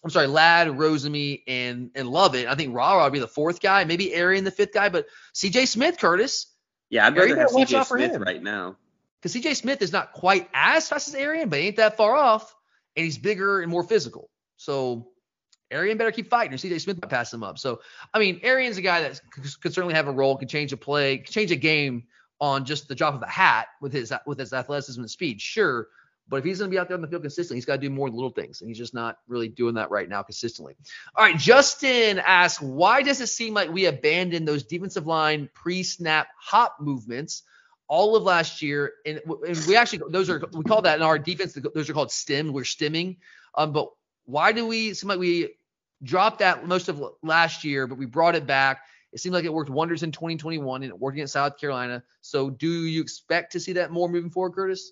I'm 0.04 0.10
sorry, 0.10 0.28
Ladd, 0.28 0.68
Rosemy, 0.70 1.44
and 1.48 1.92
and 1.96 2.08
Lovett. 2.08 2.48
I 2.48 2.56
think 2.56 2.74
Rara 2.74 3.04
would 3.04 3.12
be 3.14 3.20
the 3.20 3.28
fourth 3.28 3.60
guy, 3.62 3.84
maybe 3.84 4.14
Arian 4.16 4.46
the 4.46 4.52
fifth 4.52 4.74
guy, 4.74 4.88
but 4.90 5.08
CJ 5.34 5.68
Smith, 5.68 5.98
Curtis, 6.00 6.48
Yeah, 6.90 7.06
I'd 7.06 7.18
rather 7.18 7.36
have 7.38 7.50
CJ 7.50 7.86
for 7.86 7.98
Smith 7.98 8.14
him. 8.14 8.24
right 8.24 8.42
now. 8.42 8.78
because 9.22 9.36
CJ 9.36 9.58
Smith 9.58 9.82
is 9.82 9.92
not 9.92 10.14
quite 10.14 10.48
as 10.54 10.88
fast 10.88 11.10
as 11.10 11.16
Arian, 11.16 11.50
but 11.50 11.60
he 11.60 11.68
ain't 11.68 11.76
that 11.76 11.98
far 11.98 12.16
off, 12.16 12.56
and 12.96 13.04
he's 13.04 13.18
bigger 13.18 13.60
and 13.62 13.70
more 13.70 13.84
physical. 13.84 14.30
So 14.56 15.10
Arian 15.70 15.98
better 15.98 16.12
keep 16.14 16.30
fighting, 16.30 16.54
or 16.54 16.58
CJ 16.58 16.80
Smith 16.80 17.02
might 17.02 17.10
pass 17.10 17.34
him 17.34 17.44
up. 17.44 17.60
So 17.60 17.82
I 18.14 18.20
mean, 18.20 18.40
Arian's 18.44 18.78
a 18.78 18.82
guy 18.82 19.02
that 19.02 19.20
could 19.62 19.74
certainly 19.74 19.96
have 19.96 20.08
a 20.08 20.14
role, 20.14 20.38
could 20.38 20.48
change 20.48 20.72
a 20.72 20.78
play, 20.78 21.18
could 21.18 21.34
change 21.34 21.52
a 21.52 21.58
game 21.58 22.04
on 22.42 22.66
just 22.66 22.88
the 22.88 22.96
drop 22.96 23.14
of 23.14 23.22
a 23.22 23.28
hat 23.28 23.68
with 23.82 23.94
his 23.94 24.14
with 24.26 24.40
his 24.40 24.54
athleticism 24.54 25.02
and 25.02 25.12
speed, 25.12 25.42
sure. 25.42 25.88
But 26.30 26.38
if 26.38 26.46
he's 26.46 26.60
going 26.60 26.70
to 26.70 26.76
be 26.76 26.80
out 26.80 26.88
there 26.88 26.96
on 26.96 27.02
the 27.02 27.08
field 27.08 27.24
consistently, 27.24 27.58
he's 27.58 27.66
got 27.66 27.78
to 27.78 27.82
do 27.82 27.90
more 27.90 28.08
little 28.08 28.30
things, 28.30 28.62
and 28.62 28.70
he's 28.70 28.78
just 28.78 28.94
not 28.94 29.18
really 29.28 29.48
doing 29.48 29.74
that 29.76 29.90
right 29.90 30.08
now 30.08 30.22
consistently. 30.22 30.76
All 31.16 31.26
right, 31.26 31.38
Justin 31.38 32.20
asks, 32.20 32.62
why 32.62 33.02
does 33.02 33.20
it 33.20 33.28
seem 33.28 33.56
like 33.56 33.72
we 33.72 33.86
abandoned 33.86 34.48
those 34.48 34.64
defensive 34.64 35.08
line 35.08 35.50
pre-snap 35.56 36.28
hop 36.38 36.78
movements 36.80 37.42
all 37.88 38.16
of 38.16 38.22
last 38.22 38.62
year? 38.62 38.94
And, 39.08 39.20
and 39.26 39.66
we 39.68 39.76
actually 39.76 40.04
those 40.12 40.30
are 40.30 40.40
we 40.54 40.64
call 40.64 40.84
that 40.84 40.98
in 40.98 41.02
our 41.02 41.18
defense 41.18 41.58
those 41.74 41.90
are 41.90 41.94
called 41.94 42.12
stem. 42.12 42.54
We're 42.54 42.64
stemming. 42.64 43.18
Um, 43.56 43.74
but 43.74 43.90
why 44.26 44.52
do 44.52 44.68
we 44.68 44.94
seem 44.94 45.10
like 45.10 45.20
we 45.20 45.56
dropped 46.04 46.40
that 46.40 46.68
most 46.68 46.90
of 46.90 47.04
last 47.24 47.64
year, 47.64 47.88
but 47.88 47.98
we 47.98 48.06
brought 48.06 48.36
it 48.36 48.46
back? 48.46 48.82
It 49.12 49.20
seemed 49.20 49.34
like 49.34 49.46
it 49.46 49.54
worked 49.54 49.70
wonders 49.70 50.04
in 50.04 50.12
2021 50.12 50.84
and 50.84 50.90
it 50.92 51.00
worked 51.00 51.16
against 51.16 51.34
South 51.34 51.60
Carolina. 51.60 52.04
So 52.22 52.50
do 52.50 52.70
you 52.86 53.02
expect 53.02 53.54
to 53.54 53.60
see 53.60 53.74
that 53.74 53.92
more 53.92 54.08
moving 54.08 54.30
forward, 54.30 54.54
Curtis? 54.54 54.92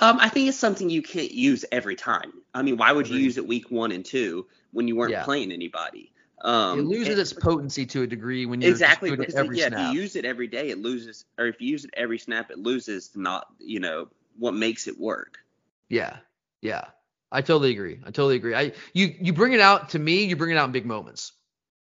Um, 0.00 0.18
I 0.20 0.28
think 0.28 0.48
it's 0.48 0.58
something 0.58 0.90
you 0.90 1.02
can't 1.02 1.30
use 1.30 1.64
every 1.70 1.94
time. 1.94 2.32
I 2.52 2.62
mean, 2.62 2.76
why 2.76 2.90
would 2.90 3.08
you 3.08 3.16
use 3.16 3.38
it 3.38 3.46
week 3.46 3.70
one 3.70 3.92
and 3.92 4.04
two 4.04 4.46
when 4.72 4.88
you 4.88 4.96
weren't 4.96 5.12
Yeah. 5.12 5.24
playing 5.24 5.52
anybody? 5.52 6.10
Um, 6.40 6.80
it 6.80 6.82
loses 6.82 7.10
and- 7.10 7.20
its 7.20 7.32
potency 7.32 7.86
to 7.86 8.02
a 8.02 8.06
degree 8.06 8.44
when 8.44 8.60
just 8.60 8.72
exactly 8.72 9.10
doing 9.10 9.22
it 9.22 9.34
every 9.34 9.56
yeah, 9.56 9.68
snap. 9.68 9.90
if 9.90 9.94
you 9.94 10.00
use 10.02 10.16
it 10.16 10.24
every 10.24 10.48
day, 10.48 10.70
it 10.70 10.78
loses, 10.78 11.24
or 11.38 11.46
if 11.46 11.60
you 11.60 11.68
use 11.68 11.84
it 11.84 11.90
every 11.96 12.18
snap, 12.18 12.50
it 12.50 12.58
loses. 12.58 13.12
Not 13.14 13.46
you 13.60 13.78
know 13.80 14.08
what 14.36 14.52
makes 14.52 14.88
it 14.88 14.98
work. 14.98 15.38
Yeah, 15.88 16.16
yeah, 16.60 16.86
I 17.30 17.40
totally 17.40 17.70
agree. 17.70 18.00
I 18.02 18.06
totally 18.06 18.34
agree. 18.36 18.54
I 18.54 18.72
you 18.92 19.14
you 19.20 19.32
bring 19.32 19.52
it 19.52 19.60
out 19.60 19.90
to 19.90 19.98
me. 19.98 20.24
You 20.24 20.36
bring 20.36 20.50
it 20.50 20.58
out 20.58 20.66
in 20.66 20.72
big 20.72 20.84
moments. 20.86 21.32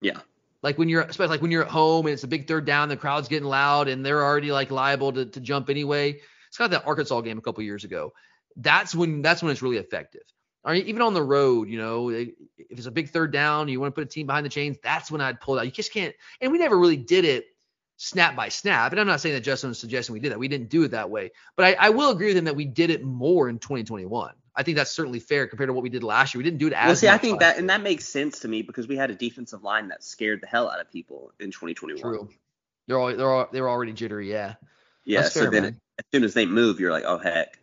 Yeah. 0.01 0.21
Like 0.63 0.77
when 0.77 0.89
you're, 0.89 1.01
especially 1.01 1.31
like 1.31 1.41
when 1.41 1.51
you're 1.51 1.63
at 1.63 1.71
home 1.71 2.05
and 2.07 2.13
it's 2.13 2.23
a 2.23 2.27
big 2.27 2.47
third 2.47 2.65
down, 2.65 2.89
the 2.89 2.97
crowd's 2.97 3.27
getting 3.27 3.47
loud 3.47 3.87
and 3.87 4.05
they're 4.05 4.23
already 4.23 4.51
like 4.51 4.71
liable 4.71 5.13
to, 5.13 5.25
to 5.25 5.39
jump 5.39 5.69
anyway. 5.69 6.19
It's 6.49 6.59
of 6.59 6.71
that 6.71 6.85
Arkansas 6.85 7.21
game 7.21 7.37
a 7.37 7.41
couple 7.41 7.63
years 7.63 7.83
ago. 7.83 8.13
That's 8.55 8.95
when 8.95 9.21
that's 9.21 9.43
when 9.43 9.51
it's 9.51 9.61
really 9.61 9.77
effective. 9.77 10.23
Or 10.63 10.73
even 10.73 11.01
on 11.01 11.13
the 11.13 11.23
road, 11.23 11.69
you 11.69 11.77
know, 11.77 12.09
if 12.09 12.29
it's 12.69 12.87
a 12.87 12.91
big 12.91 13.09
third 13.09 13.31
down, 13.31 13.69
you 13.69 13.79
want 13.79 13.93
to 13.93 14.01
put 14.01 14.03
a 14.07 14.09
team 14.09 14.27
behind 14.27 14.45
the 14.45 14.49
chains. 14.49 14.77
That's 14.83 15.11
when 15.11 15.21
I'd 15.21 15.39
pull 15.39 15.59
out. 15.59 15.65
You 15.65 15.71
just 15.71 15.93
can't. 15.93 16.13
And 16.41 16.51
we 16.51 16.57
never 16.57 16.77
really 16.77 16.97
did 16.97 17.23
it 17.23 17.45
snap 17.97 18.35
by 18.35 18.49
snap. 18.49 18.91
And 18.91 18.99
I'm 18.99 19.07
not 19.07 19.21
saying 19.21 19.35
that 19.35 19.41
Justin 19.41 19.69
was 19.69 19.79
suggesting 19.79 20.13
we 20.13 20.19
did 20.19 20.31
that. 20.31 20.39
We 20.39 20.47
didn't 20.47 20.69
do 20.69 20.83
it 20.83 20.91
that 20.91 21.09
way. 21.09 21.31
But 21.55 21.65
I, 21.65 21.87
I 21.87 21.89
will 21.89 22.11
agree 22.11 22.27
with 22.27 22.37
him 22.37 22.45
that 22.45 22.55
we 22.55 22.65
did 22.65 22.89
it 22.89 23.03
more 23.03 23.49
in 23.49 23.59
2021. 23.59 24.33
I 24.57 24.63
think 24.63 24.75
that's 24.75 24.91
certainly 24.91 25.19
fair 25.19 25.45
compared 25.45 25.69
to 25.69 25.73
what 25.73 25.83
we 25.83 25.89
did 25.89 26.03
last 26.03 26.33
year. 26.33 26.39
We 26.39 26.43
didn't 26.43 26.57
do 26.57 26.67
it 26.67 26.73
as 26.73 26.87
well. 26.87 26.95
See, 26.95 27.07
I 27.07 27.19
think 27.19 27.39
that 27.41 27.53
year. 27.55 27.59
and 27.59 27.69
that 27.69 27.81
makes 27.81 28.05
sense 28.05 28.39
to 28.39 28.47
me 28.47 28.63
because 28.63 28.87
we 28.87 28.97
had 28.97 29.11
a 29.11 29.15
defensive 29.15 29.63
line 29.63 29.89
that 29.89 30.03
scared 30.03 30.41
the 30.41 30.47
hell 30.47 30.69
out 30.69 30.81
of 30.81 30.91
people 30.91 31.31
in 31.39 31.51
2021. 31.51 32.01
True. 32.01 32.27
They're 32.87 32.97
all 32.97 33.15
they're 33.15 33.31
all 33.31 33.47
they 33.51 33.61
were 33.61 33.69
already 33.69 33.93
jittery. 33.93 34.31
Yeah. 34.31 34.55
Yeah. 35.05 35.21
That's 35.21 35.35
so 35.35 35.41
fair, 35.41 35.51
then 35.51 35.63
man. 35.63 35.81
as 35.99 36.05
soon 36.11 36.23
as 36.23 36.33
they 36.33 36.47
move, 36.47 36.79
you're 36.79 36.91
like, 36.91 37.03
oh 37.05 37.19
heck. 37.19 37.59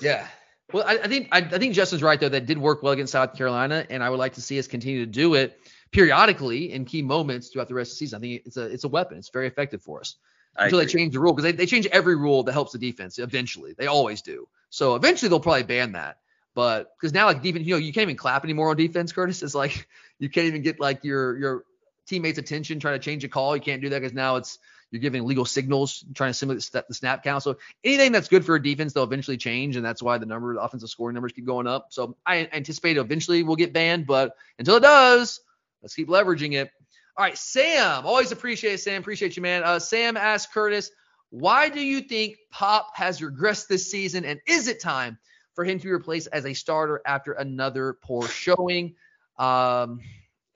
Yeah. 0.00 0.26
Well, 0.72 0.84
I, 0.86 0.98
I 0.98 1.08
think 1.08 1.28
I, 1.32 1.38
I, 1.38 1.58
think 1.58 1.74
Justin's 1.74 2.02
right 2.02 2.20
though. 2.20 2.28
That 2.28 2.46
did 2.46 2.58
work 2.58 2.82
well 2.82 2.92
against 2.92 3.12
South 3.12 3.36
Carolina, 3.36 3.86
and 3.88 4.02
I 4.02 4.10
would 4.10 4.18
like 4.18 4.34
to 4.34 4.42
see 4.42 4.58
us 4.58 4.66
continue 4.66 5.04
to 5.04 5.10
do 5.10 5.34
it 5.34 5.58
periodically 5.92 6.72
in 6.72 6.84
key 6.84 7.00
moments 7.00 7.48
throughout 7.48 7.68
the 7.68 7.74
rest 7.74 7.92
of 7.92 7.94
the 7.94 7.98
season. 7.98 8.18
I 8.18 8.20
think 8.20 8.42
it's 8.44 8.56
a 8.56 8.66
it's 8.66 8.84
a 8.84 8.88
weapon. 8.88 9.18
It's 9.18 9.30
very 9.30 9.46
effective 9.46 9.82
for 9.82 10.00
us 10.00 10.16
until 10.56 10.78
they 10.78 10.86
change 10.86 11.12
the 11.12 11.20
rule 11.20 11.32
because 11.32 11.44
they, 11.44 11.52
they 11.52 11.66
change 11.66 11.86
every 11.86 12.16
rule 12.16 12.42
that 12.44 12.52
helps 12.52 12.72
the 12.72 12.78
defense 12.78 13.18
eventually. 13.18 13.72
They 13.72 13.86
always 13.86 14.22
do. 14.22 14.48
So 14.70 14.94
eventually 14.94 15.28
they'll 15.28 15.40
probably 15.40 15.64
ban 15.64 15.92
that. 15.92 16.18
But 16.54 16.90
because 16.98 17.12
now 17.12 17.26
like 17.26 17.42
defense, 17.42 17.66
you 17.66 17.74
know, 17.74 17.78
you 17.78 17.92
can't 17.92 18.02
even 18.02 18.16
clap 18.16 18.44
anymore 18.44 18.70
on 18.70 18.76
defense, 18.76 19.12
Curtis. 19.12 19.42
It's 19.42 19.54
like 19.54 19.88
you 20.18 20.28
can't 20.28 20.46
even 20.46 20.62
get 20.62 20.80
like 20.80 21.04
your 21.04 21.36
your 21.38 21.64
teammates' 22.06 22.38
attention 22.38 22.80
trying 22.80 22.98
to 22.98 23.04
change 23.04 23.24
a 23.24 23.28
call. 23.28 23.56
You 23.56 23.62
can't 23.62 23.82
do 23.82 23.88
that 23.90 24.00
because 24.00 24.14
now 24.14 24.36
it's 24.36 24.58
you're 24.90 25.00
giving 25.00 25.26
legal 25.26 25.44
signals, 25.44 26.04
trying 26.14 26.30
to 26.30 26.34
simulate 26.34 26.70
the 26.72 26.94
snap 26.94 27.24
count. 27.24 27.42
So 27.42 27.56
anything 27.82 28.12
that's 28.12 28.28
good 28.28 28.44
for 28.44 28.54
a 28.54 28.62
defense, 28.62 28.92
they'll 28.92 29.02
eventually 29.02 29.36
change, 29.36 29.74
and 29.74 29.84
that's 29.84 30.00
why 30.00 30.18
the 30.18 30.26
number, 30.26 30.54
the 30.54 30.60
offensive 30.60 30.88
scoring 30.88 31.14
numbers 31.14 31.32
keep 31.32 31.46
going 31.46 31.66
up. 31.66 31.88
So 31.90 32.16
I 32.24 32.48
anticipate 32.52 32.96
eventually 32.96 33.42
we'll 33.42 33.56
get 33.56 33.72
banned, 33.72 34.06
but 34.06 34.36
until 34.60 34.76
it 34.76 34.84
does, 34.84 35.40
let's 35.82 35.96
keep 35.96 36.06
leveraging 36.06 36.52
it. 36.52 36.70
All 37.16 37.24
right, 37.24 37.36
Sam. 37.36 38.06
Always 38.06 38.30
appreciate 38.30 38.74
it, 38.74 38.80
Sam. 38.82 39.00
Appreciate 39.00 39.36
you, 39.36 39.42
man. 39.42 39.64
Uh, 39.64 39.80
Sam 39.80 40.16
asked 40.16 40.52
Curtis, 40.52 40.92
why 41.30 41.70
do 41.70 41.80
you 41.80 42.00
think 42.00 42.36
Pop 42.52 42.92
has 42.94 43.20
regressed 43.20 43.66
this 43.66 43.90
season, 43.90 44.24
and 44.24 44.40
is 44.46 44.68
it 44.68 44.80
time 44.80 45.18
for 45.54 45.64
him 45.64 45.78
to 45.78 45.84
be 45.84 45.92
replaced 45.92 46.28
as 46.32 46.46
a 46.46 46.54
starter 46.54 47.00
after 47.06 47.32
another 47.32 47.96
poor 48.02 48.26
showing? 48.28 48.94
Um, 49.38 50.00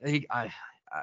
he, 0.05 0.27
I, 0.29 0.51
I, 0.91 1.01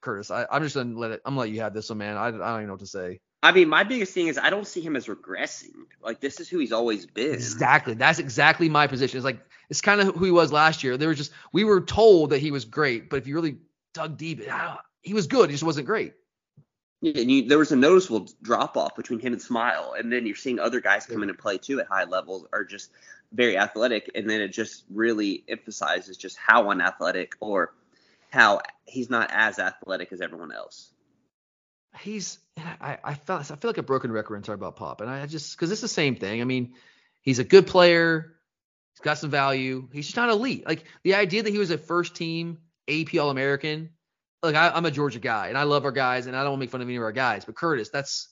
Curtis, 0.00 0.30
I, 0.30 0.46
am 0.50 0.62
just 0.62 0.74
gonna 0.74 0.98
let 0.98 1.10
it. 1.12 1.22
I'm 1.24 1.32
gonna 1.32 1.40
let 1.40 1.50
you 1.50 1.60
have 1.60 1.74
this 1.74 1.88
one, 1.88 1.98
man. 1.98 2.16
I, 2.16 2.28
I 2.28 2.30
don't 2.30 2.56
even 2.56 2.66
know 2.66 2.72
what 2.74 2.80
to 2.80 2.86
say. 2.86 3.20
I 3.42 3.52
mean, 3.52 3.68
my 3.68 3.84
biggest 3.84 4.12
thing 4.12 4.28
is 4.28 4.38
I 4.38 4.50
don't 4.50 4.66
see 4.66 4.80
him 4.80 4.96
as 4.96 5.06
regressing. 5.06 5.74
Like 6.02 6.20
this 6.20 6.40
is 6.40 6.48
who 6.48 6.58
he's 6.58 6.72
always 6.72 7.06
been. 7.06 7.34
Exactly. 7.34 7.94
That's 7.94 8.18
exactly 8.18 8.68
my 8.68 8.86
position. 8.86 9.18
It's 9.18 9.24
like 9.24 9.40
it's 9.68 9.80
kind 9.80 10.00
of 10.00 10.14
who 10.14 10.24
he 10.24 10.30
was 10.30 10.52
last 10.52 10.82
year. 10.82 10.96
There 10.96 11.08
was 11.08 11.18
just 11.18 11.32
we 11.52 11.64
were 11.64 11.80
told 11.80 12.30
that 12.30 12.38
he 12.38 12.50
was 12.50 12.64
great, 12.64 13.10
but 13.10 13.16
if 13.16 13.26
you 13.26 13.34
really 13.34 13.58
dug 13.94 14.16
deep, 14.16 14.42
he 15.02 15.14
was 15.14 15.26
good. 15.26 15.50
He 15.50 15.54
just 15.54 15.64
wasn't 15.64 15.86
great. 15.86 16.14
Yeah, 17.02 17.20
and 17.20 17.30
you, 17.30 17.46
there 17.46 17.58
was 17.58 17.72
a 17.72 17.76
noticeable 17.76 18.28
drop 18.42 18.76
off 18.76 18.96
between 18.96 19.20
him 19.20 19.34
and 19.34 19.42
Smile, 19.42 19.94
and 19.98 20.10
then 20.10 20.26
you're 20.26 20.34
seeing 20.34 20.58
other 20.58 20.80
guys 20.80 21.06
come 21.06 21.22
in 21.22 21.28
and 21.28 21.38
play 21.38 21.58
too 21.58 21.78
at 21.78 21.86
high 21.86 22.04
levels 22.04 22.46
are 22.52 22.64
just 22.64 22.90
very 23.32 23.56
athletic, 23.56 24.10
and 24.14 24.28
then 24.28 24.40
it 24.40 24.48
just 24.48 24.84
really 24.90 25.44
emphasizes 25.48 26.16
just 26.16 26.36
how 26.36 26.70
unathletic 26.70 27.34
or 27.40 27.74
how 28.30 28.60
he's 28.84 29.10
not 29.10 29.30
as 29.32 29.58
athletic 29.58 30.12
as 30.12 30.20
everyone 30.20 30.52
else. 30.52 30.90
He's 32.00 32.38
I 32.56 32.98
I 33.02 33.14
felt 33.14 33.50
I 33.50 33.56
feel 33.56 33.70
like 33.70 33.78
a 33.78 33.82
broken 33.82 34.12
record 34.12 34.34
when 34.34 34.42
talking 34.42 34.54
about 34.54 34.76
Pop, 34.76 35.00
and 35.00 35.10
I 35.10 35.26
just 35.26 35.56
because 35.56 35.70
it's 35.70 35.80
the 35.80 35.88
same 35.88 36.16
thing. 36.16 36.40
I 36.40 36.44
mean, 36.44 36.74
he's 37.22 37.38
a 37.38 37.44
good 37.44 37.66
player, 37.66 38.34
he's 38.94 39.00
got 39.00 39.18
some 39.18 39.30
value, 39.30 39.88
he's 39.92 40.06
just 40.06 40.16
not 40.16 40.28
elite. 40.28 40.66
Like 40.66 40.84
the 41.02 41.14
idea 41.14 41.42
that 41.42 41.50
he 41.50 41.58
was 41.58 41.70
a 41.70 41.78
first 41.78 42.14
team 42.14 42.58
AP 42.88 43.14
All 43.18 43.30
American 43.30 43.90
like 44.42 44.54
I, 44.54 44.76
am 44.76 44.84
a 44.84 44.90
Georgia 44.90 45.18
guy 45.18 45.48
and 45.48 45.58
I 45.58 45.64
love 45.64 45.84
our 45.84 45.92
guys 45.92 46.26
and 46.26 46.36
I 46.36 46.40
don't 46.40 46.52
want 46.52 46.60
to 46.60 46.64
make 46.64 46.70
fun 46.70 46.80
of 46.80 46.88
any 46.88 46.96
of 46.96 47.02
our 47.02 47.12
guys, 47.12 47.44
but 47.44 47.54
Curtis, 47.54 47.88
that's 47.90 48.28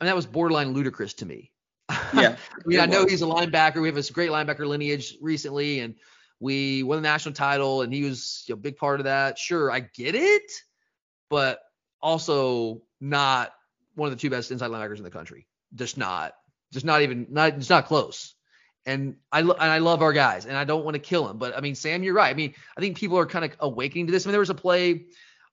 I 0.00 0.04
mean 0.04 0.08
that 0.08 0.16
was 0.16 0.26
borderline 0.26 0.72
ludicrous 0.72 1.14
to 1.14 1.26
me. 1.26 1.52
Yeah. 2.14 2.36
I 2.52 2.66
mean, 2.66 2.80
I 2.80 2.86
know 2.86 3.06
he's 3.06 3.22
a 3.22 3.26
linebacker. 3.26 3.80
We 3.80 3.88
have 3.88 3.94
this 3.94 4.10
great 4.10 4.30
linebacker 4.30 4.66
lineage 4.66 5.16
recently, 5.20 5.80
and 5.80 5.94
we 6.40 6.82
won 6.82 6.98
the 6.98 7.02
national 7.02 7.34
title, 7.34 7.82
and 7.82 7.92
he 7.92 8.04
was 8.04 8.44
a 8.50 8.56
big 8.56 8.76
part 8.76 9.00
of 9.00 9.04
that. 9.04 9.38
Sure, 9.38 9.70
I 9.70 9.80
get 9.80 10.14
it, 10.14 10.50
but 11.30 11.60
also 12.00 12.82
not 13.00 13.52
one 13.94 14.08
of 14.08 14.12
the 14.12 14.20
two 14.20 14.28
best 14.28 14.50
inside 14.50 14.70
linebackers 14.70 14.98
in 14.98 15.04
the 15.04 15.10
country. 15.10 15.46
Just 15.74 15.96
not, 15.96 16.34
just 16.72 16.84
not 16.84 17.02
even, 17.02 17.28
not, 17.30 17.56
just 17.56 17.70
not 17.70 17.86
close. 17.86 18.34
And 18.84 19.16
I 19.30 19.40
and 19.40 19.52
I 19.52 19.78
love 19.78 20.02
our 20.02 20.12
guys, 20.12 20.44
and 20.44 20.56
I 20.56 20.64
don't 20.64 20.84
want 20.84 20.96
to 20.96 21.00
kill 21.00 21.28
him. 21.28 21.38
But 21.38 21.56
I 21.56 21.60
mean, 21.60 21.76
Sam, 21.76 22.02
you're 22.02 22.14
right. 22.14 22.30
I 22.30 22.34
mean, 22.34 22.54
I 22.76 22.80
think 22.80 22.98
people 22.98 23.16
are 23.16 23.26
kind 23.26 23.44
of 23.44 23.52
awakening 23.60 24.06
to 24.06 24.12
this. 24.12 24.26
I 24.26 24.28
mean, 24.28 24.32
there 24.32 24.40
was 24.40 24.50
a 24.50 24.54
play 24.54 25.06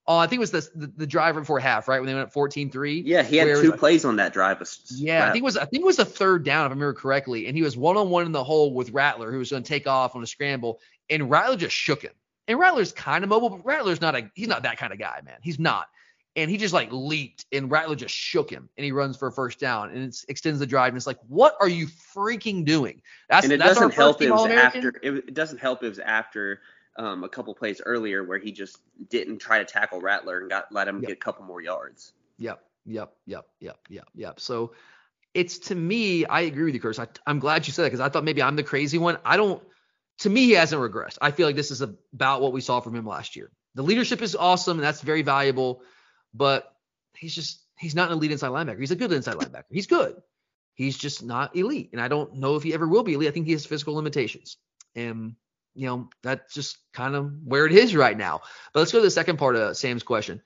Oh, 0.10 0.18
I 0.18 0.26
think 0.26 0.40
it 0.40 0.40
was 0.40 0.50
the, 0.50 0.68
the, 0.74 0.88
the 0.98 1.08
drive 1.08 1.36
before 1.36 1.60
half, 1.60 1.88
right? 1.88 2.00
When 2.00 2.08
they 2.08 2.16
went 2.16 2.34
14-3. 2.34 3.04
Yeah, 3.06 3.22
he 3.22 3.38
had 3.38 3.46
two 3.62 3.72
plays 3.72 4.06
on 4.06 4.16
that 4.16 4.34
drive. 4.34 4.58
Yeah, 4.96 5.28
I 5.28 5.32
think 5.32 5.44
it 5.44 5.46
was 5.46 5.56
I 5.56 5.66
think 5.66 5.84
it 5.84 5.86
was 5.86 5.98
the 5.98 6.06
third 6.06 6.44
down 6.44 6.66
if 6.66 6.72
I 6.72 6.74
remember 6.74 6.96
correctly, 6.96 7.46
and 7.46 7.56
he 7.56 7.62
was 7.62 7.78
one 7.78 7.96
on 7.96 8.10
one 8.10 8.26
in 8.26 8.32
the 8.32 8.44
hole 8.44 8.74
with 8.74 8.90
Rattler, 8.90 9.32
who 9.32 9.38
was 9.38 9.52
going 9.52 9.62
to 9.62 9.70
take 9.70 9.86
off 9.86 10.16
on 10.16 10.24
a 10.24 10.28
scramble, 10.28 10.80
and 11.12 11.30
Rattler 11.30 11.58
just 11.58 11.76
shook 11.76 12.02
him. 12.02 12.14
And 12.48 12.58
Rattler's 12.58 12.92
kind 12.92 13.24
of 13.24 13.30
mobile, 13.30 13.52
but 13.52 13.64
Rattler's 13.64 14.02
not 14.02 14.16
a 14.16 14.32
he's 14.34 14.48
not 14.48 14.64
that 14.64 14.78
kind 14.78 14.92
of 14.92 14.98
guy, 14.98 15.22
man. 15.24 15.38
He's 15.44 15.60
not. 15.60 15.86
And 16.36 16.50
he 16.50 16.58
just 16.58 16.74
like 16.74 16.90
leaped, 16.92 17.46
and 17.52 17.70
Rattler 17.70 17.96
just 17.96 18.16
shook 18.16 18.50
him, 18.50 18.68
and 18.78 18.86
he 18.86 18.92
runs 18.92 19.16
for 19.16 19.28
a 19.28 19.32
first 19.32 19.60
down, 19.60 19.92
and 19.92 20.06
it 20.06 20.16
extends 20.28 20.58
the 20.58 20.66
drive. 20.66 20.88
And 20.88 20.98
it's 20.98 21.06
like, 21.06 21.20
what 21.28 21.56
are 21.60 21.70
you 21.70 21.86
freaking 21.86 22.66
doing? 22.66 23.04
That's 23.30 23.44
and 23.44 23.54
it 23.54 23.58
that's 23.60 23.76
doesn't 23.76 23.94
help. 23.94 24.24
It 24.24 24.32
was 24.32 24.50
after. 24.50 24.92
It 25.04 25.36
doesn't 25.36 25.60
help. 25.60 25.84
It 25.84 25.90
was 25.90 26.00
after 26.00 26.62
um, 27.00 27.24
a 27.24 27.30
couple 27.30 27.56
plays 27.56 27.82
earlier 27.84 28.24
where 28.24 28.38
he 28.38 28.52
just 28.52 28.78
didn't 29.10 29.40
try 29.40 29.60
to 29.60 29.66
tackle 29.66 30.02
Rattler 30.02 30.40
and 30.40 30.50
got 30.50 30.72
let 30.72 30.88
him 30.88 30.98
yep. 30.98 31.08
get 31.08 31.14
a 31.14 31.20
couple 31.20 31.46
more 31.46 31.62
yards. 31.62 32.12
Yep, 32.38 32.62
yep, 32.86 33.14
yep, 33.26 33.46
yep, 33.62 33.80
yep, 33.90 34.08
yep. 34.14 34.40
So 34.40 34.74
it's 35.34 35.58
to 35.60 35.76
me, 35.76 36.26
I 36.26 36.42
agree 36.42 36.66
with 36.66 36.74
you, 36.74 36.82
Curtis. 36.82 37.00
I, 37.00 37.08
am 37.30 37.40
glad 37.40 37.66
you 37.66 37.74
said 37.74 37.84
that 37.84 37.88
because 37.88 38.02
I 38.02 38.10
thought 38.10 38.26
maybe 38.26 38.44
I'm 38.44 38.58
the 38.58 38.64
crazy 38.64 38.98
one. 38.98 39.18
I 39.24 39.38
don't. 39.38 39.64
To 40.20 40.30
me, 40.30 40.48
he 40.48 40.52
hasn't 40.52 40.82
regressed. 40.82 41.18
I 41.22 41.32
feel 41.32 41.48
like 41.48 41.56
this 41.56 41.72
is 41.72 41.82
about 41.82 42.42
what 42.42 42.52
we 42.52 42.60
saw 42.60 42.82
from 42.82 42.94
him 42.94 43.08
last 43.08 43.38
year. 43.38 43.50
The 43.76 43.84
leadership 43.84 44.22
is 44.22 44.36
awesome 44.36 44.78
and 44.78 44.84
that's 44.84 45.00
very 45.00 45.22
valuable, 45.22 45.82
but 46.34 46.76
he's 47.16 47.34
just 47.34 47.64
he's 47.78 47.96
not 47.96 48.12
an 48.12 48.18
elite 48.18 48.34
inside 48.34 48.50
linebacker. 48.50 48.82
He's 48.82 48.92
a 48.92 48.98
good 48.98 49.14
inside 49.14 49.36
linebacker. 49.36 49.72
He's 49.72 49.88
good. 49.88 50.22
He's 50.74 50.98
just 50.98 51.24
not 51.24 51.56
elite, 51.56 51.92
and 51.94 52.02
I 52.02 52.10
don't 52.10 52.36
know 52.36 52.58
if 52.58 52.64
he 52.64 52.74
ever 52.74 52.88
will 52.88 53.04
be 53.04 53.14
elite. 53.14 53.30
I 53.30 53.32
think 53.32 53.46
he 53.46 53.54
has 53.54 53.66
physical 53.66 53.96
limitations, 53.96 54.58
and 54.96 55.36
you 55.76 55.88
know, 55.88 56.10
that's 56.22 56.54
just 56.54 56.78
kind 56.94 57.16
of 57.16 57.32
where 57.44 57.66
it 57.66 57.72
is 57.74 57.96
right 57.96 58.18
now. 58.18 58.42
But 58.74 58.82
let's 58.82 58.92
go 58.92 59.00
to 59.00 59.04
the 59.04 59.12
second 59.12 59.38
part 59.38 59.56
of 59.56 59.78
Sam's 59.78 60.04
question. 60.04 60.42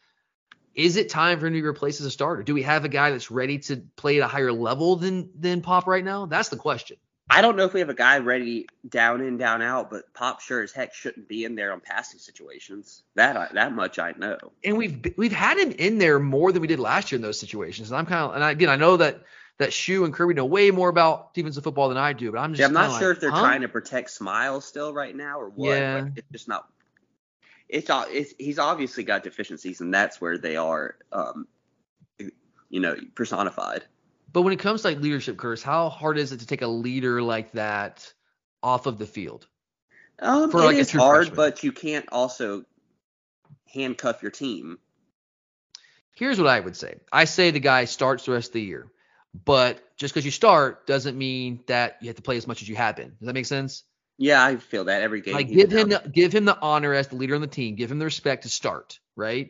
Is 0.76 0.95
it 0.97 1.09
time 1.09 1.39
for 1.39 1.47
him 1.47 1.53
to 1.53 1.61
be 1.61 1.67
replaced 1.67 1.99
as 1.99 2.07
a 2.07 2.11
starter? 2.11 2.43
Do 2.43 2.53
we 2.53 2.63
have 2.63 2.84
a 2.84 2.89
guy 2.89 3.11
that's 3.11 3.30
ready 3.30 3.59
to 3.59 3.78
play 3.95 4.19
at 4.19 4.26
a 4.26 4.28
higher 4.28 4.51
level 4.51 4.95
than 4.95 5.30
than 5.39 5.61
Pop 5.61 5.88
right 5.88 6.03
now? 6.03 6.26
That's 6.26 6.49
the 6.49 6.57
question. 6.57 6.97
I 7.30 7.41
don't 7.41 7.55
know 7.55 7.65
if 7.65 7.74
we 7.74 7.80
have 7.80 7.89
a 7.89 7.95
guy 7.95 8.19
ready 8.19 8.67
down 8.88 9.21
in, 9.21 9.38
down 9.38 9.61
out, 9.61 9.89
but 9.89 10.13
Pop 10.13 10.41
sure 10.41 10.61
as 10.61 10.71
heck 10.71 10.93
shouldn't 10.93 11.28
be 11.28 11.45
in 11.45 11.55
there 11.55 11.71
on 11.71 11.80
passing 11.80 12.19
situations. 12.19 13.03
That 13.15 13.53
that 13.53 13.74
much 13.74 13.97
I 13.99 14.13
know. 14.17 14.38
And 14.63 14.78
we've 14.78 15.13
we've 15.15 15.32
had 15.32 15.57
him 15.57 15.71
in 15.71 15.99
there 15.99 16.19
more 16.19 16.51
than 16.51 16.61
we 16.61 16.67
did 16.67 16.80
last 16.80 17.11
year 17.11 17.17
in 17.17 17.21
those 17.21 17.39
situations. 17.39 17.91
And 17.91 17.97
I'm 17.97 18.05
kind 18.05 18.30
of 18.30 18.36
and 18.36 18.43
I, 18.43 18.51
again 18.51 18.69
I 18.69 18.76
know 18.76 18.97
that 18.97 19.24
that 19.60 19.72
Schu 19.72 20.06
and 20.06 20.14
Kirby 20.14 20.34
know 20.34 20.45
way 20.45 20.72
more 20.72 20.89
about 20.89 21.34
defensive 21.34 21.64
football 21.64 21.89
than 21.89 21.97
I 21.97 22.14
do. 22.14 22.32
But 22.32 22.39
I'm 22.39 22.54
just 22.54 22.60
yeah, 22.60 22.68
I'm 22.68 22.74
not 22.74 22.99
sure 22.99 23.10
like, 23.10 23.18
if 23.18 23.22
they're 23.22 23.32
huh? 23.32 23.41
trying 23.41 23.62
to 23.62 23.68
protect 23.68 24.10
Smiles 24.10 24.66
still 24.66 24.93
right 24.93 25.16
now 25.16 25.39
or 25.39 25.49
what. 25.49 25.70
Yeah. 25.70 26.08
it's 26.16 26.28
just 26.32 26.47
not. 26.47 26.68
It's, 27.70 27.89
all 27.89 28.06
it's 28.10 28.34
he's 28.38 28.60
obviously 28.60 29.04
got 29.04 29.24
deficiencies, 29.24 29.82
and 29.82 29.93
that's 29.93 30.20
where 30.20 30.38
they 30.38 30.58
are, 30.58 30.95
um, 31.12 31.47
you 32.70 32.80
know, 32.80 32.95
personified. 33.16 33.84
But 34.32 34.41
when 34.41 34.54
it 34.54 34.60
comes 34.60 34.82
to 34.82 34.89
like 34.89 34.99
leadership, 34.99 35.38
Curse, 35.38 35.62
how 35.62 35.89
hard 35.89 36.18
is 36.18 36.32
it 36.32 36.39
to 36.39 36.47
take 36.47 36.62
a 36.62 36.68
leader 36.68 37.22
like 37.22 37.51
that 37.54 38.12
off 38.62 38.86
of 38.86 38.97
the 38.97 39.06
field? 39.06 39.47
Um, 40.20 40.51
For 40.51 40.62
it 40.62 40.66
like 40.66 40.78
is 40.78 40.91
hard, 40.91 41.28
freshman? 41.28 41.36
but 41.36 41.64
you 41.64 41.72
can't 41.72 42.06
also 42.12 42.66
handcuff 43.72 44.22
your 44.22 44.32
team. 44.32 44.80
Here's 46.16 46.39
what 46.39 46.47
I 46.47 46.60
would 46.60 46.76
say. 46.76 46.95
I 47.12 47.26
say 47.26 47.51
the 47.51 47.60
guy 47.60 47.86
starts 47.86 48.26
the 48.26 48.34
rest 48.34 48.49
of 48.49 48.54
the 48.54 48.62
year. 48.62 48.88
But 49.46 49.84
just 49.98 50.14
because 50.14 50.26
you 50.26 50.32
start 50.32 50.86
doesn't 50.86 51.18
mean 51.18 51.64
that 51.68 51.98
you 52.02 52.08
have 52.08 52.18
to 52.18 52.22
play 52.22 52.38
as 52.38 52.48
much 52.48 52.62
as 52.62 52.70
you 52.70 52.76
have 52.76 52.96
been. 52.96 53.10
Does 53.20 53.26
that 53.26 53.34
make 53.34 53.46
sense? 53.46 53.84
Yeah, 54.18 54.44
I 54.44 54.58
feel 54.58 54.86
that 54.86 55.02
every 55.02 55.22
game. 55.22 55.34
Like 55.34 55.50
give 55.50 55.72
him 55.72 55.90
the, 55.90 56.04
give 56.12 56.32
him 56.34 56.46
the 56.46 56.60
honor 56.60 56.94
as 56.94 57.08
the 57.08 57.16
leader 57.16 57.36
on 57.36 57.42
the 57.42 57.48
team. 57.48 57.76
Give 57.76 57.92
him 57.92 58.00
the 58.00 58.06
respect 58.06 58.44
to 58.44 58.50
start, 58.50 59.00
right? 59.16 59.50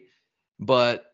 But 0.60 1.06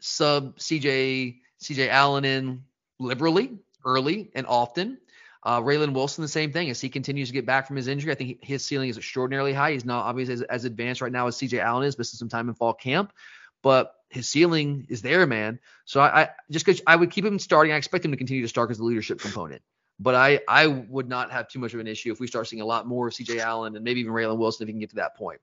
sub 0.00 0.58
CJ 0.58 1.38
CJ 1.62 1.88
Allen 1.88 2.24
in 2.24 2.64
liberally, 2.98 3.58
early, 3.84 4.30
and 4.34 4.46
often. 4.46 4.98
Uh, 5.42 5.60
Raylen 5.60 5.94
Wilson, 5.94 6.22
the 6.22 6.28
same 6.28 6.52
thing. 6.52 6.68
As 6.68 6.80
he 6.80 6.88
continues 6.88 7.28
to 7.28 7.32
get 7.32 7.46
back 7.46 7.66
from 7.66 7.76
his 7.76 7.88
injury, 7.88 8.12
I 8.12 8.14
think 8.16 8.44
his 8.44 8.64
ceiling 8.64 8.90
is 8.90 8.98
extraordinarily 8.98 9.54
high. 9.54 9.72
He's 9.72 9.84
not 9.84 10.04
obviously 10.04 10.34
as, 10.34 10.42
as 10.42 10.64
advanced 10.64 11.00
right 11.00 11.12
now 11.12 11.28
as 11.28 11.36
CJ 11.36 11.60
Allen 11.60 11.86
is, 11.86 11.96
missing 11.96 12.18
some 12.18 12.28
time 12.28 12.48
in 12.48 12.54
fall 12.54 12.74
camp. 12.74 13.12
but 13.62 13.94
his 14.08 14.28
ceiling 14.28 14.86
is 14.88 15.02
there, 15.02 15.26
man. 15.26 15.60
So 15.84 16.00
I, 16.00 16.22
I 16.22 16.28
just 16.50 16.64
because 16.64 16.80
I 16.86 16.96
would 16.96 17.10
keep 17.10 17.24
him 17.24 17.38
starting, 17.38 17.72
I 17.72 17.76
expect 17.76 18.04
him 18.04 18.10
to 18.10 18.16
continue 18.16 18.42
to 18.42 18.48
start 18.48 18.70
as 18.70 18.78
the 18.78 18.84
leadership 18.84 19.20
component. 19.20 19.62
But 20.00 20.14
I 20.14 20.40
I 20.48 20.66
would 20.66 21.08
not 21.08 21.30
have 21.32 21.48
too 21.48 21.58
much 21.58 21.74
of 21.74 21.80
an 21.80 21.86
issue 21.86 22.12
if 22.12 22.20
we 22.20 22.26
start 22.26 22.46
seeing 22.46 22.62
a 22.62 22.66
lot 22.66 22.86
more 22.86 23.08
of 23.08 23.14
C.J. 23.14 23.40
Allen 23.40 23.74
and 23.76 23.84
maybe 23.84 24.00
even 24.00 24.12
Raylen 24.12 24.38
Wilson 24.38 24.64
if 24.64 24.68
he 24.68 24.72
can 24.72 24.80
get 24.80 24.90
to 24.90 24.96
that 24.96 25.16
point. 25.16 25.40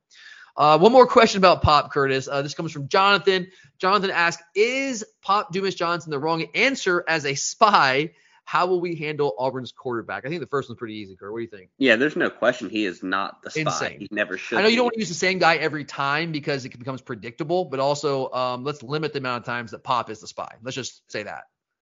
Uh, 0.58 0.78
one 0.78 0.94
more 0.94 1.06
question 1.06 1.40
about 1.40 1.62
Pop 1.62 1.92
Curtis. 1.92 2.30
Uh, 2.30 2.42
this 2.42 2.54
comes 2.54 2.72
from 2.72 2.88
Jonathan. 2.88 3.48
Jonathan 3.78 4.10
asks, 4.10 4.42
"Is 4.56 5.04
Pop 5.22 5.52
Dumas 5.52 5.76
Johnson 5.76 6.12
the 6.12 6.20
wrong 6.20 6.46
answer 6.56 7.04
as 7.08 7.26
a 7.26 7.36
spy? 7.36 8.12
How 8.46 8.68
will 8.68 8.80
we 8.80 8.96
handle 8.96 9.36
Auburn's 9.38 9.72
quarterback?" 9.72 10.26
I 10.26 10.30
think 10.30 10.40
the 10.40 10.48
first 10.48 10.70
one's 10.70 10.80
pretty 10.80 10.96
easy, 10.96 11.16
Kurt. 11.16 11.32
What 11.32 11.40
do 11.40 11.44
you 11.44 11.50
think? 11.50 11.70
Yeah, 11.78 11.98
there's 11.98 12.16
no 12.16 12.30
question 12.30 12.70
he 12.70 12.86
is 12.86 13.04
not 13.04 13.42
the 13.42 13.52
spy. 13.52 13.62
Insane. 13.62 14.00
He 14.00 14.08
never 14.12 14.38
should. 14.38 14.60
I 14.60 14.62
know 14.62 14.68
you 14.68 14.78
don't 14.78 14.86
want 14.86 14.94
to 14.94 15.00
use 15.00 15.10
the 15.10 15.16
same 15.16 15.40
guy 15.40 15.56
every 15.56 15.84
time 15.84 16.32
because 16.32 16.64
it 16.66 16.78
becomes 16.78 17.02
predictable, 17.02 17.66
but 17.66 17.80
also 17.80 18.32
um, 18.32 18.64
let's 18.64 18.82
limit 18.84 19.14
the 19.14 19.20
amount 19.20 19.42
of 19.42 19.46
times 19.46 19.72
that 19.72 19.84
Pop 19.84 20.10
is 20.10 20.22
the 20.22 20.28
spy. 20.28 20.56
Let's 20.64 20.76
just 20.76 21.10
say 21.12 21.24
that. 21.24 21.44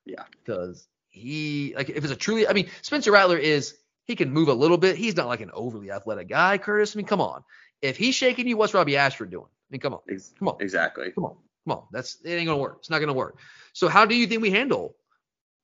Yeah. 0.05 0.23
Because 0.31 0.87
he, 1.09 1.75
like, 1.77 1.91
if 1.91 2.05
it's 2.05 2.13
a 2.13 2.17
truly, 2.17 2.47
I 2.47 2.53
mean, 2.53 2.69
Spencer 2.83 3.11
Rattler 3.11 3.39
is, 3.39 3.75
he 4.05 4.15
can 4.15 4.33
move 4.33 4.49
a 4.49 4.55
little 4.55 4.79
bit. 4.79 4.97
He's 4.97 5.17
not 5.17 5.27
like 5.27 5.41
an 5.41 5.51
overly 5.53 5.91
athletic 5.91 6.29
guy, 6.29 6.59
Curtis. 6.59 6.95
I 6.95 6.97
mean, 6.99 7.07
come 7.07 7.21
on. 7.21 7.43
If 7.83 7.97
he's 7.97 8.15
shaking 8.15 8.47
you, 8.47 8.57
what's 8.57 8.73
Robbie 8.73 8.97
Ashford 8.97 9.31
doing? 9.31 9.49
I 9.49 9.69
mean, 9.71 9.81
come 9.81 9.95
on. 9.95 10.01
Come 10.39 10.49
on. 10.49 10.57
Exactly. 10.61 11.11
Come 11.11 11.25
on. 11.25 11.37
Come 11.67 11.79
on. 11.79 11.85
That's, 11.91 12.19
it 12.25 12.31
ain't 12.31 12.47
going 12.47 12.57
to 12.59 12.63
work. 12.63 12.77
It's 12.79 12.91
not 12.91 12.99
going 12.99 13.09
to 13.09 13.15
work. 13.15 13.39
So, 13.73 13.89
how 13.89 14.07
do 14.07 14.15
you 14.15 14.29
think 14.29 14.43
we 14.43 14.53
handle 14.53 14.95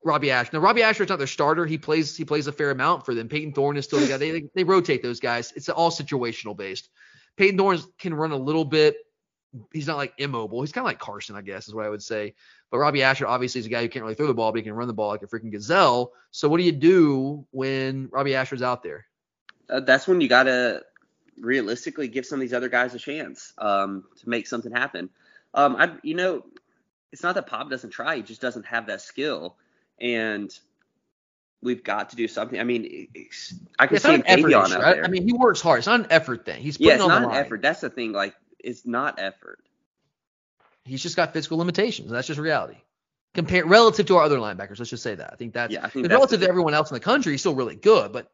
Robbie 0.05 0.30
Ashford? 0.30 0.55
Now, 0.55 0.61
Robbie 0.61 0.82
Ashford's 0.82 1.11
not 1.11 1.18
their 1.18 1.26
starter. 1.26 1.66
He 1.66 1.78
plays, 1.78 2.16
he 2.16 2.24
plays 2.24 2.46
a 2.46 2.53
fair 2.53 2.70
amount 2.70 3.05
for 3.05 3.14
them. 3.14 3.28
Payton 3.28 3.53
Thorne 3.53 3.76
is 3.76 3.84
still 3.84 4.00
the 4.00 4.09
guy. 4.09 4.16
They, 4.16 4.44
they, 4.55 4.64
rotate 4.64 5.03
those 5.03 5.20
guys. 5.20 5.53
It's 5.57 5.68
all 5.68 5.90
situational 5.90 6.57
based. 6.57 6.88
Payton 7.36 7.59
Thorne 7.59 7.78
can 7.98 8.14
run 8.14 8.32
a 8.32 8.36
little 8.36 8.64
bit. 8.64 8.96
He's 9.72 9.86
not 9.86 9.98
like 9.98 10.14
immobile. 10.18 10.62
He's 10.62 10.72
kind 10.72 10.82
of 10.82 10.86
like 10.86 10.98
Carson, 10.98 11.36
I 11.36 11.42
guess, 11.42 11.68
is 11.68 11.74
what 11.74 11.84
I 11.84 11.90
would 11.90 12.03
say. 12.03 12.34
But 12.70 12.78
Robbie 12.78 13.03
Asher 13.03 13.26
obviously 13.26 13.61
is 13.61 13.66
a 13.66 13.68
guy 13.68 13.82
who 13.82 13.88
can't 13.88 14.03
really 14.03 14.14
throw 14.14 14.26
the 14.26 14.34
ball, 14.34 14.50
but 14.50 14.57
he 14.57 14.62
can 14.62 14.72
run 14.72 14.88
the 14.88 14.94
ball 14.94 15.09
like 15.09 15.22
a 15.22 15.26
freaking 15.26 15.53
gazelle. 15.53 16.12
So 16.30 16.48
what 16.48 16.57
do 16.57 16.64
you 16.64 16.72
do 16.72 17.46
when 17.50 18.09
Robbie 18.11 18.34
Asher's 18.34 18.62
out 18.62 18.82
there? 18.82 19.07
Uh, 19.68 19.80
that's 19.80 20.09
when 20.09 20.20
you 20.20 20.28
gotta 20.28 20.82
realistically 21.38 22.09
give 22.09 22.26
some 22.26 22.36
of 22.36 22.40
these 22.40 22.53
other 22.53 22.68
guys 22.68 22.94
a 22.94 22.98
chance 22.98 23.53
um, 23.59 24.05
to 24.20 24.28
make 24.28 24.46
something 24.46 24.72
happen. 24.72 25.11
Um, 25.55 25.76
I, 25.76 25.92
you 26.03 26.14
know, 26.14 26.44
it's 27.12 27.22
not 27.22 27.34
that 27.34 27.46
Pop 27.46 27.70
doesn't 27.70 27.90
try; 27.90 28.16
he 28.16 28.22
just 28.22 28.40
doesn't 28.40 28.66
have 28.66 28.86
that 28.86 29.03
skill, 29.03 29.57
and 30.03 30.53
we've 31.62 31.82
got 31.84 32.11
to 32.11 32.16
do 32.16 32.26
something. 32.28 32.59
I 32.61 32.64
mean, 32.64 33.07
I 33.78 33.86
can 33.86 33.96
It's 33.96 34.05
see 34.05 34.14
an 34.14 34.24
effort 34.26 34.50
Davion 34.50 34.66
issue. 34.66 34.74
out 34.74 34.84
I, 34.84 34.92
there. 34.94 35.05
I 35.05 35.09
mean, 35.09 35.26
he 35.26 35.32
works 35.32 35.61
hard. 35.61 35.78
It's 35.78 35.86
not 35.86 36.00
an 36.00 36.07
effort 36.11 36.44
thing. 36.44 36.61
He's 36.61 36.76
putting 36.76 36.88
yeah, 36.88 36.94
it's 36.94 37.03
on 37.05 37.09
not 37.09 37.20
the 37.20 37.26
an 37.26 37.30
line. 37.30 37.44
effort. 37.44 37.62
That's 37.62 37.80
the 37.80 37.88
thing. 37.88 38.12
Like, 38.12 38.34
it's 38.59 38.84
not 38.84 39.18
effort. 39.18 39.61
He's 40.84 41.00
just 41.03 41.14
got 41.14 41.32
physical 41.32 41.59
limitations. 41.59 42.11
That's 42.11 42.26
just 42.26 42.40
reality. 42.40 42.78
Compare 43.34 43.64
relative 43.64 44.07
to 44.07 44.16
our 44.16 44.24
other 44.24 44.38
linebackers. 44.38 44.78
Let's 44.80 44.90
just 44.90 45.05
say 45.05 45.14
that. 45.14 45.30
I 45.32 45.36
think 45.36 45.55
that's 45.55 45.72
Yeah, 45.72 45.84
I 45.84 45.88
think 45.88 46.05
that's 46.05 46.12
relative 46.12 46.40
to 46.40 46.48
everyone 46.48 46.74
else 46.74 46.90
in 46.90 46.94
the 46.94 47.00
country, 47.00 47.32
he's 47.32 47.40
still 47.40 47.55
really 47.55 47.76
good. 47.76 48.12
But 48.12 48.30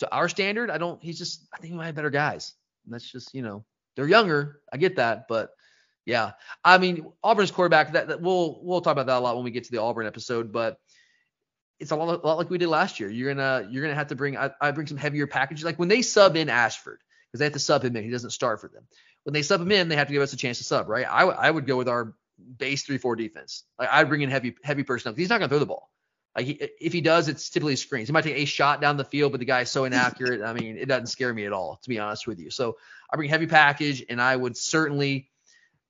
to 0.00 0.12
our 0.12 0.28
standard, 0.28 0.70
I 0.70 0.76
don't. 0.76 1.00
He's 1.02 1.16
just. 1.16 1.46
I 1.54 1.58
think 1.58 1.72
we 1.72 1.78
might 1.78 1.86
have 1.86 1.94
better 1.94 2.10
guys. 2.10 2.54
And 2.84 2.92
that's 2.92 3.10
just 3.10 3.32
you 3.32 3.42
know 3.42 3.64
they're 3.94 4.08
younger. 4.08 4.60
I 4.72 4.76
get 4.76 4.96
that, 4.96 5.28
but 5.28 5.50
yeah, 6.04 6.32
I 6.64 6.76
mean 6.78 7.06
Auburn's 7.22 7.52
quarterback. 7.52 7.92
That, 7.92 8.08
that 8.08 8.20
we'll 8.20 8.58
we'll 8.62 8.80
talk 8.80 8.92
about 8.92 9.06
that 9.06 9.18
a 9.18 9.20
lot 9.20 9.36
when 9.36 9.44
we 9.44 9.52
get 9.52 9.64
to 9.64 9.70
the 9.70 9.80
Auburn 9.80 10.06
episode, 10.06 10.50
but. 10.52 10.78
It's 11.80 11.90
a 11.90 11.96
lot, 11.96 12.22
a 12.22 12.26
lot 12.26 12.38
like 12.38 12.50
we 12.50 12.58
did 12.58 12.68
last 12.68 13.00
year. 13.00 13.10
You're 13.10 13.34
gonna 13.34 13.68
you're 13.70 13.82
gonna 13.82 13.94
have 13.94 14.08
to 14.08 14.14
bring 14.14 14.36
I, 14.36 14.50
I 14.60 14.70
bring 14.70 14.86
some 14.86 14.96
heavier 14.96 15.26
packages. 15.26 15.64
Like 15.64 15.78
when 15.78 15.88
they 15.88 16.02
sub 16.02 16.36
in 16.36 16.48
Ashford 16.48 17.00
because 17.34 17.40
they 17.40 17.46
have 17.46 17.52
to 17.54 17.58
sub 17.58 17.84
him 17.84 17.96
in. 17.96 18.04
He 18.04 18.10
doesn't 18.10 18.30
start 18.30 18.60
for 18.60 18.68
them. 18.68 18.84
When 19.24 19.32
they 19.32 19.42
sub 19.42 19.60
him 19.60 19.72
in, 19.72 19.88
they 19.88 19.96
have 19.96 20.06
to 20.06 20.12
give 20.12 20.22
us 20.22 20.32
a 20.32 20.36
chance 20.36 20.58
to 20.58 20.64
sub, 20.64 20.88
right? 20.88 21.04
I, 21.04 21.20
w- 21.20 21.36
I 21.36 21.50
would 21.50 21.66
go 21.66 21.76
with 21.76 21.88
our 21.88 22.14
base 22.58 22.84
three 22.84 22.98
four 22.98 23.16
defense. 23.16 23.64
Like 23.76 23.88
I'd 23.90 24.08
bring 24.08 24.20
in 24.20 24.30
heavy 24.30 24.54
heavy 24.62 24.84
personnel. 24.84 25.16
He's 25.16 25.30
not 25.30 25.38
gonna 25.40 25.48
throw 25.48 25.58
the 25.58 25.66
ball. 25.66 25.90
Like 26.36 26.46
he, 26.46 26.52
if 26.80 26.92
he 26.92 27.00
does, 27.00 27.26
it's 27.26 27.50
typically 27.50 27.74
screens. 27.74 28.08
He 28.08 28.12
might 28.12 28.22
take 28.22 28.36
a 28.36 28.44
shot 28.44 28.80
down 28.80 28.96
the 28.96 29.04
field, 29.04 29.32
but 29.32 29.38
the 29.38 29.46
guy's 29.46 29.68
so 29.68 29.84
inaccurate. 29.84 30.42
I 30.42 30.52
mean, 30.52 30.76
it 30.76 30.86
doesn't 30.86 31.06
scare 31.06 31.34
me 31.34 31.44
at 31.44 31.52
all, 31.52 31.80
to 31.82 31.88
be 31.88 31.98
honest 31.98 32.28
with 32.28 32.38
you. 32.38 32.50
So 32.50 32.76
I 33.12 33.16
bring 33.16 33.28
heavy 33.30 33.48
package, 33.48 34.04
and 34.08 34.22
I 34.22 34.36
would 34.36 34.56
certainly, 34.56 35.28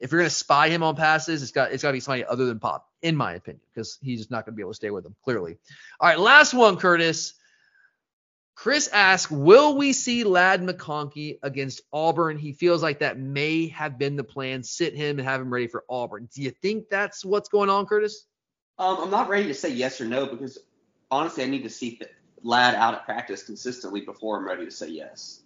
if 0.00 0.12
you're 0.12 0.20
gonna 0.22 0.30
spy 0.30 0.70
him 0.70 0.82
on 0.82 0.96
passes, 0.96 1.42
it's 1.42 1.52
got 1.52 1.72
it's 1.72 1.82
got 1.82 1.90
to 1.90 1.94
be 1.94 2.00
somebody 2.00 2.24
other 2.24 2.46
than 2.46 2.58
Pop, 2.58 2.88
in 3.04 3.14
my 3.14 3.34
opinion, 3.34 3.60
because 3.72 3.98
he's 4.02 4.30
not 4.30 4.44
gonna 4.44 4.56
be 4.56 4.62
able 4.62 4.72
to 4.72 4.76
stay 4.76 4.90
with 4.90 5.04
them, 5.04 5.14
Clearly. 5.22 5.58
All 6.00 6.08
right, 6.08 6.18
last 6.18 6.54
one, 6.54 6.76
Curtis. 6.76 7.34
Chris 8.56 8.88
asks, 8.88 9.30
will 9.30 9.76
we 9.76 9.92
see 9.92 10.24
Ladd 10.24 10.62
McConkey 10.62 11.38
against 11.42 11.82
Auburn? 11.92 12.38
He 12.38 12.52
feels 12.52 12.82
like 12.82 13.00
that 13.00 13.18
may 13.18 13.66
have 13.68 13.98
been 13.98 14.16
the 14.16 14.24
plan. 14.24 14.62
Sit 14.62 14.94
him 14.94 15.18
and 15.18 15.28
have 15.28 15.40
him 15.40 15.52
ready 15.52 15.66
for 15.66 15.84
Auburn. 15.90 16.28
Do 16.32 16.40
you 16.40 16.50
think 16.50 16.88
that's 16.88 17.24
what's 17.24 17.48
going 17.48 17.68
on, 17.68 17.84
Curtis? 17.86 18.26
Um, 18.78 18.96
I'm 19.00 19.10
not 19.10 19.28
ready 19.28 19.48
to 19.48 19.54
say 19.54 19.70
yes 19.70 20.00
or 20.00 20.04
no 20.04 20.26
because 20.26 20.58
honestly, 21.10 21.42
I 21.42 21.46
need 21.46 21.64
to 21.64 21.70
see 21.70 22.00
Ladd 22.42 22.74
out 22.74 22.94
at 22.94 23.04
practice 23.04 23.42
consistently 23.42 24.02
before 24.02 24.38
I'm 24.38 24.46
ready 24.46 24.64
to 24.64 24.70
say 24.70 24.88
yes. 24.88 25.42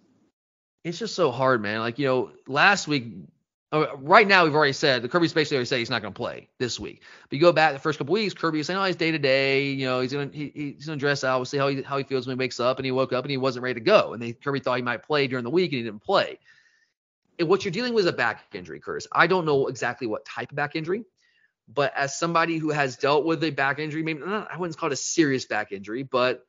It's 0.83 0.99
just 0.99 1.15
so 1.15 1.31
hard, 1.31 1.61
man. 1.61 1.79
Like, 1.79 1.97
you 1.97 2.07
know, 2.07 2.31
last 2.47 2.87
week, 2.87 3.13
uh, 3.71 3.95
right 3.97 4.27
now, 4.27 4.45
we've 4.45 4.55
already 4.55 4.73
said, 4.73 5.03
the 5.03 5.09
Kirby's 5.09 5.33
basically 5.33 5.57
already 5.57 5.67
said 5.67 5.77
he's 5.77 5.91
not 5.91 6.01
going 6.01 6.13
to 6.13 6.17
play 6.17 6.49
this 6.57 6.79
week. 6.79 7.03
But 7.29 7.35
you 7.35 7.41
go 7.41 7.51
back 7.51 7.73
the 7.73 7.79
first 7.79 7.99
couple 7.99 8.13
weeks, 8.13 8.33
Kirby 8.33 8.57
was 8.57 8.67
saying, 8.67 8.79
oh, 8.79 8.83
he's 8.83 8.95
day 8.95 9.11
to 9.11 9.19
day. 9.19 9.69
You 9.69 9.85
know, 9.85 9.99
he's 10.01 10.11
going 10.11 10.31
to 10.31 10.35
he, 10.35 10.51
he's 10.75 10.87
gonna 10.87 10.97
dress 10.97 11.23
out. 11.23 11.37
We'll 11.37 11.45
see 11.45 11.57
how 11.57 11.67
he, 11.67 11.83
how 11.83 11.97
he 11.97 12.03
feels 12.03 12.25
when 12.25 12.35
he 12.35 12.39
wakes 12.39 12.59
up. 12.59 12.79
And 12.79 12.85
he 12.85 12.91
woke 12.91 13.13
up 13.13 13.25
and 13.25 13.31
he 13.31 13.37
wasn't 13.37 13.63
ready 13.63 13.79
to 13.79 13.85
go. 13.85 14.13
And 14.13 14.21
they, 14.21 14.33
Kirby 14.33 14.59
thought 14.59 14.77
he 14.77 14.81
might 14.81 15.03
play 15.03 15.27
during 15.27 15.43
the 15.43 15.51
week 15.51 15.71
and 15.71 15.77
he 15.77 15.83
didn't 15.83 16.01
play. 16.01 16.39
And 17.37 17.47
what 17.47 17.63
you're 17.63 17.71
dealing 17.71 17.93
with 17.93 18.05
is 18.05 18.11
a 18.11 18.13
back 18.13 18.43
injury, 18.53 18.79
Curtis. 18.79 19.07
I 19.11 19.27
don't 19.27 19.45
know 19.45 19.67
exactly 19.67 20.07
what 20.07 20.25
type 20.25 20.49
of 20.49 20.55
back 20.55 20.75
injury. 20.75 21.05
But 21.71 21.95
as 21.95 22.17
somebody 22.17 22.57
who 22.57 22.71
has 22.71 22.97
dealt 22.97 23.25
with 23.25 23.43
a 23.43 23.51
back 23.51 23.77
injury, 23.77 24.01
maybe 24.01 24.23
I 24.23 24.57
wouldn't 24.57 24.77
call 24.77 24.89
it 24.89 24.93
a 24.93 24.97
serious 24.97 25.45
back 25.45 25.71
injury, 25.71 26.01
but 26.01 26.43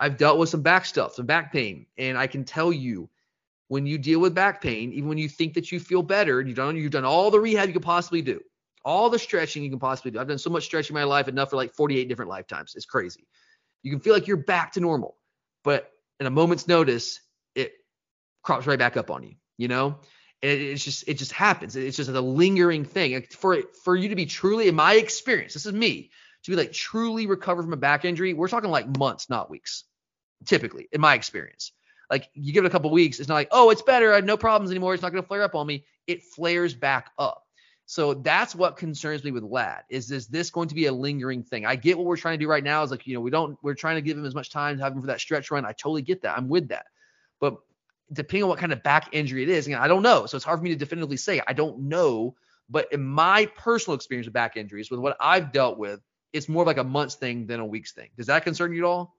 I've 0.00 0.16
dealt 0.16 0.38
with 0.38 0.48
some 0.48 0.62
back 0.62 0.84
stuff, 0.84 1.14
some 1.14 1.26
back 1.26 1.52
pain. 1.52 1.86
And 1.96 2.18
I 2.18 2.26
can 2.26 2.44
tell 2.44 2.72
you, 2.72 3.08
when 3.68 3.86
you 3.86 3.98
deal 3.98 4.20
with 4.20 4.34
back 4.34 4.60
pain, 4.60 4.92
even 4.92 5.08
when 5.08 5.18
you 5.18 5.28
think 5.28 5.54
that 5.54 5.72
you 5.72 5.80
feel 5.80 6.02
better, 6.02 6.40
you've 6.40 6.56
done 6.56 6.76
you've 6.76 6.92
done 6.92 7.04
all 7.04 7.30
the 7.30 7.40
rehab 7.40 7.68
you 7.68 7.72
could 7.72 7.82
possibly 7.82 8.22
do, 8.22 8.40
all 8.84 9.10
the 9.10 9.18
stretching 9.18 9.62
you 9.62 9.70
can 9.70 9.78
possibly 9.78 10.10
do. 10.10 10.20
I've 10.20 10.28
done 10.28 10.38
so 10.38 10.50
much 10.50 10.64
stretching 10.64 10.94
in 10.94 11.00
my 11.00 11.04
life, 11.04 11.28
enough 11.28 11.50
for 11.50 11.56
like 11.56 11.74
48 11.74 12.08
different 12.08 12.30
lifetimes. 12.30 12.74
It's 12.74 12.86
crazy. 12.86 13.26
You 13.82 13.90
can 13.90 14.00
feel 14.00 14.12
like 14.12 14.26
you're 14.26 14.36
back 14.36 14.72
to 14.72 14.80
normal, 14.80 15.16
but 15.62 15.90
in 16.20 16.26
a 16.26 16.30
moment's 16.30 16.68
notice, 16.68 17.20
it 17.54 17.72
crops 18.42 18.66
right 18.66 18.78
back 18.78 18.96
up 18.96 19.10
on 19.10 19.22
you. 19.22 19.34
You 19.56 19.68
know, 19.68 19.98
and 20.42 20.50
it, 20.50 20.60
it's 20.60 20.84
just 20.84 21.08
it 21.08 21.14
just 21.14 21.32
happens. 21.32 21.76
It's 21.76 21.96
just 21.96 22.10
a 22.10 22.20
lingering 22.20 22.84
thing. 22.84 23.26
For 23.30 23.62
for 23.82 23.96
you 23.96 24.10
to 24.10 24.16
be 24.16 24.26
truly, 24.26 24.68
in 24.68 24.74
my 24.74 24.94
experience, 24.94 25.54
this 25.54 25.66
is 25.66 25.72
me, 25.72 26.10
to 26.44 26.50
be 26.50 26.56
like 26.56 26.72
truly 26.72 27.26
recover 27.26 27.62
from 27.62 27.72
a 27.72 27.78
back 27.78 28.04
injury, 28.04 28.34
we're 28.34 28.48
talking 28.48 28.70
like 28.70 28.98
months, 28.98 29.30
not 29.30 29.50
weeks. 29.50 29.84
Typically, 30.44 30.88
in 30.92 31.00
my 31.00 31.14
experience. 31.14 31.72
Like 32.10 32.28
you 32.34 32.52
give 32.52 32.64
it 32.64 32.68
a 32.68 32.70
couple 32.70 32.90
weeks, 32.90 33.20
it's 33.20 33.28
not 33.28 33.34
like, 33.34 33.48
oh, 33.50 33.70
it's 33.70 33.82
better. 33.82 34.12
I 34.12 34.16
have 34.16 34.24
no 34.24 34.36
problems 34.36 34.70
anymore. 34.70 34.94
It's 34.94 35.02
not 35.02 35.12
going 35.12 35.22
to 35.22 35.26
flare 35.26 35.42
up 35.42 35.54
on 35.54 35.66
me. 35.66 35.84
It 36.06 36.22
flares 36.22 36.74
back 36.74 37.10
up. 37.18 37.44
So 37.86 38.14
that's 38.14 38.54
what 38.54 38.76
concerns 38.76 39.24
me 39.24 39.30
with 39.30 39.42
Ladd. 39.42 39.82
Is 39.90 40.10
is 40.10 40.26
this 40.26 40.50
going 40.50 40.68
to 40.68 40.74
be 40.74 40.86
a 40.86 40.92
lingering 40.92 41.42
thing? 41.42 41.66
I 41.66 41.76
get 41.76 41.98
what 41.98 42.06
we're 42.06 42.16
trying 42.16 42.38
to 42.38 42.44
do 42.44 42.48
right 42.48 42.64
now. 42.64 42.82
Is 42.82 42.90
like, 42.90 43.06
you 43.06 43.14
know, 43.14 43.20
we 43.20 43.30
don't 43.30 43.58
we're 43.62 43.74
trying 43.74 43.96
to 43.96 44.02
give 44.02 44.16
him 44.16 44.24
as 44.24 44.34
much 44.34 44.50
time 44.50 44.78
to 44.78 44.82
have 44.82 44.94
him 44.94 45.02
for 45.02 45.08
that 45.08 45.20
stretch 45.20 45.50
run. 45.50 45.66
I 45.66 45.72
totally 45.72 46.02
get 46.02 46.22
that. 46.22 46.36
I'm 46.36 46.48
with 46.48 46.68
that. 46.68 46.86
But 47.40 47.58
depending 48.12 48.44
on 48.44 48.48
what 48.48 48.58
kind 48.58 48.72
of 48.72 48.82
back 48.82 49.08
injury 49.12 49.42
it 49.42 49.50
is, 49.50 49.66
again, 49.66 49.80
I 49.80 49.88
don't 49.88 50.02
know. 50.02 50.24
So 50.26 50.36
it's 50.36 50.44
hard 50.44 50.60
for 50.60 50.64
me 50.64 50.70
to 50.70 50.76
definitively 50.76 51.18
say. 51.18 51.42
I 51.46 51.52
don't 51.52 51.80
know. 51.80 52.34
But 52.70 52.90
in 52.92 53.04
my 53.04 53.46
personal 53.56 53.94
experience 53.94 54.26
with 54.26 54.32
back 54.32 54.56
injuries, 54.56 54.90
with 54.90 55.00
what 55.00 55.16
I've 55.20 55.52
dealt 55.52 55.76
with, 55.76 56.00
it's 56.32 56.48
more 56.48 56.64
like 56.64 56.78
a 56.78 56.84
months 56.84 57.16
thing 57.16 57.46
than 57.46 57.60
a 57.60 57.66
weeks 57.66 57.92
thing. 57.92 58.08
Does 58.16 58.26
that 58.26 58.44
concern 58.44 58.72
you 58.72 58.84
at 58.84 58.88
all? 58.88 59.13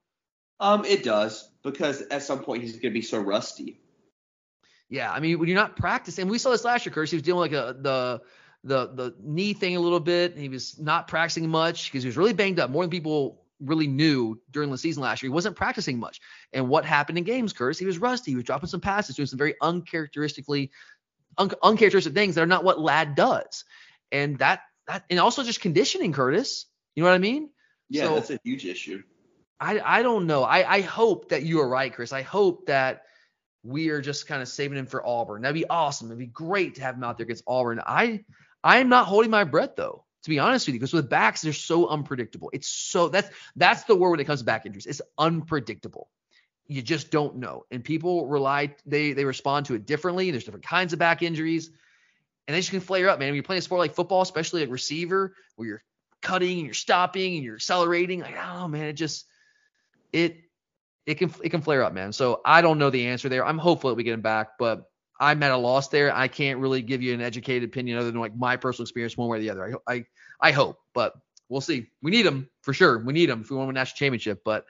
Um, 0.60 0.86
it 0.86 1.04
does 1.04 1.50
because 1.64 2.02
at 2.04 2.24
some 2.24 2.44
point 2.44 2.64
he's 2.64 2.74
going 2.74 2.94
to 2.94 3.00
be 3.00 3.02
so 3.02 3.20
rusty. 3.20 3.80
Yeah, 4.90 5.12
I 5.12 5.20
mean, 5.20 5.40
when 5.40 5.50
you're 5.50 5.58
not 5.58 5.76
practicing, 5.76 6.28
we 6.28 6.38
saw 6.38 6.52
this 6.52 6.64
last 6.64 6.86
year, 6.86 6.94
Curtis. 6.94 7.12
He 7.12 7.18
was 7.18 7.24
dealing 7.24 7.50
with 7.50 7.54
like 7.60 7.76
a 7.76 7.82
the 7.82 8.22
the 8.64 8.88
the 8.94 9.16
knee 9.22 9.54
thing 9.54 9.76
a 9.76 9.80
little 9.80 10.00
bit. 10.00 10.38
He 10.38 10.48
was 10.50 10.80
not 10.80 11.08
practicing 11.08 11.50
much 11.50 11.92
because 11.92 12.04
he 12.04 12.08
was 12.08 12.18
really 12.18 12.34
banged 12.34 12.60
up, 12.60 12.70
more 12.70 12.84
than 12.84 12.92
people 12.92 13.42
really 13.60 13.88
knew 13.88 14.40
during 14.52 14.70
the 14.70 14.78
season 14.78 15.02
last 15.02 15.24
year. 15.24 15.30
He 15.30 15.34
wasn't 15.34 15.56
practicing 15.56 15.98
much. 16.00 16.20
And 16.54 16.68
what 16.70 16.86
happened 16.86 17.18
in 17.18 17.24
games, 17.24 17.54
Curtis? 17.54 17.80
He 17.80 17.86
was 17.86 17.98
rusty. 17.98 18.32
He 18.32 18.36
was 18.36 18.44
dropping 18.44 18.68
some 18.70 18.82
passes, 18.82 19.16
doing 19.16 19.28
some 19.28 19.40
very 19.40 19.56
uncharacteristically 19.62 20.72
un- 21.38 21.52
uncharacteristic 21.64 22.14
things 22.14 22.36
that 22.36 22.42
are 22.42 22.48
not 22.48 22.64
what 22.64 22.80
Ladd 22.80 23.16
does. 23.16 23.66
And 24.12 24.38
that 24.40 24.62
that 24.88 25.04
and 25.10 25.20
also 25.20 25.44
just 25.44 25.62
conditioning, 25.62 26.14
Curtis. 26.14 26.68
You 26.96 27.04
know 27.04 27.10
what 27.10 27.16
I 27.16 27.20
mean? 27.20 27.50
Yeah, 27.90 28.06
So- 28.06 28.16
that's 28.16 28.30
a 28.30 28.40
huge 28.44 28.66
issue. 28.66 29.02
I 29.60 29.80
I 29.80 30.04
don't 30.04 30.28
know. 30.28 30.44
I 30.44 30.78
I 30.78 30.82
hope 30.82 31.30
that 31.30 31.44
you 31.44 31.62
are 31.62 31.68
right, 31.70 31.94
Chris. 31.94 32.14
I 32.14 32.22
hope 32.22 32.68
that 32.68 33.04
we 33.64 33.90
are 33.90 34.02
just 34.02 34.28
kind 34.28 34.42
of 34.42 34.48
saving 34.48 34.78
him 34.78 34.86
for 34.88 35.06
Auburn. 35.06 35.42
That'd 35.42 35.56
be 35.56 35.68
awesome. 35.70 36.08
It'd 36.10 36.20
be 36.20 36.28
great 36.28 36.76
to 36.76 36.82
have 36.82 36.96
him 36.96 37.04
out 37.04 37.18
there 37.18 37.26
against 37.26 37.44
Auburn. 37.48 37.82
I 37.86 38.24
I 38.64 38.80
am 38.80 38.90
not 38.90 39.08
holding 39.08 39.32
my 39.32 39.44
breath 39.46 39.72
though, 39.76 40.06
to 40.24 40.30
be 40.30 40.40
honest 40.40 40.68
with 40.68 40.76
you, 40.76 40.80
because 40.80 40.94
with 40.94 41.10
backs 41.10 41.42
they're 41.42 41.54
so 41.54 41.88
unpredictable. 41.88 42.50
It's 42.54 42.68
so 42.68 43.10
that's 43.10 43.30
that's 43.56 43.84
the 43.86 43.96
word 43.96 44.12
when 44.12 44.20
it 44.20 44.26
comes 44.26 44.40
to 44.42 44.46
back 44.46 44.66
injuries. 44.66 44.86
It's 44.88 45.02
unpredictable. 45.18 46.10
You 46.68 46.82
just 46.82 47.12
don't 47.12 47.38
know, 47.38 47.66
and 47.72 47.84
people 47.84 48.28
rely 48.28 48.76
they 48.86 49.14
they 49.14 49.26
respond 49.26 49.68
to 49.68 49.76
it 49.76 49.86
differently. 49.86 50.32
There's 50.32 50.46
different 50.46 50.66
kinds 50.66 50.94
of 50.94 51.00
back 51.00 51.22
injuries. 51.24 51.72
and 52.48 52.56
they 52.56 52.60
just 52.60 52.72
can 52.72 52.80
flare 52.82 53.10
up, 53.10 53.20
man. 53.20 53.30
When 53.30 53.36
you're 53.36 53.44
playing 53.44 53.60
a 53.60 53.62
sport 53.62 53.80
like 53.80 53.96
football, 53.96 54.22
especially 54.22 54.64
a 54.64 54.68
receiver, 54.68 55.36
where 55.56 55.68
you're 55.68 55.84
cutting 56.22 56.58
and 56.60 56.66
you're 56.66 56.74
stopping 56.74 57.36
and 57.36 57.44
you're 57.44 57.56
accelerating, 57.56 58.22
like 58.22 58.36
oh 58.44 58.68
man, 58.68 58.86
it 58.86 58.94
just 58.94 59.26
it 60.16 60.38
it 61.06 61.16
can 61.16 61.32
it 61.44 61.50
can 61.50 61.62
flare 61.62 61.84
up, 61.84 61.94
man. 61.94 62.14
So 62.14 62.42
I 62.46 62.62
don't 62.62 62.80
know 62.80 62.90
the 62.90 63.08
answer 63.08 63.30
there. 63.30 63.46
I'm 63.46 63.58
hopeful 63.58 63.90
that 63.90 63.96
we 63.96 64.04
get 64.04 64.14
him 64.14 64.22
back, 64.22 64.58
but 64.58 64.90
I'm 65.20 65.44
at 65.44 65.52
a 65.52 65.58
loss 65.58 65.90
there. 65.90 66.16
I 66.16 66.28
can't 66.28 66.60
really 66.60 66.82
give 66.82 67.02
you 67.02 67.14
an 67.14 67.22
educated 67.22 67.70
opinion 67.70 67.98
other 67.98 68.12
than 68.12 68.20
like 68.20 68.36
my 68.36 68.56
personal 68.58 68.86
experience, 68.86 69.16
one 69.16 69.28
way 69.28 69.38
or 69.38 69.42
the 69.42 69.50
other. 69.52 69.78
I 69.88 69.94
I, 69.94 70.06
I 70.42 70.52
hope, 70.52 70.80
but 70.94 71.14
we'll 71.50 71.62
see. 71.62 71.88
We 72.02 72.12
need 72.12 72.26
him 72.26 72.50
for 72.62 72.74
sure. 72.74 72.98
We 72.98 73.14
need 73.14 73.30
him 73.30 73.42
if 73.42 73.50
we 73.50 73.58
want 73.58 73.66
to 73.66 73.68
win 73.68 73.76
a 73.78 73.80
national 73.80 73.98
championship, 73.98 74.42
but 74.44 74.66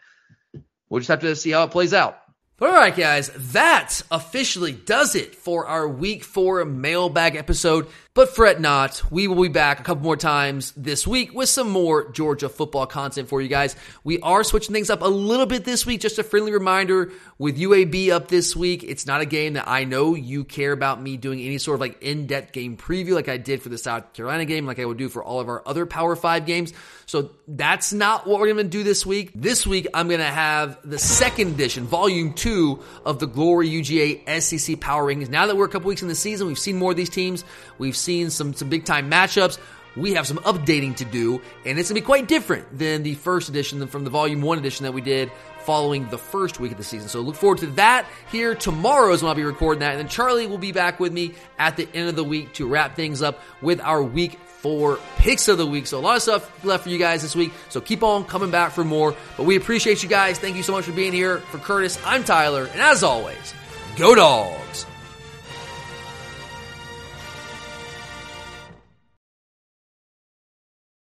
we'll 0.90 1.00
just 1.00 1.10
have 1.10 1.22
to 1.22 1.36
see 1.36 1.52
how 1.52 1.64
it 1.64 1.72
plays 1.72 1.94
out. 1.94 2.20
All 2.62 2.72
right, 2.72 2.96
guys, 2.96 3.32
that 3.52 4.02
officially 4.10 4.72
does 4.72 5.16
it 5.16 5.36
for 5.36 5.68
our 5.68 5.88
week 5.88 6.24
four 6.24 6.64
mailbag 6.64 7.36
episode. 7.36 7.88
But 8.16 8.34
fret 8.34 8.62
not, 8.62 9.04
we 9.12 9.28
will 9.28 9.44
be 9.44 9.50
back 9.50 9.82
a 9.82 9.84
couple 9.84 10.02
more 10.02 10.16
times 10.16 10.72
this 10.78 11.06
week 11.06 11.34
with 11.34 11.50
some 11.50 11.70
more 11.70 12.10
Georgia 12.12 12.48
football 12.48 12.88
content 12.88 13.28
for 13.28 13.42
you 13.42 13.50
guys. 13.50 13.76
We 14.06 14.22
are 14.22 14.42
switching 14.46 14.74
things 14.74 14.90
up 14.90 15.02
a 15.02 15.08
little 15.08 15.46
bit 15.46 15.66
this 15.66 15.86
week. 15.86 16.00
Just 16.00 16.18
a 16.18 16.24
friendly 16.24 16.54
reminder 16.54 17.12
with 17.38 17.60
UAB 17.60 18.12
up 18.12 18.30
this 18.30 18.56
week, 18.56 18.86
it's 18.86 19.06
not 19.06 19.20
a 19.20 19.26
game 19.26 19.56
that 19.56 19.68
I 19.68 19.84
know 19.84 20.16
you 20.16 20.46
care 20.46 20.72
about 20.72 21.02
me 21.02 21.18
doing 21.18 21.42
any 21.42 21.58
sort 21.58 21.76
of 21.76 21.82
like 21.82 22.02
in 22.02 22.26
depth 22.26 22.54
game 22.54 22.78
preview 22.78 23.16
like 23.16 23.28
I 23.28 23.36
did 23.36 23.62
for 23.62 23.68
the 23.68 23.78
South 23.78 24.14
Carolina 24.14 24.46
game, 24.46 24.66
like 24.66 24.80
I 24.80 24.86
would 24.86 24.96
do 24.96 25.10
for 25.10 25.22
all 25.22 25.42
of 25.42 25.50
our 25.50 25.62
other 25.66 25.86
Power 25.86 26.16
Five 26.16 26.46
games. 26.46 26.72
So 27.08 27.32
that's 27.50 27.92
not 27.92 28.26
what 28.26 28.40
we're 28.40 28.54
going 28.54 28.66
to 28.66 28.70
do 28.70 28.84
this 28.84 29.06
week. 29.06 29.32
This 29.36 29.68
week, 29.68 29.88
I'm 29.94 30.08
going 30.08 30.22
to 30.22 30.26
have 30.26 30.80
the 30.90 30.98
second 30.98 31.56
edition, 31.56 31.84
volume 31.84 32.34
two 32.34 32.82
of 33.06 33.20
the 33.20 33.28
Glory 33.28 33.70
UGA 33.70 34.42
SEC 34.42 34.80
Power 34.80 35.14
Rankings. 35.14 35.30
Now 35.30 35.48
that 35.48 35.58
we're 35.58 35.66
a 35.66 35.70
couple 35.70 35.90
weeks 35.90 36.02
in 36.02 36.08
the 36.08 36.16
season, 36.16 36.48
we've 36.48 36.58
seen 36.58 36.78
more 36.78 36.92
of 36.92 36.98
these 36.98 37.10
teams. 37.10 37.44
We've 37.78 37.96
seen 38.06 38.30
some, 38.30 38.54
some 38.54 38.70
big 38.70 38.86
time 38.86 39.12
matchups. 39.12 39.58
We 39.96 40.14
have 40.14 40.28
some 40.28 40.38
updating 40.40 40.96
to 40.98 41.06
do, 41.06 41.42
and 41.66 41.80
it's 41.80 41.90
going 41.90 41.96
to 41.96 42.02
be 42.02 42.06
quite 42.06 42.28
different 42.28 42.78
than 42.78 43.04
the 43.04 43.16
first 43.16 43.48
edition 43.48 43.88
from 43.88 44.04
the 44.04 44.10
volume 44.10 44.42
one 44.42 44.58
edition 44.58 44.84
that 44.84 44.92
we 44.92 45.02
did 45.02 45.32
following 45.66 46.08
the 46.10 46.18
first 46.18 46.60
week 46.60 46.72
of 46.72 46.78
the 46.78 46.84
season. 46.84 47.10
So 47.10 47.22
look 47.22 47.36
forward 47.36 47.60
to 47.60 47.68
that 47.68 48.06
here 48.32 48.56
tomorrow 48.56 49.12
is 49.14 49.24
when 49.24 49.30
I'll 49.30 49.36
be 49.36 49.44
recording 49.44 49.80
that. 49.80 49.92
And 49.92 50.00
then 50.00 50.08
Charlie 50.08 50.48
will 50.48 50.60
be 50.60 50.72
back 50.72 51.00
with 51.00 51.12
me 51.12 51.34
at 51.58 51.76
the 51.76 51.88
end 51.94 52.08
of 52.08 52.16
the 52.16 52.24
week 52.24 52.54
to 52.54 52.68
wrap 52.68 52.96
things 52.96 53.22
up 53.22 53.42
with 53.62 53.82
our 53.82 54.04
week 54.04 54.38
four 54.46 55.00
picks 55.18 55.48
of 55.48 55.58
the 55.58 55.66
week. 55.66 55.88
So 55.88 56.00
a 56.00 56.02
lot 56.02 56.16
of 56.16 56.22
stuff 56.22 56.64
left 56.64 56.84
for 56.84 56.90
you 56.90 57.00
guys 57.00 57.22
this 57.22 57.36
week. 57.36 57.52
So 57.70 57.82
keep 57.82 58.04
on 58.04 58.26
coming 58.26 58.52
back 58.52 58.72
for 58.74 58.84
more. 58.84 59.16
But 59.38 59.44
we 59.44 59.56
appreciate 59.56 60.04
you 60.04 60.10
guys. 60.10 60.38
Thank 60.38 60.56
you 60.56 60.64
so 60.64 60.72
much 60.72 60.86
for 60.86 60.92
being 60.92 61.14
here. 61.14 61.40
For 61.40 61.58
Curtis, 61.58 62.00
I'm 62.06 62.24
Tyler. 62.24 62.66
And 62.66 62.82
as 62.82 63.04
always, 63.04 63.54
go 63.98 64.16
dogs. 64.16 64.86